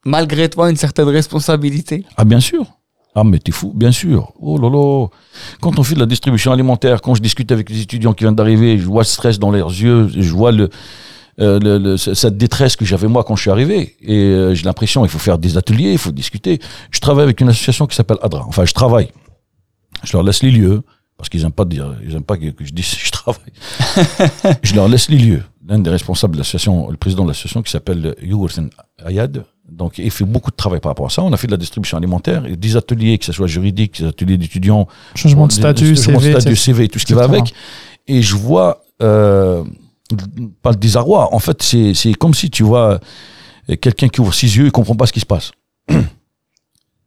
malgré 0.05 0.49
toi 0.49 0.69
une 0.69 0.75
certaine 0.77 1.07
responsabilité? 1.09 2.05
Ah, 2.17 2.23
bien 2.25 2.39
sûr. 2.39 2.65
Ah, 3.15 3.23
mais 3.23 3.39
t'es 3.39 3.51
fou, 3.51 3.71
bien 3.75 3.91
sûr. 3.91 4.31
Oh 4.39 4.57
là 4.57 4.69
là. 4.69 5.07
Quand 5.61 5.77
on 5.79 5.83
fait 5.83 5.95
de 5.95 5.99
la 5.99 6.05
distribution 6.05 6.51
alimentaire, 6.51 7.01
quand 7.01 7.15
je 7.15 7.21
discute 7.21 7.51
avec 7.51 7.69
les 7.69 7.81
étudiants 7.81 8.13
qui 8.13 8.23
viennent 8.23 8.35
d'arriver, 8.35 8.77
je 8.77 8.85
vois 8.85 9.01
le 9.01 9.07
stress 9.07 9.39
dans 9.39 9.51
leurs 9.51 9.69
yeux, 9.69 10.09
je 10.15 10.31
vois 10.31 10.51
le, 10.51 10.69
euh, 11.39 11.59
le- 11.59 11.77
le- 11.77 11.97
ce- 11.97 12.13
cette 12.13 12.37
détresse 12.37 12.75
que 12.75 12.85
j'avais 12.85 13.07
moi 13.07 13.23
quand 13.23 13.35
je 13.35 13.41
suis 13.41 13.51
arrivé. 13.51 13.95
Et 14.01 14.15
euh, 14.17 14.53
j'ai 14.53 14.63
l'impression 14.63 15.05
il 15.05 15.09
faut 15.09 15.19
faire 15.19 15.37
des 15.37 15.57
ateliers, 15.57 15.91
il 15.93 15.97
faut 15.97 16.11
discuter. 16.11 16.59
Je 16.91 16.99
travaille 16.99 17.23
avec 17.23 17.39
une 17.41 17.49
association 17.49 17.87
qui 17.87 17.95
s'appelle 17.95 18.17
ADRA. 18.21 18.45
Enfin, 18.47 18.65
je 18.65 18.73
travaille. 18.73 19.09
Je 20.03 20.13
leur 20.13 20.23
laisse 20.23 20.43
les 20.43 20.51
lieux, 20.51 20.81
parce 21.17 21.29
qu'ils 21.29 21.41
n'aiment 21.41 21.51
pas 21.51 21.65
dire, 21.65 21.95
ils 22.05 22.15
aiment 22.15 22.23
pas 22.23 22.37
que, 22.37 22.49
que 22.49 22.63
je 22.65 22.71
dise 22.71 22.85
je 23.03 23.11
travaille. 23.11 23.51
je 24.63 24.75
leur 24.75 24.87
laisse 24.87 25.09
les 25.09 25.17
lieux. 25.17 25.43
L'un 25.67 25.79
des 25.79 25.89
responsables 25.89 26.33
de 26.33 26.39
l'association, 26.39 26.89
le 26.89 26.97
président 26.97 27.23
de 27.23 27.29
l'association 27.29 27.61
qui 27.61 27.71
s'appelle 27.71 28.15
Yugursen 28.21 28.69
Ayad, 29.05 29.43
donc 29.71 29.99
il 29.99 30.09
fait 30.09 30.25
beaucoup 30.25 30.49
de 30.49 30.55
travail 30.55 30.79
par 30.79 30.89
rapport 30.89 31.05
à 31.05 31.09
ça. 31.11 31.21
On 31.21 31.31
a 31.31 31.37
fait 31.37 31.45
de 31.45 31.51
la 31.51 31.57
distribution 31.57 31.95
alimentaire, 31.97 32.45
et 32.47 32.55
des 32.55 32.75
ateliers, 32.75 33.17
que 33.19 33.25
ce 33.25 33.31
soit 33.33 33.45
juridique, 33.45 34.01
des 34.01 34.07
ateliers 34.07 34.37
d'étudiants, 34.37 34.87
Changement 35.15 35.45
de 35.45 35.51
des- 35.51 35.57
statut, 35.57 35.95
changement 35.95 36.17
de 36.19 36.23
CV. 36.23 36.39
statut. 36.41 36.55
CV, 36.55 36.87
tout 36.87 36.97
ce 36.97 37.05
qui 37.05 37.13
va 37.13 37.23
avec. 37.25 37.53
Et 38.07 38.23
je 38.23 38.35
vois, 38.35 38.81
euh, 39.03 39.63
pas 40.61 40.71
le 40.71 40.77
désarroi. 40.77 41.33
En 41.33 41.39
fait, 41.39 41.61
c'est 41.61 42.13
comme 42.13 42.33
si 42.33 42.49
tu 42.49 42.63
vois 42.63 42.99
quelqu'un 43.81 44.07
qui 44.07 44.21
ouvre 44.21 44.33
ses 44.33 44.57
yeux 44.57 44.67
et 44.67 44.71
comprend 44.71 44.95
pas 44.95 45.05
ce 45.05 45.13
qui 45.13 45.19
se 45.19 45.25
passe. 45.25 45.51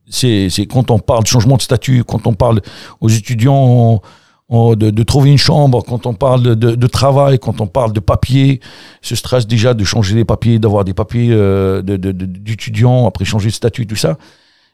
C'est 0.09 0.67
quand 0.69 0.91
on 0.91 0.99
parle 0.99 1.23
de 1.23 1.29
changement 1.29 1.57
de 1.57 1.63
statut, 1.63 2.05
quand 2.05 2.27
on 2.27 2.35
parle 2.35 2.61
aux 3.01 3.09
étudiants 3.09 4.03
de, 4.51 5.03
trouver 5.03 5.31
une 5.31 5.39
chambre, 5.39 5.83
quand 5.83 6.07
on 6.07 6.13
parle 6.13 6.57
de, 6.57 6.87
travail, 6.87 7.39
quand 7.39 7.61
on 7.61 7.67
parle 7.67 7.93
de 7.93 8.01
papier, 8.01 8.61
ce 9.01 9.15
stress 9.17 9.47
déjà 9.47 9.73
de 9.73 9.85
changer 9.85 10.15
les 10.15 10.25
papiers, 10.25 10.59
d'avoir 10.59 10.85
des 10.85 10.93
papiers 10.93 11.31
euh, 11.31 11.81
d'étudiants, 11.83 13.07
après 13.07 13.25
changer 13.25 13.49
de 13.49 13.55
statut, 13.55 13.87
tout 13.87 13.97
ça, 13.97 14.19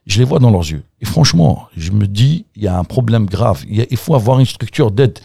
je 0.07 0.19
les 0.19 0.25
vois 0.25 0.41
dans 0.41 0.51
leurs 0.51 0.69
yeux. 0.69 0.83
Et 1.01 1.05
franchement, 1.05 1.69
je 1.77 1.93
me 1.93 2.07
dis, 2.07 2.47
il 2.57 2.63
y 2.65 2.67
a 2.67 2.77
un 2.77 2.85
problème 2.85 3.27
grave. 3.27 3.65
Il 3.69 3.97
faut 3.97 4.15
avoir 4.15 4.41
une 4.41 4.47
structure 4.47 4.91
d'aide 4.91 5.19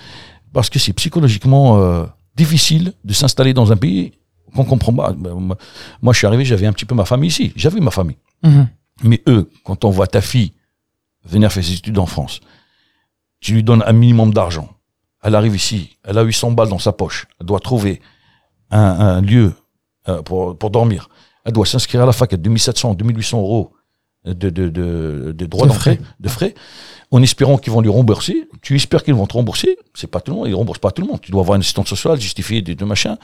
parce 0.51 0.69
que 0.69 0.77
c'est 0.77 0.93
psychologiquement 0.93 1.79
euh, 1.79 2.05
difficile 2.35 2.93
de 3.03 3.13
s'installer 3.13 3.53
dans 3.53 3.71
un 3.71 3.77
pays 3.77 4.13
qu'on 4.55 4.65
comprend 4.65 4.93
pas. 4.93 5.13
Ben, 5.13 5.55
Moi, 6.01 6.13
je 6.13 6.17
suis 6.17 6.27
arrivé, 6.27 6.45
j'avais 6.45 6.65
un 6.67 6.73
petit 6.73 6.85
peu 6.85 6.95
ma 6.95 7.05
famille 7.05 7.29
ici. 7.29 7.53
J'avais 7.55 7.79
ma 7.79 7.91
famille. 7.91 8.17
Mhm. 8.43 8.67
Mais 9.03 9.21
eux, 9.27 9.49
quand 9.63 9.85
on 9.85 9.89
voit 9.89 10.07
ta 10.07 10.21
fille 10.21 10.53
venir 11.25 11.51
faire 11.51 11.63
ses 11.63 11.73
études 11.73 11.97
en 11.97 12.05
France, 12.05 12.41
tu 13.39 13.53
lui 13.53 13.63
donnes 13.63 13.83
un 13.85 13.93
minimum 13.93 14.33
d'argent. 14.33 14.69
Elle 15.23 15.35
arrive 15.35 15.55
ici, 15.55 15.97
elle 16.03 16.17
a 16.17 16.21
800 16.21 16.51
balles 16.51 16.69
dans 16.69 16.79
sa 16.79 16.91
poche. 16.91 17.27
Elle 17.39 17.47
doit 17.47 17.59
trouver 17.59 18.01
un, 18.71 18.79
un 18.81 19.21
lieu 19.21 19.53
euh, 20.09 20.21
pour, 20.21 20.57
pour 20.57 20.69
dormir. 20.69 21.09
Elle 21.45 21.53
doit 21.53 21.65
s'inscrire 21.65 22.03
à 22.03 22.05
la 22.05 22.13
fac 22.13 22.33
à 22.33 22.37
2700, 22.37 22.93
2800 22.95 23.39
euros 23.39 23.73
de, 24.25 24.49
de, 24.49 24.69
de, 24.69 25.33
de 25.35 25.45
droits 25.45 25.67
De 25.67 25.71
d'entrée, 25.71 25.95
frais. 25.95 26.05
de 26.19 26.29
frais, 26.29 26.55
en 27.11 27.21
espérant 27.21 27.57
qu'ils 27.57 27.73
vont 27.73 27.81
lui 27.81 27.89
rembourser. 27.89 28.47
Tu 28.61 28.75
espères 28.75 29.03
qu'ils 29.03 29.13
vont 29.15 29.27
te 29.27 29.33
rembourser. 29.33 29.77
C'est 29.93 30.07
pas 30.07 30.21
tout 30.21 30.31
le 30.31 30.37
monde, 30.37 30.47
ils 30.47 30.55
remboursent 30.55 30.79
pas 30.79 30.91
tout 30.91 31.01
le 31.01 31.07
monde. 31.07 31.21
Tu 31.21 31.31
dois 31.31 31.41
avoir 31.41 31.55
une 31.55 31.61
assistante 31.61 31.87
sociale, 31.87 32.19
justifier 32.19 32.61
des 32.61 32.75
deux 32.75 32.85
machins. 32.85 33.17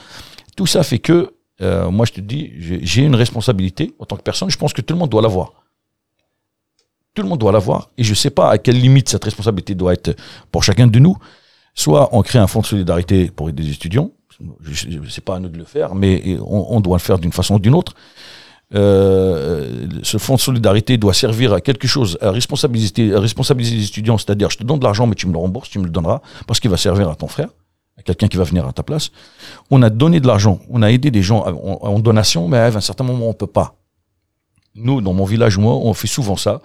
Tout 0.56 0.66
ça 0.68 0.84
fait 0.84 1.00
que, 1.00 1.34
euh, 1.62 1.90
moi 1.90 2.06
je 2.06 2.12
te 2.14 2.22
dis, 2.22 2.52
j'ai 2.60 3.04
une 3.04 3.16
responsabilité 3.16 3.94
en 4.00 4.06
tant 4.06 4.18
que 4.18 4.22
personne. 4.24 4.50
Je 4.50 4.58
pense 4.58 4.74
que 4.74 4.82
tout 4.82 4.94
le 4.94 5.00
monde 5.00 5.10
doit 5.10 5.22
l'avoir. 5.22 5.54
Tout 7.14 7.24
le 7.24 7.30
monde 7.30 7.40
doit 7.40 7.52
l'avoir. 7.52 7.90
Et 7.98 8.04
je 8.04 8.14
sais 8.14 8.30
pas 8.30 8.52
à 8.52 8.58
quelle 8.58 8.80
limite 8.80 9.10
cette 9.10 9.24
responsabilité 9.24 9.76
doit 9.76 9.94
être 9.94 10.16
pour 10.52 10.64
chacun 10.64 10.88
de 10.88 11.00
nous. 11.00 11.18
Soit 11.74 12.10
on 12.12 12.22
crée 12.22 12.40
un 12.40 12.48
fonds 12.48 12.62
de 12.62 12.66
solidarité 12.66 13.32
pour 13.32 13.50
aider 13.50 13.64
les 13.64 13.72
étudiants. 13.72 14.12
Je 14.62 15.00
ne 15.00 15.08
sais 15.10 15.22
pas 15.22 15.36
à 15.36 15.40
nous 15.40 15.50
de 15.50 15.58
le 15.58 15.66
faire, 15.66 15.96
mais 15.96 16.38
on, 16.42 16.68
on 16.70 16.80
doit 16.82 16.98
le 16.98 17.02
faire 17.02 17.20
d'une 17.20 17.34
façon 17.34 17.56
ou 17.56 17.60
d'une 17.60 17.76
autre. 17.76 17.94
Euh, 18.76 19.88
ce 20.04 20.18
fonds 20.20 20.36
de 20.36 20.40
solidarité 20.40 20.98
doit 20.98 21.14
servir 21.14 21.54
à 21.54 21.62
quelque 21.62 21.88
chose, 21.88 22.20
à 22.22 22.30
responsabiliser, 22.30 23.16
à 23.16 23.20
responsabiliser 23.20 23.76
les 23.78 23.86
étudiants, 23.86 24.18
c'est-à-dire 24.18 24.52
je 24.52 24.58
te 24.58 24.64
donne 24.64 24.78
de 24.78 24.84
l'argent 24.84 25.08
mais 25.08 25.16
tu 25.16 25.28
me 25.28 25.34
le 25.34 25.40
rembourses, 25.40 25.70
tu 25.70 25.80
me 25.80 25.86
le 25.86 25.90
donneras, 25.90 26.22
parce 26.46 26.60
qu'il 26.60 26.70
va 26.70 26.78
servir 26.78 27.10
à 27.10 27.16
ton 27.16 27.28
frère, 27.28 27.50
à 27.98 28.04
quelqu'un 28.04 28.28
qui 28.28 28.38
va 28.38 28.44
venir 28.44 28.68
à 28.68 28.74
ta 28.74 28.84
place. 28.84 29.10
On 29.72 29.82
a 29.82 29.90
donné 29.90 30.20
de 30.20 30.28
l'argent, 30.28 30.60
on 30.70 30.84
a 30.84 30.92
aidé 30.92 31.10
des 31.10 31.24
gens 31.24 31.46
en, 31.46 32.00
donation, 32.00 32.48
mais 32.48 32.58
à 32.58 32.68
un 32.68 32.82
certain 32.82 33.04
moment 33.04 33.28
on 33.28 33.34
peut 33.34 33.48
pas. 33.48 33.76
Nous, 34.76 35.02
dans 35.02 35.14
mon 35.14 35.26
village, 35.26 35.58
moi, 35.58 35.76
on 35.76 35.94
fait 35.94 36.08
souvent 36.08 36.38
ça. 36.38 36.62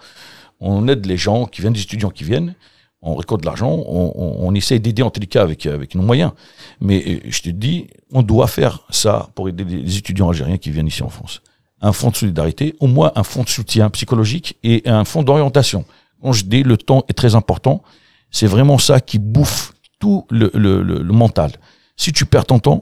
On 0.60 0.86
aide 0.88 1.06
les 1.06 1.16
gens 1.16 1.46
qui 1.46 1.62
viennent, 1.62 1.72
des 1.72 1.82
étudiants 1.82 2.10
qui 2.10 2.22
viennent, 2.22 2.54
on 3.00 3.14
récolte 3.16 3.40
de 3.40 3.46
l'argent, 3.46 3.70
on, 3.70 4.12
on, 4.14 4.46
on 4.46 4.54
essaie 4.54 4.78
d'aider 4.78 5.02
en 5.02 5.10
tous 5.10 5.20
les 5.20 5.26
cas 5.26 5.42
avec, 5.42 5.66
avec 5.66 5.94
nos 5.94 6.02
moyens. 6.02 6.32
Mais 6.80 7.02
euh, 7.06 7.20
je 7.28 7.42
te 7.42 7.48
dis, 7.48 7.88
on 8.12 8.22
doit 8.22 8.46
faire 8.46 8.86
ça 8.90 9.30
pour 9.34 9.48
aider 9.48 9.64
les 9.64 9.96
étudiants 9.96 10.28
algériens 10.28 10.58
qui 10.58 10.70
viennent 10.70 10.86
ici 10.86 11.02
en 11.02 11.08
France 11.08 11.40
un 11.88 11.92
fonds 11.92 12.10
de 12.10 12.16
solidarité, 12.16 12.74
au 12.80 12.86
moins 12.96 13.10
un 13.14 13.24
fonds 13.24 13.44
de 13.44 13.48
soutien 13.48 13.90
psychologique 13.90 14.56
et 14.62 14.82
un 14.86 15.04
fonds 15.04 15.22
d'orientation. 15.22 15.84
Quand 16.22 16.32
je 16.32 16.44
dis 16.44 16.62
le 16.62 16.76
temps 16.76 17.02
est 17.10 17.12
très 17.22 17.34
important, 17.34 17.82
c'est 18.30 18.46
vraiment 18.54 18.78
ça 18.78 19.00
qui 19.00 19.18
bouffe 19.18 19.72
tout 20.00 20.26
le, 20.30 20.50
le, 20.54 20.82
le, 20.82 21.02
le 21.02 21.12
mental. 21.12 21.50
Si 21.96 22.12
tu 22.12 22.24
perds 22.26 22.46
ton 22.46 22.58
temps, 22.58 22.80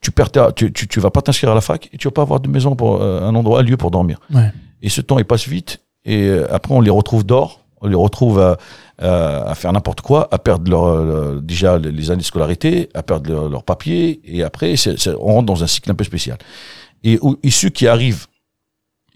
tu 0.00 0.10
perds 0.10 0.30
ta- 0.32 0.52
tu, 0.52 0.72
tu, 0.72 0.88
tu 0.88 0.98
vas 1.00 1.10
pas 1.10 1.22
t'inscrire 1.22 1.52
à 1.52 1.54
la 1.54 1.60
fac 1.60 1.88
et 1.92 1.96
tu 1.98 2.08
vas 2.08 2.12
pas 2.12 2.22
avoir 2.22 2.40
de 2.40 2.48
maison 2.48 2.74
pour 2.74 3.00
euh, 3.00 3.22
un 3.28 3.34
endroit, 3.34 3.60
un 3.60 3.62
lieu 3.62 3.76
pour 3.76 3.90
dormir. 3.90 4.18
Ouais. 4.34 4.50
Et 4.82 4.88
ce 4.88 5.00
temps 5.00 5.18
il 5.18 5.24
passe 5.24 5.46
vite 5.46 5.78
et 6.04 6.24
euh, 6.24 6.46
après 6.54 6.74
on 6.74 6.80
les 6.80 6.90
retrouve 6.90 7.24
dehors, 7.24 7.60
on 7.82 7.86
les 7.86 7.94
retrouve 7.94 8.40
à, 8.40 8.56
à, 8.98 9.50
à 9.50 9.54
faire 9.54 9.72
n'importe 9.72 10.00
quoi, 10.00 10.28
à 10.30 10.38
perdre 10.38 10.70
leur, 10.70 10.84
euh, 10.84 11.40
déjà 11.42 11.78
les 11.78 12.10
années 12.10 12.20
de 12.20 12.26
scolarité, 12.26 12.88
à 12.94 13.02
perdre 13.02 13.30
leur, 13.30 13.48
leur 13.48 13.62
papier 13.62 14.20
et 14.24 14.42
après 14.42 14.74
on 15.18 15.34
rentre 15.34 15.46
dans 15.46 15.62
un 15.62 15.66
cycle 15.66 15.90
un 15.90 15.94
peu 15.94 16.04
spécial. 16.04 16.38
Et, 17.02 17.18
ceux 17.50 17.70
qui 17.70 17.86
arrivent, 17.86 18.26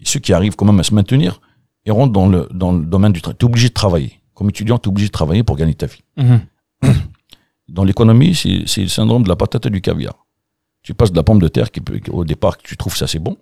ceux 0.03 0.19
qui 0.19 0.33
arrivent 0.33 0.55
quand 0.55 0.65
même 0.65 0.79
à 0.79 0.83
se 0.83 0.93
maintenir, 0.93 1.39
ils 1.85 1.91
rentrent 1.91 2.13
dans 2.13 2.27
le, 2.27 2.47
dans 2.51 2.71
le 2.71 2.83
domaine 2.83 3.11
du 3.13 3.21
travail. 3.21 3.37
Tu 3.37 3.45
es 3.45 3.49
obligé 3.49 3.69
de 3.69 3.73
travailler. 3.73 4.19
Comme 4.33 4.49
étudiant, 4.49 4.77
tu 4.77 4.87
es 4.87 4.89
obligé 4.89 5.07
de 5.07 5.11
travailler 5.11 5.43
pour 5.43 5.55
gagner 5.55 5.75
ta 5.75 5.85
vie. 5.85 6.01
Mhm. 6.17 6.41
Dans 7.67 7.83
l'économie, 7.83 8.35
c'est 8.35 8.67
c'est 8.67 8.81
le 8.81 8.87
syndrome 8.89 9.23
de 9.23 9.29
la 9.29 9.35
patate 9.35 9.65
et 9.65 9.69
du 9.71 9.81
caviar. 9.81 10.25
Tu 10.83 10.93
passes 10.93 11.11
de 11.11 11.15
la 11.15 11.23
pomme 11.23 11.39
de 11.39 11.47
terre 11.47 11.71
qui, 11.71 11.81
au 12.11 12.23
départ, 12.23 12.57
tu 12.57 12.77
trouves 12.77 12.95
ça 12.95 13.07
c'est 13.07 13.17
bon. 13.17 13.37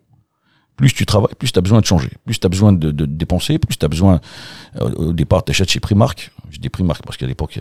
Plus 0.78 0.94
tu 0.94 1.06
travailles, 1.06 1.36
plus 1.38 1.52
tu 1.52 1.60
as 1.60 1.62
besoin 1.62 1.82
de 1.82 1.86
changer. 1.86 2.10
Plus 2.26 2.40
tu 2.40 2.46
as 2.46 2.50
besoin 2.50 2.72
de, 2.72 2.92
de 2.92 3.06
dépenser, 3.06 3.60
plus 3.60 3.78
tu 3.78 3.86
as 3.86 3.90
besoin. 3.90 4.22
euh, 4.78 4.90
au 4.96 5.14
départ, 5.14 5.44
tu 5.44 5.52
achètes 5.52 5.70
chez 5.70 5.82
Primark. 5.82 6.32
Je 6.52 6.58
dis 6.58 6.70
Primark 6.70 7.04
parce 7.04 7.18
qu'à 7.18 7.28
l'époque, 7.28 7.60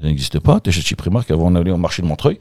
ça 0.00 0.06
n'existait 0.06 0.40
pas. 0.40 0.60
Tu 0.60 0.70
achètes 0.70 0.86
chez 0.86 0.94
Primark 0.94 1.28
avant 1.32 1.50
d'aller 1.50 1.72
au 1.72 1.76
marché 1.76 2.00
de 2.00 2.06
Montreuil. 2.06 2.38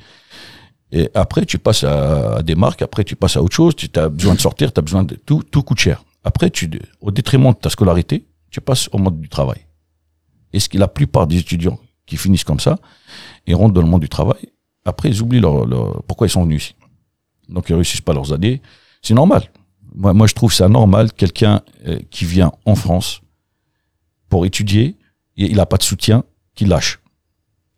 Et 0.95 1.10
après, 1.15 1.44
tu 1.45 1.57
passes 1.57 1.84
à, 1.84 2.36
à 2.38 2.41
des 2.44 2.53
marques. 2.56 2.84
Après, 2.84 3.03
tu 3.03 3.15
passes 3.15 3.36
à 3.36 3.41
autre 3.41 3.56
chose. 3.56 3.76
Tu 3.76 3.90
as 3.95 4.10
besoin 4.10 4.36
de 4.36 4.40
sortir. 4.40 4.72
Tu 4.72 4.80
as 4.80 4.84
besoin 4.84 5.03
de. 5.03 5.15
Tout, 5.15 5.41
tout 5.41 5.64
coûte 5.64 5.80
cher. 5.80 6.03
Après, 6.24 6.49
tu, 6.52 6.70
au 7.02 7.10
détriment 7.10 7.49
de 7.52 7.57
ta 7.57 7.70
scolarité, 7.72 8.26
tu 8.52 8.61
passes 8.61 8.90
au 8.91 8.99
mode 8.99 9.20
du 9.20 9.28
travail. 9.28 9.61
Et 10.53 10.60
ce 10.60 10.70
que 10.70 10.78
la 10.78 10.88
plupart 10.88 11.26
des 11.26 11.38
étudiants 11.40 11.80
qui 12.06 12.15
finissent 12.15 12.44
comme 12.44 12.60
ça, 12.60 12.78
ils 13.48 13.56
rentrent 13.56 13.74
dans 13.74 13.82
le 13.82 13.88
monde 13.88 14.02
du 14.02 14.10
travail. 14.10 14.44
Après, 14.86 15.10
ils 15.10 15.20
oublient 15.22 15.40
leur, 15.40 15.65
leur- 15.65 16.03
pourquoi 16.03 16.28
ils 16.28 16.30
sont 16.30 16.44
venus 16.44 16.64
ici. 16.65 16.76
Donc, 17.49 17.70
ils 17.70 17.74
réussissent 17.74 18.02
pas 18.02 18.14
leurs 18.14 18.32
années. 18.32 18.61
C'est 19.02 19.15
normal. 19.15 19.49
Moi, 19.95 20.14
moi, 20.14 20.28
je 20.28 20.34
trouve 20.36 20.53
ça 20.53 20.70
normal. 20.70 21.11
Quelqu'un 21.14 21.61
euh, 21.88 21.99
qui 22.11 22.26
vient 22.26 22.52
en 22.65 22.76
France 22.76 23.22
pour 24.30 24.45
étudier, 24.45 24.95
et 25.38 25.45
il 25.49 25.56
n'a 25.56 25.65
pas 25.65 25.78
de 25.78 25.84
soutien, 25.84 26.24
qu'il 26.56 26.68
lâche. 26.68 26.99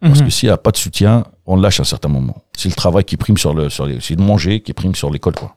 Parce 0.08 0.20
mhm. 0.20 0.26
que 0.26 0.32
s'il 0.32 0.50
n'y 0.50 0.54
a 0.54 0.58
pas 0.58 0.72
de 0.72 0.78
soutien, 0.78 1.26
on 1.46 1.56
lâche 1.56 1.80
à 1.80 1.82
un 1.82 1.86
certain 1.86 2.10
moment. 2.10 2.38
C'est 2.56 2.70
le 2.70 2.76
travail 2.76 3.04
qui 3.04 3.18
prime 3.18 3.38
sur 3.38 3.54
le, 3.54 3.70
sur 3.70 3.86
les, 3.86 4.00
c'est 4.00 4.16
le 4.16 4.24
manger 4.24 4.62
qui 4.62 4.74
prime 4.74 4.96
sur 4.96 5.10
l'école, 5.10 5.36
quoi. 5.36 5.56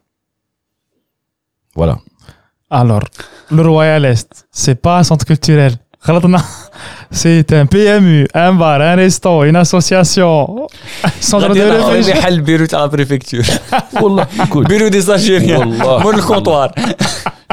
Voilà. 1.75 1.99
Alors, 2.71 3.05
le 3.51 3.63
Royal 3.63 4.05
Est, 4.05 4.47
c'est 4.51 4.75
pas 4.75 4.99
un 4.99 5.03
centre 5.03 5.25
culturel. 5.25 5.73
C'est 7.11 7.53
un 7.53 7.67
PMU, 7.67 8.27
un 8.35 8.53
bar, 8.53 8.81
un 8.81 8.95
restaurant, 8.95 9.45
une 9.45 9.57
association. 9.57 10.69
Centre 11.21 11.53
de 11.55 11.61
réfugiés. 11.61 12.15
le 12.31 12.43
bureau 12.43 12.67
de 12.67 12.73
la 12.73 12.89
préfecture. 12.89 13.45
Bureau 14.69 14.91
des 14.91 15.11
Algériens. 15.11 15.65
Mon 15.65 16.13
comptoir. 16.21 16.71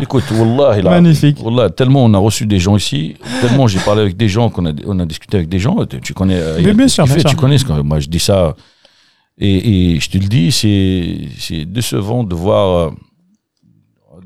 Écoute, 0.02 0.26
Wallah, 0.32 0.78
il 0.78 0.88
a, 0.88 0.90
Magnifique. 0.92 1.38
Wallah, 1.42 1.70
tellement 1.70 2.04
on 2.04 2.14
a 2.14 2.18
reçu 2.18 2.46
des 2.46 2.60
gens 2.60 2.76
ici, 2.76 3.16
tellement 3.40 3.68
j'ai 3.68 3.80
parlé 3.80 4.02
avec 4.02 4.18
des 4.18 4.28
gens, 4.28 4.50
qu'on 4.50 4.66
a, 4.66 4.74
on 4.86 5.00
a 5.00 5.06
discuté 5.06 5.38
avec 5.38 5.50
des 5.50 5.60
gens. 5.60 5.86
Tu 5.86 6.14
connais. 6.14 6.36
Euh, 6.36 6.60
Mais 6.64 6.74
bien 6.74 6.88
sûr, 6.88 7.06
bien. 7.06 7.16
Tu 7.18 7.36
connais 7.36 7.58
ce 7.58 7.66
moi 7.66 8.00
je 8.00 8.08
dis 8.08 8.20
ça. 8.20 8.56
Et, 9.38 10.00
je 10.00 10.10
te 10.10 10.18
le 10.18 10.28
dis, 10.28 10.52
c'est 10.52 11.66
décevant 11.66 12.24
de 12.24 12.36
voir, 12.36 12.94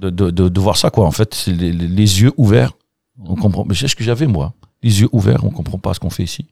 euh, 0.02 0.12
de, 0.12 0.60
voir 0.60 0.78
ça, 0.78 0.92
quoi. 0.92 1.06
En 1.06 1.12
fait, 1.12 1.34
c'est 1.34 1.52
les, 1.52 2.22
yeux 2.22 2.32
ouverts. 2.38 2.74
On 3.26 3.36
comprend. 3.36 3.66
Mais 3.68 3.74
c'est 3.74 3.88
ce 3.88 3.96
que 3.96 4.04
j'avais, 4.04 4.28
moi. 4.28 4.54
Les 4.84 5.02
yeux 5.02 5.10
ouverts, 5.12 5.44
on 5.44 5.50
comprend 5.50 5.78
pas 5.80 5.94
ce 5.94 6.00
qu'on 6.00 6.12
fait 6.12 6.24
ici. 6.24 6.46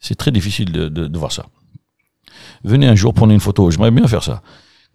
C'est 0.00 0.14
très 0.14 0.30
difficile 0.30 0.72
de, 0.72 0.88
de 0.88 1.18
voir 1.18 1.30
ça. 1.32 1.46
Venez 2.62 2.86
un 2.86 2.94
jour 2.94 3.12
prendre 3.12 3.32
une 3.32 3.40
photo. 3.40 3.70
J'aimerais 3.70 3.90
bien 3.90 4.06
faire 4.08 4.22
ça. 4.22 4.42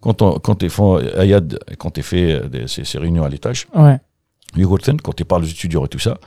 Quand 0.00 0.22
on, 0.22 0.38
quand 0.38 0.54
t'es 0.56 0.68
fait, 0.68 1.18
Ayad, 1.18 1.58
quand 1.78 1.90
fait 2.02 2.32
euh, 2.32 2.48
des- 2.48 2.68
ces, 2.68 2.84
ces 2.84 2.98
réunions 2.98 3.24
à 3.24 3.28
l'étage, 3.28 3.66
Ouais. 3.74 3.98
Quand 5.02 5.12
tu 5.12 5.24
parles 5.24 5.42
aux 5.44 5.46
étudiants 5.46 5.84
et 5.84 5.88
tout 5.88 5.98
ça. 5.98 6.18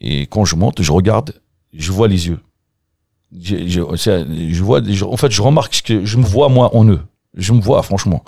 Et 0.00 0.22
quand 0.26 0.44
je 0.44 0.56
monte, 0.56 0.82
je 0.82 0.92
regarde, 0.92 1.32
je 1.72 1.90
vois 1.92 2.08
les 2.08 2.28
yeux. 2.28 2.40
Je, 3.38 3.66
je, 3.68 3.96
c'est- 3.96 4.26
je 4.52 4.62
vois, 4.62 4.80
je- 4.84 5.04
en 5.04 5.16
fait, 5.16 5.30
je 5.30 5.42
remarque 5.42 5.74
ce 5.74 5.82
que 5.82 6.04
je 6.04 6.16
me 6.18 6.24
vois 6.24 6.48
moi 6.48 6.74
en 6.76 6.84
eux. 6.88 7.00
Je 7.34 7.52
me 7.52 7.60
vois 7.60 7.82
franchement. 7.82 8.24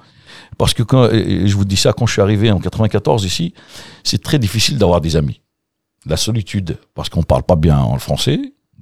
Parce 0.57 0.75
que 0.75 0.83
quand, 0.83 1.09
je 1.13 1.55
vous 1.55 1.65
dis 1.65 1.77
ça, 1.77 1.93
quand 1.93 2.07
je 2.07 2.13
suis 2.13 2.23
arrivé 2.23 2.51
en 2.51 2.59
94 2.59 3.25
ici, 3.25 3.55
c'est 4.05 4.23
très 4.23 4.39
difficile 4.39 4.79
d'avoir 4.79 5.01
des 5.01 5.17
amis. 5.17 5.41
La 6.07 6.17
solitude, 6.17 6.79
parce 6.95 7.09
qu'on 7.09 7.23
parle 7.23 7.43
pas 7.43 7.57
bien 7.57 7.79
en 7.79 7.99
français. 7.99 8.39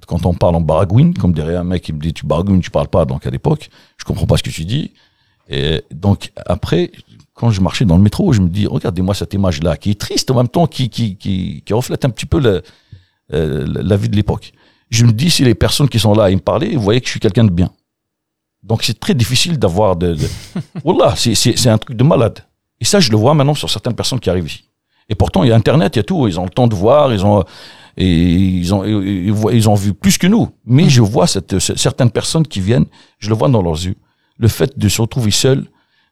Quand 0.07 0.25
on 0.25 0.33
parle 0.33 0.55
en 0.55 0.61
baragouine, 0.61 1.13
comme 1.13 1.33
dirait 1.33 1.55
un 1.55 1.63
mec 1.63 1.83
qui 1.83 1.91
me 1.93 1.99
dit 1.99 2.13
tu 2.13 2.25
baragouines, 2.25 2.61
tu 2.61 2.71
parles 2.71 2.87
pas, 2.87 3.03
donc 3.05 3.25
à 3.25 3.29
l'époque, 3.29 3.69
je 3.97 4.05
comprends 4.05 4.27
pas 4.27 4.37
ce 4.37 4.43
que 4.43 4.49
tu 4.51 4.63
dis. 4.63 4.91
Et 5.49 5.83
donc 5.91 6.31
après, 6.45 6.91
quand 7.33 7.49
je 7.51 7.61
marchais 7.61 7.85
dans 7.85 7.97
le 7.97 8.03
métro, 8.03 8.33
je 8.33 8.41
me 8.41 8.49
dis, 8.49 8.65
regardez-moi 8.67 9.13
cette 9.13 9.33
image-là, 9.33 9.77
qui 9.77 9.91
est 9.91 9.99
triste 9.99 10.29
en 10.31 10.35
même 10.35 10.47
temps, 10.49 10.67
qui, 10.67 10.89
qui, 10.89 11.15
qui, 11.17 11.61
qui 11.65 11.73
reflète 11.73 12.03
un 12.05 12.09
petit 12.09 12.25
peu 12.25 12.39
la, 12.39 12.61
euh, 13.33 13.65
la- 13.67 13.95
vie 13.97 14.09
de 14.09 14.15
l'époque. 14.15 14.51
Je 14.89 15.05
me 15.05 15.11
dis, 15.11 15.29
si 15.29 15.43
les 15.43 15.55
personnes 15.55 15.87
qui 15.89 15.99
sont 15.99 16.13
là 16.13 16.25
à 16.25 16.31
me 16.31 16.37
parler, 16.39 16.75
vous 16.75 16.81
voyez 16.81 16.99
que 17.01 17.05
je 17.07 17.11
suis 17.11 17.19
quelqu'un 17.19 17.43
de 17.43 17.49
bien. 17.51 17.69
Donc 18.63 18.83
c'est 18.83 18.99
très 18.99 19.13
difficile 19.13 19.57
d'avoir 19.59 19.95
de... 19.95 20.13
de... 20.15 20.27
Wallah, 20.83 21.13
c'est- 21.15 21.67
un 21.67 21.77
truc 21.77 21.95
de 21.95 22.03
malade. 22.03 22.39
Et 22.79 22.85
ça, 22.85 22.99
je 22.99 23.09
le 23.11 23.17
vois 23.17 23.33
maintenant 23.33 23.53
sur 23.55 23.69
certaines 23.69 23.95
personnes 23.95 24.19
qui 24.19 24.29
arrivent 24.29 24.47
ici. 24.47 24.63
Et 25.09 25.15
pourtant, 25.15 25.43
il 25.43 25.49
y 25.49 25.51
a 25.51 25.55
Internet, 25.55 25.95
il 25.95 25.99
y 25.99 26.01
a 26.01 26.03
tout, 26.03 26.27
ils 26.27 26.39
ont 26.39 26.43
le 26.43 26.49
temps 26.49 26.67
de 26.67 26.75
voir, 26.75 27.13
ils 27.13 27.25
ont... 27.25 27.43
Et 27.99 28.05
ils 28.13 28.75
ont, 28.75 28.83
ils, 28.85 29.67
ont 29.69 29.73
vu 29.73 29.91
plus 29.93 30.19
que 30.19 30.27
nous. 30.27 30.49
Mais 30.65 30.87
je 30.87 31.01
vois 31.01 31.25
cette, 31.25 31.57
ce- 31.57 31.75
certaines 31.75 32.11
personnes 32.11 32.45
qui 32.45 32.59
viennent, 32.61 32.85
je 33.17 33.29
le 33.29 33.35
vois 33.35 33.49
dans 33.49 33.61
leurs 33.63 33.83
yeux 33.83 33.95
le 34.37 34.47
fait 34.47 34.77
de 34.77 34.89
se 34.89 35.01
retrouver 35.01 35.31
seul, 35.31 35.65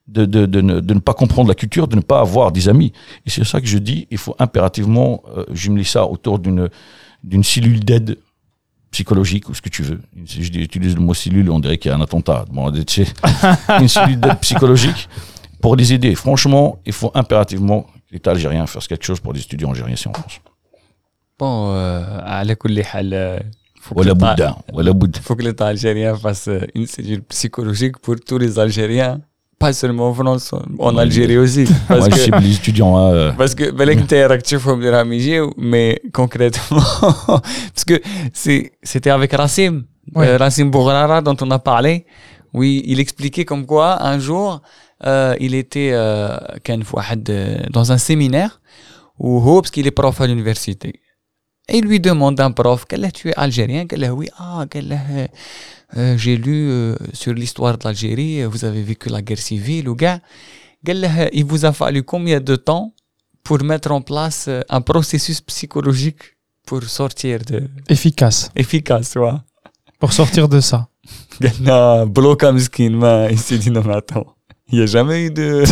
de, 0.07 0.26
de, 0.26 0.45
de, 0.45 0.61
ne, 0.61 0.99
pas 0.99 1.14
comprendre 1.14 1.49
la 1.49 1.56
culture, 1.56 1.88
de 1.88 1.95
ne 1.95 2.02
pas 2.02 2.19
avoir 2.19 2.52
des 2.52 2.69
amis. 2.69 2.91
Et 3.26 3.30
c'est 3.30 3.43
ça 3.43 3.60
que 3.60 3.68
je 3.68 3.77
dis, 3.77 4.07
il 4.11 4.18
faut 4.18 4.35
impérativement 4.39 5.23
euh, 5.35 5.45
jumeler 5.52 5.84
ça 5.84 6.06
autour 6.06 6.39
d'une 6.39 6.69
d'une 7.23 7.43
cellule 7.43 7.84
d'aide 7.84 8.19
psychologique 8.91 9.49
ou 9.49 9.56
ce 9.56 9.61
que 9.61 9.69
tu 9.69 9.81
veux. 9.81 9.99
J'utilise 10.26 10.93
le 10.93 11.02
mot 11.02 11.15
cellule, 11.15 11.49
on 11.49 11.60
dirait 11.60 11.80
qu'il 11.80 11.89
y 11.89 11.91
a 11.91 11.97
un 11.97 12.02
attentat. 12.02 12.45
Bon, 12.52 12.72
une 13.80 13.88
cellule 13.88 14.19
d'aide 14.19 14.39
psychologique 14.41 15.10
pour 15.60 15.76
les 15.76 15.91
aider. 15.91 16.14
Franchement, 16.14 16.77
il 16.85 16.93
faut 16.93 17.10
impérativement 17.15 17.81
que 17.81 18.14
l'État 18.14 18.30
algérien 18.31 18.68
fasse 18.68 18.88
quelque 18.88 19.03
chose 19.03 19.19
pour 19.19 19.34
les 19.34 19.41
étudiants 19.41 19.72
algériens 19.72 19.95
ici 19.95 20.07
en 20.07 20.14
France. 20.14 20.39
Bon, 21.39 21.73
à 21.73 22.43
la 22.43 22.56
حال 23.85 23.85
faut 23.85 23.94
que 23.94 23.98
Voilà 23.98 24.12
l'État- 24.12 24.27
Bouddha, 24.35 24.57
voilà 24.77 24.93
Bouddha. 24.93 25.20
faut 25.27 25.36
que 25.39 25.43
l'État 25.48 25.66
algérien 25.74 26.15
fasse 26.24 26.48
euh, 26.48 26.61
une 26.78 26.86
cellule 26.94 27.23
psychologique 27.32 27.97
pour 28.05 28.16
tous 28.28 28.39
les 28.44 28.52
Algériens, 28.59 29.20
pas 29.59 29.73
seulement 29.81 30.07
en 30.11 30.15
France, 30.20 30.47
en 30.89 30.94
Ouais, 30.94 31.02
Algérie 31.07 31.39
aussi. 31.44 31.65
Parce 31.89 32.01
Moi, 32.01 32.09
je 32.11 32.15
que, 32.16 32.20
cible 32.27 32.39
les 32.48 32.55
étudiants. 32.61 32.94
hein, 32.98 33.11
euh, 33.12 33.32
parce 33.40 33.55
que 33.55 33.65
بالك 33.70 33.97
انت 33.98 34.15
راك 34.15 34.43
تشوفهم 34.43 34.78
اللي 34.78 34.90
راهم 34.90 35.12
يجيو 35.12 35.51
mais 35.51 35.98
concrètement 36.20 36.85
parce 37.74 37.85
que 37.90 37.97
c'est 38.43 38.62
c'était 38.90 39.11
avec 39.19 39.32
Rassim 39.43 39.74
Ouais. 40.16 40.27
euh, 40.28 40.36
Rassim 40.43 40.69
Bougrara 40.74 41.19
dont 41.27 41.36
on 41.47 41.51
a 41.51 41.59
parlé 41.59 41.94
oui 42.59 42.70
il 42.93 42.98
expliquait 43.05 43.44
comme 43.51 43.65
quoi 43.73 43.89
un 44.12 44.19
jour 44.28 44.48
euh, 45.07 45.35
il 45.47 45.52
était 45.55 45.90
euh, 45.93 46.59
كان 46.65 46.82
في 46.82 46.97
واحد 46.97 47.31
euh, 47.31 47.70
dans 47.70 47.93
un 47.93 47.98
séminaire 47.98 48.61
où 49.19 49.39
هو 49.40 49.62
parce 49.62 49.70
qu'il 49.70 49.86
est 49.86 49.97
prof 50.02 50.20
à 50.20 50.27
l'université 50.27 50.90
Et 51.68 51.78
il 51.78 51.86
lui 51.86 52.00
demande 52.00 52.40
un 52.40 52.52
prof, 52.52 52.86
qu'elle 52.86 53.12
tu 53.12 53.30
es 53.30 53.34
algérien 53.36 53.88
Qu'elle 53.88 54.10
oui, 54.12 54.30
ah, 54.38 54.66
qu'elle 54.70 54.92
euh, 54.92 55.28
euh, 55.98 56.18
j'ai 56.18 56.36
lu 56.36 56.70
euh, 56.70 56.96
sur 57.14 57.34
l'histoire 57.34 57.78
de 57.78 57.84
l'Algérie, 57.84 58.42
euh, 58.42 58.48
vous 58.48 58.66
avez 58.66 58.82
vécu 58.82 59.10
la 59.10 59.22
guerre 59.22 59.38
civile, 59.38 59.88
ou 59.88 59.96
gars. 59.96 60.20
Euh, 60.88 61.30
il 61.34 61.46
vous 61.46 61.66
a 61.66 61.72
fallu 61.74 62.04
combien 62.04 62.40
de 62.40 62.56
temps 62.56 62.94
pour 63.44 63.64
mettre 63.64 63.92
en 63.92 64.02
place 64.02 64.50
un 64.70 64.82
processus 64.82 65.42
psychologique 65.42 66.22
pour 66.66 66.84
sortir 66.84 67.40
de. 67.46 67.70
Efficace. 67.88 68.52
Efficace, 68.56 69.16
ouais. 69.16 69.32
Pour 70.00 70.12
sortir 70.14 70.50
de 70.50 70.60
ça. 70.60 70.88
Mais 71.40 71.52
il 73.32 73.40
s'est 73.40 73.58
dit 73.58 73.72
non, 73.72 73.82
mais 73.86 73.96
attends, 73.96 74.26
il 74.70 74.80
n'y 74.80 74.84
a 74.84 74.88
jamais 74.88 75.26
eu 75.26 75.32
de. 75.32 75.64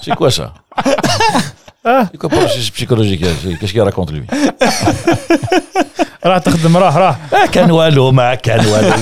c'est 0.00 0.14
quoi 0.14 0.30
ça? 0.30 0.54
C'est 1.84 2.18
quoi 2.18 2.28
processus 2.30 2.70
psychologique 2.70 3.24
C'est- 3.42 3.56
Qu'est-ce 3.58 3.72
qu'il 3.72 3.82
raconte 3.82 4.10
lui 4.12 4.22
راه 6.24 6.38
تخدم 6.38 6.76
راه 6.76 6.98
راه 6.98 7.16
ما 7.32 7.46
كان 7.46 7.70
والو 7.70 8.10
ما 8.12 8.34
كان 8.34 8.66
والو 8.66 8.92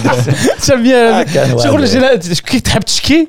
بيان 0.82 1.22
كان 1.22 1.48
شغل 1.58 1.70
والو. 1.70 1.84
جينا 1.84 2.16
كي 2.16 2.60
تحب 2.60 2.80
تشكي؟ 2.82 3.28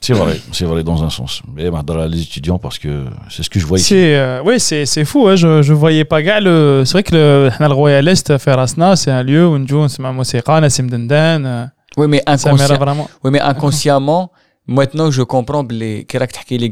C'est 0.00 0.14
vrai, 0.14 0.40
c'est 0.52 0.64
vrai 0.64 0.82
dans 0.82 1.04
un 1.04 1.10
sens. 1.10 1.42
Mais 1.54 1.70
ben, 1.70 1.82
dans 1.82 1.94
la 1.94 2.08
liste 2.08 2.30
étudiant, 2.30 2.58
parce 2.58 2.78
que 2.78 3.04
c'est 3.28 3.42
ce 3.42 3.50
que 3.50 3.60
je 3.60 3.66
voyais. 3.66 3.84
C'est, 3.84 4.16
euh, 4.16 4.40
oui, 4.42 4.58
c'est, 4.58 4.86
c'est 4.86 5.04
fou. 5.04 5.28
Hein. 5.28 5.36
Je, 5.36 5.60
je 5.60 5.74
voyais 5.74 6.06
pas 6.06 6.22
gars. 6.22 6.40
Euh, 6.40 6.86
c'est 6.86 6.92
vrai 6.92 7.02
que 7.02 7.14
le, 7.14 7.50
le 7.60 7.74
Royal 7.74 8.08
Est, 8.08 8.30
euh, 8.30 8.38
c'est 8.96 9.10
un 9.10 9.22
lieu 9.22 9.46
où 9.46 9.56
on 9.56 9.66
joue, 9.66 9.88
c'est 9.88 10.00
ma 10.00 10.10
euh. 11.44 11.66
Oui, 11.98 12.06
mais, 12.08 12.22
oui, 12.26 13.30
mais 13.30 13.40
inconsciemment, 13.40 14.32
maintenant 14.66 15.10
je 15.10 15.22
comprends 15.22 15.66
les, 15.70 16.06
les 16.50 16.70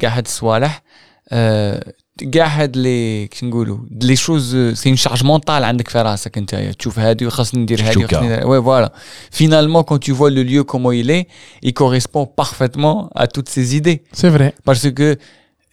قاع 2.20 2.22
هاد 2.22 2.24
الصوالح 2.24 2.24
euh, 2.24 2.34
كاع 2.34 2.48
هاد 2.48 2.78
لي 2.78 3.28
كيش 3.28 3.44
نقولوا 3.44 3.78
لي 4.02 4.16
شوز 4.16 4.56
سي 4.74 4.90
اون 4.90 4.96
شارج 4.96 5.24
مونتال 5.24 5.64
عندك 5.64 5.90
في 5.90 6.02
راسك 6.02 6.38
انت 6.38 6.56
تشوف 6.56 7.00
هادي 7.00 7.26
وخاصني 7.26 7.62
ندير 7.62 7.82
هادي 7.82 7.94
شوكة. 7.94 8.18
وخاصني 8.18 8.44
وي 8.46 8.62
فوالا 8.62 8.94
finalement 9.36 9.84
quand 9.84 9.98
tu 10.00 10.12
vois 10.12 10.30
le 10.30 10.44
lieu 10.44 10.64
comment 10.64 10.92
il 10.92 11.10
est 11.12 11.28
il 11.64 11.74
correspond 11.74 12.26
parfaitement 12.26 13.10
à 13.16 13.28
toutes 13.28 13.50
ces 13.50 13.76
idées 13.76 14.04
C'est 14.22 14.30
vrai. 14.30 14.54
parce 14.66 14.90
que 14.92 15.18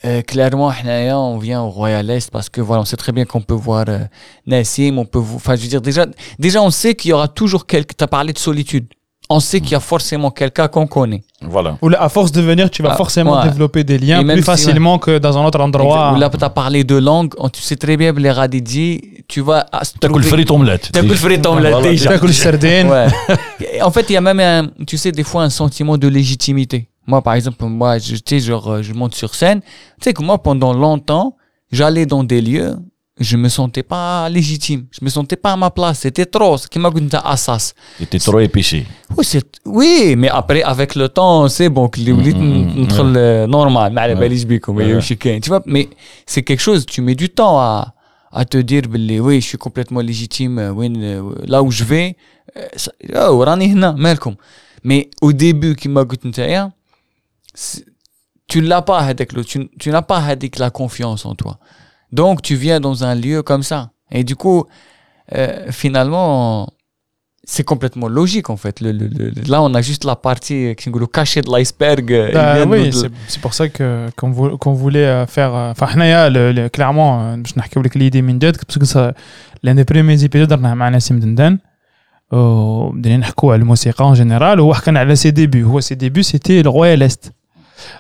euh, 0.05 0.23
clairement 0.23 0.71
حنايا 0.71 1.15
on 1.15 1.39
vient 1.39 1.61
au 1.63 1.69
Royal 1.71 2.11
Est 2.11 2.31
parce 2.31 2.49
que 2.49 2.61
voilà 2.63 2.81
on 2.83 2.87
sait 2.87 2.97
très 3.05 3.13
bien 3.13 3.25
qu'on 3.31 3.43
peut 3.43 3.61
voir 3.69 3.85
euh, 3.89 3.99
Nassim 4.47 4.99
on 4.99 5.05
peut 5.13 5.19
vo- 5.29 5.37
enfin 5.37 5.55
je 5.57 5.63
veux 5.63 5.69
dire 5.75 5.83
déjà 5.91 6.05
déjà 6.47 6.59
on 6.63 6.71
sait 6.71 6.95
qu'il 6.99 7.11
y 7.11 7.13
aura 7.13 7.29
toujours 7.29 7.65
quelqu'un 7.67 7.95
tu 7.99 8.05
as 8.05 8.09
parlé 8.17 8.33
de 8.33 8.39
solitude 8.49 8.87
on 9.30 9.40
sait 9.40 9.60
qu'il 9.60 9.72
y 9.72 9.76
a 9.76 9.80
forcément 9.80 10.32
quelqu'un 10.32 10.68
qu'on 10.68 10.88
connaît. 10.88 11.24
Voilà. 11.42 11.78
Ou 11.82 11.90
à 11.98 12.10
force 12.10 12.32
de 12.32 12.42
venir, 12.42 12.70
tu 12.70 12.82
vas 12.84 12.92
ah, 12.92 12.96
forcément 12.96 13.44
développer 13.44 13.84
des 13.84 13.98
liens 13.98 14.24
plus 14.24 14.44
facilement 14.44 15.00
que 15.00 15.18
dans 15.18 15.38
un 15.38 15.46
autre 15.46 15.60
endroit. 15.60 16.14
Ou 16.14 16.20
là, 16.20 16.30
tu 16.30 16.44
as 16.44 16.50
parlé 16.50 16.84
de 16.84 16.96
langue, 16.96 17.34
oh, 17.38 17.50
tu 17.50 17.62
sais 17.62 17.76
très 17.76 17.98
bien, 17.98 18.14
les 18.14 18.32
radidji, 18.32 19.24
tu 19.28 19.42
vas. 19.42 19.66
T'as 20.00 20.08
que 20.08 20.18
le 20.18 20.24
frit 20.24 20.46
omelette. 20.50 20.90
T'as 20.92 21.02
que 21.02 21.08
le 21.08 21.16
frit 21.16 21.42
omelette 21.46 21.82
déjà. 21.82 22.12
T'as 22.12 22.20
que 22.20 22.28
le 22.28 22.34
sardine. 22.34 22.90
Ouais. 22.90 23.08
En 23.82 23.92
fait, 23.92 24.06
il 24.10 24.14
y 24.14 24.18
a 24.18 24.22
même, 24.22 24.40
un, 24.40 24.70
tu 24.86 24.98
sais, 24.98 25.12
des 25.12 25.24
fois 25.24 25.44
un 25.44 25.50
sentiment 25.50 25.98
de 25.98 26.08
légitimité. 26.08 26.90
Moi, 27.08 27.22
par 27.22 27.36
exemple, 27.36 27.64
moi, 27.66 27.98
je, 28.00 28.16
tu 28.16 28.22
sais, 28.28 28.40
genre, 28.40 28.68
euh, 28.68 28.82
je 28.82 28.94
monte 28.94 29.14
sur 29.14 29.36
scène. 29.36 29.62
Tu 29.62 30.06
sais 30.06 30.14
que 30.14 30.24
moi, 30.24 30.42
pendant 30.42 30.74
longtemps, 30.74 31.36
j'allais 31.72 32.06
dans 32.06 32.24
des 32.24 32.42
lieux 32.42 32.76
je 33.20 33.38
me 33.38 33.48
sentais 33.48 33.84
pas 33.84 34.28
légitime, 34.30 34.88
je 34.92 35.04
me 35.04 35.10
sentais 35.10 35.38
pas 35.38 35.54
à 35.54 35.56
ma 35.58 35.70
place, 35.70 36.00
c'était 36.00 36.26
trop, 36.26 36.58
ce 36.58 36.68
qui 36.68 36.80
m'a 36.80 36.92
assas. 37.24 37.74
C'était 37.98 38.20
trop 38.20 38.40
épêché. 38.40 38.86
Oui, 39.16 39.24
c'est 39.24 39.46
oui, 39.66 40.16
mais 40.18 40.30
après 40.30 40.62
avec 40.64 40.96
le 40.96 41.08
temps, 41.08 41.48
c'est 41.48 41.70
bon 41.70 41.88
que 41.88 42.00
les 42.00 42.12
le 42.12 43.46
normal, 43.48 43.94
tu 45.42 45.50
vois, 45.50 45.64
mais 45.66 45.90
c'est 46.26 46.44
quelque 46.44 46.60
chose, 46.60 46.86
tu 46.86 47.02
mets 47.02 47.16
du 47.16 47.30
temps 47.30 47.60
à 48.36 48.44
te 48.44 48.58
dire 48.58 48.84
ben, 48.90 49.20
oui, 49.22 49.40
je 49.40 49.48
suis 49.48 49.58
complètement 49.58 50.02
légitime, 50.02 50.60
euh, 50.60 50.74
euh, 50.78 51.36
là 51.48 51.64
où 51.64 51.72
je 51.72 51.86
vais, 51.86 52.18
euh, 52.58 52.68
oh, 53.16 53.46
mais 54.84 55.10
au 55.22 55.32
début 55.32 55.76
qui 55.76 55.88
m'a 55.88 56.04
tu 58.48 58.62
l'as 58.62 58.82
pas 58.82 59.14
tu, 59.14 59.70
tu 59.80 59.90
n'as 59.90 60.02
pas 60.02 60.18
avec 60.18 60.60
la 60.60 60.70
confiance 60.70 61.26
en 61.26 61.34
toi. 61.34 61.58
Donc 62.13 62.43
tu 62.43 62.55
viens 62.65 62.81
dans 62.81 63.05
un 63.05 63.15
lieu 63.15 63.43
comme 63.43 63.63
ça. 63.63 63.81
Et 64.13 64.23
du 64.25 64.35
coup, 64.43 64.61
euh, 65.37 65.71
finalement, 65.71 66.69
c'est 67.53 67.65
complètement 67.73 68.09
logique 68.09 68.49
en 68.51 68.57
fait. 68.57 68.81
Le, 68.81 68.91
le- 68.93 69.09
le- 69.09 69.33
là, 69.53 69.59
on 69.63 69.73
a 69.75 69.83
juste 69.91 70.05
la 70.05 70.17
partie 70.17 70.61
euh, 70.67 70.75
كنقولوا 70.75 71.09
cachée 71.17 71.41
de 71.43 71.51
l'iceberg. 71.55 72.13
euh, 72.13 72.29
il 72.29 72.35
Bah 72.35 72.55
vient 72.55 72.67
de 72.67 72.71
oui, 72.73 72.87
nous- 72.87 72.93
c'est 73.01 73.11
c'est 73.33 73.41
pour 73.41 73.55
ça 73.59 73.69
que 73.77 73.87
qu'on 74.19 74.31
vou- 74.37 74.57
qu'on 74.63 74.73
voulait 74.83 75.07
euh, 75.07 75.27
faire. 75.37 75.53
euh, 75.55 75.71
Enfin, 75.75 75.87
حنايا 75.87 76.29
le- 76.29 76.53
le- 76.53 76.69
clairement 76.69 77.11
euh, 77.21 77.37
باش 77.43 77.59
نحكيو 77.59 77.83
لك 77.83 77.99
l'idée 77.99 78.23
من 78.23 78.39
جد 78.39 78.57
parce 78.57 78.79
que 78.79 78.87
ça 78.87 79.13
l'un 79.65 79.75
des 79.75 79.85
premiers 79.85 80.25
épisodes 80.25 80.49
درناه 80.49 80.75
مع 80.75 80.89
نسيم 80.89 81.21
دندان 81.21 81.59
وبدينا 82.33 83.17
نحكوا 83.17 83.53
على 83.53 83.61
الموسيقى 83.63 84.15
en 84.15 84.19
général 84.19 84.59
وهو 84.59 84.75
حكينا 84.75 85.01
على 85.01 85.17
ses 85.17 85.31
débuts 85.33 85.65
هو 85.65 85.81
ses 85.81 85.95
débuts 85.97 86.23
c'était 86.23 86.63
le 86.63 86.69
Royal 86.69 87.03
Est 87.03 87.31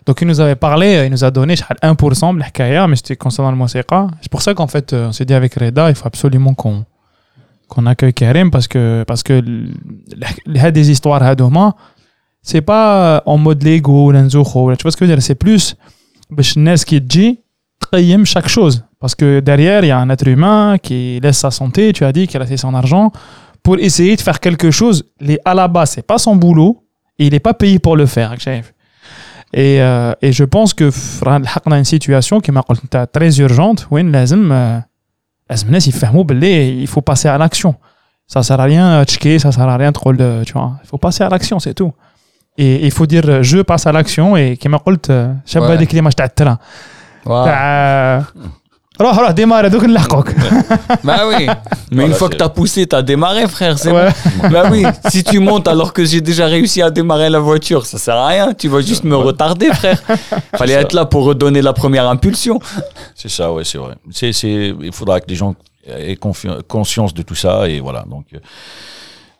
Donc 0.06 0.20
il 0.22 0.28
nous 0.28 0.40
avait 0.40 0.56
parlé, 0.56 0.96
euh, 0.96 1.06
il 1.06 1.12
nous 1.12 1.24
a 1.24 1.32
donné 1.32 1.56
1% 1.56 2.34
de 2.36 2.40
l'Hikaya, 2.40 2.88
mais 2.88 2.96
c'était 2.96 3.16
concernant 3.16 3.52
le 3.52 3.58
Moussika. 3.58 4.08
C'est 4.22 4.32
pour 4.32 4.42
ça 4.42 4.54
qu'en 4.54 4.68
fait, 4.68 4.94
euh, 4.94 5.08
on 5.08 5.12
s'est 5.12 5.26
dit 5.26 5.34
avec 5.34 5.56
Reda, 5.56 5.90
il 5.90 5.96
faut 5.96 6.08
absolument 6.08 6.54
qu'on 6.54 6.86
qu'on 7.68 7.86
accueille 7.88 8.14
Karim 8.14 8.52
parce 8.52 8.68
que 8.68 9.04
parce 9.08 9.24
que 9.24 9.42
des 10.70 10.92
histoires 10.92 11.24
hadoma 11.24 11.76
c'est 12.42 12.62
pas 12.62 13.16
euh, 13.16 13.22
en 13.26 13.38
mode 13.38 13.64
Lego 13.64 14.12
ou 14.12 14.14
tu 14.14 14.84
vois 14.84 14.92
ce 14.92 14.98
que 14.98 15.06
je 15.06 15.10
veux 15.10 15.16
dire? 15.16 15.24
C'est 15.24 15.36
plus 15.36 15.76
ce 16.38 16.86
qui 16.86 17.02
dit 17.02 17.40
aime 17.92 18.26
chaque 18.26 18.48
chose. 18.48 18.84
Parce 19.00 19.16
que 19.16 19.40
derrière 19.40 19.84
il 19.84 19.88
y 19.88 19.92
a 19.92 19.98
un 19.98 20.10
être 20.10 20.28
humain 20.28 20.78
qui 20.78 21.20
laisse 21.22 21.40
sa 21.40 21.52
santé 21.52 21.92
tu 21.94 22.06
as 22.06 22.12
dit 22.12 22.28
qu'il 22.28 22.40
a 22.40 22.44
laissé 22.44 22.58
son 22.58 22.74
argent 22.74 23.12
pour 23.64 23.80
essayer 23.80 24.16
de 24.16 24.22
faire 24.22 24.40
quelque 24.40 24.70
chose. 24.70 25.06
Les 25.20 25.40
à 25.44 25.56
la 25.56 25.68
base 25.68 25.92
c'est 25.92 26.06
pas 26.06 26.20
son 26.20 26.36
boulot 26.36 26.84
et 27.18 27.26
il 27.26 27.34
n'est 27.34 27.40
pas 27.40 27.56
payé 27.56 27.80
pour 27.80 27.96
le 27.96 28.06
faire 28.06 28.32
et, 29.58 29.82
euh, 29.82 30.12
et 30.22 30.34
je 30.34 30.44
pense 30.44 30.74
que 30.74 30.90
on 31.66 31.72
a 31.72 31.78
une 31.78 31.86
situation 31.86 32.42
qui 32.42 32.52
est 32.52 33.06
très 33.08 33.40
urgente 33.40 33.88
où 33.90 33.98
euh, 33.98 34.82
il 35.50 36.88
faut 36.88 37.02
passer 37.02 37.30
à 37.30 37.38
l'action. 37.38 37.76
Ça 38.28 38.40
ne 38.40 38.44
sert 38.44 38.60
à 38.60 38.64
rien 38.66 39.00
de 39.02 39.08
checker, 39.08 39.40
ça 39.40 39.54
sert 39.54 39.70
à 39.70 39.78
rien 39.78 39.94
trop 39.94 40.12
de, 40.12 40.44
tu 40.46 40.52
vois. 40.52 40.74
Il 40.84 40.88
faut 40.88 40.98
passer 40.98 41.24
à 41.24 41.30
l'action, 41.30 41.60
c'est 41.60 41.74
tout. 41.74 41.94
Et 42.58 42.86
il 42.86 42.92
faut 42.92 43.06
dire 43.06 43.42
je 43.44 43.60
passe 43.62 43.88
à 43.88 43.94
l'action 43.94 44.36
et 44.36 44.58
comme 44.62 44.78
je 44.86 44.92
l'ai 44.92 44.98
dit, 44.98 45.42
je 45.46 45.60
vais 45.60 45.78
décrire 45.78 46.04
le 46.04 46.30
terrain. 46.30 46.60
Roh, 49.00 49.12
roh, 49.12 49.34
démarre, 49.34 49.70
donc 49.70 49.88
l'acoque. 49.88 50.34
Bah 51.04 51.24
oui. 51.28 51.48
Mais 51.92 52.06
une 52.06 52.14
fois 52.14 52.30
que 52.30 52.36
t'as 52.36 52.50
poussé, 52.50 52.86
t'as 52.88 53.02
démarré, 53.02 53.48
frère. 53.48 53.78
C'est 53.78 53.92
Bah 53.92 54.70
oui. 54.72 54.84
Si 55.10 55.24
tu 55.24 55.40
montes 55.40 55.68
alors 55.68 55.94
que 55.94 56.06
j'ai 56.06 56.22
déjà 56.22 56.46
réussi 56.46 56.82
à 56.82 56.90
démarrer 56.90 57.30
la 57.30 57.40
voiture, 57.40 57.86
ça 57.86 57.98
sert 57.98 58.16
à 58.16 58.28
rien. 58.28 58.54
Tu 58.54 58.68
vas 58.68 58.82
juste 58.82 59.04
me 59.04 59.16
retarder, 59.16 59.68
frère. 59.74 60.02
Fallait 60.58 60.74
être 60.74 60.94
là 60.94 61.06
pour 61.06 61.26
redonner 61.26 61.62
la 61.62 61.74
première 61.74 62.08
impulsion. 62.08 62.60
C'est 63.16 63.30
ça, 63.30 63.52
ouais, 63.52 63.64
c'est 63.64 63.78
vrai. 63.78 63.96
C'est, 64.12 64.32
c'est, 64.34 64.74
il 64.82 64.94
faudra 64.94 65.20
que 65.20 65.28
les 65.28 65.36
gens 65.36 65.56
aient 65.88 66.18
conscience 66.68 67.14
de 67.14 67.22
tout 67.22 67.36
ça 67.36 67.68
et 67.68 67.80
voilà. 67.80 68.04
Donc. 68.10 68.26
Euh, 68.34 68.40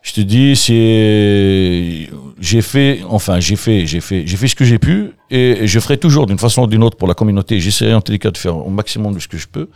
je 0.06 0.12
te 0.12 0.20
dis, 0.20 0.54
c'est, 0.54 2.08
j'ai 2.38 2.62
fait, 2.62 3.00
enfin, 3.08 3.40
j'ai 3.40 3.56
fait, 3.56 3.88
j'ai 3.88 4.00
fait, 4.00 4.24
j'ai 4.24 4.36
fait 4.36 4.46
ce 4.46 4.54
que 4.54 4.64
j'ai 4.64 4.78
pu 4.78 5.10
et 5.32 5.66
je 5.66 5.80
ferai 5.80 5.98
toujours 5.98 6.26
d'une 6.26 6.38
façon 6.38 6.62
ou 6.62 6.66
d'une 6.68 6.84
autre 6.84 6.96
pour 6.96 7.08
la 7.08 7.14
communauté. 7.14 7.58
J'essaierai 7.58 7.92
en 7.92 8.00
tous 8.00 8.12
les 8.12 8.20
cas 8.20 8.30
de 8.30 8.38
faire 8.38 8.56
au 8.56 8.70
maximum 8.70 9.14
de 9.14 9.18
ce 9.18 9.26
que 9.26 9.36
je 9.36 9.48
peux. 9.48 9.68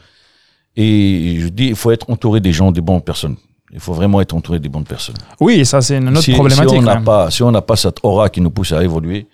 Et 0.77 1.39
je 1.41 1.49
dis, 1.49 1.67
il 1.67 1.75
faut 1.75 1.91
être 1.91 2.09
entouré 2.09 2.39
des 2.39 2.53
gens, 2.53 2.71
des 2.71 2.81
bonnes 2.81 3.01
personnes. 3.01 3.35
Il 3.73 3.81
faut 3.81 3.93
vraiment 3.93 4.21
être 4.21 4.33
entouré 4.33 4.61
des 4.61 4.69
bonnes 4.69 4.85
personnes. 4.85 5.17
oui 5.41 5.67
ça 5.67 5.81
c'est 5.81 5.97
une 5.97 6.09
autre 6.11 6.21
si, 6.21 6.31
si 6.31 6.33
problématique 6.33 6.79
on 6.79 6.83
n'a 6.83 6.95
même. 6.95 7.05
pas, 7.05 7.31
si 7.33 7.43
on 7.43 7.51
n'a 7.51 7.63
pas 7.63 7.77
cette 7.77 7.99
aura 8.05 8.29
qui 8.29 8.41
nous 8.41 8.51
pousse 8.51 8.71
à 8.73 8.85
évoluer, 8.85 9.27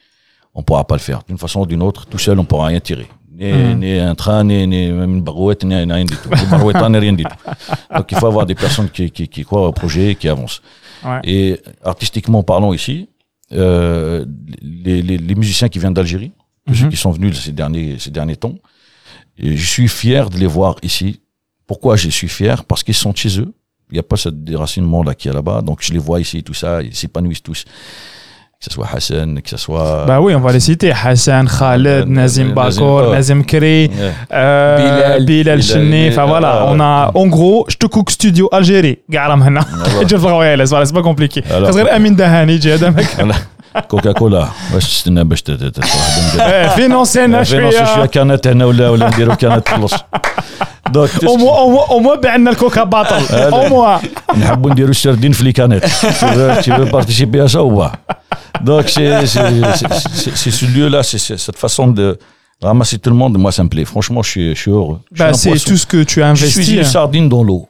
on 0.55 0.63
pourra 0.63 0.87
pas 0.87 0.95
le 0.95 1.01
faire. 1.01 1.21
D'une 1.29 1.39
façon 1.39 1.61
ou 1.61 1.67
d'une 1.67 1.83
autre, 1.83 2.07
tout 2.07 2.19
seul, 2.19 2.39
on 2.39 2.45
pourra 2.45 2.69
rien 2.69 2.81
tirer. 2.81 3.07
Ni, 3.39 3.75
ni 3.77 3.99
un 3.99 4.15
train, 4.15 4.45
ni, 4.45 4.67
ni 4.67 4.91
même 4.91 5.15
une 5.17 5.23
barouette, 5.23 5.65
ni, 5.65 5.75
rien 5.75 6.05
du 6.05 6.17
tout. 6.17 6.31
Ni 6.31 6.99
rien 6.99 7.13
du 7.13 7.25
tout. 7.25 7.37
Donc 7.95 8.11
il 8.13 8.19
faut 8.19 8.27
avoir 8.27 8.47
des 8.47 8.55
personnes 8.55 8.89
qui, 8.91 9.11
qui, 9.11 9.29
qui 9.29 9.45
croient 9.45 9.69
au 9.69 9.73
projet 9.73 10.13
et 10.13 10.15
qui 10.15 10.29
avancent. 10.29 10.63
Ouais. 11.05 11.21
Et 11.25 11.61
artistiquement 11.85 12.43
parlant 12.43 12.73
ici, 12.73 13.09
euh, 13.53 14.25
les, 14.63 15.03
les, 15.03 15.19
les 15.19 15.35
musiciens 15.35 15.69
qui 15.69 15.79
viennent 15.79 15.95
d'Algérie, 15.95 16.33
ceux 16.73 16.85
Mhm. 16.85 16.91
qui 16.91 16.97
sont 16.97 17.13
venus 17.13 17.39
ces 17.41 17.53
derniers, 17.53 17.97
ces 17.99 18.11
derniers 18.11 18.37
temps, 18.37 18.57
et 19.39 19.57
je 19.57 19.67
suis 19.67 19.89
fier 19.89 20.31
de 20.31 20.39
les 20.39 20.47
voir 20.47 20.77
ici. 20.83 21.21
Pourquoi 21.67 21.97
je 21.97 22.09
suis 22.09 22.29
fier? 22.29 22.65
Parce 22.65 22.83
qu'ils 22.83 22.95
sont 22.95 23.15
chez 23.15 23.39
eux. 23.41 23.53
Il 23.91 23.95
n'y 23.95 23.99
a 24.01 24.03
pas 24.03 24.17
ce 24.17 24.29
déracinement 24.31 25.03
là 25.05 25.15
qui 25.15 25.29
est 25.29 25.33
là-bas. 25.33 25.63
Donc 25.63 25.79
je 25.83 25.93
les 25.93 25.99
vois 25.99 26.21
ici, 26.21 26.43
tout 26.43 26.55
ça, 26.55 26.83
ils 26.83 26.95
s'épanouissent 26.95 27.43
tous. 27.43 27.65
Que 28.59 28.65
ce 28.65 28.71
soit 28.71 28.89
Hassan, 28.95 29.43
que 29.43 29.51
ce 29.51 29.59
soit. 29.59 30.05
Bah 30.07 30.19
oui, 30.21 30.35
on 30.35 30.41
va 30.41 30.51
les 30.51 30.61
citer. 30.61 30.91
Hassan, 30.91 31.47
Khaled, 31.47 31.87
Euh, 31.87 32.05
Nazim 32.07 32.53
Bakour. 32.55 33.13
Nazim 33.13 33.43
Kri, 33.45 33.91
euh, 34.33 35.21
Bilal. 35.21 35.63
Chenni. 35.63 36.09
Enfin 36.09 36.23
ah, 36.25 36.27
voilà, 36.27 36.53
ah, 36.61 36.69
on 36.71 36.81
a 36.81 37.11
en 37.15 37.27
gros, 37.27 37.67
je 37.69 37.77
te 37.77 37.87
cook 37.87 38.11
studio 38.11 38.49
Algérie. 38.51 38.99
هنا. 39.13 39.61
voilà. 39.61 40.07
Je 40.09 40.57
le 40.57 40.87
c'est 40.87 40.95
pas 40.95 41.03
compliqué. 41.03 41.43
Alors. 41.51 41.67
خاص 41.67 41.77
غير 41.77 41.97
امين 41.97 42.17
دهاني 42.17 42.53
يجي 42.53 42.75
هذا 42.75 42.95
كوكاكولا 43.88 44.48
باش 44.74 44.88
تستنى 44.90 45.24
باش 45.24 45.42
ت- 45.42 45.52
ت- 45.52 45.64
ت- 45.64 45.76
تروح 45.80 46.46
إيه، 46.48 46.68
فينونسينا 46.68 47.44
فينونسي 47.44 47.78
شويه 47.78 47.96
شويه 47.96 48.06
كانت 48.06 48.48
هنا 48.48 48.66
ولا 48.66 48.90
ولا 48.90 49.10
نديروا 49.10 49.36
كانت 49.36 49.70
خلص 49.70 49.94
دونك 50.90 51.10
تس- 51.10 51.24
او 51.24 51.36
موا 51.38 51.58
او 51.60 51.70
موا 51.70 51.88
او 51.90 52.00
موا 52.00 52.16
بعنا 52.16 52.50
الكوكا 52.52 52.84
باطل 52.84 53.36
او 53.36 53.68
موا 53.70 53.98
نحبوا 54.38 54.72
نديروا 54.72 54.92
السردين 54.92 55.32
في 55.32 55.44
لي 55.44 55.52
كانت 55.52 55.86
tu 56.66 56.70
veux 56.72 56.92
participer 56.92 57.40
à 57.40 57.48
ça 57.54 57.62
ou 57.64 57.78
pas 57.82 57.92
donc 58.70 58.86
c'est 58.96 59.26
c'est- 59.34 59.52
c'est- 59.80 59.94
c'est- 60.22 60.36
c'est 60.42 60.52
ce 60.60 60.66
lieu 60.76 60.88
là 60.96 61.02
c'est 61.10 61.22
c'est 61.26 61.38
cette 61.46 61.60
façon 61.66 61.86
de 62.00 62.08
ramasser 62.70 62.98
tout 63.04 63.10
le 63.10 63.18
monde 63.22 63.36
moi 63.44 63.52
ça 63.58 63.64
me 63.66 63.70
plaît 63.74 63.86
franchement 63.94 64.22
je 64.28 64.30
suis 64.34 64.48
je 64.56 64.60
suis 64.64 64.72
heureux 64.80 65.00
Je 65.02 65.16
suis 65.16 65.24
Bah, 65.24 65.30
un 65.30 65.34
c'est 65.44 65.50
poisson. 65.54 65.68
tout 65.70 65.78
ce 65.84 65.88
que 65.94 66.00
tu 66.12 66.18
as 66.24 66.30
je 66.36 66.46
suis 66.46 66.62
investi. 66.62 66.78
une 66.78 66.90
sardine 66.98 67.28
dans 67.34 67.44
l'eau 67.48 67.62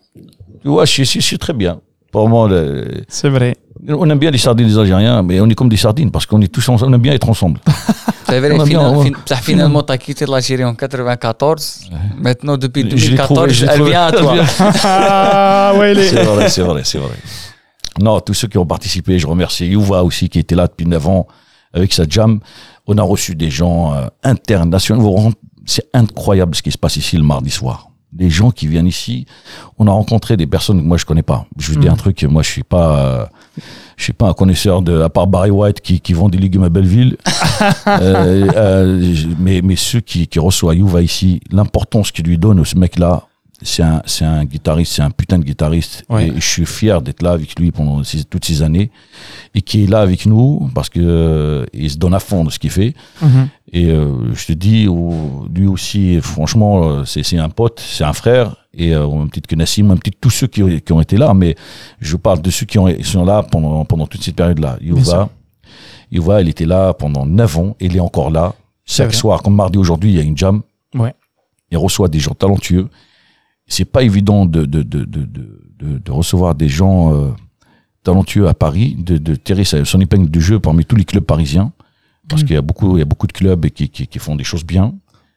tu 0.62 0.68
vois 0.74 0.86
je 0.86 0.92
suis- 0.96 1.22
je 1.24 1.28
suis 1.30 1.40
très 1.46 1.56
bien 1.64 1.74
pour 2.17 2.29
moi 2.31 2.49
le- 2.49 3.03
C'est 3.09 3.29
vrai. 3.29 3.57
on 3.89 4.09
aime 4.09 4.19
bien 4.19 4.31
les 4.31 4.39
sardines 4.39 4.67
des 4.69 4.79
Algériens 4.79 5.23
mais 5.23 5.39
on 5.41 5.49
est 5.51 5.55
comme 5.55 5.69
des 5.69 5.77
sardines 5.87 6.11
parce 6.11 6.25
qu'on 6.27 6.41
est 6.41 6.49
tous 6.57 6.67
ensemble, 6.69 6.91
on 6.93 6.95
aime 6.97 7.03
bien 7.03 7.13
être 7.13 7.29
ensemble 7.29 7.61
C'est 8.29 8.41
vrai, 8.41 8.53
On 8.57 8.61
a 8.61 8.65
bien, 8.65 8.81
final- 8.81 8.97
on- 8.97 9.03
fin- 9.05 9.11
ça, 9.27 9.37
finalement, 9.37 9.83
tu 9.85 9.93
as 9.93 9.99
quitté 9.99 10.27
l'Algérie 10.27 10.65
en 10.65 10.75
94. 10.75 11.83
Maintenant, 12.19 12.57
depuis 12.57 12.83
Je 12.97 13.11
l'ai 13.13 13.17
trouvé, 13.17 13.47
2014, 13.47 13.51
je 13.53 13.65
l'ai 13.65 13.71
elle 13.71 13.77
trouvé. 13.77 13.91
vient 13.93 14.07
à 14.07 14.13
toi. 14.13 14.35
Ah, 14.85 15.73
ouais, 15.79 15.95
les- 15.95 16.09
C'est 16.09 16.25
vrai, 16.25 16.49
c'est 16.49 16.63
vrai, 16.63 16.81
c'est 16.85 16.99
vrai. 16.99 17.15
Non, 18.01 18.19
tous 18.21 18.35
ceux 18.35 18.49
qui 18.49 18.59
ont 18.59 18.67
participé, 18.67 19.19
je 19.21 19.29
remercie 19.29 19.67
Youva 19.67 20.03
aussi 20.03 20.29
qui 20.29 20.41
était 20.41 20.57
là 20.57 20.67
depuis 20.67 20.87
9 20.87 21.07
ans 21.07 21.29
avec 21.73 21.93
sa 21.93 22.03
jam. 22.09 22.41
On 22.89 22.99
a 22.99 23.03
reçu 23.03 23.37
des 23.37 23.49
gens 23.51 23.95
euh, 23.95 24.07
internationaux. 24.25 25.31
C'est 25.65 25.87
incroyable 25.95 26.55
ce 26.57 26.63
qui 26.63 26.73
se 26.73 26.79
passe 26.79 26.97
ici 26.97 27.17
le 27.17 27.23
mardi 27.23 27.51
soir. 27.51 27.91
Les 28.19 28.31
gens 28.31 28.51
qui 28.51 28.67
viennent 28.67 28.87
ici, 28.87 29.27
on 29.79 29.87
a 29.87 29.91
rencontré 29.91 30.37
des 30.37 30.47
personnes 30.47 30.81
que 30.81 30.87
moi 30.87 30.97
je 30.97 31.05
connais 31.05 31.23
pas. 31.23 31.47
Je 31.59 31.73
vous 31.73 31.79
dis 31.81 31.87
Mhm. 31.87 31.93
un 31.93 31.97
truc, 31.97 32.23
moi 32.25 32.43
je 32.43 32.49
suis 32.51 32.63
pas, 32.63 32.99
euh, 32.99 33.27
je 33.97 34.05
suis 34.05 34.13
pas 34.15 34.29
un 34.29 34.33
connaisseur 34.33 34.81
de, 34.83 35.01
à 35.03 35.09
part 35.11 35.27
Barry 35.27 35.51
White 35.51 35.81
qui, 35.81 36.01
qui 36.01 36.13
vend 36.15 36.29
des 36.29 36.39
légumes 36.39 36.65
à 36.65 36.69
Belleville. 36.71 37.17
Euh, 37.87 38.49
euh, 38.57 39.15
mais, 39.39 39.63
mais 39.63 39.77
ceux 39.77 40.01
qui, 40.01 40.27
qui 40.27 40.39
reçoivent 40.39 40.77
Yuva 40.77 41.01
ici, 41.03 41.41
l'importance 41.51 42.11
qu'il 42.13 42.27
lui 42.27 42.37
donne, 42.39 42.63
ce 42.65 42.77
mec-là, 42.77 43.23
c'est 43.63 43.83
un, 43.83 44.03
c'est 44.05 44.25
un 44.27 44.45
guitariste, 44.45 44.93
c'est 44.93 45.03
un 45.03 45.11
putain 45.11 45.39
de 45.39 45.45
guitariste. 45.45 46.05
Ouais. 46.11 46.29
Et 46.29 46.33
je 46.37 46.47
suis 46.47 46.67
fier 46.67 47.01
d'être 47.01 47.23
là 47.23 47.31
avec 47.33 47.59
lui 47.59 47.71
pendant 47.73 48.05
ces- 48.05 48.25
toutes 48.25 48.45
ces 48.45 48.61
années 48.63 48.91
et 49.55 49.63
qui 49.63 49.85
est 49.85 49.87
là 49.87 50.01
avec 50.01 50.27
nous 50.27 50.69
parce 50.75 50.91
que 50.91 51.01
euh, 51.03 51.65
il 51.73 51.91
se 51.91 51.97
donne 51.97 52.13
à 52.15 52.21
fond 52.21 52.45
de 52.45 52.51
ce 52.51 52.59
qu'il 52.59 52.71
fait. 52.71 52.93
Mhm. 53.23 53.49
Et 53.73 53.87
euh, 53.91 54.33
je 54.35 54.47
te 54.47 54.53
dis, 54.53 54.87
lui 55.55 55.67
aussi, 55.67 56.21
franchement, 56.21 56.89
euh, 56.89 57.05
c'est 57.05 57.37
un 57.39 57.49
pote, 57.49 57.81
c'est 57.81 58.05
un 58.05 58.13
frère. 58.13 58.57
Et 58.73 58.95
euh, 58.95 59.09
même 59.09 59.31
titre 59.31 59.49
que 59.49 59.57
Nassim, 59.57 59.93
titre 59.95 60.11
que 60.11 60.21
tous 60.21 60.31
ceux 60.31 60.47
qui, 60.47 60.63
ont- 60.63 60.79
qui 60.79 60.93
ont 60.93 61.01
été 61.01 61.17
là. 61.17 61.35
Mais 61.35 61.57
je 62.01 62.17
parle 62.17 62.41
de 62.43 62.51
ceux 62.51 62.65
qui 62.67 62.79
ont, 62.79 62.89
sont 63.03 63.25
là 63.25 63.43
pendant, 63.43 63.85
pendant 63.85 64.07
toute 64.07 64.23
cette 64.23 64.37
période-là. 64.37 64.79
Yuva, 64.81 65.29
Yuva, 66.13 66.43
il 66.43 66.49
était 66.49 66.65
là 66.67 66.95
pendant 66.95 67.27
9 67.27 67.59
ans. 67.59 67.77
Il 67.81 67.97
est 67.97 68.01
encore 68.01 68.31
là. 68.31 68.55
Chaque 68.85 69.09
soir, 69.15 69.43
comme 69.43 69.57
mardi 69.57 69.79
aujourd'hui, 69.79 70.11
il 70.13 70.17
y 70.17 70.21
a 70.21 70.23
une 70.23 70.37
jam. 70.39 70.63
Ouais. 70.95 71.13
Il 71.73 71.79
reçoit 71.79 72.07
des 72.09 72.21
gens 72.21 72.35
talentueux. 72.35 72.89
C'est 73.67 73.85
pas 73.85 74.03
évident 74.05 74.47
de, 74.47 74.65
de, 74.65 74.83
de, 74.85 75.05
de, 75.05 75.25
de, 75.25 75.61
de- 75.81 75.99
de 75.99 76.11
recevoir 76.13 76.55
des 76.55 76.69
gens 76.69 77.13
euh, 77.13 77.31
talentueux 78.05 78.47
à 78.47 78.55
Paris, 78.55 78.95
de, 78.97 79.19
de 79.19 79.35
tirer 79.35 79.65
sa- 79.65 79.85
son 79.85 80.01
épingle 80.01 80.31
du 80.31 80.41
jeu 80.41 80.61
parmi 80.61 80.85
tous 80.85 80.95
les 80.95 81.05
clubs 81.05 81.25
parisiens. 81.25 81.73
Parce 82.29 82.43
Mhm. 82.43 82.47
qu'il 82.49 82.55
y 82.57 82.59
a 82.59 82.63
beaucoup, 82.63 82.97
il 82.97 83.01
y 83.01 83.03
a 83.03 83.07
beaucoup 83.07 83.27
de 83.27 83.33
clubs 83.33 83.67
qui, 83.71 83.89
qui, 83.89 84.07
qui 84.07 84.19
font 84.19 84.37
des 84.37 84.45
choses 84.45 84.65
bien. 84.65 84.93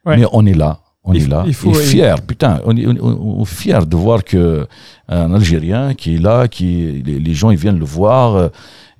Ouais. 0.06 0.16
Mais 0.16 0.24
on 0.32 0.44
est 0.46 0.54
là. 0.54 0.80
On 1.02 1.14
Il 1.14 1.22
est 1.22 1.28
là. 1.28 1.44
il 1.46 1.54
faut- 1.54 1.70
et 1.72 1.82
fier, 1.82 2.20
putain, 2.20 2.60
on 2.66 2.76
est, 2.76 2.86
on, 2.86 2.94
on- 3.00 3.38
on 3.38 3.42
est 3.42 3.46
fier 3.46 3.86
de 3.86 3.96
voir 3.96 4.22
que 4.22 4.66
un 5.08 5.32
Algérien 5.32 5.94
qui 5.94 6.16
est 6.16 6.18
là, 6.18 6.46
qui 6.46 7.02
les, 7.06 7.18
les 7.18 7.34
gens 7.34 7.50
ils 7.50 7.56
viennent 7.56 7.78
le 7.78 7.86
voir 7.86 8.34
euh, 8.36 8.48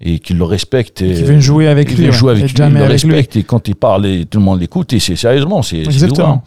et 0.01 0.19
qu'ils 0.19 0.39
le 0.39 0.45
respectent. 0.45 1.05
Qui 1.05 1.23
viennent 1.25 1.41
jouer 1.41 1.69
avec 1.69 1.91
ils 1.93 1.99
lui. 2.07 2.11
jouer 2.13 2.31
avec 2.33 2.45
lui, 2.59 2.65
ils 2.67 2.73
le 2.73 2.81
lui. 2.81 2.87
respectent 2.87 3.37
et 3.37 3.43
quand 3.43 3.69
il 3.69 3.75
parle, 3.75 4.25
tout 4.31 4.39
le 4.39 4.45
monde 4.45 4.61
l'écoute 4.61 4.91
et 4.95 4.99
c'est 4.99 5.15
sérieusement, 5.15 5.61
c'est 5.63 5.81
Exactement. 5.81 6.27
évident. 6.29 6.43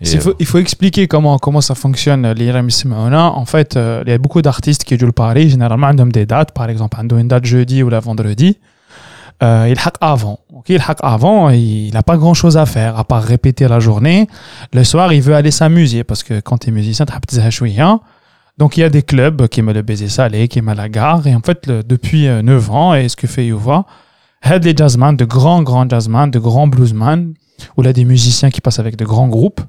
Et, 0.00 0.10
Il 0.14 0.20
faut, 0.20 0.34
il 0.40 0.46
faut 0.46 0.58
expliquer 0.58 1.06
comment, 1.06 1.38
comment 1.38 1.60
ça 1.60 1.76
fonctionne 1.76 2.32
l'IRM 2.32 2.68
Simona. 2.70 3.30
En 3.32 3.44
fait, 3.44 3.76
euh, 3.76 4.02
il 4.04 4.10
y 4.10 4.12
a 4.12 4.18
beaucoup 4.18 4.42
d'artistes 4.42 4.82
qui 4.82 4.98
jouent 4.98 5.06
le 5.06 5.12
Paris. 5.12 5.48
Généralement, 5.50 5.90
ils 5.92 6.00
ont 6.02 6.06
des 6.06 6.26
dates. 6.26 6.50
Par 6.52 6.68
exemple, 6.70 6.96
ils 7.08 7.14
ont 7.14 7.18
une 7.18 7.28
date 7.28 7.44
jeudi 7.44 7.84
ou 7.84 7.88
la 7.88 8.00
vendredi. 8.00 8.56
Euh, 9.42 9.68
il 9.70 9.78
hack 9.78 9.94
avant. 10.00 10.40
Il 10.66 10.82
hack 10.86 10.98
avant, 11.02 11.50
il 11.50 11.92
n'a 11.92 12.02
pas 12.02 12.16
grand 12.16 12.34
chose 12.34 12.56
à 12.56 12.66
faire 12.66 12.98
à 12.98 13.04
part 13.04 13.22
répéter 13.22 13.68
la 13.68 13.78
journée. 13.78 14.26
Le 14.72 14.82
soir, 14.84 15.12
il 15.12 15.22
veut 15.22 15.34
aller 15.34 15.50
s'amuser 15.50 16.04
parce 16.04 16.22
que 16.22 16.40
quand 16.40 16.58
tu 16.58 16.68
es 16.68 16.72
musicien, 16.72 17.06
tu 17.06 17.12
as 17.12 17.98
Donc, 18.58 18.76
il 18.76 18.80
y 18.80 18.82
a 18.82 18.90
des 18.90 19.02
clubs 19.02 19.46
qui 19.48 19.62
me 19.62 19.72
le 19.72 19.82
baiser 19.82 20.08
salé, 20.08 20.48
qui 20.48 20.60
me 20.60 20.74
la 20.74 20.88
gare. 20.88 21.26
Et 21.26 21.34
en 21.34 21.40
fait, 21.40 21.68
depuis 21.68 22.26
euh, 22.26 22.42
9 22.42 22.70
ans, 22.70 22.94
et 22.94 23.08
ce 23.08 23.16
que 23.16 23.26
fait 23.26 23.46
Yuva, 23.46 23.84
il 24.44 24.50
y 24.50 24.54
a 24.54 24.58
des 24.58 24.74
jazzman, 24.76 25.16
de 25.16 25.24
grands, 25.24 25.62
grands 25.62 25.88
jazzman, 25.88 26.30
de 26.30 26.38
grands 26.38 26.66
bluesman, 26.66 27.34
ou 27.76 27.82
là 27.82 27.92
des 27.92 28.04
musiciens 28.04 28.50
qui 28.50 28.60
passent 28.60 28.78
avec 28.78 28.96
de 28.96 29.04
grands 29.04 29.28
groupes. 29.28 29.60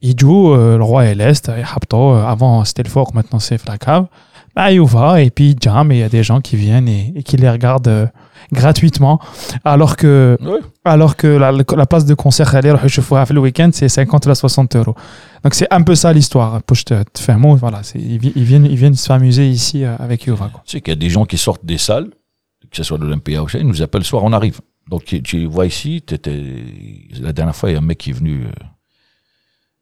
Ils 0.00 0.18
jouent 0.18 0.52
euh, 0.52 0.78
le 0.78 0.84
roi 0.84 1.06
et 1.06 1.14
l'est, 1.14 1.48
et 1.48 1.62
euh, 1.62 2.26
avant 2.26 2.64
c'était 2.64 2.82
le 2.82 2.90
fort, 2.90 3.14
maintenant 3.14 3.38
c'est 3.38 3.66
la 3.68 3.78
cave. 3.78 4.06
Bah, 4.54 4.70
Yuva, 4.72 5.22
et 5.22 5.30
puis 5.30 5.56
jam, 5.60 5.90
et 5.92 5.96
il 5.96 6.00
y 6.00 6.02
a 6.02 6.08
des 6.08 6.22
gens 6.22 6.40
qui 6.40 6.56
viennent 6.56 6.88
et, 6.88 7.12
et 7.16 7.22
qui 7.22 7.36
les 7.36 7.48
regardent 7.48 7.88
euh, 7.88 8.06
gratuitement. 8.52 9.18
Alors 9.64 9.96
que, 9.96 10.36
alors 10.84 11.16
que 11.16 11.26
la, 11.26 11.52
la 11.52 11.86
place 11.86 12.04
de 12.04 12.14
concert, 12.14 12.54
elle 12.54 12.66
est 12.66 13.32
le 13.32 13.40
week-end, 13.40 13.70
c'est 13.72 13.88
50 13.88 14.26
à 14.26 14.34
60 14.34 14.76
euros. 14.76 14.94
Donc 15.42 15.54
c'est 15.54 15.66
un 15.72 15.82
peu 15.82 15.94
ça 15.94 16.12
l'histoire. 16.12 16.62
Pour 16.62 16.76
je 16.76 16.84
te, 16.84 17.02
te 17.02 17.18
fais 17.20 17.32
un 17.32 17.38
mot, 17.38 17.56
voilà, 17.56 17.80
ils, 17.94 18.18
vi- 18.18 18.32
ils 18.36 18.44
viennent, 18.44 18.66
ils 18.66 18.76
viennent 18.76 18.94
s'amuser 18.94 19.48
ici 19.48 19.84
euh, 19.84 19.96
avec 19.98 20.24
Yuva. 20.26 20.50
Tu 20.64 20.72
sais 20.72 20.80
qu'il 20.80 20.92
y 20.92 20.96
a 20.96 21.00
des 21.00 21.10
gens 21.10 21.24
qui 21.24 21.38
sortent 21.38 21.64
des 21.64 21.78
salles, 21.78 22.10
que 22.70 22.76
ce 22.76 22.82
soit 22.82 22.98
de 22.98 23.04
l'Olympia 23.04 23.42
ou 23.42 23.48
ça, 23.48 23.58
ils 23.58 23.66
nous 23.66 23.80
appellent 23.82 24.02
le 24.02 24.06
soir, 24.06 24.22
on 24.24 24.32
arrive. 24.32 24.60
Donc 24.90 25.04
tu, 25.04 25.22
tu 25.22 25.46
vois 25.46 25.64
ici, 25.66 26.02
la 27.20 27.32
dernière 27.32 27.56
fois, 27.56 27.70
il 27.70 27.72
y 27.72 27.76
a 27.76 27.78
un 27.78 27.82
mec 27.82 27.98
qui 27.98 28.10
est 28.10 28.14
venu, 28.14 28.42
euh, 28.44 28.50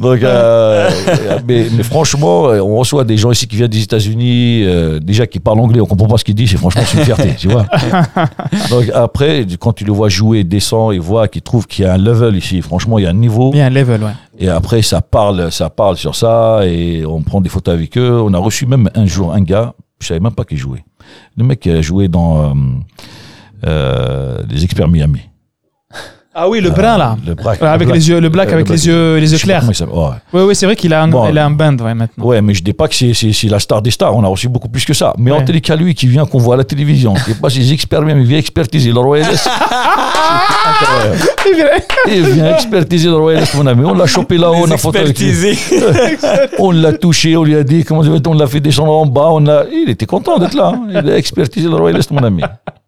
donc 0.00 0.20
euh, 0.24 0.90
mais, 1.46 1.66
mais 1.72 1.82
franchement 1.82 2.48
euh, 2.48 2.60
on 2.60 2.76
reçoit 2.76 3.04
des 3.04 3.16
gens 3.16 3.30
ici 3.30 3.46
qui 3.46 3.56
viennent 3.56 3.68
des 3.68 3.82
États-Unis 3.82 4.64
euh, 4.64 4.98
déjà 4.98 5.26
qui 5.26 5.38
parlent 5.38 5.60
anglais 5.60 5.80
on 5.80 5.86
comprend 5.86 6.08
pas 6.08 6.18
ce 6.18 6.24
qu'ils 6.24 6.34
disent 6.34 6.54
et 6.54 6.56
franchement 6.56 6.82
c'est 6.84 6.98
une 6.98 7.04
fierté 7.04 7.34
tu 7.36 7.48
vois 7.48 7.66
donc 8.70 8.90
après 8.94 9.46
quand 9.58 9.72
tu 9.72 9.84
le 9.84 9.92
vois 9.92 10.08
jouer 10.08 10.42
descend 10.42 10.92
et 10.92 10.98
voit 10.98 11.28
qu'il 11.28 11.42
trouve 11.42 11.66
qu'il 11.66 11.84
y 11.84 11.88
a 11.88 11.94
un 11.94 11.98
level 11.98 12.34
ici 12.36 12.62
franchement 12.62 12.98
il 12.98 13.04
y 13.04 13.06
a 13.06 13.10
un 13.10 13.14
niveau 13.14 13.50
Il 13.52 13.58
y 13.58 13.60
a 13.60 13.66
un 13.66 13.70
level, 13.70 14.02
ouais. 14.02 14.12
et 14.38 14.48
après, 14.48 14.82
ça 14.82 15.00
parle, 15.00 15.50
ça 15.52 15.70
parle 15.70 15.96
sur 15.96 16.14
ça, 16.14 16.60
et 16.64 17.04
on 17.06 17.22
prend 17.22 17.40
des 17.40 17.48
photos 17.48 17.74
avec 17.74 17.96
eux. 17.96 18.20
On 18.24 18.32
a 18.34 18.38
reçu 18.38 18.66
même 18.66 18.90
un 18.94 19.06
jour 19.06 19.32
un 19.32 19.40
gars, 19.40 19.74
je 20.00 20.06
savais 20.08 20.20
même 20.20 20.34
pas 20.34 20.44
qu'il 20.44 20.58
jouait. 20.58 20.84
Le 21.36 21.44
mec 21.44 21.60
qui 21.60 21.70
a 21.70 21.80
joué 21.82 22.08
dans 22.08 22.42
euh, 22.42 22.54
euh, 23.66 24.38
Les 24.48 24.64
Experts 24.64 24.88
Miami. 24.88 25.29
Ah 26.32 26.48
oui, 26.48 26.60
le 26.60 26.70
brun 26.70 26.96
là. 26.96 27.16
Le 27.26 27.34
black, 27.34 27.60
Avec 27.60 27.88
le 27.88 27.94
les 27.94 28.08
yeux, 28.08 28.20
le 28.20 28.28
black 28.28 28.50
euh, 28.50 28.54
avec 28.54 28.68
le 28.68 28.74
les 28.76 28.86
yeux, 28.86 29.16
les 29.16 29.32
yeux 29.32 29.38
clairs. 29.38 29.64
Ouais. 29.68 30.08
Oui, 30.32 30.42
oui, 30.46 30.54
c'est 30.54 30.64
vrai 30.64 30.76
qu'il 30.76 30.94
a 30.94 31.02
un, 31.02 31.08
Bon. 31.08 31.28
il 31.28 31.36
a 31.36 31.44
un 31.44 31.50
band 31.50 31.76
ouais, 31.78 31.92
maintenant. 31.92 32.24
Ouais, 32.24 32.40
mais 32.40 32.54
je 32.54 32.62
dis 32.62 32.72
pas 32.72 32.86
que 32.86 32.94
c'est, 32.94 33.12
la 33.48 33.58
star 33.58 33.82
des 33.82 33.90
stars. 33.90 34.14
On 34.14 34.22
a 34.22 34.28
reçu 34.28 34.48
beaucoup 34.48 34.68
plus 34.68 34.84
que 34.84 34.94
ça. 34.94 35.12
Mais 35.18 35.32
en 35.32 35.38
Ouais. 35.38 35.44
télé 35.44 35.60
qu'à 35.60 35.74
lui 35.74 35.92
qui 35.92 36.06
vient, 36.06 36.26
qu'on 36.26 36.38
voit 36.38 36.54
à 36.54 36.58
la 36.58 36.64
télévision, 36.64 37.14
qui 37.14 37.34
passe 37.34 37.56
les 37.56 37.72
experts 37.72 38.02
Miami, 38.02 38.22
il 38.22 38.28
vient 38.28 38.38
expertiser 38.38 38.92
le 38.92 39.00
Royal. 39.00 39.26
Il 42.08 42.22
vient 42.26 42.54
expertiser 42.54 43.08
le 43.08 43.16
Royal 43.16 43.42
Est, 43.42 43.54
mon 43.54 43.66
ami. 43.66 43.84
On 43.84 43.94
l'a 43.94 44.06
chopé 44.06 44.38
là-haut, 44.38 44.64
on 44.66 44.70
a 44.70 44.76
photo 44.76 44.98
avec 44.98 45.18
lui. 45.18 45.32
On 46.58 46.70
l'a 46.70 46.92
touché, 46.92 47.36
on 47.36 47.42
lui 47.42 47.56
a 47.56 47.62
dit, 47.64 47.84
comment 47.84 48.02
on 48.02 48.34
l'a 48.34 48.46
fait 48.46 48.60
descendre 48.60 48.92
en 48.92 49.06
bas, 49.06 49.28
on 49.30 49.46
a, 49.46 49.64
il 49.72 49.88
était 49.90 50.06
content 50.06 50.38
d'être 50.38 50.54
là. 50.54 50.72
hein. 50.74 50.82
Il 50.90 50.96
a 51.10 51.16
expertisé 51.16 51.68
le 51.68 51.74
Royal 51.74 51.98
Est, 51.98 52.10
mon 52.10 52.22
ami. 52.22 52.42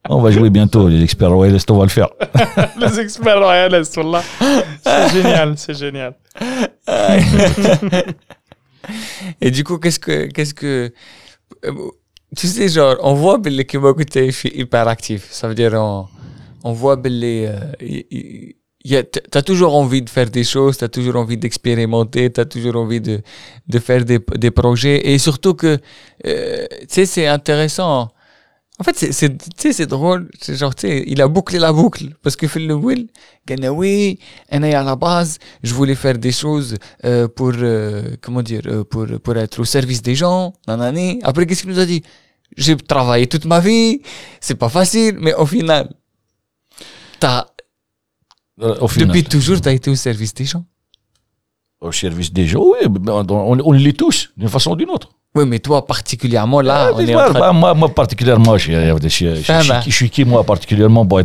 On 0.09 0.21
va 0.21 0.31
jouer 0.33 0.51
bientôt, 0.51 0.89
les 0.89 1.03
experts 1.03 1.31
Royal 1.31 1.55
Est, 1.55 1.71
on 1.71 1.79
va 1.79 1.85
le 1.85 1.91
faire. 1.91 2.09
Les 2.81 2.99
experts 3.01 3.39
royalistes, 3.39 3.97
wallah. 3.97 4.23
C'est 4.83 5.09
génial, 5.11 5.55
c'est 5.57 5.75
génial. 5.75 6.15
Et 9.41 9.51
du 9.51 9.63
coup, 9.65 9.79
qu'est-ce 9.79 10.01
que, 10.01 10.27
qu'est-ce 10.27 10.55
que, 10.55 10.93
euh, 11.65 11.73
tu 12.37 12.49
sais, 12.49 12.69
genre, 12.69 12.97
on 13.03 13.15
voit 13.15 13.39
Billy 13.39 13.65
que 13.65 13.79
moi, 13.79 13.95
je 13.99 14.31
suis 14.31 14.51
hyper 14.55 14.89
actif. 14.89 15.29
Ça 15.31 15.47
veut 15.47 15.55
dire, 15.55 15.73
on, 15.75 16.07
on 16.65 16.73
voit 16.73 16.97
Billy, 16.97 17.47
euh, 17.47 18.97
a- 18.97 19.03
t'as 19.05 19.43
toujours 19.43 19.77
envie 19.77 20.03
de 20.03 20.11
faire 20.11 20.29
des 20.31 20.43
choses, 20.45 20.79
t'as 20.79 20.89
toujours 20.89 21.15
envie 21.17 21.37
d'expérimenter, 21.37 22.31
t'as 22.31 22.45
toujours 22.45 22.75
envie 22.77 23.01
de, 23.01 23.21
de 23.69 23.79
faire 23.79 24.05
des, 24.05 24.19
des 24.37 24.51
projets. 24.51 25.13
Et 25.13 25.19
surtout 25.19 25.55
que, 25.55 25.79
euh, 26.27 26.67
tu 26.81 26.87
sais, 26.89 27.07
c'est 27.07 27.27
intéressant. 27.29 28.11
En 28.83 28.85
fait, 28.85 28.99
c'est, 28.99 29.13
c'est, 29.13 29.73
c'est 29.73 29.87
drôle. 29.87 30.29
C'est 30.41 30.57
genre, 30.57 30.75
tu 30.75 30.89
sais, 30.89 31.05
il 31.07 31.23
a 31.23 31.29
bouclé 31.29 31.61
la 31.61 31.73
boucle. 31.73 32.07
Parce 32.21 32.35
que 32.35 32.49
Phil 32.49 32.73
Will, 32.73 33.07
Ganawi, 33.47 34.19
Anaï 34.51 34.75
à 34.75 34.83
la 34.83 34.97
base, 34.97 35.39
je 35.63 35.73
voulais 35.73 35.95
faire 35.95 36.19
des 36.19 36.33
choses 36.33 36.75
euh, 37.05 37.29
pour, 37.29 37.53
euh, 37.55 38.17
comment 38.21 38.43
dire, 38.43 38.63
euh, 38.67 38.83
pour, 38.83 39.07
pour 39.23 39.37
être 39.37 39.61
au 39.61 39.65
service 39.65 40.03
des 40.03 40.17
gens, 40.17 40.53
nanani. 40.67 41.21
Après, 41.23 41.47
qu'est-ce 41.47 41.63
qu'il 41.63 41.71
nous 41.71 41.79
a 41.79 41.87
dit? 41.87 42.03
J'ai 42.57 42.77
travaillé 42.77 43.29
toute 43.29 43.45
ma 43.45 43.61
vie, 43.61 44.03
c'est 44.41 44.57
pas 44.57 44.69
facile, 44.69 45.17
mais 45.21 45.33
au 45.35 45.47
final, 45.47 45.89
t'as. 47.21 47.47
Euh, 48.61 48.75
depuis 48.97 49.23
toujours, 49.23 49.61
t'as 49.61 49.75
été 49.75 49.91
au 49.91 49.95
service 49.95 50.35
des 50.35 50.45
gens 50.45 50.65
au 51.83 51.93
service 51.93 52.33
des 52.33 52.47
gens. 52.47 52.63
Oui, 52.63 52.89
on, 53.09 53.73
les 53.73 53.93
touche 53.93 54.31
d'une 54.37 54.49
façon 54.49 54.73
ou 54.73 54.77
d'une 54.77 54.91
autre. 54.91 55.11
Oui, 55.35 55.45
mais 55.47 55.61
toi 55.61 55.87
particulièrement 55.87 56.61
là. 56.61 56.89
Ah, 56.89 56.93
on 56.95 56.99
est 57.01 57.11
train... 57.11 57.31
bah, 57.33 57.53
moi, 57.53 57.73
moi, 57.75 57.89
particulièrement, 57.89 58.59
je, 58.59 59.09
suis 59.09 59.27
bah. 59.69 59.81
qui 60.11 60.25
moi 60.25 60.45
particulièrement 60.45 61.07
bah, 61.07 61.23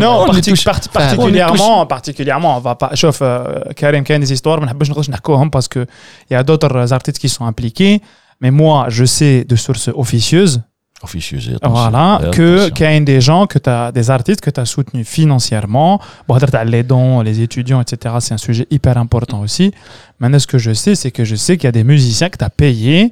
Non, 0.00 0.26
on 0.28 0.40
touche, 0.40 0.64
part, 0.64 0.78
bah. 0.94 1.00
particulièrement, 1.00 1.84
particulièrement, 1.86 2.56
on 2.56 2.60
va 2.60 2.76
pas. 2.76 2.90
Sauf 2.94 3.18
euh, 3.20 3.60
Karim, 3.74 4.04
il 4.08 4.12
y 4.12 4.14
a 4.14 4.18
des 4.18 4.32
histoires, 4.32 4.60
mais 4.60 4.68
je 4.68 4.92
ne 4.92 5.02
sais 5.02 5.10
pas 5.10 5.48
parce 5.50 5.66
que 5.66 5.86
il 6.30 6.34
y 6.34 6.36
a 6.36 6.44
d'autres 6.44 6.92
artistes 6.92 7.18
qui 7.18 7.28
sont 7.28 7.44
impliqués. 7.44 8.00
Mais 8.40 8.52
moi, 8.52 8.86
je 8.88 9.04
sais 9.04 9.44
de 9.44 9.56
sources 9.56 9.90
officieuses 9.92 10.62
Officieuse, 11.00 11.54
attention. 11.54 11.90
voilà, 11.90 12.20
que 12.32 12.70
qu'il 12.70 12.84
y 12.84 12.88
a 12.88 13.00
des 13.00 13.20
gens, 13.20 13.46
que 13.46 13.58
as 13.70 13.92
des 13.92 14.10
artistes 14.10 14.40
que 14.40 14.50
tu 14.50 14.58
as 14.58 14.64
soutenus 14.64 15.06
financièrement. 15.06 16.00
Bon, 16.26 16.38
tu 16.38 16.56
as 16.56 16.64
les 16.64 16.82
dons, 16.82 17.20
les 17.20 17.40
étudiants, 17.40 17.80
etc. 17.80 18.16
C'est 18.18 18.34
un 18.34 18.38
sujet 18.38 18.66
hyper 18.68 18.98
important 18.98 19.40
aussi. 19.40 19.72
Maintenant, 20.18 20.40
ce 20.40 20.48
que 20.48 20.58
je 20.58 20.72
sais, 20.72 20.96
c'est 20.96 21.12
que 21.12 21.24
je 21.24 21.36
sais 21.36 21.56
qu'il 21.56 21.64
y 21.64 21.68
a 21.68 21.72
des 21.72 21.84
musiciens 21.84 22.28
que 22.30 22.36
tu 22.36 22.44
as 22.44 22.50
payés, 22.50 23.10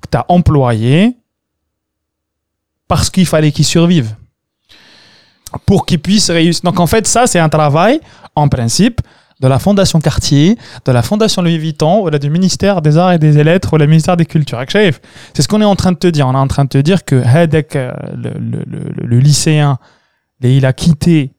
que 0.00 0.08
tu 0.10 0.16
as 0.16 0.24
employés 0.28 1.14
parce 2.88 3.10
qu'il 3.10 3.26
fallait 3.26 3.52
qu'ils 3.52 3.66
survivent. 3.66 4.14
Pour 5.66 5.84
qu'ils 5.84 6.00
puissent 6.00 6.30
réussir. 6.30 6.62
Donc, 6.62 6.80
en 6.80 6.86
fait, 6.86 7.06
ça, 7.06 7.26
c'est 7.26 7.38
un 7.38 7.48
travail, 7.50 8.00
en 8.34 8.48
principe, 8.48 9.00
de 9.40 9.48
la 9.48 9.58
Fondation 9.58 10.00
Cartier, 10.00 10.56
de 10.84 10.92
la 10.92 11.02
Fondation 11.02 11.42
Louis 11.42 11.58
Vuitton, 11.58 12.06
ou 12.06 12.10
du 12.10 12.30
ministère 12.30 12.80
des 12.80 12.96
Arts 12.96 13.12
et 13.12 13.18
des 13.18 13.44
Lettres, 13.44 13.74
ou 13.74 13.78
du 13.78 13.86
ministère 13.86 14.16
des 14.16 14.26
Cultures. 14.26 14.64
C'est 14.68 15.42
ce 15.42 15.48
qu'on 15.48 15.60
est 15.60 15.66
en 15.66 15.76
train 15.76 15.92
de 15.92 15.98
te 15.98 16.06
dire. 16.06 16.26
On 16.26 16.32
est 16.32 16.38
en 16.38 16.48
train 16.48 16.64
de 16.64 16.70
te 16.70 16.78
dire 16.78 17.04
que 17.04 17.16
Hedek, 17.16 17.76
euh, 17.76 17.92
le, 18.14 18.30
le, 18.30 18.64
le, 18.66 19.06
le 19.06 19.18
lycéen, 19.18 19.78
il 20.42 20.64
a 20.64 20.72
quitté 20.72 21.32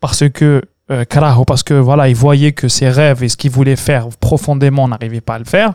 parce 0.00 0.28
que 0.28 0.62
euh, 0.90 1.04
parce 1.46 1.62
que 1.62 1.74
voilà, 1.74 2.08
il 2.08 2.16
voyait 2.16 2.52
que 2.52 2.68
ses 2.68 2.88
rêves 2.88 3.22
et 3.22 3.28
ce 3.28 3.36
qu'il 3.36 3.50
voulait 3.50 3.76
faire 3.76 4.08
profondément, 4.20 4.88
n'arrivait 4.88 5.20
pas 5.20 5.34
à 5.34 5.38
le 5.38 5.44
faire. 5.44 5.74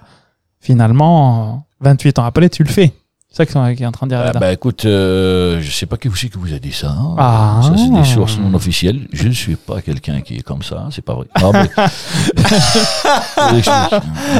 Finalement, 0.59 1.65
28 1.79 2.19
ans 2.19 2.25
après, 2.25 2.49
tu 2.49 2.63
le 2.63 2.69
fais. 2.69 2.91
C'est 3.34 3.48
ça 3.48 3.74
qui 3.74 3.84
est 3.84 3.86
en 3.86 3.92
train 3.92 4.08
de 4.08 4.12
dire. 4.12 4.24
Ah, 4.26 4.32
bah 4.36 4.52
écoute, 4.52 4.84
euh, 4.86 5.60
je 5.60 5.70
sais 5.70 5.86
pas 5.86 5.96
qui 5.96 6.08
aussi 6.08 6.28
que 6.30 6.36
vous 6.36 6.52
a 6.52 6.58
dit 6.58 6.72
ça. 6.72 6.88
Hein. 6.88 7.14
Ah. 7.16 7.60
Ça 7.62 7.74
c'est 7.76 7.88
des 7.88 8.04
sources 8.04 8.36
non 8.38 8.52
officielles. 8.54 9.06
Je 9.12 9.28
ne 9.28 9.32
suis 9.32 9.54
pas 9.54 9.80
quelqu'un 9.82 10.20
qui 10.20 10.38
est 10.38 10.42
comme 10.42 10.64
ça, 10.64 10.80
hein, 10.80 10.88
c'est 10.90 11.04
pas 11.04 11.14
vrai. 11.14 11.26
Ah, 11.34 11.50
mais... 11.52 11.70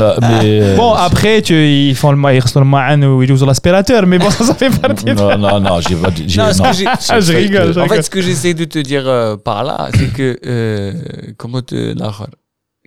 Là, 0.01 0.17
mais, 0.21 0.61
euh, 0.61 0.77
bon 0.77 0.93
après 0.93 1.41
tu, 1.41 1.55
ils 1.55 1.95
font 1.95 2.11
le 2.11 2.35
ils 2.35 2.43
le 2.57 2.65
man 2.65 3.05
ou 3.05 3.23
ils 3.23 3.31
usent 3.31 3.45
l'aspirateur, 3.45 4.07
mais 4.07 4.19
bon 4.19 4.29
ça, 4.29 4.45
ça 4.45 4.55
fait 4.55 4.71
partie. 4.71 5.05
non 5.07 5.39
non 5.39 5.61
non, 5.61 5.81
j'ai 5.81 5.95
pas. 5.95 6.11
dit. 6.11 6.37
non, 6.37 6.47
non. 6.47 6.65
Ah, 7.09 7.21
je 7.21 7.33
rigole. 7.33 7.79
En 7.79 7.87
fait, 7.87 8.03
ce 8.03 8.11
que 8.11 8.21
j'essaie 8.21 8.55
de 8.55 8.65
te 8.65 8.81
dire 8.81 9.07
euh, 9.07 9.37
par 9.37 9.63
là, 9.63 9.89
c'est 9.95 10.13
que 10.13 10.37
euh, 10.45 10.95
comment 11.37 11.63
te 11.63 11.95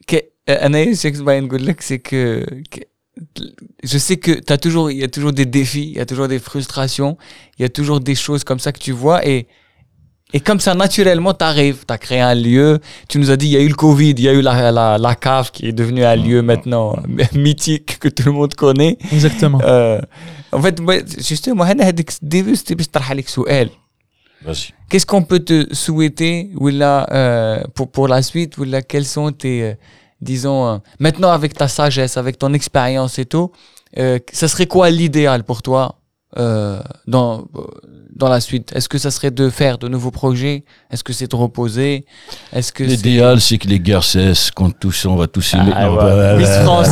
que 0.06 0.18
أنا 0.50 0.94
شكل 0.94 1.24
باين 1.24 1.44
نقول 1.44 1.66
لك 1.66 1.82
c'est 1.82 2.00
que 2.00 2.46
je 3.83 3.99
sais 3.99 4.17
que 4.17 4.33
tu 4.33 4.53
as 4.53 4.59
toujours, 4.59 4.91
il 4.91 4.99
y 4.99 5.05
a 5.05 5.09
toujours 5.09 5.33
des 5.33 5.47
défis, 5.47 5.91
il 5.91 5.97
y 5.97 6.01
a 6.01 6.07
toujours 6.07 6.29
des 6.29 6.39
frustrations, 6.39 7.17
il 7.59 7.63
y 7.63 7.65
a 7.65 7.69
toujours 7.69 8.01
des 8.01 8.15
choses 8.15 8.45
comme 8.45 8.59
ça 8.59 8.73
que 8.73 8.79
tu 8.79 8.93
vois 8.93 9.27
et, 9.27 9.47
et 10.35 10.41
comme 10.41 10.61
ça, 10.61 10.75
naturellement, 10.75 11.33
tu 11.33 11.45
arrives, 11.45 11.85
tu 11.87 11.93
as 11.95 11.97
créé 11.97 12.21
un 12.21 12.35
lieu. 12.35 12.81
Tu 13.09 13.19
nous 13.19 13.31
as 13.31 13.39
dit, 13.39 13.47
il 13.47 13.53
y 13.53 13.57
a 13.57 13.61
eu 13.61 13.69
le 13.69 13.75
Covid, 13.75 14.11
il 14.11 14.21
y 14.21 14.29
a 14.29 14.35
eu 14.35 14.43
la, 14.43 14.71
la, 14.71 14.99
la 14.99 15.15
cave 15.15 15.51
qui 15.51 15.67
est 15.67 15.73
devenue 15.73 16.05
un 16.05 16.17
lieu 16.17 16.43
maintenant 16.43 16.97
mythique 17.33 17.99
que 17.99 18.09
tout 18.09 18.25
le 18.27 18.33
monde 18.33 18.55
connaît. 18.55 18.99
Exactement. 19.11 19.59
Euh, 19.63 20.01
en 20.53 20.61
fait, 20.61 20.79
justement, 21.27 21.65
Qu'est-ce 24.91 25.07
qu'on 25.07 25.23
peut 25.23 25.41
te 25.41 25.75
souhaiter 25.75 26.51
ou 26.57 26.69
là, 26.69 27.07
euh, 27.11 27.63
pour, 27.75 27.91
pour 27.91 28.07
la 28.07 28.21
suite 28.21 28.59
ou 28.59 28.65
là, 28.65 28.83
quels 28.83 29.07
sont 29.07 29.33
tes, 29.33 29.63
euh, 29.63 29.75
disons, 30.21 30.67
euh, 30.67 30.79
maintenant 30.99 31.31
avec 31.31 31.55
ta 31.55 31.69
sagesse, 31.69 32.17
avec 32.17 32.39
ton 32.39 32.53
expérience 32.53 33.19
et 33.19 33.27
tout, 33.27 33.53
euh, 33.99 34.19
ça 34.33 34.49
serait 34.49 34.67
quoi 34.67 34.91
l'idéal 34.91 35.45
pour 35.45 35.63
toi 35.63 35.97
euh, 36.37 36.81
dans, 37.07 37.47
dans 38.19 38.29
la 38.29 38.41
suite? 38.41 38.73
Est-ce 38.75 38.89
que 38.89 38.99
ça 38.99 39.11
serait 39.11 39.31
de 39.31 39.49
faire 39.51 39.79
de 39.79 39.89
nouveaux 39.89 40.11
projets? 40.11 40.65
Est-ce 40.91 41.05
que 41.05 41.13
c'est 41.13 41.31
de 41.31 41.37
reposer? 41.37 42.05
Est-ce 42.53 42.73
que 42.73 42.85
l'idéal 42.85 43.41
c'est 43.41 43.59
que 43.59 43.69
les 43.69 43.81
guerres 43.81 44.05
cessent, 44.05 44.51
qu'on 44.51 44.71
tous 44.71 45.07
on 45.07 45.17
va 45.17 45.27
tous 45.27 45.55
aimer. 45.55 45.73
Ah, 45.75 45.91
ouais. 45.91 46.37
Miss 46.37 46.49
France, 46.65 46.89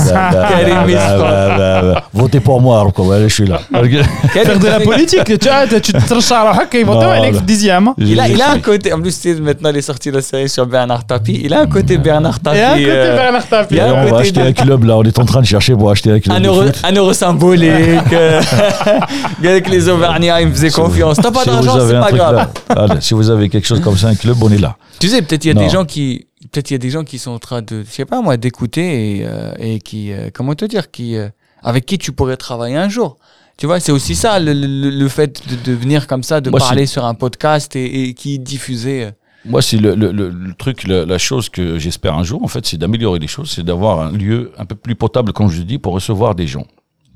Miss 0.86 0.96
France. 0.96 2.02
Votez 2.12 2.40
pour 2.40 2.60
moi, 2.60 2.90
quoi. 2.94 3.20
je 3.22 3.28
suis 3.28 3.46
là. 3.46 3.60
Faire 4.28 4.58
de 4.58 4.66
la 4.66 4.80
politique, 4.80 5.24
tu 5.24 5.38
tu 5.38 5.92
te 5.92 6.08
tranches 6.08 6.32
ils 6.74 6.84
vont 6.84 7.00
avec 7.00 7.44
dixième. 7.44 7.92
Il 7.98 8.20
a, 8.20 8.28
il 8.28 8.40
a 8.40 8.52
un 8.52 8.58
côté, 8.58 8.92
en 8.92 9.00
plus 9.00 9.24
maintenant 9.40 9.70
il 9.70 9.76
est 9.76 9.82
sorti 9.82 10.10
la 10.10 10.20
série 10.20 10.48
sur 10.48 10.66
Bernard 10.66 11.06
Tapie, 11.06 11.40
il 11.44 11.52
a 11.54 11.60
un 11.60 11.66
côté 11.66 11.98
Bernard 11.98 12.40
Tapie. 12.40 12.58
Il 12.58 12.62
a 12.62 12.70
un 12.70 12.74
côté 12.74 12.90
euh, 12.90 13.16
Bernard 13.16 13.46
Tapie. 13.48 13.78
On 13.80 14.10
va 14.10 14.18
acheter 14.18 14.40
un 14.40 14.52
club 14.52 14.84
là, 14.84 14.96
on 14.98 15.02
est 15.02 15.18
en 15.18 15.24
train 15.24 15.40
de 15.40 15.46
chercher 15.46 15.74
pour 15.74 15.90
acheter 15.90 16.12
un 16.12 16.20
club. 16.20 16.36
Un 16.36 16.40
euro, 16.40 16.62
un 16.82 16.92
euro 16.92 17.12
symbolique. 17.12 17.70
Avec 19.38 19.68
les 19.68 19.88
Auvergnats, 19.88 20.40
ils 20.40 20.48
me 20.48 20.52
faisaient 20.52 20.70
confiance. 20.70 21.15
T'as 21.22 21.30
pas 21.30 21.44
d'argent, 21.44 21.78
c'est 21.86 22.00
pas 22.00 22.12
grave. 22.12 23.00
si 23.00 23.14
vous 23.14 23.30
avez 23.30 23.48
quelque 23.48 23.66
chose 23.66 23.80
comme 23.80 23.96
ça, 23.96 24.08
un 24.08 24.14
club, 24.14 24.36
on 24.42 24.50
est 24.50 24.58
là. 24.58 24.76
Tu 24.98 25.08
sais, 25.08 25.22
peut-être 25.22 25.44
il 25.44 25.48
y 25.48 25.50
a 25.50 25.54
des 25.54 25.68
gens 25.68 25.84
qui, 25.84 26.26
peut-être 26.50 26.70
il 26.70 26.74
y 26.74 26.76
a 26.76 26.78
des 26.78 26.90
gens 26.90 27.04
qui 27.04 27.18
sont 27.18 27.32
en 27.32 27.38
train 27.38 27.62
de, 27.62 27.82
je 27.82 27.90
sais 27.90 28.04
pas 28.04 28.22
moi, 28.22 28.36
d'écouter 28.36 29.18
et, 29.18 29.26
euh, 29.26 29.52
et 29.58 29.78
qui, 29.80 30.12
euh, 30.12 30.30
comment 30.32 30.54
te 30.54 30.64
dire, 30.64 30.90
qui, 30.90 31.16
euh, 31.16 31.28
avec 31.62 31.86
qui 31.86 31.98
tu 31.98 32.12
pourrais 32.12 32.36
travailler 32.36 32.76
un 32.76 32.88
jour. 32.88 33.18
Tu 33.56 33.66
vois, 33.66 33.80
c'est 33.80 33.92
aussi 33.92 34.14
ça, 34.14 34.38
le, 34.38 34.52
le, 34.52 35.08
fait 35.08 35.42
de, 35.48 35.56
de, 35.56 35.72
venir 35.72 36.06
comme 36.06 36.22
ça, 36.22 36.40
de 36.42 36.50
parler 36.50 36.86
sur 36.86 37.06
un 37.06 37.14
podcast 37.14 37.74
et, 37.74 38.08
et 38.08 38.14
qui 38.14 38.38
diffuser. 38.38 39.08
Moi, 39.46 39.62
c'est 39.62 39.78
le, 39.78 39.94
le, 39.94 40.12
le, 40.12 40.54
truc, 40.58 40.86
la, 40.86 41.18
chose 41.18 41.48
que 41.48 41.78
j'espère 41.78 42.14
un 42.14 42.22
jour, 42.22 42.42
en 42.42 42.48
fait, 42.48 42.66
c'est 42.66 42.76
d'améliorer 42.76 43.18
les 43.18 43.28
choses, 43.28 43.50
c'est 43.50 43.62
d'avoir 43.62 44.00
un 44.00 44.12
lieu 44.12 44.52
un 44.58 44.66
peu 44.66 44.74
plus 44.74 44.94
potable, 44.94 45.32
comme 45.32 45.50
je 45.50 45.62
dis, 45.62 45.78
pour 45.78 45.94
recevoir 45.94 46.34
des 46.34 46.46
gens. 46.46 46.66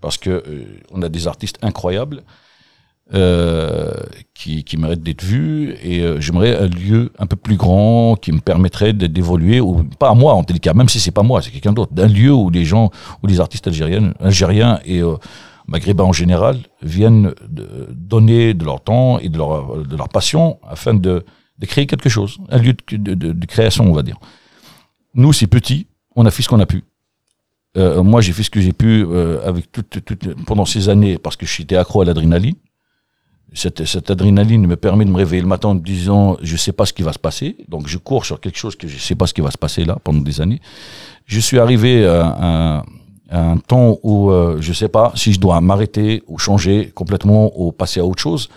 Parce 0.00 0.16
que 0.16 0.42
on 0.92 1.02
a 1.02 1.10
des 1.10 1.26
artistes 1.26 1.58
incroyables 1.60 2.22
euh, 3.12 3.92
qui, 4.34 4.62
qui 4.62 4.76
mérite 4.76 5.02
d'être 5.02 5.24
vu. 5.24 5.74
Et 5.82 6.00
euh, 6.00 6.20
j'aimerais 6.20 6.56
un 6.56 6.68
lieu 6.68 7.12
un 7.18 7.26
peu 7.26 7.36
plus 7.36 7.56
grand 7.56 8.14
qui 8.14 8.30
me 8.30 8.40
permettrait 8.40 8.92
d'évoluer 8.92 9.60
ou 9.60 9.82
pas 9.98 10.10
à 10.10 10.14
moi 10.14 10.34
en 10.34 10.44
tel 10.44 10.60
cas 10.60 10.74
même 10.74 10.88
si 10.88 11.00
c'est 11.00 11.10
pas 11.10 11.22
moi 11.22 11.42
c'est 11.42 11.50
quelqu'un 11.50 11.72
d'autre. 11.72 11.92
D'un 11.92 12.06
lieu 12.06 12.32
où 12.32 12.50
les 12.50 12.64
gens 12.64 12.90
où 13.22 13.26
les 13.26 13.40
artistes 13.40 13.66
algériens 13.66 14.14
algériens 14.20 14.78
et 14.84 15.02
euh, 15.02 15.16
maghrébins 15.66 16.04
en 16.04 16.12
général 16.12 16.58
viennent 16.82 17.34
de 17.48 17.88
donner 17.90 18.54
de 18.54 18.64
leur 18.64 18.80
temps 18.80 19.18
et 19.18 19.28
de 19.28 19.38
leur 19.38 19.78
de 19.84 19.96
leur 19.96 20.08
passion 20.08 20.58
afin 20.68 20.94
de, 20.94 21.24
de 21.58 21.66
créer 21.66 21.86
quelque 21.86 22.08
chose. 22.08 22.38
Un 22.48 22.58
lieu 22.58 22.74
de, 22.92 23.14
de, 23.14 23.32
de 23.32 23.46
création 23.46 23.84
on 23.84 23.92
va 23.92 24.02
dire. 24.02 24.18
Nous 25.14 25.32
c'est 25.32 25.48
petit. 25.48 25.88
On 26.14 26.26
a 26.26 26.30
fait 26.30 26.42
ce 26.42 26.48
qu'on 26.48 26.60
a 26.60 26.66
pu. 26.66 26.84
Euh, 27.76 28.02
moi, 28.02 28.20
j'ai 28.20 28.32
fait 28.32 28.42
ce 28.42 28.50
que 28.50 28.60
j'ai 28.60 28.72
pu 28.72 29.04
euh, 29.04 29.46
avec 29.46 29.70
toute, 29.70 30.04
toute, 30.04 30.44
pendant 30.44 30.64
ces 30.64 30.88
années 30.88 31.18
parce 31.18 31.36
que 31.36 31.46
j'étais 31.46 31.76
accro 31.76 32.02
à 32.02 32.04
l'adrénaline 32.04 32.56
cette, 33.52 33.84
cette, 33.84 34.10
adrénaline 34.10 34.66
me 34.66 34.76
permet 34.76 35.04
de 35.04 35.10
me 35.10 35.16
réveiller 35.16 35.42
le 35.42 35.48
matin 35.48 35.70
en 35.70 35.74
disant 35.74 36.36
je 36.42 36.56
sais 36.56 36.72
pas 36.72 36.86
ce 36.86 36.92
qui 36.92 37.02
va 37.02 37.12
se 37.12 37.18
passer. 37.18 37.56
Donc 37.68 37.88
je 37.88 37.98
cours 37.98 38.24
sur 38.24 38.40
quelque 38.40 38.58
chose 38.58 38.76
que 38.76 38.86
je 38.86 38.98
sais 38.98 39.14
pas 39.14 39.26
ce 39.26 39.34
qui 39.34 39.40
va 39.40 39.50
se 39.50 39.58
passer 39.58 39.84
là 39.84 39.98
pendant 40.02 40.20
des 40.20 40.40
années. 40.40 40.60
Je 41.26 41.40
suis 41.40 41.58
arrivé 41.58 42.06
à, 42.06 42.84
un 43.32 43.58
temps 43.58 43.98
où 44.02 44.30
euh, 44.30 44.58
je 44.60 44.72
sais 44.72 44.88
pas 44.88 45.12
si 45.14 45.32
je 45.32 45.38
dois 45.40 45.60
m'arrêter 45.60 46.22
ou 46.26 46.38
changer 46.38 46.90
complètement 46.92 47.52
ou 47.54 47.70
passer 47.70 48.00
à 48.00 48.04
autre 48.04 48.20
chose. 48.20 48.48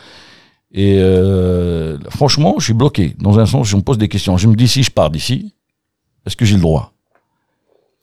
Et 0.71 0.97
euh, 0.97 1.97
franchement 2.09 2.55
je 2.59 2.65
suis 2.65 2.73
bloqué. 2.73 3.15
Dans 3.19 3.39
un 3.39 3.45
sens 3.45 3.67
je 3.67 3.75
me 3.75 3.81
pose 3.81 3.97
des 3.97 4.07
questions. 4.07 4.37
Je 4.37 4.47
me 4.47 4.55
dis 4.55 4.67
si 4.67 4.83
je 4.83 4.91
pars 4.91 5.09
d'ici 5.09 5.53
est-ce 6.25 6.35
que 6.37 6.45
j'ai 6.45 6.55
le 6.55 6.61
droit? 6.61 6.92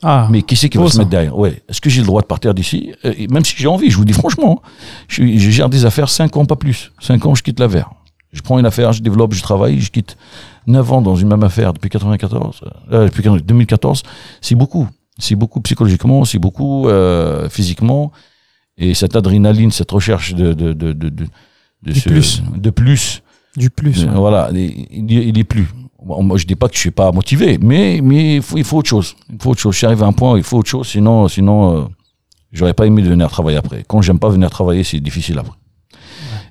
Ah, 0.02 0.28
mais 0.30 0.42
qui 0.42 0.56
c'est 0.56 0.68
qui 0.68 0.78
va 0.78 0.88
se 0.88 0.98
mettre 0.98 1.10
derrière? 1.10 1.36
Ouais. 1.36 1.62
Est-ce 1.68 1.80
que 1.80 1.90
j'ai 1.90 2.00
le 2.00 2.06
droit 2.06 2.22
de 2.22 2.26
partir 2.26 2.54
d'ici? 2.54 2.92
Euh, 3.04 3.12
Même 3.30 3.44
si 3.44 3.54
j'ai 3.56 3.68
envie, 3.68 3.90
je 3.90 3.96
vous 3.96 4.04
dis 4.04 4.14
franchement, 4.14 4.62
je, 5.08 5.22
je, 5.36 5.50
gère 5.50 5.68
des 5.68 5.84
affaires 5.84 6.08
5 6.08 6.36
ans, 6.38 6.46
pas 6.46 6.56
plus. 6.56 6.92
5 7.00 7.26
ans, 7.26 7.34
je 7.34 7.42
quitte 7.42 7.60
l'affaire. 7.60 7.90
Je 8.32 8.40
prends 8.40 8.58
une 8.58 8.66
affaire, 8.66 8.92
je 8.92 9.02
développe, 9.02 9.34
je 9.34 9.42
travaille, 9.42 9.80
je 9.80 9.90
quitte 9.90 10.16
9 10.66 10.92
ans 10.92 11.02
dans 11.02 11.16
une 11.16 11.28
même 11.28 11.42
affaire 11.42 11.72
depuis 11.74 11.90
94, 11.90 12.60
euh, 12.92 13.08
depuis 13.08 13.22
2014. 13.22 14.02
C'est 14.40 14.54
beaucoup. 14.54 14.88
C'est 15.18 15.34
beaucoup 15.34 15.60
psychologiquement, 15.60 16.24
c'est 16.24 16.38
beaucoup 16.38 16.88
euh, 16.88 17.50
physiquement. 17.50 18.10
Et 18.78 18.94
cette 18.94 19.16
adrénaline, 19.16 19.70
cette 19.70 19.90
recherche 19.90 20.34
de, 20.34 20.54
de, 20.54 20.72
de, 20.72 20.92
de, 20.92 21.10
de, 21.10 22.00
plus. 22.00 22.42
De 22.56 22.70
plus. 22.70 23.22
Du 23.56 23.68
plus. 23.68 24.06
Voilà, 24.06 24.48
il, 24.54 25.10
il 25.10 25.38
est 25.38 25.44
plus. 25.44 25.66
Moi, 26.02 26.38
je 26.38 26.46
dis 26.46 26.56
pas 26.56 26.68
que 26.68 26.74
je 26.74 26.80
suis 26.80 26.90
pas 26.90 27.12
motivé, 27.12 27.58
mais 27.60 28.00
mais 28.02 28.36
il 28.36 28.42
faut, 28.42 28.56
il 28.56 28.64
faut 28.64 28.78
autre 28.78 28.88
chose. 28.88 29.14
Il 29.30 29.40
faut 29.40 29.50
autre 29.50 29.60
chose. 29.60 29.82
Arrivé 29.84 30.02
à 30.02 30.06
un 30.06 30.12
point, 30.12 30.36
il 30.38 30.42
faut 30.42 30.58
autre 30.58 30.68
chose. 30.68 30.88
Sinon, 30.88 31.28
sinon, 31.28 31.76
euh, 31.76 31.84
j'aurais 32.52 32.72
pas 32.72 32.86
aimé 32.86 33.02
venir 33.02 33.30
travailler 33.30 33.58
après. 33.58 33.84
Quand 33.86 34.00
j'aime 34.00 34.18
pas 34.18 34.30
venir 34.30 34.50
travailler, 34.50 34.82
c'est 34.82 35.00
difficile 35.00 35.38
après. 35.38 35.58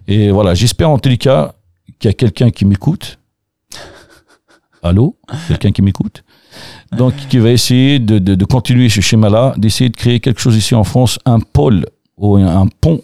Et 0.08 0.30
voilà, 0.32 0.54
j'espère 0.54 0.90
en 0.90 1.00
tous 1.00 1.10
les 1.10 1.18
cas 1.18 1.54
qu'il 2.00 2.10
y 2.10 2.12
a 2.12 2.14
quelqu'un 2.14 2.52
qui 2.52 2.66
m'écoute. 2.66 3.20
Allô, 4.84 5.18
quelqu'un 5.48 5.72
qui 5.72 5.82
m'écoute? 5.82 6.24
Donc, 6.92 7.14
qui 7.30 7.38
va 7.38 7.52
essayer 7.52 8.00
de, 8.00 8.20
de, 8.20 8.36
de 8.36 8.46
continuer 8.46 8.90
ce 8.90 9.02
schéma-là, 9.02 9.54
d'essayer 9.58 9.90
de 9.90 9.96
créer 9.96 10.20
quelque 10.20 10.42
chose 10.42 10.56
ici 10.56 10.74
en 10.76 10.84
France, 10.84 11.20
un 11.26 11.40
pôle 11.40 11.86
ou 12.18 12.38
un, 12.38 12.68
pont 12.82 13.02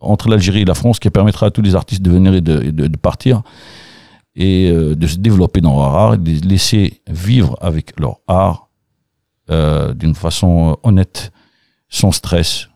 entre 0.00 0.28
l'Algérie 0.28 0.62
et 0.62 0.64
la 0.64 0.74
France 0.74 0.98
qui 0.98 1.10
permettra 1.10 1.46
à 1.46 1.50
tous 1.50 1.62
les 1.62 1.74
artistes 1.74 2.02
de 2.02 2.10
venir 2.10 2.34
et 2.34 2.40
de, 2.40 2.70
de, 2.70 2.86
de 2.86 2.96
partir 2.96 3.42
et 4.36 4.70
euh, 4.70 4.94
de 4.94 5.06
se 5.06 5.16
développer 5.16 5.60
dans 5.60 5.76
leur 5.76 5.94
art, 5.94 6.18
de 6.18 6.30
les 6.30 6.40
laisser 6.40 7.00
vivre 7.08 7.56
avec 7.60 7.98
leur 7.98 8.18
art 8.28 8.68
euh, 9.50 9.94
d'une 9.94 10.14
façon 10.14 10.72
euh, 10.72 10.88
honnête, 10.88 11.32
sans 11.88 12.12
stress. 12.12 12.68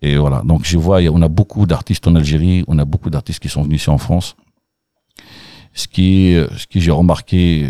Et 0.00 0.16
voilà. 0.16 0.42
Donc 0.44 0.64
je 0.64 0.78
vois, 0.78 1.00
on 1.10 1.20
a 1.22 1.28
beaucoup 1.28 1.66
d'artistes 1.66 2.06
en 2.06 2.14
Algérie, 2.14 2.64
on 2.68 2.78
a 2.78 2.84
beaucoup 2.84 3.10
d'artistes 3.10 3.40
qui 3.40 3.48
sont 3.48 3.62
venus 3.62 3.82
ici 3.82 3.90
en 3.90 3.98
France. 3.98 4.36
Ce 5.74 5.86
qui, 5.88 6.34
ce 6.56 6.66
qui 6.66 6.80
j'ai 6.80 6.90
remarqué, 6.90 7.68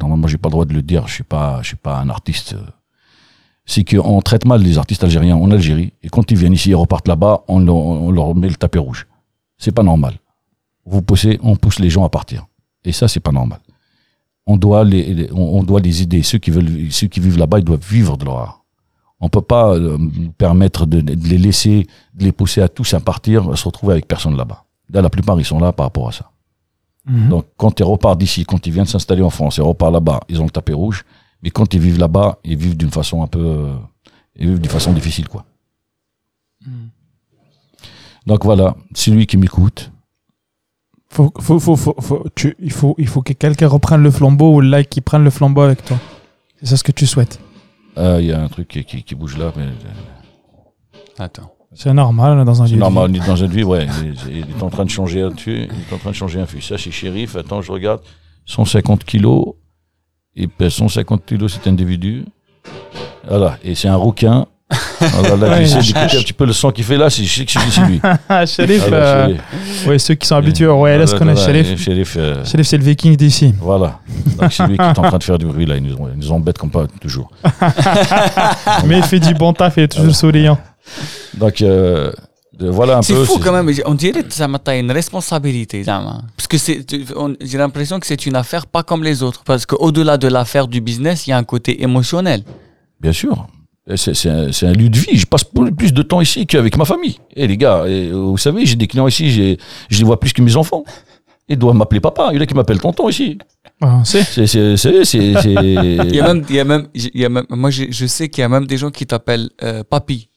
normalement 0.00 0.26
j'ai 0.26 0.38
pas 0.38 0.48
le 0.48 0.52
droit 0.52 0.64
de 0.64 0.74
le 0.74 0.82
dire, 0.82 1.08
je 1.08 1.14
suis 1.14 1.24
pas, 1.24 1.60
je 1.62 1.68
suis 1.68 1.76
pas 1.76 1.98
un 1.98 2.08
artiste. 2.08 2.56
C'est 3.64 3.84
qu'on 3.84 4.20
traite 4.22 4.44
mal 4.44 4.62
les 4.62 4.78
artistes 4.78 5.02
algériens 5.02 5.36
en 5.36 5.50
Algérie, 5.50 5.92
et 6.02 6.08
quand 6.08 6.30
ils 6.30 6.36
viennent 6.36 6.52
ici 6.52 6.70
et 6.70 6.74
repartent 6.74 7.08
là-bas, 7.08 7.44
on, 7.48 7.66
on, 7.68 8.10
leur 8.10 8.34
met 8.34 8.48
le 8.48 8.54
tapis 8.54 8.78
rouge. 8.78 9.06
C'est 9.56 9.72
pas 9.72 9.82
normal. 9.82 10.14
Vous 10.84 11.02
poussez, 11.02 11.38
on 11.42 11.56
pousse 11.56 11.78
les 11.78 11.90
gens 11.90 12.04
à 12.04 12.08
partir. 12.08 12.46
Et 12.88 12.92
ça, 12.92 13.06
c'est 13.06 13.20
pas 13.20 13.32
normal. 13.32 13.60
On 14.46 14.56
doit 14.56 14.82
les, 14.82 15.28
on, 15.32 15.62
doit 15.62 15.80
les 15.80 16.00
aider. 16.00 16.22
Ceux 16.22 16.38
qui 16.38 16.50
veulent, 16.50 16.90
ceux 16.90 17.06
qui 17.06 17.20
vivent 17.20 17.36
là-bas, 17.36 17.58
ils 17.58 17.64
doivent 17.66 17.86
vivre 17.86 18.16
de 18.16 18.24
leur 18.24 18.38
art. 18.38 18.64
On 19.20 19.28
peut 19.28 19.42
pas 19.42 19.74
euh, 19.74 19.98
permettre 20.38 20.86
de, 20.86 21.02
de, 21.02 21.28
les 21.28 21.36
laisser, 21.36 21.86
de 22.14 22.24
les 22.24 22.32
pousser 22.32 22.62
à 22.62 22.68
tous 22.68 22.94
à 22.94 23.00
partir, 23.00 23.50
à 23.50 23.56
se 23.56 23.64
retrouver 23.64 23.92
avec 23.92 24.08
personne 24.08 24.38
là-bas. 24.38 24.64
Là, 24.90 25.02
la 25.02 25.10
plupart, 25.10 25.38
ils 25.38 25.44
sont 25.44 25.60
là 25.60 25.70
par 25.72 25.84
rapport 25.84 26.08
à 26.08 26.12
ça. 26.12 26.30
Mhm. 27.04 27.28
Donc, 27.28 27.44
quand 27.58 27.78
ils 27.78 27.82
repartent 27.82 28.20
d'ici, 28.20 28.46
quand 28.46 28.66
ils 28.66 28.72
viennent 28.72 28.86
s'installer 28.86 29.22
en 29.22 29.28
France, 29.28 29.58
ils 29.58 29.62
repartent 29.62 29.92
là-bas, 29.92 30.20
ils 30.30 30.40
ont 30.40 30.44
le 30.44 30.50
tapis 30.50 30.72
rouge, 30.72 31.04
Mais 31.42 31.50
quand 31.50 31.74
ils 31.74 31.80
vivent 31.80 31.98
là-bas, 31.98 32.38
ils 32.42 32.56
vivent 32.56 32.76
d'une 32.76 32.90
façon 32.90 33.22
un 33.22 33.26
peu, 33.26 33.44
euh, 33.44 33.74
ils 34.34 34.48
vivent 34.48 34.60
d'une 34.60 34.70
façon 34.70 34.94
difficile, 34.94 35.28
quoi. 35.28 35.44
Donc 38.26 38.44
voilà, 38.44 38.74
c'est 38.94 39.10
lui 39.10 39.26
qui 39.26 39.36
m'écoute. 39.36 39.90
Faut, 41.10 41.32
faut, 41.40 41.58
faut, 41.58 41.76
faut, 41.76 41.94
faut- 41.98 42.24
tu- 42.34 42.54
il 42.60 42.70
faut, 42.72 42.94
il 42.98 43.06
faut 43.08 43.22
que 43.22 43.32
quelqu'un 43.32 43.66
reprenne 43.68 44.02
le 44.02 44.10
flambeau 44.10 44.54
ou 44.56 44.60
là 44.60 44.84
qui 44.84 45.00
prenne 45.00 45.24
le 45.24 45.30
flambeau 45.30 45.62
avec 45.62 45.84
toi. 45.84 45.96
C'est 46.60 46.66
ça 46.66 46.76
ce 46.76 46.84
que 46.84 46.92
tu 46.92 47.06
souhaites. 47.06 47.40
Ah, 47.96 48.20
il 48.20 48.26
y 48.26 48.32
a 48.32 48.40
un 48.42 48.48
truc 48.48 48.68
qui, 48.68 48.84
qui- 48.84 49.02
qui 49.02 49.14
bouge 49.14 49.36
là, 49.38 49.52
mais 49.56 49.62
euh, 49.64 51.18
Attends. 51.18 51.50
C'est 51.74 51.92
normal 51.92 52.38
on 52.38 52.42
est 52.42 52.44
dans 52.44 52.62
un 52.62 52.66
c'est 52.66 52.72
lieu 52.72 52.76
de 52.76 52.80
normal, 52.80 53.10
vie. 53.12 53.18
on 53.20 53.24
est 53.24 53.26
dans 53.26 53.36
une 53.36 53.50
vie, 53.50 53.64
ouais. 53.64 53.86
Il, 54.28 54.36
il 54.36 54.38
est 54.56 54.62
en 54.62 54.70
train 54.70 54.84
de 54.84 54.90
changer 54.90 55.20
un 55.22 55.30
dessus, 55.30 55.64
il 55.70 55.70
est 55.90 55.94
en 55.94 55.98
train 55.98 56.10
de 56.10 56.14
changer 56.14 56.40
un 56.40 56.46
fût. 56.46 56.60
Ça, 56.62 56.78
c'est 56.78 56.90
shérif. 56.90 57.36
Attends, 57.36 57.60
je 57.62 57.70
regarde. 57.72 58.00
150 58.46 59.04
kilos. 59.04 59.54
Il 60.34 60.48
pèse 60.48 60.72
150 60.74 61.26
kilos, 61.26 61.52
cet 61.54 61.66
individu. 61.66 62.24
Voilà. 63.28 63.58
Et 63.62 63.74
c'est 63.74 63.88
un 63.88 63.96
rouquin. 63.96 64.46
Voilà, 65.00 65.36
là, 65.36 65.48
Ouais. 65.50 65.64
j'essaie 65.64 65.78
d'écouter 65.92 66.16
un 66.18 66.20
petit 66.22 66.32
peu 66.32 66.44
le 66.44 66.52
son 66.52 66.70
qu'il 66.70 66.84
fait 66.84 66.96
là, 66.98 67.08
c'est, 67.08 67.24
je 67.24 67.32
sais 67.34 67.44
que 67.46 67.52
c'est 67.52 67.80
lui. 67.86 68.00
Ah, 68.28 68.44
Shérif, 68.44 68.82
Ah, 68.88 68.94
euh, 68.94 69.34
ouais, 69.86 69.98
ceux 69.98 70.14
qui 70.14 70.26
sont 70.26 70.34
habitués 70.36 70.66
au 70.66 70.76
Royal 70.76 71.02
Voilà, 71.02 71.18
connaissent 71.18 71.44
voilà, 71.44 71.62
Shérif. 71.62 71.80
Shérif, 71.82 72.14
euh, 72.18 72.44
Shérif, 72.44 72.66
c'est 72.66 72.76
le 72.76 72.84
viking 72.84 73.16
d'ici. 73.16 73.54
Voilà. 73.60 74.00
Donc 74.38 74.52
c'est 74.52 74.66
lui 74.66 74.76
qui 74.76 74.82
est 74.82 74.98
en 74.98 75.02
train 75.02 75.16
de 75.18 75.22
faire 75.24 75.38
du 75.38 75.46
bruit 75.46 75.64
là. 75.66 75.76
Il 75.76 75.84
nous, 75.84 75.96
il 76.12 76.18
nous 76.18 76.32
embête 76.32 76.58
comme 76.58 76.70
pas 76.70 76.86
toujours. 77.00 77.30
Mais 78.86 78.98
il 78.98 79.04
fait 79.04 79.20
du 79.20 79.32
bon 79.34 79.52
taf, 79.52 79.74
il 79.76 79.84
est 79.84 79.88
toujours 79.88 80.14
souriant. 80.14 80.58
Donc 81.34 81.62
euh, 81.62 82.12
voilà 82.60 82.98
un 82.98 83.02
C'est 83.02 83.14
peu. 83.14 83.24
fou 83.24 83.34
c'est- 83.38 83.44
quand 83.44 83.52
même. 83.52 83.72
On 83.86 83.94
dirait 83.94 84.22
que 84.24 84.34
ça 84.34 84.48
m'a 84.48 84.58
une 84.74 84.90
responsabilité. 84.92 85.82
Parce 85.84 86.46
que 86.48 86.56
tu- 86.82 87.06
j'ai 87.40 87.58
l'impression 87.58 87.98
que 88.00 88.06
c'est 88.06 88.26
une 88.26 88.36
affaire 88.36 88.66
pas 88.66 88.82
comme 88.82 89.02
les 89.04 89.22
autres. 89.22 89.42
Parce 89.44 89.64
qu'au-delà 89.64 90.18
de 90.18 90.28
l'affaire 90.28 90.66
du 90.68 90.80
business, 90.80 91.26
il 91.26 91.30
y 91.30 91.32
a 91.32 91.38
un 91.38 91.44
côté 91.44 91.82
émotionnel. 91.82 92.42
Bien 93.00 93.12
sûr. 93.12 93.46
Et 93.90 93.96
C'est 93.96 94.14
c'est 94.14 94.28
un, 94.28 94.48
un 94.68 94.72
lieu 94.72 94.88
de 94.88 94.98
vie. 94.98 95.16
Je 95.16 95.26
passe 95.26 95.44
plus 95.44 95.92
de 95.92 96.02
temps 96.02 96.20
ici 96.20 96.46
qu'avec 96.46 96.76
ma 96.76 96.84
famille. 96.84 97.18
Et 97.34 97.46
les 97.46 97.56
gars, 97.56 97.84
et, 97.86 98.08
euh, 98.10 98.14
vous 98.16 98.38
savez, 98.38 98.66
j'ai 98.66 98.76
des 98.76 98.86
clients 98.86 99.08
ici, 99.08 99.30
je 99.90 99.98
les 99.98 100.04
vois 100.04 100.20
plus 100.20 100.32
que 100.32 100.42
mes 100.42 100.56
enfants. 100.56 100.84
Ils 101.48 101.56
doivent 101.56 101.76
m'appeler 101.76 102.00
papa. 102.00 102.28
Il 102.32 102.36
y 102.36 102.38
en 102.38 102.42
a 102.42 102.46
qui 102.46 102.54
m'appellent 102.54 102.80
tonton 102.80 103.08
ici. 103.08 103.38
Ah, 103.80 104.02
c'est. 104.04 104.22
C'est, 104.22 104.46
c'est, 104.46 104.76
c'est, 104.76 105.04
c'est, 105.04 105.34
c'est- 105.40 105.54
Il 106.08 106.14
y 106.14 106.20
a 106.20 106.26
même, 106.34 106.44
il 106.50 106.56
y 106.56 106.60
a 106.60 106.64
même, 106.64 106.88
il 106.94 107.10
y 107.14 107.24
a 107.24 107.28
même 107.30 107.44
moi, 107.48 107.70
je, 107.70 107.84
je 107.90 108.06
sais 108.06 108.28
qu'il 108.28 108.42
y 108.42 108.44
a 108.44 108.48
même 108.50 108.66
des 108.66 108.76
gens 108.76 108.90
qui 108.90 109.06
t'appellent 109.06 109.48
euh, 109.62 109.82
papy. 109.88 110.28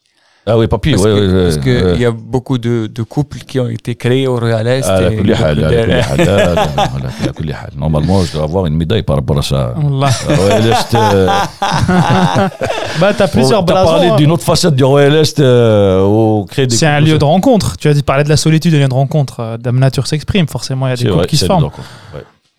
Ah 0.48 0.58
oui, 0.58 0.68
papier, 0.68 0.94
parce 0.94 1.04
ouais, 1.04 1.12
que, 1.12 1.44
Parce 1.44 1.58
qu'il 1.58 1.72
ouais, 1.72 1.84
ouais. 1.84 1.98
y 2.00 2.06
a 2.06 2.12
beaucoup 2.12 2.58
de, 2.58 2.88
de, 2.88 3.04
couples 3.04 3.38
qui 3.40 3.60
ont 3.60 3.70
été 3.70 3.94
créés 3.94 4.26
au 4.26 4.38
Real 4.38 4.66
Est. 4.66 4.84
Ah, 4.88 5.02
la 5.02 5.10
de... 5.12 5.34
Ah, 7.54 7.68
Normalement, 7.78 8.24
je 8.24 8.34
dois 8.34 8.44
avoir 8.44 8.66
une 8.66 8.76
médaille 8.76 9.04
par 9.04 9.18
rapport 9.18 9.38
à 9.38 9.44
ça. 9.44 9.76
Ah, 9.76 10.34
Royal 10.34 10.66
Est. 10.66 10.96
Euh, 10.96 11.28
bah, 13.00 13.14
t'as 13.16 13.28
plusieurs 13.28 13.64
blasons. 13.64 13.92
parlé 13.92 14.08
hein. 14.08 14.16
d'une 14.16 14.32
autre 14.32 14.44
facette 14.44 14.74
du 14.74 14.84
Royal 14.84 15.14
Est 15.14 15.40
euh, 15.40 16.02
au 16.02 16.46
créer 16.46 16.66
des 16.66 16.76
C'est 16.76 16.88
un 16.88 17.00
lieu 17.00 17.20
de 17.20 17.24
rencontre. 17.24 17.78
Tu 17.78 17.88
as 17.88 17.94
dit 17.94 18.02
parler 18.02 18.24
de 18.24 18.30
la 18.30 18.38
solitude, 18.38 18.74
un 18.74 18.80
lieu 18.80 18.88
de 18.88 18.94
rencontre. 18.94 19.42
Euh, 19.42 19.58
Dame 19.58 19.78
Nature 19.78 20.08
s'exprime, 20.08 20.48
forcément, 20.48 20.88
il 20.88 20.90
y 20.90 20.94
a 20.94 20.96
des 20.96 21.08
couples 21.08 21.28
qui 21.28 21.38
se 21.38 21.46
forment. 21.46 21.70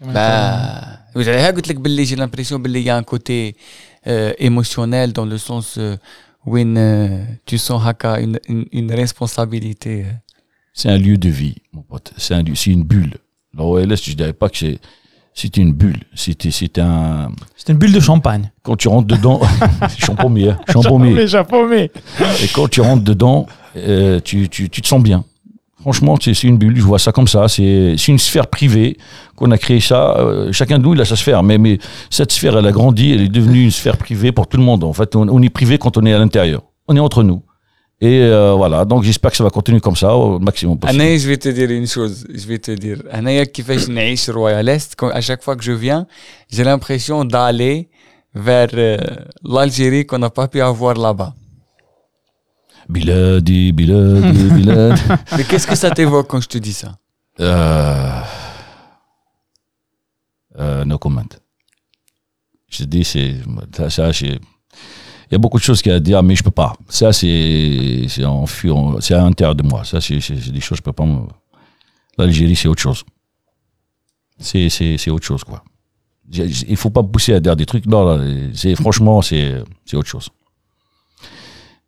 Bah, 0.07 0.83
vous 1.17 1.27
avez 1.27 1.53
dit 1.53 1.75
que 1.75 2.05
j'ai 2.05 2.17
l'impression 2.17 2.61
qu'il 2.61 2.79
y 2.79 2.91
a 2.91 2.97
un 2.97 3.03
côté 3.03 3.57
euh, 4.07 4.33
émotionnel 4.39 5.13
dans 5.13 5.25
le 5.25 5.37
sens 5.37 5.81
où 6.47 6.57
une, 6.59 6.77
euh, 6.79 7.25
tu 7.47 7.59
sens 7.59 7.85
haka 7.87 8.21
une, 8.21 8.39
une, 8.49 8.67
une 8.73 8.93
responsabilité. 8.93 10.05
euh. 10.05 10.13
C'est 10.75 10.89
un 10.89 10.99
lieu 10.99 11.17
de 11.19 11.29
vie, 11.29 11.57
mon 11.73 11.83
pote. 11.83 12.13
C'est 12.17 12.35
un 12.35 12.43
c'est 12.55 12.71
une 12.71 12.85
bulle. 12.85 13.15
Le 13.55 13.63
Royal 13.63 13.93
Est, 13.93 14.05
je 14.11 14.17
dirais 14.17 14.33
pas 14.33 14.49
que 14.49 14.57
c'est, 14.57 14.79
c'est 15.35 15.57
une 15.59 15.73
bulle. 15.73 16.01
C'était, 16.15 16.51
c'est 16.51 16.79
un, 16.79 17.31
C'est 17.57 17.73
une 17.73 17.79
bulle 17.79 17.93
de 17.93 18.01
champagne. 18.01 18.51
quand 18.63 18.77
tu 18.77 18.89
rentres 18.89 19.07
dedans, 19.09 19.41
champomier, 19.99 20.51
hein. 20.51 20.61
Champagne. 20.73 21.89
Et 22.43 22.49
quand 22.55 22.69
tu 22.69 22.81
rentres 22.81 23.05
dedans, 23.05 23.47
euh, 23.77 24.21
tu, 24.21 24.49
tu, 24.49 24.69
tu 24.71 24.81
te 24.83 24.87
sens 24.87 25.03
bien. 25.03 25.25
Franchement, 25.83 26.15
c'est 26.21 26.45
une 26.45 26.59
bulle, 26.59 26.77
je 26.77 26.83
vois 26.83 27.01
ça 27.01 27.11
comme 27.11 27.27
ça. 27.27 27.49
C'est 27.49 27.97
une 28.09 28.19
sphère 28.19 28.47
privée 28.47 28.97
qu'on 29.35 29.51
a 29.51 29.59
créé 29.59 29.81
ça. 29.81 30.17
Euh, 30.17 30.53
chacun 30.53 30.79
de 30.79 30.85
nous, 30.85 30.95
il 30.95 31.01
a 31.01 31.05
sa 31.05 31.17
sphère. 31.17 31.43
Mais, 31.43 31.79
cette 32.09 32.31
sphère, 32.31 32.57
elle 32.57 32.67
a 32.67 32.71
grandi, 32.71 33.13
elle 33.13 33.23
est 33.23 33.29
devenue 33.29 33.65
une 33.65 33.73
sphère 33.73 33.97
privée 33.97 34.31
pour 34.31 34.47
tout 34.47 34.57
le 34.57 34.63
monde. 34.63 34.85
En 34.85 34.93
fait, 34.93 35.17
on, 35.17 35.43
est 35.43 35.51
privé 35.51 35.79
quand 35.79 35.97
on 35.97 36.07
est 36.07 36.13
à 36.13 36.19
l'intérieur. 36.19 36.63
On 36.87 36.95
est 36.95 37.01
entre 37.01 37.25
nous. 37.25 37.43
Et 38.01 38.21
euh, 38.21 38.55
voilà, 38.57 38.85
donc 38.85 39.03
j'espère 39.03 39.31
que 39.33 39.37
ça 39.37 39.45
va 39.45 39.51
continuer 39.51 39.81
comme 39.81 39.95
ça 39.95 40.15
au 40.15 40.39
maximum 40.39 40.79
possible. 40.79 41.01
Anaya, 41.01 41.19
je 41.19 41.29
vais 41.29 41.37
te 41.37 41.49
dire 41.49 41.71
une 41.71 41.87
chose, 41.87 42.27
je 42.33 42.47
vais 42.47 42.59
te 42.59 42.73
dire. 42.73 42.99
Anaya, 43.13 43.47
qui 43.47 43.63
fait 43.63 43.85
une 43.87 44.33
royaliste, 44.33 44.97
à 45.13 45.21
chaque 45.21 45.43
fois 45.43 45.55
que 45.55 45.63
je 45.63 45.71
viens, 45.71 46.07
j'ai 46.51 46.65
l'impression 46.65 47.25
d'aller 47.25 47.89
vers 48.35 48.71
euh, 48.75 48.99
l'Algérie 49.45 50.05
qu'on 50.05 50.19
n'a 50.19 50.31
pas 50.31 50.49
pu 50.49 50.61
avoir 50.61 50.95
là-bas. 50.95 51.35
Biladi, 52.89 53.73
biladi, 53.73 54.45
biladi. 54.57 55.03
Mais 55.37 55.45
qu'est-ce 55.45 55.67
que 55.67 55.75
ça 55.77 55.91
t'évoque 55.91 56.29
quand 56.29 56.41
je 56.41 56.49
te 56.49 56.59
dis 56.59 56.73
ça 56.73 56.93
Euh, 57.41 58.21
euh, 60.59 60.85
no 60.85 60.99
comment. 60.99 61.23
Je 62.69 62.79
te 62.79 62.85
dis, 62.85 63.05
c'est, 63.05 63.37
ça, 63.91 64.11
il 64.13 64.39
y 65.31 65.35
a 65.35 65.39
beaucoup 65.39 65.59
de 65.59 65.63
choses 65.63 65.81
qu'il 65.81 65.91
y 65.91 65.93
a 65.95 65.97
à 65.97 66.01
dire, 66.01 66.23
mais 66.23 66.37
je 66.37 66.43
peux 66.43 66.51
pas. 66.51 66.75
Ça, 66.89 67.13
c'est, 67.13 68.05
c'est 68.09 68.25
en 68.25 68.47
c'est 69.01 69.15
à 69.15 69.23
l'intérieur 69.23 69.55
de 69.55 69.63
moi. 69.63 69.85
Ça, 69.85 70.01
c'est, 70.01 70.17
des 70.17 70.61
choses, 70.61 70.79
je 70.79 70.83
peux 70.83 70.93
pas 70.93 71.07
L'Algérie, 72.19 72.55
c'est 72.55 72.69
autre 72.69 72.83
chose. 72.83 73.05
C'est, 74.39 74.69
c'est, 74.69 74.99
c'est 74.99 75.11
autre 75.11 75.25
chose, 75.25 75.45
quoi. 75.45 75.65
Il 76.31 76.77
faut 76.77 76.91
pas 76.91 77.03
pousser 77.03 77.35
à 77.35 77.41
dire 77.41 77.57
des 77.57 77.67
trucs. 77.67 77.87
Non, 77.87 78.17
non, 78.17 78.51
c'est, 78.55 78.75
franchement, 78.75 79.23
c'est, 79.23 79.63
c'est 79.85 79.97
autre 79.97 80.09
chose. 80.09 80.29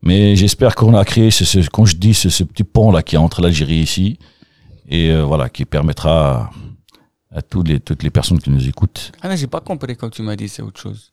Mais 0.06 0.36
j'espère 0.36 0.74
qu'on 0.74 0.94
a 0.94 1.05
créé 1.05 1.31
ce, 1.31 1.44
ce- 1.44 1.68
quand 1.70 1.86
je 1.86 1.97
dis 1.97 2.12
ce, 2.14 2.28
ce 2.28 2.44
petit 2.44 2.62
pont 2.64 2.90
là 2.93 3.02
qui 3.02 3.14
est 3.14 3.18
entre 3.18 3.40
l'Algérie 3.40 3.76
ici, 3.81 4.18
et 4.89 5.10
euh, 5.10 5.24
voilà, 5.24 5.48
qui 5.48 5.64
permettra 5.64 6.51
à, 7.32 7.39
à 7.39 7.43
tous 7.43 7.62
les, 7.62 7.81
toutes 7.81 8.02
les 8.02 8.10
personnes 8.10 8.39
qui 8.39 8.51
nous 8.51 8.68
écoutent. 8.68 9.12
Anna, 9.22 9.35
j'ai 9.35 9.47
pas 9.47 9.60
compris 9.62 9.97
quand 9.97 10.10
tu 10.10 10.20
m'as 10.22 10.36
dit 10.36 10.48
c'est 10.48 10.62
autre 10.62 10.78
chose. 10.81 11.10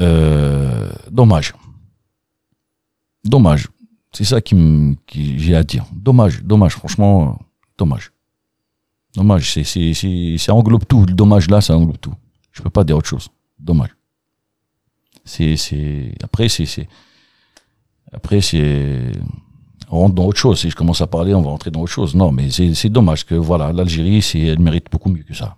Euh, 0.00 0.90
dommage. 1.10 1.54
Dommage. 3.24 3.68
C'est 4.12 4.24
ça 4.24 4.40
qui, 4.40 4.54
me- 4.54 4.94
qui 5.06 5.38
j'ai 5.38 5.54
à 5.56 5.62
dire. 5.64 5.84
Dommage, 5.92 6.42
dommage, 6.42 6.72
franchement, 6.74 7.38
dommage. 7.78 8.12
Dommage, 9.14 9.52
c'est, 9.52 9.64
c'est, 9.64 9.94
c'est, 9.94 10.36
ça 10.38 10.54
englobe 10.54 10.84
tout. 10.86 11.06
Le 11.06 11.14
dommage 11.14 11.48
là, 11.48 11.60
ça 11.60 11.76
englobe 11.76 11.98
tout. 11.98 12.14
Je 12.52 12.60
peux 12.62 12.70
pas 12.70 12.84
dire 12.84 12.96
autre 12.96 13.08
chose. 13.08 13.28
Dommage. 13.58 13.90
C'est, 15.24 16.14
après, 16.22 16.48
c'est, 16.48 16.66
c'est, 16.66 16.88
après, 18.12 18.40
c'est, 18.40 19.12
on 19.90 20.00
rentre 20.00 20.14
dans 20.14 20.26
autre 20.26 20.38
chose. 20.38 20.60
Si 20.60 20.70
je 20.70 20.76
commence 20.76 21.00
à 21.00 21.06
parler, 21.06 21.34
on 21.34 21.42
va 21.42 21.50
rentrer 21.50 21.70
dans 21.70 21.80
autre 21.80 21.92
chose. 21.92 22.14
Non, 22.14 22.30
mais 22.30 22.50
c'est, 22.50 22.74
c'est 22.74 22.90
dommage 22.90 23.24
que, 23.24 23.34
voilà, 23.34 23.72
l'Algérie, 23.72 24.22
c'est, 24.22 24.40
elle 24.40 24.58
mérite 24.58 24.90
beaucoup 24.90 25.10
mieux 25.10 25.22
que 25.22 25.34
ça. 25.34 25.56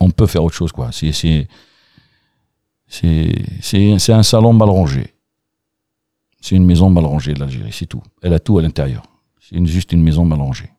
On 0.00 0.10
peut 0.10 0.26
faire 0.26 0.44
autre 0.44 0.54
chose, 0.54 0.72
quoi. 0.72 0.92
C'est, 0.92 1.12
c'est, 1.12 1.48
c'est, 2.88 3.32
c'est, 3.60 4.12
un 4.12 4.22
salon 4.22 4.52
mal 4.52 4.68
rangé. 4.68 5.14
C'est 6.40 6.56
une 6.56 6.66
maison 6.66 6.90
mal 6.90 7.04
rangée, 7.04 7.34
l'Algérie, 7.34 7.72
c'est 7.72 7.86
tout. 7.86 8.02
Elle 8.22 8.34
a 8.34 8.38
tout 8.38 8.58
à 8.58 8.62
l'intérieur. 8.62 9.02
C'est 9.40 9.64
juste 9.66 9.92
une 9.92 10.02
maison 10.02 10.24
mal 10.24 10.40
rangée. 10.40 10.70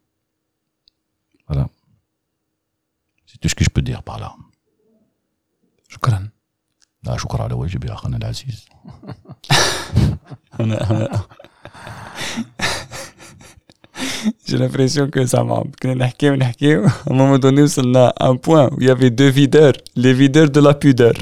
Voilà. 1.47 1.67
C'est 3.25 3.39
tout 3.39 3.49
ce 3.49 3.55
que 3.55 3.63
je 3.63 3.69
peux 3.69 3.81
dire 3.81 4.03
par 4.03 4.19
là. 4.19 4.35
لا 7.06 7.16
شكرا 7.16 7.42
على 7.42 7.54
واجب 7.54 7.84
يا 7.84 7.92
اخانا 7.92 8.16
العزيز 8.16 8.64
J'ai 14.46 14.56
l'impression 14.58 15.08
que 15.08 15.26
ça 15.26 15.42
m'a. 15.44 15.62
كنا 15.82 15.94
نحكي 15.94 16.30
ونحكي 16.30 16.76
à 16.86 16.88
un 17.10 17.14
moment 17.14 17.38
donné 17.38 17.62
وصلنا 17.62 18.12
à 18.20 18.26
un 18.26 18.36
point 18.36 18.68
où 18.72 18.80
il 18.80 18.86
y 18.86 18.90
avait 18.90 19.10
deux 19.10 19.30
videurs, 19.30 19.72
les 19.96 20.12
videurs 20.14 20.50
de 20.50 20.60
la 20.60 20.74
pudeur. 20.74 21.12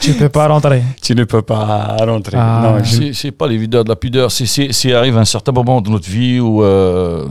Tu 0.00 0.12
peux 0.14 0.28
pas 0.28 0.46
rentrer. 0.48 0.82
tu 1.02 1.14
ne 1.14 1.24
peux 1.24 1.42
pas 1.42 1.96
rentrer. 2.10 2.36
Ah. 2.38 2.60
Non, 2.64 2.84
je- 2.84 2.96
c'est, 2.96 3.12
c'est 3.12 3.32
pas 3.32 3.46
les 3.52 3.58
videurs 3.64 3.84
de 3.84 3.88
la 3.88 3.96
pudeur 3.96 4.30
c'est, 4.30 4.46
c'est, 4.54 4.68
c'est 4.72 4.92
arrive 4.94 5.16
un 5.18 5.24
certain 5.36 5.52
moment 5.52 5.80
de 5.80 5.90
notre 5.90 6.08
vie 6.08 6.38
où 6.40 6.62
euh, 6.62 7.26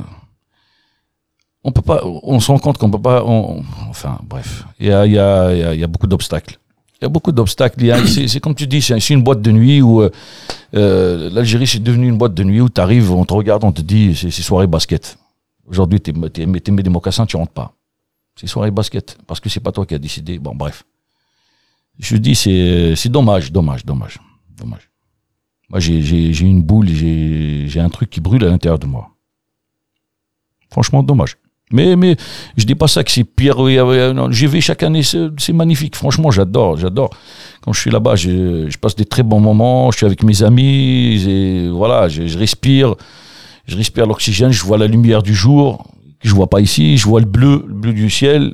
on 1.62 1.72
peut 1.72 1.82
pas 1.82 2.02
on 2.04 2.40
se 2.40 2.50
rend 2.50 2.58
compte 2.58 2.78
qu'on 2.78 2.90
peut 2.90 3.00
pas 3.00 3.24
on- 3.24 3.62
enfin 3.88 4.18
bref. 4.22 4.64
Il 4.78 4.86
y 4.86 4.92
a, 4.92 5.06
il 5.06 5.12
y, 5.12 5.18
a, 5.18 5.52
il 5.52 5.58
y, 5.58 5.62
a, 5.62 5.74
il 5.74 5.80
y 5.80 5.84
a 5.84 5.86
beaucoup 5.86 6.06
d'obstacles. 6.06 6.58
Il 7.00 7.04
y 7.04 7.06
a 7.06 7.08
beaucoup 7.08 7.32
d'obstacles. 7.32 7.80
C'est, 8.28 8.40
comme 8.40 8.54
tu 8.54 8.66
dis 8.66 8.82
c'est, 8.82 8.98
une 9.10 9.22
boîte 9.22 9.42
de 9.42 9.50
nuit 9.50 9.80
où 9.82 10.02
euh, 10.02 10.10
euh, 10.74 11.30
l'Algérie 11.30 11.66
c'est 11.66 11.82
devenu 11.82 12.08
une 12.08 12.18
boîte 12.18 12.34
de 12.34 12.44
nuit 12.44 12.60
où 12.60 12.68
tu 12.68 12.80
arrives 12.80 13.10
on 13.12 13.24
te 13.24 13.34
regarde 13.34 13.64
on 13.64 13.72
te 13.72 13.82
dit 13.82 14.14
c'est, 14.14 14.30
soirée 14.30 14.66
basket. 14.66 15.18
Aujourd'hui 15.66 16.00
t'es 16.00 16.12
mis 16.46 16.60
des 16.60 16.90
mocassins 16.90 17.26
tu 17.26 17.36
rentres 17.36 17.52
pas. 17.52 17.72
C'est 18.36 18.46
soirée 18.46 18.70
basket 18.70 19.18
parce 19.26 19.40
que 19.40 19.48
c'est 19.48 19.60
pas 19.60 19.72
toi 19.72 19.84
qui 19.86 19.94
as 19.94 19.98
décidé. 19.98 20.38
Bon 20.38 20.54
bref. 20.54 20.84
Je 21.98 22.16
dis 22.16 22.34
c'est, 22.34 22.94
c'est 22.96 23.10
dommage 23.10 23.52
dommage 23.52 23.84
dommage 23.84 24.18
dommage. 24.60 24.90
Moi, 25.70 25.78
j'ai, 25.78 26.40
une 26.40 26.62
boule, 26.62 26.88
j'ai, 26.88 27.68
j'ai 27.68 27.80
un 27.80 27.88
truc 27.88 28.10
qui 28.10 28.20
brûle 28.20 28.44
à 28.44 28.48
l'intérieur 28.48 28.78
de 28.78 28.86
moi. 28.86 29.10
Franchement, 30.70 31.02
dommage. 31.02 31.36
Mais, 31.72 31.94
mais 31.96 32.16
je 32.56 32.64
dis 32.64 32.74
pas 32.74 32.88
ça 32.88 33.04
que 33.04 33.10
c'est 33.10 33.24
pire. 33.24 33.56
J'y 34.30 34.46
vais 34.46 34.60
chaque 34.60 34.82
année, 34.82 35.02
c'est 35.02 35.52
magnifique. 35.52 35.94
Franchement, 35.96 36.30
j'adore, 36.30 36.76
j'adore. 36.76 37.10
Quand 37.62 37.72
je 37.72 37.80
suis 37.80 37.90
là-bas, 37.90 38.16
je, 38.16 38.68
je 38.68 38.78
passe 38.78 38.96
des 38.96 39.04
très 39.04 39.22
bons 39.22 39.40
moments. 39.40 39.90
Je 39.92 39.98
suis 39.98 40.06
avec 40.06 40.22
mes 40.24 40.42
amis. 40.42 41.24
et 41.28 41.68
voilà, 41.68 42.08
je, 42.08 42.26
je 42.26 42.36
respire, 42.38 42.94
je 43.66 43.76
respire 43.76 44.06
l'oxygène. 44.06 44.50
Je 44.50 44.64
vois 44.64 44.78
la 44.78 44.86
lumière 44.86 45.22
du 45.22 45.34
jour 45.34 45.84
que 46.20 46.28
je 46.28 46.34
vois 46.34 46.48
pas 46.50 46.60
ici. 46.60 46.96
Je 46.98 47.06
vois 47.06 47.20
le 47.20 47.26
bleu, 47.26 47.64
le 47.68 47.74
bleu 47.74 47.92
du 47.92 48.10
ciel. 48.10 48.52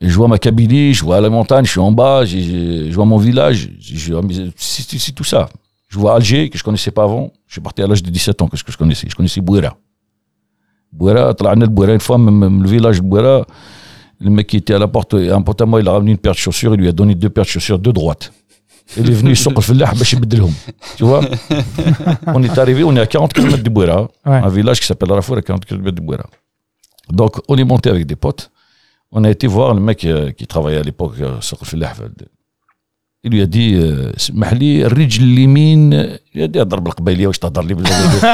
Je 0.00 0.14
vois 0.14 0.28
ma 0.28 0.38
Kabylie, 0.38 0.94
je 0.94 1.04
vois 1.04 1.20
la 1.20 1.28
montagne, 1.28 1.66
je 1.66 1.72
suis 1.72 1.80
en 1.80 1.92
bas, 1.92 2.24
j'ai- 2.24 2.90
je 2.90 2.94
vois 2.94 3.04
mon 3.04 3.18
village, 3.18 3.68
je- 3.80 3.96
je- 3.96 4.50
c'est 4.56 5.12
tout 5.14 5.24
ça. 5.24 5.50
Je 5.90 5.98
vois 5.98 6.14
Alger, 6.14 6.48
que 6.48 6.56
je 6.56 6.64
connaissais 6.64 6.90
pas 6.90 7.02
avant. 7.04 7.32
Je 7.46 7.52
suis 7.54 7.60
parti 7.60 7.82
à 7.82 7.86
l'âge 7.86 8.02
de 8.02 8.08
17 8.08 8.40
ans, 8.40 8.48
qu'est-ce 8.48 8.64
que 8.64 8.72
je 8.72 8.78
connaissais 8.78 9.08
Je 9.10 9.14
connaissais 9.14 9.42
Bouira. 9.42 9.76
Bouera, 10.92 11.32
une 11.94 12.00
fois, 12.00 12.18
le 12.18 12.68
village 12.68 12.98
de 12.98 13.06
Bouera, 13.06 13.46
le 14.20 14.30
mec 14.30 14.46
qui 14.48 14.56
était 14.58 14.74
à 14.74 14.78
la 14.78 14.88
porte, 14.88 15.14
euh, 15.14 15.34
un 15.34 15.42
pote 15.42 15.62
il 15.80 15.88
a 15.88 15.92
ramené 15.92 16.12
une 16.12 16.18
paire 16.18 16.32
de 16.32 16.38
chaussures, 16.38 16.74
il 16.74 16.80
lui 16.80 16.88
a 16.88 16.92
donné 16.92 17.14
deux 17.14 17.30
paires 17.30 17.44
de 17.44 17.48
chaussures, 17.48 17.78
deux 17.78 17.92
droites. 17.92 18.32
Il 18.96 19.08
est 19.08 19.14
venu, 19.14 19.36
On 22.26 22.42
est 22.42 22.58
arrivé, 22.58 22.82
on 22.82 22.94
est 22.96 23.00
à 23.00 23.06
40 23.06 23.32
km 23.32 23.62
de 23.62 23.70
Bouera, 23.70 24.08
un 24.24 24.48
village 24.48 24.80
qui 24.80 24.86
s'appelle 24.86 25.12
Rafour, 25.12 25.36
à 25.36 25.42
40 25.42 25.64
km 25.64 25.90
de 25.94 26.00
Bouera. 26.00 26.24
Donc, 27.08 27.40
on 27.48 27.56
est 27.56 27.64
monté 27.64 27.88
avec 27.88 28.06
des 28.06 28.16
potes. 28.16 28.50
On 29.12 29.24
a 29.24 29.30
été 29.30 29.46
voir 29.46 29.74
le 29.74 29.80
mec 29.80 30.04
euh, 30.04 30.30
qui 30.30 30.46
travaillait 30.46 30.78
à 30.80 30.82
l'époque 30.82 31.14
euh, 31.20 31.40
sur 31.40 31.58
le 31.72 31.86
Il 33.23 33.31
lui 33.31 33.41
a 33.41 33.47
dit 33.47 33.73
euh, 33.75 34.11
اسمح 34.17 34.53
لي 34.53 34.85
الرجل 34.85 35.23
اليمين 35.23 35.93
il 36.35 36.41
a 36.43 36.47
dit 36.47 36.57
اضرب 36.57 36.87
القبيليه 36.87 37.27
واش 37.27 37.39
تهضر 37.39 37.65
لي 37.65 37.73
بالقبيلية 37.73 38.33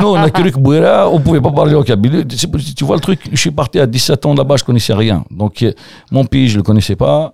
Non, 0.00 0.12
on 0.16 0.22
a 0.26 0.30
cru 0.30 0.50
que 0.50 0.58
Bouira, 0.58 1.08
on 1.08 1.20
pouvait 1.20 1.40
pas 1.40 1.52
parler 1.52 1.74
au 1.74 1.84
Kabylie. 1.84 2.24
C'est- 2.30 2.74
Tu 2.74 2.84
vois 2.84 2.96
le 2.96 3.00
truc, 3.00 3.20
je 3.30 3.36
suis 3.44 3.52
parti 3.52 3.78
à 3.78 3.86
17 3.86 4.26
ans 4.26 4.34
là-bas, 4.34 4.56
je 4.56 4.64
connaissais 4.64 4.94
rien. 4.94 5.24
Donc, 5.30 5.62
euh, 5.62 5.72
mon 6.10 6.24
pays, 6.24 6.48
je 6.48 6.56
le 6.56 6.64
connaissais 6.64 6.96
pas. 6.96 7.32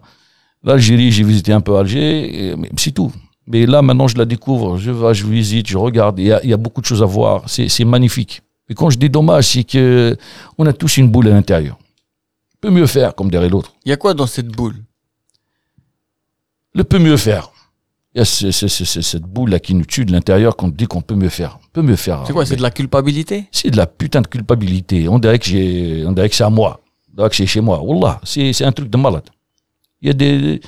L'Algérie, 0.62 1.10
j'ai 1.10 1.24
visité 1.24 1.50
un 1.52 1.62
peu 1.66 1.74
Alger, 1.80 2.08
et- 2.38 2.56
mais 2.56 2.68
c'est 2.76 2.92
tout. 2.98 3.10
Mais 3.46 3.64
là, 3.72 3.80
maintenant, 3.80 4.08
je 4.12 4.18
la 4.18 4.26
découvre, 4.34 4.76
je 4.76 4.90
vais, 4.90 5.14
je 5.14 5.24
visite, 5.38 5.66
je 5.74 5.78
regarde, 5.78 6.18
il 6.18 6.26
y 6.26 6.32
a, 6.32 6.38
il 6.44 6.50
y 6.50 6.52
a 6.58 6.60
beaucoup 6.64 6.82
de 6.84 6.88
choses 6.90 7.02
à 7.02 7.10
voir, 7.18 7.34
c'est 7.52 7.68
c'est 7.74 7.86
magnifique. 7.96 8.34
Et 8.70 8.74
quand 8.78 8.90
je 8.94 8.98
dis 9.02 9.08
dommage, 9.18 9.44
c'est 9.52 9.64
que 9.72 9.84
on 10.58 10.64
a 10.66 10.74
tous 10.80 10.92
une 11.00 11.08
boule 11.12 11.28
à 11.30 11.34
l'intérieur. 11.38 11.76
On 12.54 12.58
peut 12.62 12.72
mieux 12.78 12.88
faire, 12.96 13.10
comme 13.16 13.30
dirait 13.34 13.48
l'autre. 13.54 13.70
Il 13.86 13.88
y 13.92 13.94
a 13.96 13.98
quoi 14.02 14.12
dans 14.20 14.30
cette 14.36 14.50
boule 14.58 14.76
Le 16.73 16.83
peut 16.83 16.99
mieux 16.99 17.17
faire. 17.17 17.51
Il 18.15 18.19
y 18.19 18.21
a 18.21 18.25
ce- 18.25 18.51
ce- 18.51 18.67
ce- 18.67 18.85
ce- 18.85 19.01
cette 19.01 19.23
boule-là 19.23 19.59
qui 19.59 19.73
nous 19.73 19.85
tue 19.85 20.05
de 20.05 20.11
l'intérieur 20.11 20.55
qu'on 20.55 20.67
dit 20.67 20.85
qu'on 20.85 21.01
peut 21.01 21.15
mieux 21.15 21.29
faire. 21.29 21.59
On 21.63 21.67
peut 21.73 21.81
mieux 21.81 21.95
faire. 21.95 22.23
C'est 22.27 22.33
quoi 22.33 22.45
C'est 22.45 22.55
de 22.55 22.61
la 22.61 22.71
culpabilité? 22.71 23.45
C'est 23.51 23.71
de 23.71 23.77
la 23.77 23.87
putain 23.87 24.21
de 24.21 24.27
culpabilité. 24.27 25.07
On 25.09 25.17
dirait 25.19 25.39
que 25.39 25.45
j'ai, 25.45 26.03
on 26.05 26.11
dirait 26.11 26.29
que 26.29 26.35
c'est 26.35 26.43
à 26.43 26.49
moi. 26.49 26.79
On 27.11 27.15
dirait 27.17 27.29
que 27.29 27.35
c'est 27.35 27.45
chez 27.47 27.61
moi. 27.61 27.81
Wallah, 27.81 28.19
c'est, 28.23 28.53
c'est 28.53 28.65
un 28.65 28.71
truc 28.71 28.89
de 28.89 28.97
malade. 28.97 29.23
Il 30.01 30.07
y 30.07 30.11
a 30.11 30.13
des, 30.13 30.61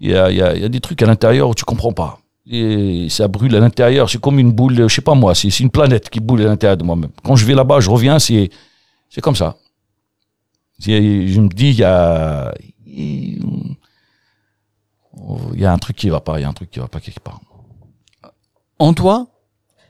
il 0.00 0.10
y 0.10 0.14
a, 0.16 0.30
il 0.30 0.36
y 0.36 0.42
a, 0.42 0.56
il 0.56 0.62
y 0.62 0.64
a 0.64 0.68
des 0.68 0.80
trucs 0.80 1.00
à 1.02 1.06
l'intérieur 1.06 1.48
où 1.48 1.54
tu 1.54 1.64
comprends 1.64 1.92
pas. 1.92 2.18
Et 2.48 3.08
ça 3.10 3.26
brûle 3.28 3.54
à 3.56 3.60
l'intérieur. 3.60 4.08
C'est 4.10 4.20
comme 4.20 4.38
une 4.38 4.52
boule, 4.52 4.74
je 4.88 4.94
sais 4.94 5.02
pas 5.02 5.14
moi, 5.14 5.34
c'est, 5.34 5.50
c'est 5.50 5.62
une 5.62 5.70
planète 5.70 6.08
qui 6.10 6.20
boule 6.20 6.42
à 6.42 6.44
l'intérieur 6.46 6.76
de 6.76 6.84
moi-même. 6.84 7.10
Quand 7.24 7.36
je 7.36 7.44
vais 7.46 7.54
là-bas, 7.54 7.80
je 7.80 7.90
reviens, 7.90 8.18
c'est, 8.18 8.50
c'est 9.10 9.20
comme 9.20 9.36
ça. 9.36 9.56
Je 10.80 10.90
me 11.40 11.48
dis, 11.48 11.68
il 11.70 11.78
y 11.78 11.84
a, 11.84 12.52
il 15.25 15.55
il 15.55 15.61
y 15.61 15.65
a 15.65 15.71
un 15.77 15.77
truc 15.85 15.95
qui 16.01 16.09
va 16.15 16.19
pas, 16.27 16.33
il 16.39 16.43
y 16.43 16.45
a 16.45 16.49
un 16.49 16.57
truc 16.59 16.69
qui 16.73 16.79
va 16.79 16.87
pas 16.93 16.99
quelque 17.05 17.19
part. 17.27 17.39
En 18.79 18.93
toi 18.93 19.27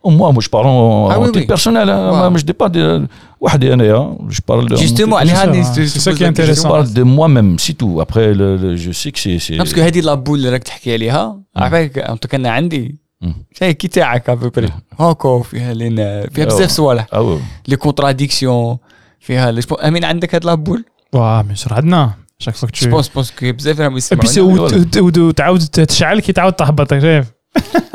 Oh, 0.03 0.09
Moi, 0.09 0.31
moi, 0.35 0.41
je 0.41 0.49
parle 0.49 0.65
en, 0.65 1.09
Ah 1.11 1.19
en 1.19 1.21
oui, 1.21 1.27
titre 1.27 1.39
oui. 1.41 1.45
personnel. 1.45 1.87
Hein. 1.87 2.01
Ouais. 2.11 2.29
Moi, 2.31 2.39
je 2.41 2.45
dis 2.49 2.53
pas 2.53 2.69
de. 2.69 3.07
وحدي 3.41 3.73
أنايا. 3.73 4.17
Je 4.29 4.41
parle 4.41 4.67
de. 4.69 4.75
Justement, 4.75 5.17
Bien 5.17 5.21
allez, 5.21 5.29
sûr, 5.29 5.39
Hannes, 5.41 5.55
hein. 5.55 5.73
je 5.75 5.83
C'est 5.85 5.99
te 5.99 6.03
ça 6.03 6.09
pose 6.11 6.17
qui 6.17 6.23
est 6.23 6.27
la 6.27 6.33
question. 6.33 6.45
Je 6.45 6.51
intéressant. 6.51 6.69
parle 6.69 6.93
de 6.99 7.03
moi-même, 7.03 7.59
c'est 7.59 7.73
tout. 7.81 7.95
Après, 8.05 8.33
le, 8.33 8.47
le- 8.63 8.75
je 8.85 8.91
sais 9.01 9.11
que 9.11 9.19
c'est. 9.23 9.37
c'est- 9.45 9.57
Non, 9.57 9.63
parce 9.63 9.73
que 9.73 9.79
هذه 9.79 9.99
لا 10.01 10.13
بول 10.13 10.37
اللي 10.39 10.49
راك 10.49 10.63
تحكي 10.63 10.93
عليها 10.93 11.39
عافاك 11.55 11.97
انت 11.99 12.27
كان 12.27 12.45
عندي 12.45 12.95
مم. 13.21 13.35
شاي 13.59 13.73
كي 13.73 13.87
تاعك 13.87 14.29
ابوبري 14.29 14.69
هاكا 14.99 15.41
فيها 15.41 15.73
لين 15.73 15.95
فيها 16.29 16.45
آه. 16.45 16.47
بزاف 16.47 16.69
صوالح 16.69 17.05
Ah 17.05 17.17
ouais. 17.17 17.41
لي 17.67 17.75
كونتراديكسيون 17.75 18.77
فيها 19.19 19.51
لي 19.51 19.61
سبون- 19.61 19.79
امين 19.81 20.05
عندك 20.05 20.35
هاد 20.35 20.45
لا 20.45 20.55
بول 20.55 20.85
واه 21.13 21.41
بيان 21.41 21.55
سور 21.55 21.73
عندنا 21.73 22.11
chaque 22.39 22.55
fois 22.55 22.69
que 22.69 22.73
tu 22.77 22.83
جو 22.85 22.89
بونس 22.89 23.07
بونس 23.09 23.31
كو 23.31 23.51
بزاف 23.51 23.79
راهم 23.79 23.99
et 23.99 24.01
puis 24.01 24.27
c'est 24.27 24.37
يسمعونا 24.37 24.67
où 24.67 24.85
t- 24.85 24.99
où- 25.01 25.29
où 25.29 25.31
تعاود 25.31 25.59
تشعل 25.67 26.19
كي 26.19 26.33
تعاود 26.33 26.53
تهبط 26.53 26.93
شايف 26.93 27.25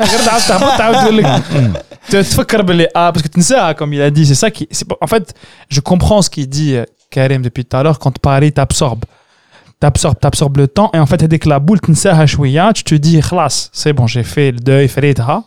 غير 0.01 0.19
تعاود 0.25 0.41
تهبط 0.47 0.77
تعاود 0.77 0.95
تقول 0.95 1.17
لك 1.17 1.43
ت- 2.09 2.15
تفكر 2.15 2.61
باللي 2.61 2.87
اه 2.95 3.09
باسكو 3.09 3.27
تنساها 3.27 3.73
comme 3.73 3.93
il 3.93 4.01
a 4.01 4.09
dit 4.17 4.25
c'est 4.25 4.41
ça 4.45 4.51
qui 4.51 4.67
c'est 4.71 4.87
pas- 4.87 4.97
en 5.01 5.07
fait 5.07 5.33
je 5.69 5.79
comprends 5.79 6.21
ce 6.21 6.29
qu'il 6.29 6.49
dit 6.49 6.75
euh, 6.75 6.83
Karim 7.11 7.41
depuis 7.41 7.65
tout 7.65 7.77
à 7.77 7.83
l'heure 7.83 7.99
quand 7.99 8.15
Paris 8.19 8.51
t'absorbe 8.53 9.03
t'absorbe 9.81 10.17
t'absorbe 10.23 10.57
le 10.57 10.67
temps 10.77 10.89
et 10.95 10.99
en 10.99 11.05
fait 11.11 11.21
dès 11.23 11.39
que 11.39 11.49
la 11.49 11.59
boule 11.59 11.79
تنساها 11.79 12.25
شويه 12.25 12.71
tu 12.71 12.83
te 12.83 12.95
dis 12.95 13.21
خلاص 13.21 13.69
c'est 13.73 13.93
bon 13.93 14.07
j'ai 14.07 14.23
fait 14.23 14.51
le 14.51 14.59
deuil 14.59 14.87
فريتها 14.87 15.43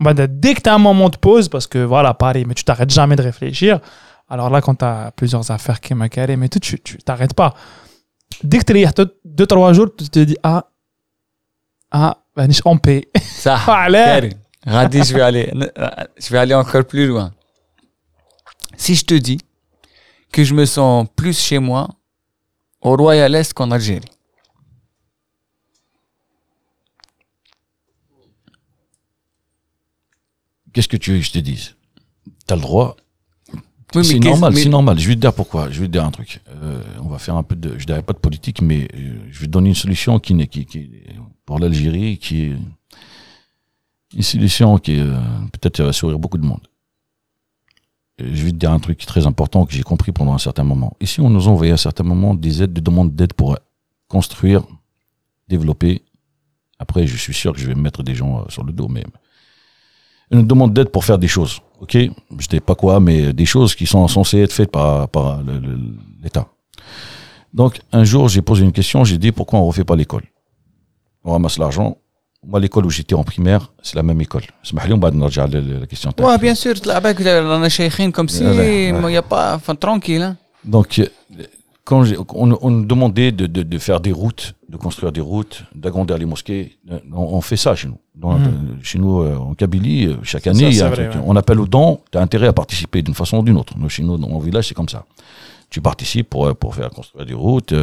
بعد 0.00 0.20
dès 0.40 0.54
que 0.54 0.60
tu 0.62 0.70
as 0.70 0.74
un 0.74 0.78
moment 0.78 1.08
de 1.10 1.16
pause 1.16 1.48
parce 1.48 1.66
que 1.66 1.78
voilà 1.78 2.14
Paris 2.14 2.44
mais 2.48 2.54
tu 2.54 2.64
t'arrêtes 2.64 2.90
jamais 2.90 3.16
de 3.16 3.22
réfléchir 3.22 3.80
alors 4.30 4.48
là 4.50 4.60
quand 4.60 4.76
tu 4.76 4.84
as 4.84 5.12
plusieurs 5.16 5.46
affaires 5.50 5.80
qui 5.80 5.92
Karim 6.16 6.42
et 6.44 6.48
tout 6.48 6.60
tu 6.68 6.74
tu 6.88 6.94
t'arrêtes 7.08 7.34
pas 7.42 7.50
dès 8.43 8.59
que 8.59 8.63
tu 8.63 8.79
es 8.79 8.85
2-3 8.85 9.73
jours, 9.73 9.95
tu 9.95 10.09
te 10.09 10.19
dis 10.19 10.37
Ah, 10.43 10.69
ben, 12.35 12.47
je 12.47 12.53
suis 12.53 12.61
en 12.65 12.77
paix. 12.77 13.09
Ça, 13.21 13.57
Radi, 14.65 15.03
je 15.03 15.13
vais 15.13 15.21
aller, 15.21 15.53
je 16.17 16.29
vais 16.29 16.39
aller 16.39 16.55
encore 16.55 16.85
plus 16.85 17.07
loin. 17.07 17.31
Si 18.77 18.95
je 18.95 19.05
te 19.05 19.13
dis 19.13 19.37
que 20.31 20.43
je 20.43 20.53
me 20.53 20.65
sens 20.65 21.07
plus 21.15 21.39
chez 21.39 21.59
moi 21.59 21.87
au 22.81 22.95
Royal 22.95 23.33
Est 23.35 23.53
qu'en 23.53 23.71
Algérie. 23.71 24.05
Qu'est-ce 30.73 30.89
que 30.89 30.97
tu 30.97 31.13
veux 31.13 31.19
que 31.19 31.25
je 31.25 31.31
te 31.31 31.39
dise? 31.39 31.75
T'as 32.45 32.55
le 32.55 32.61
droit 32.61 32.97
oui, 33.99 34.05
c'est 34.05 34.19
normal, 34.19 34.53
mais- 34.53 34.61
c'est 34.63 34.69
normal. 34.69 34.99
Je 34.99 35.07
vais 35.07 35.15
te 35.15 35.19
dire 35.21 35.33
pourquoi. 35.33 35.69
Je 35.71 35.79
vais 35.81 35.87
te 35.87 35.91
dire 35.91 36.03
un 36.05 36.11
truc. 36.11 36.41
Euh, 36.49 36.81
on 37.03 37.07
va 37.07 37.17
faire 37.19 37.35
un 37.35 37.43
peu 37.43 37.55
de, 37.55 37.77
je 37.77 37.85
dirais 37.85 38.01
pas 38.03 38.13
de 38.13 38.17
politique, 38.19 38.61
mais 38.61 38.87
euh, 38.95 39.17
je 39.29 39.39
vais 39.39 39.47
te 39.47 39.51
donner 39.51 39.69
une 39.69 39.75
solution 39.75 40.19
qui 40.19 40.33
n'est, 40.33 40.47
qui, 40.47 40.65
qui, 40.65 40.89
pour 41.45 41.59
l'Algérie, 41.59 42.17
qui 42.17 42.41
est 42.43 42.53
une 44.15 44.21
solution 44.23 44.77
qui 44.77 44.99
euh, 44.99 45.17
peut-être 45.53 45.81
va 45.83 45.93
sourire 45.93 46.19
beaucoup 46.19 46.37
de 46.37 46.45
monde. 46.45 46.61
Euh, 48.21 48.29
Je 48.33 48.43
vais 48.45 48.51
te 48.51 48.57
dire 48.57 48.71
un 48.71 48.79
truc 48.79 48.99
très 49.05 49.25
important 49.27 49.65
que 49.65 49.73
j'ai 49.73 49.83
compris 49.83 50.11
pendant 50.11 50.33
un 50.33 50.37
certain 50.39 50.63
moment. 50.63 50.95
Ici, 51.01 51.19
on 51.21 51.29
nous 51.29 51.47
envoyait 51.47 51.71
à 51.71 51.75
un 51.75 51.77
certain 51.77 52.03
moment 52.03 52.33
des 52.33 52.63
aides, 52.63 52.73
des 52.73 52.81
demandes 52.81 53.13
d'aide 53.13 53.33
pour 53.33 53.57
construire, 54.07 54.63
développer. 55.47 56.01
Après, 56.79 57.07
je 57.07 57.15
suis 57.17 57.33
sûr 57.33 57.53
que 57.53 57.59
je 57.59 57.67
vais 57.67 57.75
mettre 57.75 58.03
des 58.03 58.15
gens 58.15 58.39
euh, 58.39 58.43
sur 58.49 58.63
le 58.63 58.71
dos, 58.73 58.87
mais 58.87 59.03
une 60.31 60.45
demande 60.45 60.73
d'aide 60.73 60.89
pour 60.89 61.03
faire 61.05 61.17
des 61.17 61.27
choses. 61.27 61.59
Ok, 61.81 61.97
je 61.97 62.47
sais 62.49 62.59
pas 62.59 62.75
quoi, 62.75 62.99
mais 62.99 63.33
des 63.33 63.45
choses 63.45 63.75
qui 63.75 63.85
sont 63.85 64.07
censées 64.07 64.39
être 64.39 64.53
faites 64.53 64.71
par, 64.71 65.09
par 65.09 65.41
l'État. 66.23 66.47
Donc 67.53 67.81
un 67.91 68.03
jour, 68.03 68.27
j'ai 68.29 68.41
posé 68.41 68.63
une 68.63 68.71
question. 68.71 69.03
J'ai 69.03 69.17
dit 69.17 69.31
pourquoi 69.31 69.59
on 69.59 69.65
refait 69.65 69.83
pas 69.83 69.95
l'école? 69.95 70.23
On 71.23 71.31
ramasse 71.33 71.57
l'argent. 71.57 71.97
Moi, 72.47 72.59
l'école 72.59 72.85
où 72.85 72.91
j'étais 72.91 73.15
en 73.15 73.23
primaire, 73.23 73.71
c'est 73.81 73.95
la 73.95 74.03
même 74.03 74.21
école. 74.21 74.43
Bah, 74.71 74.83
on 74.89 74.97
va 74.97 75.09
la 75.09 75.87
question. 75.87 76.11
Oui, 76.19 76.37
bien 76.39 76.53
sûr. 76.53 76.75
Là, 76.85 76.97
Avec 76.97 77.19
les 77.19 78.11
comme 78.11 78.29
si, 78.29 78.43
il 78.43 78.93
n'y 78.93 79.17
a 79.17 79.21
pas, 79.23 79.55
enfin, 79.55 79.73
tranquille. 79.73 80.21
Hein. 80.21 80.37
Donc 80.63 81.01
quand 81.85 82.03
on, 82.33 82.57
on 82.61 82.69
nous 82.71 82.85
demandait 82.85 83.31
de, 83.31 83.45
de, 83.45 83.61
de 83.63 83.77
faire 83.77 84.01
des 84.01 84.11
routes, 84.11 84.55
de 84.69 84.75
construire 84.77 85.11
des 85.11 85.21
routes, 85.21 85.63
d'agrandir 85.73 86.17
les 86.17 86.25
mosquées, 86.25 86.77
euh, 86.91 86.99
on, 87.13 87.35
on 87.37 87.41
fait 87.41 87.57
ça 87.57 87.75
chez 87.75 87.87
nous. 87.87 87.97
Dans- 88.15 88.33
Mhm. 88.39 88.45
euh, 88.45 88.75
Chez 88.81 88.97
nous, 88.99 89.21
euh, 89.21 89.35
en 89.37 89.53
Kabylie, 89.53 90.07
euh, 90.07 90.15
chaque 90.23 90.47
année, 90.47 90.71
vrai, 90.71 91.09
truc. 91.09 91.21
ouais. 91.21 91.27
On 91.27 91.35
appelle 91.35 91.59
au 91.59 91.67
don, 91.67 91.99
tu 92.11 92.17
as 92.17 92.21
intérêt 92.21 92.47
à 92.47 92.53
participer 92.53 93.01
d'une 93.01 93.13
façon 93.13 93.37
ou 93.39 93.43
d'une 93.43 93.57
autre. 93.57 93.73
Nous, 93.77 93.87
chez 93.89 94.03
nous, 94.03 94.17
dans 94.17 94.27
mon 94.29 94.39
village, 94.39 94.67
c'est 94.67 94.73
comme 94.73 94.89
ça. 94.89 95.05
Tu 95.69 95.79
participes 95.81 96.29
pour, 96.29 96.47
euh, 96.47 96.53
pour 96.53 96.73
faire 96.75 96.89
construire 96.89 97.25
des 97.25 97.33
routes, 97.33 97.73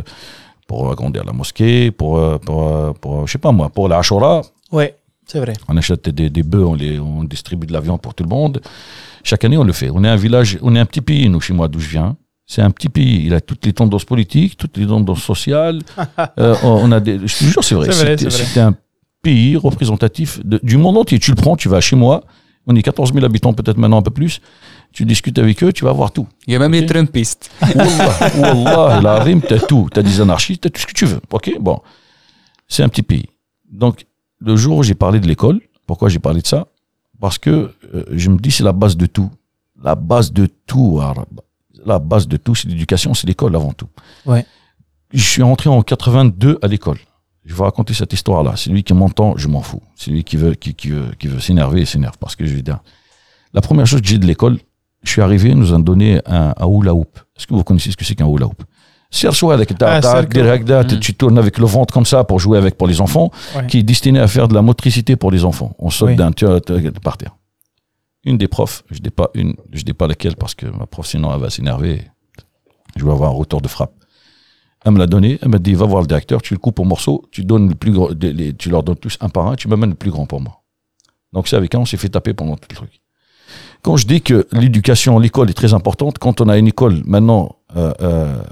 pour 0.67 0.91
agrandir 0.91 1.25
la 1.25 1.33
mosquée, 1.33 1.91
pour, 1.91 2.19
pour, 2.41 2.95
pour, 2.95 3.27
je 3.27 3.33
sais 3.33 3.39
pas 3.39 3.53
moi, 3.53 3.69
pour 3.69 3.89
la 3.89 3.99
Ashura, 3.99 4.43
ouais 4.73 4.97
c'est 5.27 5.39
vrai 5.39 5.53
on 5.69 5.77
achète 5.77 6.09
des, 6.09 6.29
des 6.29 6.43
bœufs, 6.43 6.65
on, 6.67 6.75
les, 6.75 6.99
on 6.99 7.23
distribue 7.25 7.67
de 7.67 7.73
la 7.73 7.81
viande 7.81 8.01
pour 8.01 8.13
tout 8.15 8.25
le 8.25 8.29
monde. 8.29 8.61
Chaque 9.23 9.45
année, 9.45 9.57
on 9.57 9.65
le 9.65 9.73
fait. 9.73 9.89
On 9.91 10.03
est 10.03 10.09
un 10.09 10.17
village, 10.17 10.59
on 10.63 10.75
est 10.75 10.81
un 10.81 10.85
petit 10.87 11.01
pays, 11.01 11.29
nous, 11.29 11.41
chez 11.41 11.53
moi, 11.55 11.69
d'où 11.69 11.79
je 11.79 11.89
viens. 11.89 12.17
C'est 12.47 12.63
un 12.63 12.71
petit 12.71 12.89
pays. 12.89 13.25
Il 13.27 13.35
a 13.35 13.41
toutes 13.41 13.65
les 13.65 13.73
tendances 13.73 14.05
politiques, 14.05 14.57
toutes 14.57 14.77
les 14.77 14.87
tendances 14.87 15.23
sociales. 15.23 15.81
Euh, 16.39 16.55
on 16.63 16.91
a 16.93 17.01
des, 17.01 17.19
je 17.27 17.39
te 17.39 17.45
jure, 17.45 17.65
c'est 17.65 17.75
vrai. 17.75 17.91
C'est 17.93 18.31
C'était- 18.31 18.61
un 18.61 18.75
pays 19.23 19.57
représentatif 19.57 20.41
de- 20.45 20.61
du 20.63 20.77
monde 20.77 20.97
entier. 20.99 21.19
Tu 21.19 21.31
le 21.31 21.37
prends, 21.37 21.57
tu 21.57 21.69
vas 21.69 21.81
chez 21.81 21.97
moi. 21.97 22.25
On 22.67 22.75
est 22.77 22.83
14 22.83 23.13
000 23.13 23.25
habitants, 23.25 23.53
peut-être 23.53 23.77
maintenant 23.77 23.99
un 23.99 24.03
peu 24.03 24.11
plus. 24.11 24.41
Tu 24.93 25.05
discutes 25.05 25.39
avec 25.39 25.63
eux, 25.65 25.73
tu 25.73 25.85
vas 25.85 25.93
voir 25.93 26.11
tout. 26.13 26.27
Il 26.47 26.53
y 26.53 26.57
a 26.57 26.59
même 26.59 26.73
les. 26.73 26.87
Trumpistes. 26.87 27.51
Wallah, 27.75 28.37
Wallah, 28.39 29.01
la 29.01 29.23
rime, 29.23 29.41
t'as 29.41 29.59
tout. 29.59 29.89
T'as 29.93 30.03
des 30.03 30.21
anarchistes, 30.21 30.63
t'as 30.63 30.71
tout 30.71 30.81
ce 30.81 30.87
que 30.87 30.93
tu 30.93 31.07
veux. 31.07 31.21
Ok, 31.31 31.53
bon. 31.61 31.81
C'est 32.69 32.83
un 32.83 32.89
petit 32.89 33.03
pays. 33.03 33.27
Donc, 33.71 34.07
le 34.41 34.57
jour 34.57 34.79
où 34.79 34.83
j'ai 34.83 34.95
parlé 34.95 35.19
de 35.21 35.27
l'école, 35.27 35.61
pourquoi 35.87 36.09
j'ai 36.09 36.19
parlé 36.19 36.41
de 36.41 36.47
ça? 36.47 36.67
Parce 37.21 37.39
que 37.39 37.73
euh, 37.95 38.05
je 38.13 38.29
me 38.31 38.39
dis 38.39 38.51
c'est 38.51 38.65
la 38.65 38.73
base 38.73 38.97
de 38.97 39.07
tout. 39.07 39.31
La 39.83 39.95
base 39.95 40.33
de 40.33 40.49
tout, 40.67 40.99
arabe. 41.01 41.41
La 41.85 41.99
base 41.99 42.29
de 42.29 42.37
tout, 42.37 42.55
c'est 42.55 42.69
l'éducation, 42.69 43.15
c'est 43.15 43.27
l'école 43.27 43.55
avant 43.57 43.73
tout. 43.73 43.89
Ouais. 44.27 44.45
Je 45.13 45.23
suis 45.23 45.43
entré 45.43 45.69
en 45.71 45.83
82 45.83 46.59
à 46.63 46.67
l'école. 46.69 46.99
Je 47.45 47.55
vais 47.55 47.65
raconter 47.65 47.93
cette 47.93 48.13
histoire-là. 48.13 48.55
C'est 48.57 48.71
lui 48.71 48.83
qui 48.85 48.95
m'entend, 48.95 49.37
je 49.37 49.49
m'en 49.49 49.63
fous. 49.63 49.83
C'est 49.97 50.11
lui 50.11 50.23
qui 50.25 50.37
veut, 50.37 50.55
qui, 50.55 50.75
qui 50.75 50.89
veut, 50.91 51.11
qui 51.19 51.27
veut 51.27 51.41
s'énerver, 51.41 51.81
il 51.81 51.87
s'énerve. 51.87 52.17
Parce 52.19 52.37
que 52.37 52.47
je 52.47 52.55
vais 52.55 52.63
dire, 52.63 52.79
la 53.53 53.61
première 53.61 53.87
chose 53.87 54.01
que 54.01 54.07
j'ai 54.07 54.19
de 54.19 54.27
l'école, 54.27 54.59
je 55.03 55.11
suis 55.11 55.21
arrivé, 55.23 55.51
ils 55.51 55.57
nous 55.59 55.73
ont 55.75 55.81
donné 55.81 56.21
un, 56.27 56.55
un 56.57 56.67
hula 56.69 56.95
hoop. 56.95 57.19
Est-ce 57.37 57.47
que 57.47 57.55
vous 57.55 57.65
connaissez 57.65 57.91
ce 57.91 57.97
que 57.97 58.05
c'est 58.05 58.15
qu'un 58.15 58.29
hula 58.29 58.47
hoop? 58.47 58.63
C'est 59.11 59.27
avec 59.27 59.73
Ah, 59.83 60.01
cercle. 60.01 60.99
tu 61.01 61.13
tournes 61.15 61.37
avec 61.37 61.59
le 61.59 61.67
ventre 61.67 61.93
comme 61.93 62.07
ça 62.07 62.25
pour 62.25 62.39
jouer 62.41 62.57
avec 62.57 62.79
pour 62.79 62.87
les 62.87 63.01
enfants, 63.03 63.31
Ouais. 63.55 63.67
qui 63.67 63.79
est 63.81 63.83
destiné 63.83 64.21
à 64.21 64.27
faire 64.29 64.49
de 64.49 64.55
la 64.55 64.63
motricité 64.63 65.17
pour 65.17 65.31
les 65.31 65.45
enfants. 65.45 65.75
On 65.79 65.91
saute 65.91 66.11
Oui. 66.11 66.17
d'un 66.17 66.33
tu- 66.33 66.47
par 67.03 67.19
terre. 67.19 67.37
Une 68.25 68.39
des 68.39 68.49
profs, 68.49 68.85
je 68.91 69.01
dis 69.01 69.11
pas 69.11 69.31
une, 69.35 69.55
je 69.73 69.83
dis 69.83 69.95
pas 69.95 70.07
laquelle 70.07 70.37
parce 70.37 70.55
que 70.55 70.67
ma 70.67 70.87
prof 70.87 71.07
sinon 71.07 71.35
elle 71.35 71.41
va 71.41 71.51
s'énerver. 71.51 72.03
Je 72.97 73.05
vais 73.05 73.11
avoir 73.11 73.31
un 73.31 73.35
retour 73.35 73.61
de 73.61 73.69
frappe. 73.69 73.95
Elle 74.85 74.93
me 74.93 74.99
l'a 74.99 75.07
donné, 75.07 75.39
elle 75.43 75.49
m'a 75.49 75.59
dit 75.59 75.75
va 75.75 75.87
voir 75.87 76.03
le 76.03 76.09
directeur, 76.09 76.43
tu 76.43 76.55
le 76.55 76.59
coupes 76.59 76.79
en 76.81 76.85
morceaux, 76.85 77.25
tu 77.31 77.45
donnes 77.45 77.69
le 77.69 77.75
plus 77.75 77.93
gros, 77.93 78.13
tu 78.15 78.71
leur 78.71 78.83
donnes 78.83 78.97
tous 78.97 79.17
un 79.21 79.29
par 79.29 79.47
un, 79.47 79.57
tu 79.57 79.69
m'amènes 79.69 79.91
le 79.91 79.97
plus 79.97 80.11
grand 80.11 80.27
pour 80.27 80.41
moi. 80.41 80.63
Donc 81.33 81.49
c'est 81.49 81.57
avec 81.57 81.75
un, 81.75 81.81
on 81.81 81.85
s'est 81.85 81.97
fait 81.97 82.09
taper 82.09 82.35
pendant 82.35 82.57
tout 82.57 82.69
le 82.71 82.77
truc. 82.77 83.01
Quand 83.83 83.97
je 83.97 84.07
dis 84.07 84.23
que 84.23 84.47
l'éducation, 84.53 85.19
l'école 85.19 85.51
est 85.51 85.55
très 85.55 85.75
importante, 85.75 86.19
quand 86.19 86.41
on 86.41 86.49
a 86.49 86.59
une 86.59 86.69
école 86.69 87.03
maintenant, 87.05 87.57
euh, 87.77 87.93
euh, 88.01 88.43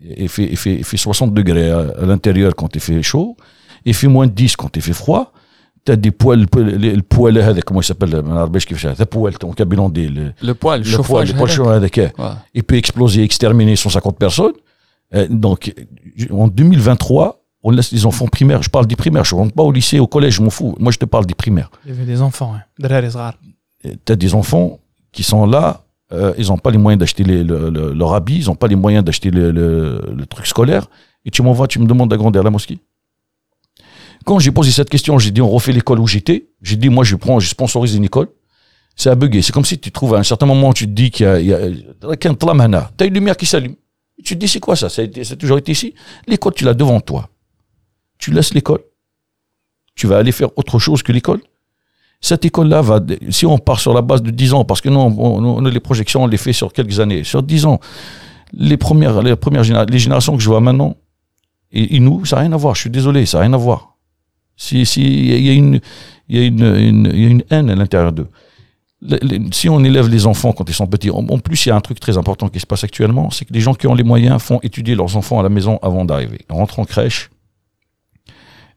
il 0.00 0.28
fait, 0.28 0.44
il 0.44 0.56
fait, 0.56 0.74
il 0.76 0.84
fait 0.84 0.96
60 0.96 1.34
degrés 1.34 1.70
à, 1.70 2.06
l'intérieur 2.06 2.54
quand 2.54 2.74
il 2.74 2.80
fait 2.80 3.02
chaud, 3.02 3.36
il 3.84 3.94
fait 3.94 4.08
moins 4.08 4.26
de 4.26 4.32
10 4.32 4.56
quand 4.56 4.76
il 4.76 4.82
fait 4.82 4.92
froid, 4.92 5.32
des 5.87 6.11
poils, 6.11 6.45
le 6.55 6.93
le 6.95 7.01
poil, 7.01 7.37
هذا, 7.37 7.61
comment 7.61 7.81
il 7.81 7.85
s'appelle, 7.85 8.15
ما 8.15 8.33
نعرفش 8.33 8.65
كيفاش 8.65 8.85
هذا 8.85 9.05
poil, 9.05 9.33
ton 9.37 9.51
cabinet 9.53 9.89
dit, 9.89 10.07
le, 10.07 10.33
Le 10.41 10.53
poil, 10.53 10.81
le 10.81 10.91
le 10.91 10.97
poil, 10.97 11.25
chauffage. 11.25 11.33
le 11.33 11.37
poil 11.37 11.49
chaud 11.49 11.67
هذاك, 11.67 12.13
Ouais. 12.17 12.23
il 12.53 12.63
peut 12.63 12.77
exploser, 12.77 13.23
exterminer 13.23 13.75
150 13.75 14.17
personnes. 14.17 14.53
Euh, 15.13 15.27
donc, 15.29 15.73
en 16.31 16.47
2023, 16.47 17.41
on 17.63 17.71
laisse 17.71 17.91
les 17.91 18.05
enfants 18.05 18.27
primaires. 18.27 18.61
Je 18.63 18.69
parle 18.69 18.87
des 18.87 18.95
primaires, 18.95 19.25
je 19.25 19.35
ne 19.35 19.39
rentre 19.41 19.53
pas 19.53 19.63
au 19.63 19.71
lycée, 19.71 19.99
au 19.99 20.07
collège, 20.07 20.35
je 20.37 20.41
m'en 20.41 20.49
fous. 20.49 20.73
Moi, 20.79 20.91
je 20.91 20.97
te 20.97 21.05
parle 21.05 21.25
des 21.25 21.35
primaires. 21.43 21.69
Il 21.85 21.91
y 21.91 21.93
avait 21.95 22.05
des 22.05 22.21
enfants, 22.21 22.53
ouais. 22.53 22.63
دراري 22.79 23.09
صغار. 23.09 23.33
Tu 24.05 24.11
as 24.13 24.15
des 24.15 24.33
enfants 24.35 24.79
qui 25.11 25.23
sont 25.23 25.45
là, 25.45 25.81
euh, 26.13 26.33
ils 26.37 26.47
n'ont 26.49 26.57
pas 26.65 26.71
les 26.71 26.77
moyens 26.77 26.99
d'acheter 27.01 27.23
les- 27.23 27.43
le- 27.43 27.69
le- 27.75 27.93
leur 28.01 28.11
habit, 28.13 28.37
ils 28.41 28.47
n'ont 28.49 28.55
pas 28.63 28.67
les 28.73 28.75
moyens 28.85 29.03
d'acheter 29.07 29.29
le, 29.37 29.43
le- 29.51 30.01
le 30.19 30.25
truc 30.33 30.45
scolaire. 30.53 30.83
Et 31.25 31.29
tu 31.35 31.41
m'envoies, 31.45 31.67
tu 31.73 31.79
me 31.83 31.87
demandes 31.91 32.09
d'agrandir 32.13 32.41
la 32.47 32.51
mosquée. 32.57 32.79
Quand 34.26 34.40
j'ai 34.40 34.50
posé 34.50 34.72
cette 34.72 34.90
question, 34.90 35.20
j'ai 35.20 35.30
dit 35.30 35.40
on 35.40 35.48
refait 35.48 35.70
l'école 35.70 36.00
où 36.00 36.06
j'étais. 36.08 36.48
J'ai 36.60 36.74
dit 36.74 36.88
moi 36.88 37.04
je 37.04 37.14
prends, 37.14 37.38
je 37.38 37.48
sponsorise 37.48 37.94
une 37.94 38.04
école. 38.04 38.28
Ça 38.96 39.12
a 39.12 39.14
bugué. 39.14 39.40
C'est 39.40 39.52
comme 39.52 39.64
si 39.64 39.78
tu 39.78 39.92
trouves 39.92 40.16
à 40.16 40.18
un 40.18 40.24
certain 40.24 40.46
moment, 40.46 40.72
tu 40.72 40.86
te 40.86 40.90
dis 40.90 41.12
qu'il 41.12 41.26
y 41.26 41.54
a, 41.54 42.16
qu'un 42.16 42.34
tlamana. 42.34 42.90
Tu 42.98 43.04
as 43.04 43.06
une 43.06 43.14
lumière 43.14 43.36
qui 43.36 43.46
s'allume. 43.46 43.76
Tu 44.24 44.34
te 44.34 44.40
dis 44.40 44.48
c'est 44.48 44.58
quoi 44.58 44.74
ça? 44.74 44.88
Ça 44.88 45.02
a, 45.02 45.36
toujours 45.36 45.58
été 45.58 45.70
ici? 45.70 45.94
L'école, 46.26 46.54
tu 46.54 46.64
l'as 46.64 46.74
devant 46.74 46.98
toi. 46.98 47.28
Tu 48.18 48.32
laisses 48.32 48.52
l'école. 48.52 48.80
Tu 49.94 50.08
vas 50.08 50.18
aller 50.18 50.32
faire 50.32 50.48
autre 50.58 50.80
chose 50.80 51.04
que 51.04 51.12
l'école. 51.12 51.40
Cette 52.20 52.44
école-là 52.44 52.82
va, 52.82 53.00
si 53.30 53.46
on 53.46 53.58
part 53.58 53.78
sur 53.78 53.94
la 53.94 54.02
base 54.02 54.22
de 54.22 54.30
10 54.32 54.54
ans, 54.54 54.64
parce 54.64 54.80
que 54.80 54.88
non, 54.88 55.14
on, 55.18 55.58
on 55.58 55.60
les 55.60 55.80
projections, 55.80 56.24
on 56.24 56.26
les 56.26 56.38
fait 56.38 56.52
sur 56.52 56.72
quelques 56.72 56.98
années. 56.98 57.22
Sur 57.22 57.44
10 57.44 57.66
ans, 57.66 57.78
les 58.52 58.76
premières, 58.76 59.22
les 59.22 59.36
premières 59.36 59.62
les 59.86 59.98
générations 59.98 60.36
que 60.36 60.42
je 60.42 60.48
vois 60.48 60.60
maintenant, 60.60 60.96
et, 61.70 61.94
et 61.94 62.00
nous, 62.00 62.24
ça 62.24 62.36
n'a 62.36 62.42
rien 62.42 62.52
à 62.52 62.56
voir. 62.56 62.74
Je 62.74 62.80
suis 62.80 62.90
désolé, 62.90 63.24
ça 63.24 63.38
n'a 63.38 63.42
rien 63.42 63.52
à 63.52 63.58
voir. 63.58 63.95
Si, 64.56 64.86
si, 64.86 65.02
il 65.02 65.44
y 65.46 65.50
a 65.50 65.52
une, 65.52 65.80
il 66.28 66.36
y 66.38 66.42
a 66.42 66.46
une, 66.46 66.62
une- 66.64 67.10
il 67.14 67.20
y 67.20 67.26
a 67.26 67.28
une 67.28 67.42
haine 67.50 67.70
à 67.70 67.74
l'intérieur 67.74 68.12
d'eux. 68.12 68.28
Si 69.52 69.68
on 69.68 69.84
élève 69.84 70.08
les 70.08 70.26
enfants 70.26 70.52
quand 70.52 70.68
ils 70.68 70.74
sont 70.74 70.86
petits, 70.86 71.10
en, 71.10 71.18
en 71.28 71.38
plus, 71.38 71.66
il 71.66 71.68
y 71.68 71.72
a 71.72 71.76
un 71.76 71.80
truc 71.82 72.00
très 72.00 72.16
important 72.16 72.48
qui 72.48 72.58
se 72.60 72.66
passe 72.66 72.82
actuellement, 72.82 73.30
c'est 73.30 73.44
que 73.44 73.52
les 73.52 73.60
gens 73.60 73.74
qui 73.74 73.86
ont 73.86 73.94
les 73.94 74.02
moyens 74.02 74.40
font 74.42 74.58
étudier 74.62 74.94
leurs 74.94 75.16
enfants 75.16 75.38
à 75.38 75.42
la 75.42 75.50
maison 75.50 75.78
avant 75.82 76.04
d'arriver. 76.06 76.38
Ils 76.48 76.54
rentrent 76.54 76.78
en 76.80 76.84
crèche, 76.84 77.28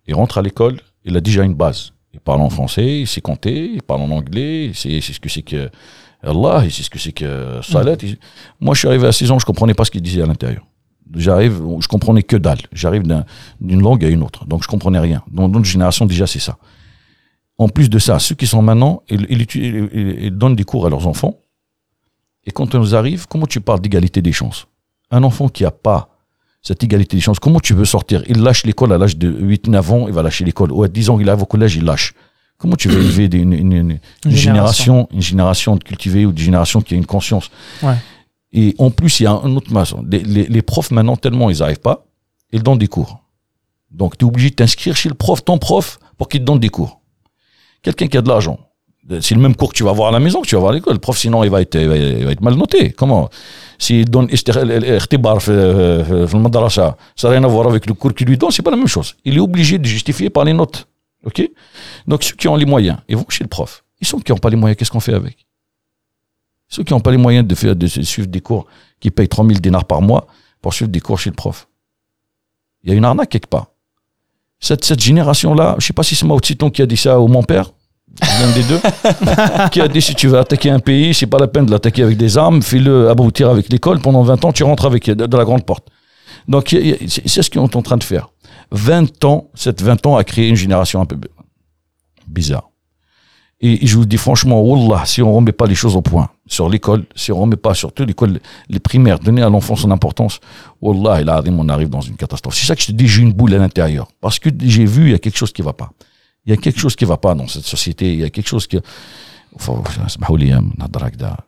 ils 0.08 0.14
rentrent 0.14 0.38
à 0.38 0.42
l'école, 0.42 0.82
il 1.06 1.16
a 1.16 1.22
déjà 1.22 1.44
une 1.44 1.54
base. 1.56 1.94
Il 2.14 2.20
parle 2.20 2.42
en 2.42 2.50
français, 2.50 3.00
il 3.02 3.08
sait 3.08 3.22
compter, 3.22 3.72
il 3.76 3.82
parle 3.84 4.02
en 4.02 4.12
anglais, 4.12 4.66
il 4.66 4.76
sait, 4.76 4.90
il 4.90 5.02
sait 5.02 5.14
ce 5.14 5.20
que 5.20 5.30
c'est 5.30 5.44
que 5.44 5.70
Allah, 6.22 6.64
il 6.66 6.72
sait 6.72 6.84
ce 6.84 6.90
que 6.90 7.00
c'est 7.00 7.12
que 7.14 7.60
Salat. 7.64 7.96
Il- 8.04 8.18
Moi, 8.60 8.74
je 8.74 8.80
suis 8.80 8.88
arrivé 8.88 9.08
à 9.08 9.12
6 9.12 9.32
ans, 9.32 9.40
je 9.40 9.46
comprenais 9.46 9.74
pas 9.74 9.86
ce 9.86 9.92
qu'il 9.92 10.02
disait 10.02 10.22
à 10.22 10.26
l'intérieur. 10.26 10.66
J'arrive, 11.16 11.62
je 11.82 11.88
comprenais 11.88 12.24
que 12.24 12.36
dalle. 12.38 12.60
J'arrive 12.72 13.04
d'un- 13.04 13.26
d'une 13.60 13.82
langue 13.82 14.04
à 14.06 14.10
une 14.10 14.22
autre. 14.24 14.46
Donc, 14.46 14.64
je 14.64 14.68
comprenais 14.68 15.00
rien. 15.00 15.24
Dans 15.32 15.48
notre 15.50 15.66
génération, 15.66 16.06
déjà, 16.06 16.28
c'est 16.28 16.40
ça. 16.40 16.58
En 17.58 17.68
plus 17.68 17.90
de 17.90 18.00
ça, 18.00 18.20
ceux 18.20 18.36
qui 18.36 18.48
sont 18.48 18.62
maintenant, 18.62 19.02
ils, 19.10 19.26
ils 19.30 19.42
étu- 19.42 19.60
ils- 19.60 19.90
ils- 20.00 20.24
ils 20.26 20.32
donnent 20.32 20.56
des 20.56 20.64
cours 20.64 20.86
à 20.86 20.90
leurs 20.90 21.08
enfants. 21.08 21.36
Et 22.46 22.52
quand 22.52 22.74
on 22.76 22.80
nous 22.80 22.96
arrive, 22.96 23.28
comment 23.28 23.46
tu 23.48 23.60
parles 23.60 23.82
d'égalité 23.82 24.22
des 24.22 24.32
chances? 24.32 24.68
Un 25.12 25.24
enfant 25.24 25.50
qui 25.50 25.66
a 25.66 25.72
pas 25.72 26.10
cette 26.62 26.84
égalité 26.84 27.18
des 27.18 27.22
chances, 27.22 27.40
comment 27.40 27.60
tu 27.60 27.74
veux 27.74 27.86
sortir? 27.86 28.24
Il 28.28 28.42
lâche 28.42 28.64
l'école 28.66 28.94
à 28.94 28.98
l'âge 28.98 29.18
de 29.18 29.30
8-9 29.30 29.92
ans, 29.92 30.08
il 30.08 30.14
va 30.14 30.24
lâcher 30.24 30.46
l'école. 30.46 30.72
Ou 30.72 30.84
à 30.84 30.88
10 30.88 31.10
ans, 31.10 31.20
il 31.20 31.28
arrive 31.30 31.42
au 31.44 31.46
collège, 31.46 31.76
il 31.76 31.84
lâche. 31.84 32.14
Comment 32.58 32.76
tu 32.76 32.90
veux 32.90 33.02
élever 33.02 33.26
une, 33.38 33.54
une- 33.54 33.72
une- 33.72 33.92
une 33.92 34.00
génération, 34.38 35.08
une 35.12 35.22
génération 35.22 35.76
de 35.78 35.84
cultivés 35.84 36.26
ou 36.26 36.32
une 36.32 36.38
génération 36.38 36.82
qui 36.82 36.94
a 36.94 36.98
une 36.98 37.06
conscience? 37.06 37.50
Ouais. 37.82 37.96
Et 38.52 38.76
en 38.80 38.90
plus, 38.90 39.20
il 39.20 39.24
y 39.24 39.26
a 39.28 39.32
un 39.32 39.56
autre 39.56 39.72
maçon. 39.72 40.04
Les, 40.10 40.62
profs, 40.62 40.92
maintenant, 40.92 41.16
tellement 41.16 41.50
ils 41.50 41.60
n'arrivent 41.60 41.80
pas, 41.80 42.06
ils 42.52 42.64
donnent 42.64 42.80
des 42.80 42.88
cours. 42.88 43.20
Donc, 43.92 44.18
tu 44.18 44.26
es 44.26 44.28
obligé 44.28 44.50
de 44.50 44.56
t'inscrire 44.56 44.96
chez 44.96 45.10
le 45.10 45.16
prof, 45.16 45.44
ton 45.44 45.58
prof, 45.58 46.00
pour 46.18 46.30
qu'il 46.30 46.42
te 46.42 46.46
donne 46.46 46.60
des 46.60 46.70
cours. 46.70 47.00
Quelqu'un 47.82 48.08
qui 48.08 48.18
a 48.18 48.22
de 48.22 48.28
l'argent, 48.28 48.60
c'est 49.22 49.36
le 49.36 49.42
même 49.42 49.56
cours 49.56 49.70
que 49.72 49.78
tu 49.78 49.84
vas 49.84 49.90
avoir 49.92 50.10
à 50.10 50.12
la 50.12 50.20
maison 50.20 50.42
que 50.42 50.48
tu 50.48 50.56
vas 50.56 50.60
avoir 50.60 50.72
à 50.72 50.76
l'école. 50.76 50.94
Le 50.94 51.00
prof, 51.00 51.18
sinon, 51.18 51.44
il 51.44 51.50
va 51.50 51.62
être, 51.62 51.76
il 51.76 52.36
mal 52.42 52.56
noté. 52.56 52.92
Comment? 52.92 53.30
S'il 53.78 54.10
donne 54.10 54.26
euh, 54.26 54.56
euh, 54.58 54.98
Ikhtibar 54.98 55.40
euh, 55.48 56.28
ça 56.70 56.96
n'a 57.24 57.30
rien 57.30 57.44
à 57.44 57.48
voir 57.48 57.68
avec 57.68 57.86
le 57.86 57.94
cours 57.94 58.14
qu'il 58.14 58.28
lui 58.28 58.38
donne, 58.38 58.52
c'est 58.52 58.62
pas 58.62 58.72
la 58.72 58.78
même 58.78 58.88
chose. 58.88 59.16
Il 59.26 59.38
est 59.38 59.40
obligé 59.40 59.78
de 59.78 59.86
justifier 59.86 60.30
par 60.30 60.44
les 60.44 60.54
notes. 60.54 60.88
ok? 61.26 61.50
Donc, 62.06 62.24
ceux 62.24 62.36
qui 62.36 62.48
ont 62.48 62.56
les 62.56 62.66
moyens, 62.66 62.98
ils 63.08 63.18
vont 63.18 63.26
chez 63.30 63.44
le 63.44 63.50
prof. 63.50 63.84
Ils 64.02 64.08
sont 64.08 64.20
qui 64.20 64.32
n'ont 64.32 64.38
pas 64.38 64.50
les 64.50 64.56
moyens, 64.56 64.78
qu'est-ce 64.78 64.92
qu'on 64.92 65.00
fait 65.00 65.14
avec? 65.14 65.38
Ceux 66.70 66.84
qui 66.84 66.94
n'ont 66.94 67.00
pas 67.00 67.12
les 67.12 67.18
moyens 67.18 67.46
de, 67.46 67.56
faire, 67.56 67.76
de 67.76 67.88
suivre 67.88 68.28
des 68.28 68.42
cours, 68.42 68.68
qui 69.00 69.10
payent 69.10 69.28
3000 69.28 69.60
dinars 69.60 69.86
par 69.86 70.02
mois 70.02 70.28
pour 70.62 70.74
suivre 70.74 70.92
des 70.92 71.00
cours 71.00 71.20
chez 71.20 71.32
le 71.32 71.36
prof. 71.36 71.68
Il 72.84 72.90
y 72.90 72.94
a 72.94 72.96
une 72.96 73.06
arnaque 73.06 73.30
quelque 73.30 73.48
part. 73.48 73.68
Cette, 74.60 74.86
cette 74.86 75.00
génération-là, 75.00 75.76
je 75.80 75.88
sais 75.88 75.94
pas 75.94 76.04
si 76.04 76.16
c'est 76.16 76.26
Mao 76.26 76.40
Tse-tung 76.40 76.72
qui 76.72 76.82
a 76.82 76.86
dit 76.86 76.98
ça 76.98 77.20
ou 77.20 77.28
mon 77.28 77.44
père, 77.44 77.72
l'un 78.22 78.52
des 78.54 78.64
deux, 78.64 78.80
qui 79.72 79.82
a 79.82 79.88
dit 79.88 80.02
si 80.02 80.14
tu 80.16 80.28
veux 80.28 80.38
attaquer 80.38 80.70
un 80.70 80.80
pays, 80.80 81.14
c'est 81.14 81.28
pas 81.28 81.40
la 81.40 81.48
peine 81.48 81.66
de 81.66 81.72
l'attaquer 81.72 82.04
avec 82.04 82.18
des 82.18 82.38
armes, 82.38 82.62
fais-le 82.62 83.10
aboutir 83.10 83.50
avec 83.50 83.70
l'école, 83.70 84.00
pendant 84.00 84.22
20 84.22 84.46
ans, 84.46 84.52
tu 84.52 84.64
rentres 84.64 84.86
avec 84.86 85.06
de, 85.10 85.38
la 85.38 85.46
grande 85.46 85.66
porte. 85.66 85.88
Donc, 86.48 86.70
c'est 86.70 87.28
ce 87.28 87.50
qu'ils 87.50 87.62
sont 87.62 87.78
en 87.78 87.82
train 87.82 87.98
de 87.98 88.04
faire. 88.04 88.30
20 88.72 89.24
ans, 89.26 89.50
cette 89.56 89.82
20 89.82 90.06
ans 90.06 90.18
a 90.18 90.24
créé 90.24 90.50
une 90.50 90.56
génération 90.56 91.02
un 91.02 91.06
peu 91.06 91.18
bizarre. 92.28 92.70
Et 93.62 93.86
je 93.86 93.96
vous 93.98 94.06
dis 94.06 94.18
franchement, 94.18 94.62
Wallah, 94.62 95.06
si 95.06 95.22
on 95.22 95.34
remet 95.34 95.52
pas 95.52 95.66
les 95.66 95.76
choses 95.76 95.96
au 95.96 96.02
point 96.02 96.30
sur 96.50 96.68
l'école, 96.68 97.06
si 97.16 97.32
on 97.32 97.46
ne 97.46 97.52
met 97.52 97.56
pas 97.56 97.74
surtout 97.74 98.04
l'école, 98.04 98.40
les 98.68 98.80
primaires, 98.80 99.20
donner 99.20 99.42
à 99.42 99.50
l'enfant 99.50 99.76
son 99.76 99.92
importance, 99.92 100.40
Wallah, 100.82 101.22
il 101.22 101.30
arrive, 101.30 101.54
on 101.58 101.70
arrive 101.70 101.90
dans 101.90 102.02
une 102.02 102.16
catastrophe. 102.16 102.56
C'est 102.56 102.66
ça 102.66 102.76
que 102.76 102.82
je 102.82 102.88
te 102.88 102.92
dis, 102.92 103.08
j'ai 103.08 103.22
une 103.22 103.34
boule 103.34 103.54
à 103.54 103.60
l'intérieur. 103.60 104.08
Parce 104.20 104.40
que 104.40 104.50
j'ai 104.60 104.86
vu, 104.86 105.06
il 105.06 105.12
y 105.12 105.16
a 105.16 105.20
quelque 105.20 105.38
chose 105.38 105.54
qui 105.54 105.62
ne 105.62 105.68
va 105.68 105.74
pas. 105.74 105.92
Il 106.46 106.50
y 106.50 106.54
a 106.54 106.58
quelque 106.58 106.80
chose 106.80 106.96
qui 106.96 107.06
ne 107.06 107.10
va 107.10 107.18
pas 107.18 107.36
dans 107.36 107.48
cette 107.48 107.66
société, 107.66 108.12
il 108.12 108.20
y 108.20 108.24
a 108.24 108.30
quelque 108.30 108.50
chose 108.50 108.68
qui... 108.68 108.78
Hein, 108.78 108.82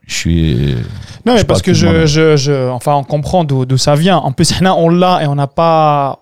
je 0.08 0.16
suis. 0.16 0.74
Euh, 0.74 0.82
non, 1.26 1.36
mais 1.36 1.44
parce 1.44 1.62
que 1.62 1.72
je, 1.72 2.08
je, 2.08 2.36
je, 2.36 2.70
Enfin, 2.70 2.96
on 2.96 3.04
comprend 3.04 3.44
d'où 3.44 3.78
ça 3.78 3.94
vient. 3.94 4.18
En 4.18 4.32
plus, 4.32 4.52
on 4.62 4.90
l'a 4.90 5.24
et 5.24 5.28
on 5.28 5.36
n'a 5.36 5.48
pas 5.48 6.20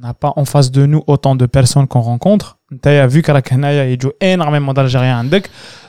n'a 0.00 0.14
pas 0.14 0.32
en 0.36 0.44
face 0.44 0.70
de 0.70 0.86
nous 0.86 1.02
autant 1.06 1.34
de 1.36 1.46
personnes 1.46 1.86
qu'on 1.86 2.00
rencontre. 2.00 2.58
Tu 2.82 2.88
as 2.88 3.06
vu 3.06 3.22
qu'Arakanaya 3.22 3.86
et 3.86 3.96
Joe 3.98 4.12
énormément 4.20 4.72
d'Algériens 4.72 5.24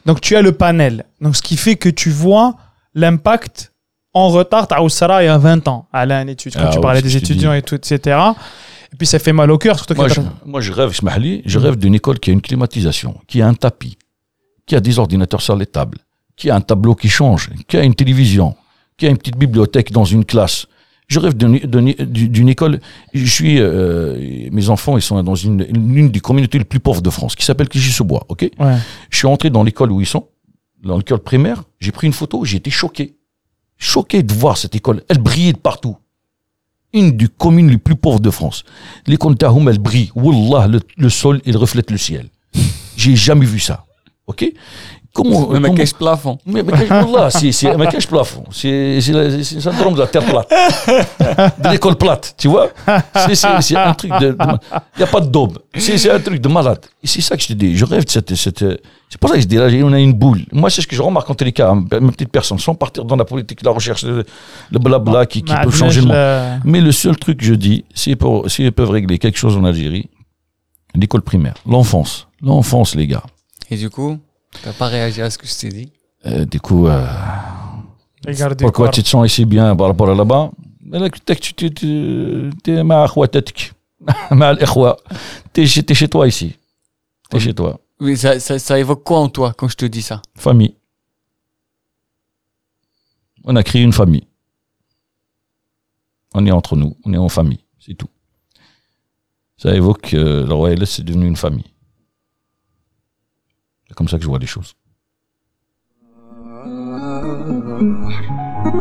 Donc 0.06 0.22
tu 0.22 0.36
as 0.36 0.42
le 0.42 0.52
panel. 0.52 1.06
Donc 1.22 1.36
ce 1.36 1.42
qui 1.42 1.58
fait 1.58 1.76
que 1.76 1.90
tu 1.90 2.10
vois 2.10 2.56
l'impact 2.96 3.74
en 4.14 4.30
retard 4.30 4.68
à 4.72 4.84
Oussara 4.84 5.24
il 5.24 5.28
y 5.28 5.30
a 5.30 5.38
20 5.38 5.68
ans, 5.68 5.88
à 5.94 6.06
l'étude, 6.06 6.54
quand 6.54 6.66
ah 6.66 6.72
tu 6.74 6.80
parlais 6.80 7.02
des 7.02 7.16
étudiants 7.16 7.54
et 7.54 7.62
tout, 7.62 7.76
etc. 7.76 8.18
Et 8.92 8.96
puis 8.98 9.06
ça 9.06 9.20
fait 9.20 9.34
mal 9.34 9.52
au 9.52 9.58
cœur, 9.58 9.86
moi, 9.96 10.08
je, 10.08 10.22
moi 10.46 10.62
je 10.62 10.72
mm. 10.72 11.62
rêve 11.62 11.78
d'une 11.78 11.96
école 11.96 12.20
qui 12.20 12.32
a 12.32 12.34
une 12.34 12.42
climatisation, 12.42 13.20
qui 13.28 13.42
a 13.42 13.48
un 13.48 13.54
tapis, 13.54 13.98
qui 14.66 14.76
a 14.76 14.80
des 14.80 14.98
ordinateurs 14.98 15.42
sur 15.42 15.56
les 15.56 15.68
tables, 15.68 16.00
qui 16.36 16.50
a 16.50 16.56
un 16.56 16.62
tableau 16.62 16.96
qui 16.96 17.08
change, 17.08 17.52
qui 17.68 17.78
a 17.78 17.84
une 17.84 17.94
télévision, 17.94 18.56
qui 18.98 19.06
a 19.06 19.10
une 19.10 19.18
petite 19.18 19.38
bibliothèque 19.38 19.92
dans 19.92 20.06
une 20.06 20.26
classe. 20.26 20.66
Je 21.10 21.20
rêve 21.20 21.36
d'une- 21.36 22.50
école. 22.50 22.80
Je 23.14 23.26
suis, 23.26 23.60
euh, 23.60 24.48
mes 24.52 24.70
enfants, 24.70 24.96
ils 24.96 25.02
sont 25.02 25.22
dans 25.24 25.34
une, 25.36 25.64
l'une 25.64 26.10
des 26.10 26.20
communautés 26.20 26.60
les 26.60 26.64
plus 26.66 26.80
pauvres 26.80 27.02
de 27.02 27.10
France, 27.10 27.36
qui 27.36 27.44
s'appelle 27.44 27.68
Clichy-sous-Bois, 27.68 28.26
ok? 28.30 28.50
Ouais. 28.60 28.76
Je 29.10 29.18
suis 29.18 29.28
entré 29.28 29.50
dans 29.50 29.64
l'école 29.64 29.92
où 29.92 30.00
ils 30.02 30.06
sont, 30.08 30.28
dans 30.84 30.98
l'école 30.98 31.20
primaire, 31.20 31.64
j'ai 31.80 31.92
pris 31.92 32.06
une 32.08 32.14
photo, 32.14 32.46
j'ai 32.46 32.58
été 32.58 32.70
choqué. 32.70 33.16
Choqué 33.78 34.22
de 34.24 34.34
voir 34.34 34.56
cette 34.58 34.76
école. 34.76 35.04
Elle 35.10 35.18
brillait 35.20 35.54
de 35.54 35.58
partout. 35.58 35.98
Une 36.94 37.12
des 37.18 37.28
communes 37.28 37.70
les 37.70 37.78
plus 37.78 37.96
pauvres 37.96 38.20
de 38.20 38.30
France. 38.30 38.64
L'école 39.08 39.36
Tahoum, 39.36 39.68
elle 39.70 39.80
brille. 39.80 40.12
Wallah, 40.16 40.68
le, 40.68 40.80
le 40.98 41.10
sol, 41.10 41.42
il 41.46 41.56
reflète 41.58 41.90
le 41.92 41.98
ciel. 41.98 42.30
J'ai 42.98 43.16
jamais 43.16 43.46
vu 43.46 43.60
ça. 43.60 43.86
OK? 44.28 44.46
Mais 45.16 45.24
Como, 45.24 45.48
Mesmo 45.50 45.68
aqueles 45.68 45.94
plafon. 45.94 46.38
Mesmo 46.46 46.72
lá, 47.12 47.32
sim, 47.32 47.52
sim. 47.52 47.68
Mesmo 47.70 47.84
aqueles 47.84 48.06
plafon. 48.06 48.44
C'est 48.52 49.00
le 49.12 49.44
syndrome 49.44 49.96
de 49.96 50.00
la 50.00 50.08
terre 50.08 50.26
plate. 50.26 50.50
De 51.58 51.70
l'école 51.70 51.96
plate, 51.96 52.36
tu 52.38 52.48
vois? 52.48 52.70
C'est 53.34 53.76
un 53.76 53.90
um 53.90 53.96
truc 53.96 54.12
de. 54.20 54.38
Il 54.96 54.98
n'y 54.98 55.04
a 55.04 55.08
pas 55.08 55.20
de 55.20 55.28
dôme. 55.28 55.58
C'est 55.76 56.10
un 56.10 56.20
truc 56.20 56.42
de 56.42 56.48
malade. 56.48 56.86
Et 57.04 57.08
c'est 57.08 57.22
ça 57.22 57.36
que 57.36 57.42
je 57.42 57.48
te 57.48 57.54
dis. 57.54 57.76
Je 57.76 57.86
rêve 57.86 58.06
de 58.06 58.10
cette. 58.10 58.36
cette 58.36 58.64
c'est 59.10 59.20
pour 59.20 59.30
ça 59.30 59.38
que 59.38 59.42
je 59.42 59.48
dis, 59.48 59.56
là, 59.56 59.68
on 59.84 59.92
a 59.92 60.00
une 60.00 60.14
boule. 60.14 60.46
Moi, 60.52 60.70
c'est 60.70 60.84
ce 60.84 60.88
que 60.88 60.96
je 60.96 61.02
remarque 61.02 61.28
en 61.28 61.34
tous 61.34 61.44
les 61.44 61.52
cas, 61.52 61.74
mes 61.74 62.12
petites 62.12 62.32
personnes, 62.32 62.60
sans 62.60 62.76
partir 62.76 63.04
dans 63.06 63.16
la 63.16 63.26
politique, 63.26 63.64
la 63.64 63.72
recherche, 63.72 64.04
le, 64.04 64.24
le 64.70 64.80
blabla 64.80 65.26
qui, 65.26 65.42
qui 65.42 65.54
peut 65.64 65.72
changer 65.72 66.02
le 66.02 66.08
monde. 66.08 66.62
Mais 66.64 66.80
le 66.80 66.92
seul 66.92 67.18
truc 67.18 67.40
que 67.40 67.46
je 67.46 67.56
dis, 67.56 67.86
si 67.96 68.16
si 68.46 68.64
ils 68.64 68.72
peuvent 68.72 68.92
régler 68.92 69.18
quelque 69.18 69.40
chose 69.40 69.58
en 69.58 69.64
Algérie, 69.64 70.08
l'école 70.94 71.24
primaire, 71.24 71.56
l'enfance. 71.66 72.28
L'enfance, 72.42 72.94
les 72.94 73.08
gars. 73.08 73.24
Et 73.72 73.78
du 73.78 73.90
coup 73.90 74.20
T'as 74.64 74.74
pas 74.74 74.88
réagi 74.88 75.22
à 75.22 75.30
ce 75.30 75.38
que 75.38 75.48
je 75.48 75.56
t'ai 75.56 75.70
dit 75.70 75.92
euh, 76.26 76.46
Du 76.46 76.60
coup, 76.60 76.88
euh, 76.88 77.06
pourquoi 78.58 78.90
tu 78.90 79.04
te 79.04 79.08
sens 79.08 79.26
ici 79.26 79.46
bien 79.46 79.76
par 79.76 79.88
rapport 79.88 80.10
à 80.10 80.16
là-bas 80.16 80.52
T'es 82.64 82.84
ma 82.84 83.08
T'es 85.54 85.68
chez, 85.68 85.94
chez 85.94 86.08
toi 86.08 86.28
ici. 86.28 86.56
T'es 87.30 87.38
oui. 87.38 87.44
chez 87.44 87.54
toi. 87.54 87.80
Oui, 88.00 88.18
ça, 88.18 88.40
ça, 88.40 88.80
évoque 88.80 89.04
quoi 89.04 89.20
en 89.20 89.30
toi 89.30 89.54
quand 89.56 89.68
je 89.68 89.76
te 89.76 89.86
dis 89.86 90.02
ça 90.02 90.22
Famille. 90.36 90.76
On 93.44 93.56
a 93.56 93.64
créé 93.64 93.82
une 93.82 93.94
famille. 93.94 94.26
On 96.34 96.46
est 96.46 96.52
entre 96.52 96.76
nous, 96.76 96.96
on 97.06 97.14
est 97.14 97.18
en 97.18 97.30
famille, 97.30 97.64
c'est 97.80 97.96
tout. 97.96 98.10
Ça 99.58 99.74
évoque 99.76 100.14
euh, 100.14 100.76
la 100.76 100.86
c'est 100.86 101.04
devenu 101.04 101.28
une 101.28 101.36
famille. 101.36 101.66
c'est 103.89 103.95
comme 103.95 104.09
ça 104.09 104.17
que 104.19 104.23
je 104.25 104.29
vois 104.29 104.39
les 104.39 104.47
choses 104.47 104.75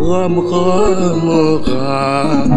غام 0.02 0.40
غام 0.40 1.30
غام 1.68 2.52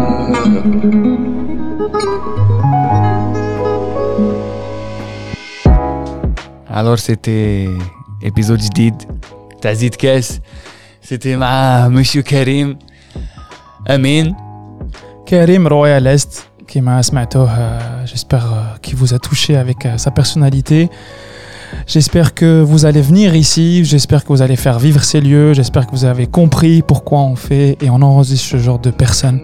Alors 6.69 6.99
c'était 6.99 7.69
épisode 8.21 8.61
جديد 8.61 8.95
تاع 9.61 9.73
زيد 9.73 9.95
كاس 9.95 10.39
c'était 11.01 11.35
مع 11.35 11.89
monsieur 11.89 12.21
Karim 12.21 12.77
Amin 13.87 14.35
Karim 15.27 15.67
Royal 15.67 16.07
Est, 16.07 16.49
qui 16.67 16.79
m'a 16.79 17.03
smatouh, 17.03 17.39
euh, 17.39 18.05
j'espère 18.05 18.45
euh, 18.45 18.77
qu'il 18.81 18.95
vous 18.95 19.13
a 19.13 19.19
touché 19.19 19.57
avec 19.57 19.85
euh, 19.85 19.97
sa 19.97 20.09
personnalité. 20.09 20.89
J'espère 21.86 22.34
que 22.34 22.60
vous 22.62 22.84
allez 22.86 23.00
venir 23.00 23.34
ici, 23.34 23.84
j'espère 23.84 24.22
que 24.24 24.28
vous 24.28 24.42
allez 24.42 24.56
faire 24.56 24.78
vivre 24.78 25.02
ces 25.02 25.20
lieux, 25.20 25.52
j'espère 25.54 25.86
que 25.86 25.92
vous 25.92 26.04
avez 26.04 26.26
compris 26.26 26.82
pourquoi 26.82 27.20
on 27.20 27.36
fait 27.36 27.76
et 27.80 27.90
on 27.90 28.00
enregistre 28.02 28.46
ce 28.48 28.56
genre 28.58 28.78
de 28.78 28.90
personnes 28.90 29.40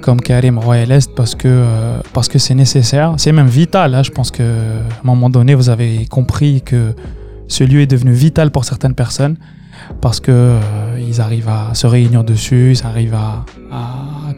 comme 0.00 0.20
Karim 0.20 0.58
Royal 0.58 0.90
Est 0.92 1.14
parce 1.14 1.34
que 1.34 1.48
euh, 1.48 1.98
parce 2.12 2.28
que 2.28 2.38
c'est 2.38 2.54
nécessaire, 2.54 3.14
c'est 3.18 3.32
même 3.32 3.48
vital. 3.48 3.94
hein. 3.94 4.02
Je 4.02 4.10
pense 4.10 4.30
que 4.30 4.42
à 4.42 4.46
un 5.02 5.04
moment 5.04 5.28
donné 5.30 5.54
vous 5.54 5.68
avez 5.70 6.06
compris 6.06 6.62
que 6.62 6.94
ce 7.48 7.64
lieu 7.64 7.80
est 7.80 7.86
devenu 7.86 8.12
vital 8.12 8.50
pour 8.50 8.64
certaines 8.64 8.94
personnes 8.94 9.36
parce 10.00 10.20
que 10.20 10.30
euh, 10.32 10.60
ils 11.00 11.20
arrivent 11.20 11.48
à 11.48 11.74
se 11.74 11.86
réunir 11.86 12.24
dessus, 12.24 12.72
ils 12.78 12.86
arrivent 12.86 13.14
à, 13.14 13.44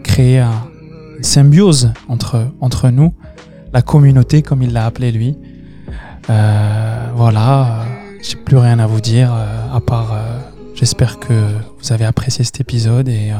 créer 0.03 0.39
un- 0.41 0.51
une 1.17 1.23
symbiose 1.25 1.93
entre, 2.09 2.47
entre 2.61 2.89
nous, 2.91 3.13
la 3.73 3.83
communauté 3.83 4.43
comme 4.43 4.63
il 4.63 4.73
l'a 4.73 4.87
appelé 4.87 5.13
lui. 5.13 5.37
Euh, 6.30 7.08
voilà, 7.16 7.48
euh, 7.52 7.84
j'ai 8.22 8.36
plus 8.36 8.58
rien 8.58 8.80
à 8.80 8.88
vous 8.88 9.02
dire 9.02 9.30
euh, 9.34 9.78
à 9.78 9.80
part 9.80 10.12
euh, 10.14 10.40
j'espère 10.74 11.20
que 11.20 11.34
vous 11.80 11.94
avez 11.94 12.06
apprécié 12.06 12.44
cet 12.44 12.60
épisode 12.62 13.08
et 13.08 13.32
euh, 13.32 13.36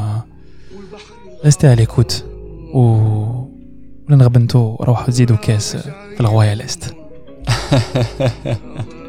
restez 1.44 1.68
à 1.68 1.76
l'écoute 1.76 2.26
و 2.74 2.80
ونغبنتو 4.10 4.76
روحوا 4.76 5.08
تزيدوا 5.08 5.38
كاس 5.38 5.78
في 5.78 6.20
الغوايه 6.20 6.54
الاست 6.54 6.94